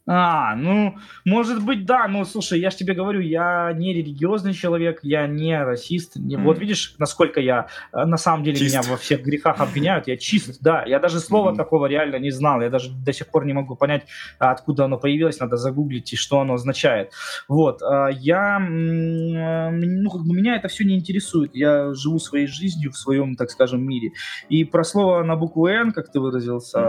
А, 0.08 0.56
ну, 0.56 0.98
может 1.26 1.64
быть, 1.64 1.86
да, 1.86 2.08
но 2.08 2.26
слушай, 2.26 2.60
я 2.60 2.70
же 2.70 2.78
тебе 2.78 2.94
говорю, 2.94 3.22
я 3.22 3.74
не 3.74 3.94
религиозный 3.94 4.54
человек, 4.54 5.00
я 5.02 5.26
не 5.26 5.58
расист. 5.64 6.16
Не... 6.16 6.36
Mm. 6.36 6.44
Вот 6.44 6.60
видишь, 6.60 6.94
насколько 7.00 7.40
я, 7.40 7.68
э, 7.92 8.06
на 8.06 8.18
самом 8.18 8.44
деле, 8.44 8.58
чист. 8.58 8.76
меня 8.76 8.82
во 8.84 8.98
всех 8.98 9.24
грехах 9.24 9.60
обвиняют, 9.60 10.08
я 10.08 10.16
чист, 10.16 10.62
да, 10.62 10.84
я 10.86 11.00
даже 11.00 11.20
слова 11.20 11.54
mm. 11.54 11.56
такого 11.56 11.88
реально 11.88 12.18
не 12.18 12.30
знал, 12.30 12.62
я 12.62 12.70
даже 12.70 12.92
до 12.92 13.14
сих 13.14 13.28
пор 13.28 13.46
не 13.46 13.54
могу 13.54 13.76
понять, 13.76 14.06
откуда 14.38 14.86
оно 14.86 14.98
появилось, 14.98 15.40
надо 15.40 15.58
загуглить 15.58 16.14
и 16.14 16.16
что 16.16 16.40
оно 16.40 16.54
означает. 16.54 17.12
Вот, 17.48 17.82
а, 17.82 18.10
я, 18.10 18.60
ну, 18.60 20.10
как 20.12 20.22
бы 20.22 20.36
меня 20.36 20.56
это 20.56 20.68
все 20.68 20.84
не 20.84 20.96
интересует, 20.96 21.56
я 21.56 21.94
живу 21.94 22.20
своей 22.20 22.46
жизнью 22.46 22.92
в 22.92 22.98
своем, 22.98 23.36
так 23.36 23.50
скажем, 23.50 23.82
мире. 23.84 24.12
И 24.50 24.66
про 24.66 24.84
слово 24.84 25.24
на 25.24 25.36
букву 25.36 25.66
«Н», 25.66 25.92
как 25.92 26.12
ты 26.12 26.20
выразился, 26.20 26.80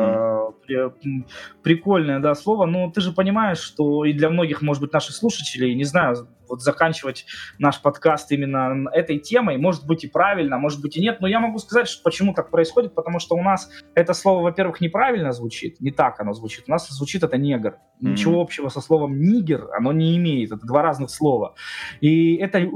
mm. 0.70 1.24
прикольное, 1.62 2.20
да, 2.20 2.34
слово, 2.34 2.66
но 2.66 2.90
ты 2.90 3.01
же 3.01 3.06
же 3.06 3.12
понимаешь, 3.12 3.59
что 3.59 4.05
и 4.05 4.12
для 4.12 4.28
многих, 4.28 4.60
может 4.60 4.82
быть, 4.82 4.93
наших 4.93 5.14
слушателей, 5.14 5.74
не 5.74 5.84
знаю, 5.84 6.28
вот 6.48 6.62
заканчивать 6.62 7.26
наш 7.59 7.80
подкаст 7.80 8.30
именно 8.30 8.88
этой 8.93 9.18
темой, 9.18 9.56
может 9.56 9.86
быть 9.86 10.05
и 10.05 10.09
правильно, 10.09 10.59
может 10.59 10.80
быть 10.80 10.97
и 10.97 11.01
нет, 11.01 11.20
но 11.20 11.26
я 11.26 11.40
могу 11.40 11.59
сказать, 11.59 11.88
что 11.88 12.02
почему 12.05 12.34
так 12.34 12.51
происходит, 12.51 12.94
потому 12.94 13.18
что 13.18 13.34
у 13.34 13.43
нас 13.43 13.68
это 13.94 14.12
слово, 14.12 14.43
во-первых, 14.43 14.80
неправильно 14.80 15.32
звучит, 15.32 15.80
не 15.80 15.90
так 15.90 16.20
оно 16.20 16.34
звучит, 16.34 16.64
у 16.68 16.70
нас 16.70 16.88
звучит 16.88 17.22
это 17.22 17.36
негр, 17.36 17.70
mm-hmm. 17.70 18.10
ничего 18.10 18.40
общего 18.40 18.68
со 18.68 18.80
словом 18.80 19.18
нигер 19.18 19.68
оно 19.76 19.93
не 19.93 20.16
имеет, 20.16 20.52
это 20.52 20.66
два 20.66 20.82
разных 20.82 21.10
слова, 21.10 21.55
и 22.01 22.36
это 22.36 22.68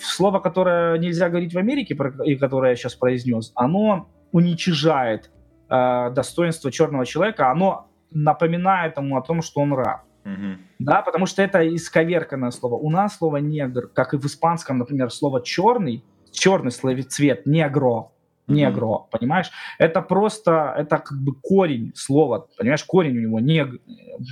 слово, 0.00 0.38
которое 0.38 0.98
нельзя 0.98 1.28
говорить 1.28 1.52
в 1.52 1.58
Америке, 1.58 1.96
и 2.24 2.36
которое 2.36 2.70
я 2.70 2.76
сейчас 2.76 2.94
произнес, 2.94 3.52
оно 3.54 4.08
уничижает 4.32 5.30
э, 5.72 6.10
достоинство 6.10 6.70
черного 6.70 7.06
человека, 7.06 7.50
оно 7.50 7.88
напоминает 8.10 8.96
ему 8.98 9.16
о 9.16 9.22
том, 9.22 9.42
что 9.42 9.60
он 9.60 9.72
раб. 9.72 10.02
Угу. 10.24 10.58
Да, 10.78 11.02
потому 11.02 11.26
что 11.26 11.42
это 11.42 11.66
исковерканное 11.74 12.50
слово. 12.50 12.76
У 12.76 12.90
нас 12.90 13.16
слово 13.16 13.38
негр, 13.38 13.88
как 13.88 14.14
и 14.14 14.18
в 14.18 14.26
испанском, 14.26 14.78
например, 14.78 15.10
слово 15.10 15.42
черный, 15.42 16.04
черный 16.30 16.70
цвет, 16.70 17.46
негро, 17.46 18.10
негро, 18.46 18.86
mm 18.86 19.10
понимаешь? 19.10 19.50
Это 19.78 20.02
просто, 20.02 20.74
это 20.76 20.98
как 20.98 21.18
бы 21.18 21.34
корень 21.34 21.92
слова, 21.94 22.46
понимаешь, 22.56 22.84
корень 22.84 23.16
у 23.18 23.20
него 23.20 23.40
нег... 23.40 23.80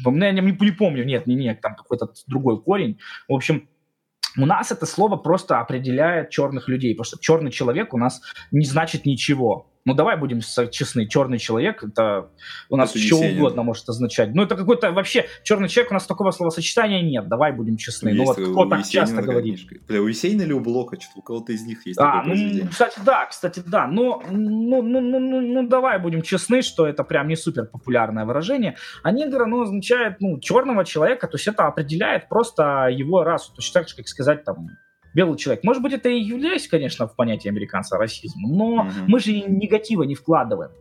Я 0.05 0.33
не, 0.33 0.41
не 0.41 0.73
помню, 0.73 1.05
нет, 1.05 1.27
не 1.27 1.35
нег, 1.35 1.61
там 1.61 1.75
какой-то 1.75 2.09
другой 2.29 2.61
корень. 2.63 2.99
В 3.29 3.35
общем, 3.35 3.69
у 4.39 4.47
нас 4.47 4.71
это 4.71 4.87
слово 4.87 5.17
просто 5.17 5.59
определяет 5.61 6.31
черных 6.31 6.69
людей, 6.69 6.95
потому 6.95 7.05
что 7.05 7.19
черный 7.21 7.51
человек 7.51 7.95
у 7.95 7.99
нас 7.99 8.21
не 8.53 8.65
значит 8.65 9.07
ничего. 9.07 9.70
Ну, 9.87 9.95
давай 9.95 10.17
будем 10.19 10.41
честны, 10.41 11.07
черный 11.07 11.39
человек, 11.39 11.83
это 11.83 12.29
у 12.69 12.77
нас 12.77 12.91
это 12.91 12.99
что 12.99 13.17
угодно 13.17 13.63
может 13.63 13.89
означать. 13.89 14.35
Ну, 14.35 14.43
это 14.43 14.55
какой-то 14.55 14.93
вообще, 14.93 15.27
черный 15.43 15.69
человек, 15.69 15.91
у 15.91 15.95
нас 15.95 16.07
такого 16.07 16.33
словосочетания 16.33 17.01
нет, 17.01 17.29
давай 17.29 17.53
будем 17.53 17.79
честны. 17.79 18.13
Ну, 18.13 18.25
вот 18.25 18.37
кто 18.37 18.67
так 18.67 18.87
часто 18.87 19.23
говорит? 19.23 19.61
Бля, 19.89 20.03
у 20.03 20.07
Есенина 20.07 20.43
или 20.43 20.53
у 20.53 20.61
Блока, 20.61 21.01
что 21.01 21.13
у 21.17 21.23
кого-то 21.23 21.53
из 21.53 21.65
них 21.65 21.87
есть 21.87 21.99
а, 21.99 22.23
ну, 22.25 22.69
кстати, 22.69 23.01
да, 23.05 23.27
кстати, 23.27 23.63
да, 23.67 23.87
но, 23.87 24.23
ну, 24.31 24.83
ну, 24.83 25.01
ну, 25.01 25.19
ну, 25.19 25.41
ну, 25.41 25.69
давай 25.69 25.99
будем 25.99 26.23
честны, 26.23 26.61
что 26.61 26.87
это 26.87 27.03
прям 27.03 27.29
не 27.29 27.37
супер 27.37 27.65
популярное 27.65 28.27
выражение. 28.27 28.77
А 29.03 29.13
негр, 29.13 29.43
оно 29.43 29.63
означает, 29.63 30.21
ну, 30.21 30.39
черного 30.41 30.85
человека, 30.85 31.27
то 31.27 31.37
есть 31.37 31.49
это 31.49 31.67
определяет 31.67 32.29
просто 32.29 32.89
его 32.91 33.25
расу, 33.25 33.53
то 33.53 33.61
есть 33.61 33.73
так 33.73 33.89
же, 33.89 33.97
как 33.97 34.09
сказать, 34.09 34.45
там, 34.45 34.69
белый 35.15 35.37
человек. 35.37 35.65
Может 35.65 35.83
быть, 35.83 35.93
это 35.93 36.09
и 36.09 36.21
является, 36.21 36.71
конечно, 36.71 37.07
в 37.07 37.17
понятие 37.17 37.51
американца 37.51 37.99
расизм, 37.99 38.39
но 38.41 38.85
mm-hmm. 38.85 39.05
мы 39.09 39.21
же 39.21 39.33
негатива 39.33 40.03
не 40.05 40.15
вкладываем. 40.15 40.73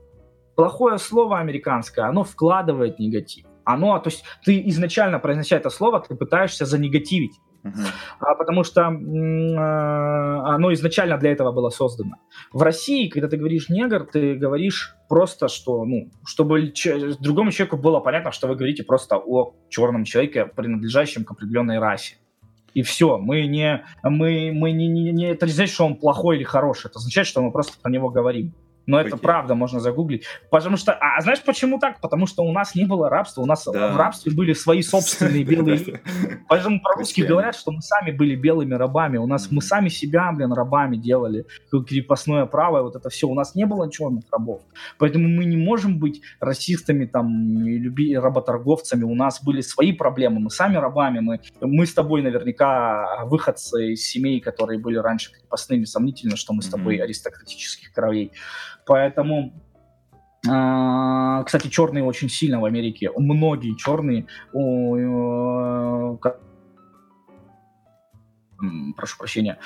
Плохое 0.56 0.98
слово 0.98 1.40
американское, 1.40 2.06
оно 2.06 2.24
вкладывает 2.24 3.00
негатив. 3.00 3.46
Оно, 3.64 3.98
то 4.00 4.10
есть 4.10 4.24
ты 4.44 4.68
изначально 4.70 5.20
произнося 5.20 5.56
это 5.56 5.70
слово, 5.70 6.00
ты 6.02 6.16
пытаешься 6.16 6.66
занегативить. 6.66 7.40
Uh-huh. 7.64 8.36
Потому 8.38 8.64
что 8.64 8.88
а, 8.88 10.56
оно 10.56 10.74
изначально 10.74 11.18
для 11.18 11.32
этого 11.32 11.52
было 11.52 11.70
создано. 11.70 12.16
В 12.54 12.62
России, 12.62 13.10
когда 13.10 13.28
ты 13.28 13.38
говоришь 13.38 13.70
негр, 13.70 14.06
ты 14.06 14.36
говоришь 14.36 14.96
просто, 15.10 15.50
что, 15.50 15.84
ну, 15.86 16.10
чтобы 16.26 16.74
другому 17.20 17.52
человеку 17.52 17.78
было 17.78 18.00
понятно, 18.00 18.32
что 18.32 18.48
вы 18.48 18.56
говорите 18.56 18.84
просто 18.84 19.18
о 19.18 19.54
черном 19.70 20.06
человеке, 20.06 20.46
принадлежащем 20.46 21.26
к 21.26 21.32
определенной 21.32 21.80
расе 21.80 22.16
и 22.74 22.82
все. 22.82 23.18
Мы 23.18 23.46
не, 23.48 23.84
мы, 24.04 24.52
мы 24.54 24.72
не, 24.72 24.88
не, 24.88 25.12
не, 25.12 25.26
это 25.26 25.46
не 25.46 25.52
значит, 25.52 25.74
что 25.74 25.86
он 25.86 25.96
плохой 25.96 26.38
или 26.38 26.44
хороший, 26.44 26.88
это 26.88 27.00
означает, 27.00 27.28
что 27.28 27.42
мы 27.42 27.52
просто 27.52 27.74
про 27.82 27.92
него 27.92 28.10
говорим. 28.10 28.54
Но 28.90 29.00
это 29.00 29.18
правда, 29.18 29.54
можно 29.54 29.80
загуглить. 29.80 30.26
Потому 30.50 30.76
что, 30.76 30.94
а 30.94 31.22
знаешь 31.22 31.44
почему 31.44 31.78
так? 31.78 32.02
Потому 32.02 32.26
что 32.26 32.42
у 32.42 32.52
нас 32.52 32.74
не 32.74 32.86
было 32.86 33.08
рабства, 33.08 33.44
у 33.44 33.46
нас 33.46 33.66
да. 33.72 33.94
в 33.94 33.98
рабстве 33.98 34.32
были 34.32 34.54
свои 34.54 34.82
собственные 34.82 35.44
белые 35.50 36.02
Поэтому 36.48 36.82
по-русски 36.82 37.22
говорят, 37.22 37.56
что 37.56 37.72
мы 37.72 37.84
сами 37.84 38.10
были 38.10 38.36
белыми 38.36 38.74
рабами. 38.74 39.18
У 39.18 39.28
нас 39.28 39.52
мы 39.52 39.62
сами 39.62 39.90
себя, 39.90 40.32
блин, 40.32 40.54
рабами 40.54 40.98
делали. 40.98 41.46
Крепостное 41.70 42.48
право, 42.48 42.82
вот 42.82 42.96
это 42.96 43.10
все. 43.10 43.28
У 43.28 43.36
нас 43.36 43.54
не 43.54 43.68
было 43.68 43.92
черных 43.92 44.24
рабов. 44.32 44.64
Поэтому 44.98 45.28
мы 45.28 45.46
не 45.46 45.58
можем 45.58 46.00
быть 46.00 46.24
расистами, 46.40 47.06
там, 47.06 47.30
люби, 47.64 48.18
работорговцами. 48.18 49.04
У 49.04 49.14
нас 49.14 49.44
были 49.44 49.62
свои 49.62 49.92
проблемы. 49.92 50.40
Мы 50.40 50.50
сами 50.50 50.78
рабами. 50.78 51.20
Мы, 51.20 51.42
мы 51.62 51.86
с 51.86 51.94
тобой 51.94 52.24
наверняка 52.24 53.26
выходцы 53.26 53.94
из 53.94 54.04
семей, 54.08 54.40
которые 54.40 54.80
были 54.80 54.98
раньше 54.98 55.32
крепостными. 55.32 55.84
Сомнительно, 55.84 56.36
что 56.38 56.54
мы 56.54 56.64
с 56.64 56.68
тобой 56.70 56.98
аристократических 56.98 57.94
кровей. 57.94 58.32
Поэтому 58.90 59.54
а, 60.50 61.44
кстати, 61.44 61.68
черные 61.68 62.04
очень 62.04 62.28
сильно 62.28 62.60
в 62.60 62.66
Америке. 62.66 63.12
Многие 63.16 63.76
черные, 63.76 64.26
э, 64.52 66.18
прошу 68.98 69.18
прощения, 69.20 69.60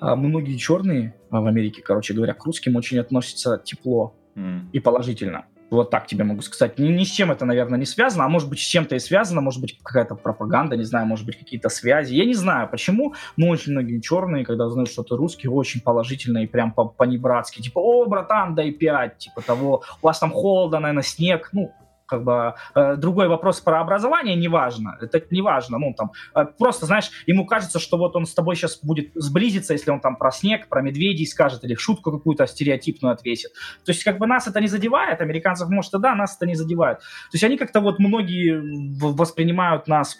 а, 0.00 0.16
многие 0.16 0.56
черные 0.56 1.14
в 1.28 1.46
Америке, 1.46 1.82
короче 1.82 2.14
говоря, 2.14 2.32
к 2.32 2.42
русским 2.46 2.76
очень 2.76 2.98
относятся 2.98 3.60
тепло 3.62 4.14
mm. 4.36 4.70
и 4.72 4.80
положительно. 4.80 5.44
Вот 5.70 5.90
так 5.90 6.06
тебе 6.06 6.24
могу 6.24 6.42
сказать. 6.42 6.78
Ни, 6.78 6.88
ни 6.88 7.04
с 7.04 7.08
чем 7.08 7.32
это, 7.32 7.44
наверное, 7.44 7.78
не 7.78 7.86
связано, 7.86 8.24
а 8.24 8.28
может 8.28 8.48
быть, 8.48 8.60
с 8.60 8.62
чем-то 8.62 8.94
и 8.94 8.98
связано, 8.98 9.40
может 9.40 9.60
быть, 9.60 9.78
какая-то 9.82 10.14
пропаганда, 10.14 10.76
не 10.76 10.84
знаю, 10.84 11.06
может 11.06 11.26
быть, 11.26 11.36
какие-то 11.36 11.68
связи. 11.68 12.14
Я 12.14 12.24
не 12.24 12.34
знаю, 12.34 12.68
почему, 12.68 13.14
но 13.36 13.48
очень 13.48 13.72
многие 13.72 14.00
черные, 14.00 14.44
когда 14.44 14.66
узнают, 14.66 14.90
что 14.90 15.02
ты 15.02 15.16
русский, 15.16 15.48
очень 15.48 15.80
положительно 15.80 16.38
и 16.38 16.46
прям 16.46 16.72
по-небратски. 16.72 17.62
Типа, 17.62 17.80
о, 17.80 18.06
братан, 18.06 18.54
дай 18.54 18.70
пять, 18.70 19.18
типа 19.18 19.42
того, 19.42 19.82
у 20.02 20.06
вас 20.06 20.18
там 20.18 20.30
холодно, 20.30 20.78
наверное, 20.78 21.02
снег. 21.02 21.48
Ну, 21.52 21.72
как 22.06 22.24
бы 22.24 22.54
э, 22.74 22.96
другой 22.96 23.28
вопрос 23.28 23.60
про 23.60 23.80
образование 23.80 24.36
неважно, 24.36 24.96
это 25.00 25.22
неважно, 25.30 25.78
ну 25.78 25.94
там 25.96 26.12
э, 26.34 26.44
просто 26.58 26.86
знаешь, 26.86 27.10
ему 27.26 27.46
кажется, 27.46 27.78
что 27.78 27.98
вот 27.98 28.16
он 28.16 28.26
с 28.26 28.34
тобой 28.34 28.56
сейчас 28.56 28.78
будет 28.82 29.10
сблизиться, 29.14 29.72
если 29.72 29.90
он 29.90 30.00
там 30.00 30.16
про 30.16 30.30
снег, 30.30 30.68
про 30.68 30.82
медведей 30.82 31.26
скажет 31.26 31.64
или 31.64 31.74
шутку 31.74 32.12
какую-то 32.12 32.46
стереотипную 32.46 33.12
ответит. 33.12 33.52
То 33.84 33.92
есть 33.92 34.04
как 34.04 34.18
бы 34.18 34.26
нас 34.26 34.46
это 34.46 34.60
не 34.60 34.68
задевает, 34.68 35.20
американцев 35.20 35.68
может 35.68 35.94
и 35.94 35.98
да, 35.98 36.14
нас 36.14 36.36
это 36.36 36.46
не 36.46 36.54
задевает. 36.54 36.98
То 36.98 37.34
есть 37.34 37.44
они 37.44 37.56
как-то 37.56 37.80
вот 37.80 37.98
многие 37.98 38.60
воспринимают 39.00 39.88
нас 39.88 40.16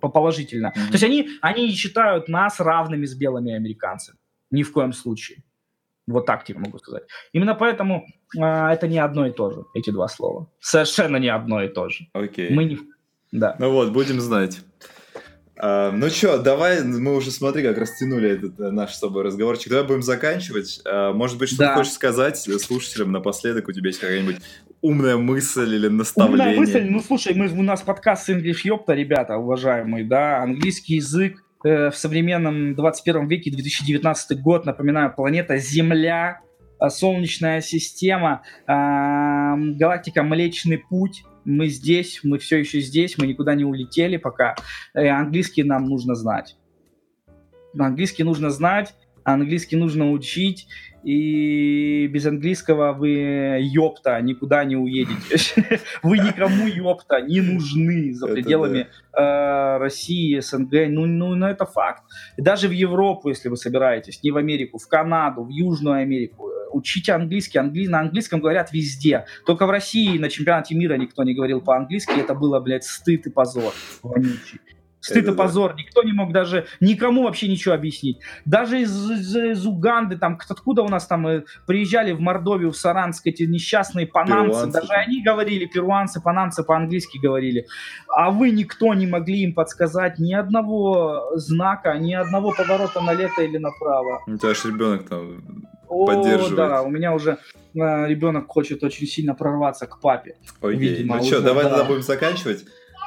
положительно. 0.00 0.68
Mm-hmm. 0.68 0.86
То 0.86 0.92
есть 0.92 1.04
они 1.04 1.28
они 1.40 1.70
считают 1.70 2.28
нас 2.28 2.60
равными 2.60 3.06
с 3.06 3.14
белыми 3.14 3.54
американцами. 3.54 4.18
Ни 4.50 4.62
в 4.62 4.72
коем 4.72 4.92
случае. 4.92 5.38
Вот 6.06 6.26
так 6.26 6.44
тебе 6.44 6.60
могу 6.60 6.78
сказать. 6.78 7.02
Именно 7.32 7.54
поэтому 7.54 8.06
э, 8.36 8.40
это 8.40 8.86
не 8.86 8.98
одно 8.98 9.26
и 9.26 9.32
то 9.32 9.50
же, 9.50 9.64
эти 9.74 9.90
два 9.90 10.08
слова. 10.08 10.48
Совершенно 10.60 11.16
не 11.16 11.28
одно 11.28 11.62
и 11.62 11.68
то 11.68 11.88
же. 11.88 12.06
Окей. 12.12 12.50
Мы 12.50 12.64
не... 12.64 12.78
Да. 13.32 13.56
Ну 13.58 13.72
вот, 13.72 13.90
будем 13.92 14.20
знать. 14.20 14.60
А, 15.58 15.90
ну 15.90 16.08
что, 16.10 16.38
давай, 16.38 16.82
мы 16.84 17.16
уже, 17.16 17.30
смотри, 17.30 17.62
как 17.62 17.78
растянули 17.78 18.30
этот 18.30 18.60
э, 18.60 18.70
наш 18.70 18.94
с 18.94 19.00
тобой 19.00 19.24
разговорчик. 19.24 19.70
Давай 19.70 19.86
будем 19.86 20.02
заканчивать. 20.02 20.80
А, 20.84 21.12
может 21.12 21.38
быть, 21.38 21.48
что 21.48 21.58
да. 21.58 21.68
ты 21.70 21.78
хочешь 21.78 21.92
сказать 21.92 22.38
слушателям 22.38 23.10
напоследок? 23.10 23.68
У 23.68 23.72
тебя 23.72 23.88
есть 23.88 24.00
какая-нибудь 24.00 24.36
умная 24.82 25.16
мысль 25.16 25.74
или 25.74 25.88
наставление? 25.88 26.48
Умная 26.48 26.58
мысль? 26.58 26.86
Ну, 26.88 27.00
слушай, 27.00 27.34
мы, 27.34 27.48
у 27.48 27.62
нас 27.62 27.80
подкаст 27.80 28.28
English 28.28 28.60
Ёпта, 28.64 28.92
ребята, 28.92 29.38
уважаемые, 29.38 30.04
да, 30.04 30.42
английский 30.42 30.96
язык 30.96 31.42
в 31.62 31.92
современном 31.92 32.74
21 32.74 33.28
веке, 33.28 33.50
2019 33.50 34.40
год, 34.40 34.66
напоминаю, 34.66 35.12
планета 35.14 35.56
Земля, 35.56 36.40
э, 36.80 36.88
Солнечная 36.88 37.60
система, 37.60 38.42
э, 38.66 38.72
галактика 39.76 40.22
Млечный 40.22 40.78
Путь. 40.78 41.24
Мы 41.44 41.68
здесь, 41.68 42.20
мы 42.22 42.38
все 42.38 42.58
еще 42.58 42.80
здесь, 42.80 43.18
мы 43.18 43.26
никуда 43.26 43.54
не 43.54 43.64
улетели 43.64 44.16
пока. 44.16 44.54
Э, 44.94 45.08
английский 45.08 45.62
нам 45.62 45.84
нужно 45.84 46.14
знать. 46.14 46.56
Английский 47.78 48.24
нужно 48.24 48.50
знать, 48.50 48.94
английский 49.24 49.76
нужно 49.76 50.10
учить, 50.10 50.68
и 51.06 52.08
без 52.08 52.26
английского 52.26 52.92
вы, 52.92 53.60
ёпта, 53.60 54.20
никуда 54.20 54.64
не 54.64 54.76
уедете. 54.76 55.80
Вы 56.02 56.18
никому, 56.18 56.66
ёпта, 56.66 57.20
не 57.20 57.40
нужны 57.40 58.12
за 58.12 58.26
пределами 58.26 58.88
э, 59.16 59.76
России, 59.78 60.40
СНГ. 60.40 60.88
Ну, 60.88 61.06
ну, 61.06 61.36
ну, 61.36 61.46
это 61.46 61.64
факт. 61.64 62.02
Даже 62.36 62.66
в 62.66 62.72
Европу, 62.72 63.28
если 63.28 63.48
вы 63.48 63.56
собираетесь, 63.56 64.20
не 64.24 64.32
в 64.32 64.36
Америку, 64.36 64.78
в 64.78 64.88
Канаду, 64.88 65.44
в 65.44 65.48
Южную 65.48 66.02
Америку, 66.02 66.48
э, 66.48 66.70
учите 66.72 67.12
английский. 67.12 67.58
Англи... 67.58 67.86
На 67.86 68.00
английском 68.00 68.40
говорят 68.40 68.72
везде. 68.72 69.26
Только 69.46 69.66
в 69.66 69.70
России 69.70 70.18
на 70.18 70.28
чемпионате 70.28 70.74
мира 70.74 70.94
никто 70.94 71.22
не 71.22 71.34
говорил 71.34 71.60
по-английски. 71.60 72.18
Это 72.18 72.34
было, 72.34 72.58
блядь, 72.58 72.82
стыд 72.82 73.28
и 73.28 73.30
позор. 73.30 73.72
Вонючий. 74.02 74.58
Стыд 75.06 75.24
это 75.24 75.32
и 75.32 75.36
позор. 75.36 75.74
Никто 75.76 76.02
не 76.02 76.12
мог 76.12 76.32
даже 76.32 76.66
никому 76.80 77.24
вообще 77.24 77.48
ничего 77.48 77.74
объяснить. 77.74 78.18
Даже 78.44 78.80
из, 78.80 79.10
из, 79.10 79.36
из 79.36 79.66
Уганды, 79.66 80.18
там, 80.18 80.38
откуда 80.48 80.82
у 80.82 80.88
нас 80.88 81.06
там 81.06 81.26
э, 81.28 81.44
приезжали 81.66 82.12
в 82.12 82.20
Мордовию, 82.20 82.72
в 82.72 82.76
Саранск, 82.76 83.26
эти 83.26 83.44
несчастные 83.44 84.06
панамцы, 84.06 84.50
перуанцы. 84.50 84.80
даже 84.80 84.92
они 84.94 85.22
говорили, 85.22 85.66
перуанцы, 85.66 86.20
панамцы 86.20 86.64
по-английски 86.64 87.18
говорили. 87.18 87.66
А 88.08 88.30
вы 88.30 88.50
никто 88.50 88.94
не 88.94 89.06
могли 89.06 89.42
им 89.42 89.54
подсказать 89.54 90.18
ни 90.18 90.34
одного 90.34 91.30
знака, 91.36 91.96
ни 91.98 92.12
одного 92.12 92.52
поворота 92.52 93.00
налево 93.00 93.40
или 93.40 93.58
направо. 93.58 94.22
У 94.26 94.36
тебя 94.36 94.54
же 94.54 94.68
ребенок 94.68 95.08
там 95.08 95.42
О, 95.88 96.06
поддерживает. 96.06 96.56
да, 96.56 96.82
у 96.82 96.90
меня 96.90 97.14
уже 97.14 97.38
э, 97.74 98.08
ребенок 98.08 98.48
хочет 98.48 98.82
очень 98.82 99.06
сильно 99.06 99.34
прорваться 99.34 99.86
к 99.86 100.00
папе. 100.00 100.36
Окей, 100.60 100.76
видимо, 100.76 101.18
ну 101.18 101.24
что, 101.24 101.40
давай 101.40 101.64
да. 101.64 101.70
тогда 101.70 101.84
будем 101.84 102.02
заканчивать. 102.02 102.64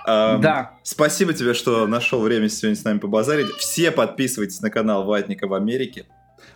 Эм, 0.09 0.41
да. 0.41 0.79
Спасибо 0.83 1.33
тебе, 1.33 1.53
что 1.53 1.85
нашел 1.85 2.21
время 2.21 2.49
сегодня 2.49 2.75
с 2.75 2.83
нами 2.83 2.97
побазарить. 2.97 3.49
Все 3.57 3.91
подписывайтесь 3.91 4.59
на 4.61 4.71
канал 4.71 5.05
Ватника 5.05 5.47
в 5.47 5.53
Америке. 5.53 6.05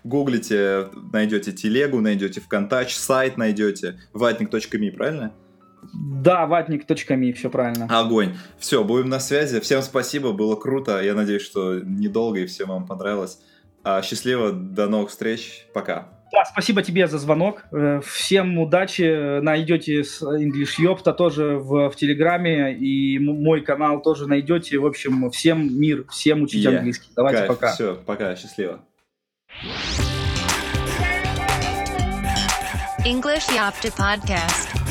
Гуглите, 0.03 0.88
найдете 1.11 1.51
телегу, 1.51 2.01
найдете 2.01 2.41
ВКонтакте, 2.41 2.95
сайт 2.95 3.38
найдете. 3.38 3.99
Ватник.ми, 4.13 4.89
правильно? 4.91 5.34
Да, 5.93 6.47
ватник.ми, 6.47 7.34
все 7.34 7.49
правильно. 7.49 7.88
Огонь. 7.89 8.35
Все, 8.57 8.84
будем 8.84 9.09
на 9.09 9.19
связи. 9.19 9.59
Всем 9.59 9.81
спасибо, 9.81 10.31
было 10.31 10.55
круто. 10.55 11.01
Я 11.01 11.13
надеюсь, 11.13 11.43
что 11.43 11.80
недолго 11.80 12.39
и 12.39 12.45
всем 12.45 12.69
вам 12.69 12.88
понравилось. 12.88 13.39
А, 13.84 14.01
счастливо, 14.01 14.51
до 14.51 14.88
новых 14.88 15.09
встреч. 15.09 15.67
Пока. 15.73 16.12
Да, 16.34 16.45
спасибо 16.45 16.81
тебе 16.81 17.07
за 17.07 17.19
звонок. 17.19 17.64
Э, 17.72 18.01
всем 18.03 18.57
удачи. 18.57 19.39
Найдете 19.39 20.01
English 20.01 20.80
Ёпта 20.80 21.14
тоже 21.14 21.57
в, 21.57 21.91
в 21.91 21.95
Телеграме. 21.95 22.73
И 22.73 23.19
мой 23.19 23.61
канал 23.61 24.01
тоже 24.01 24.27
найдете. 24.27 24.80
В 24.80 24.85
общем, 24.88 25.30
всем 25.30 25.80
мир, 25.80 26.05
всем 26.10 26.41
учить 26.41 26.65
yeah. 26.65 26.77
английский. 26.77 27.11
Давайте 27.15 27.39
Кайф. 27.41 27.49
пока. 27.49 27.73
Все, 27.73 27.95
пока, 27.95 28.35
счастливо. 28.35 28.80
English 33.05 33.47
Yapta 33.53 33.91
Podcast. 33.95 34.82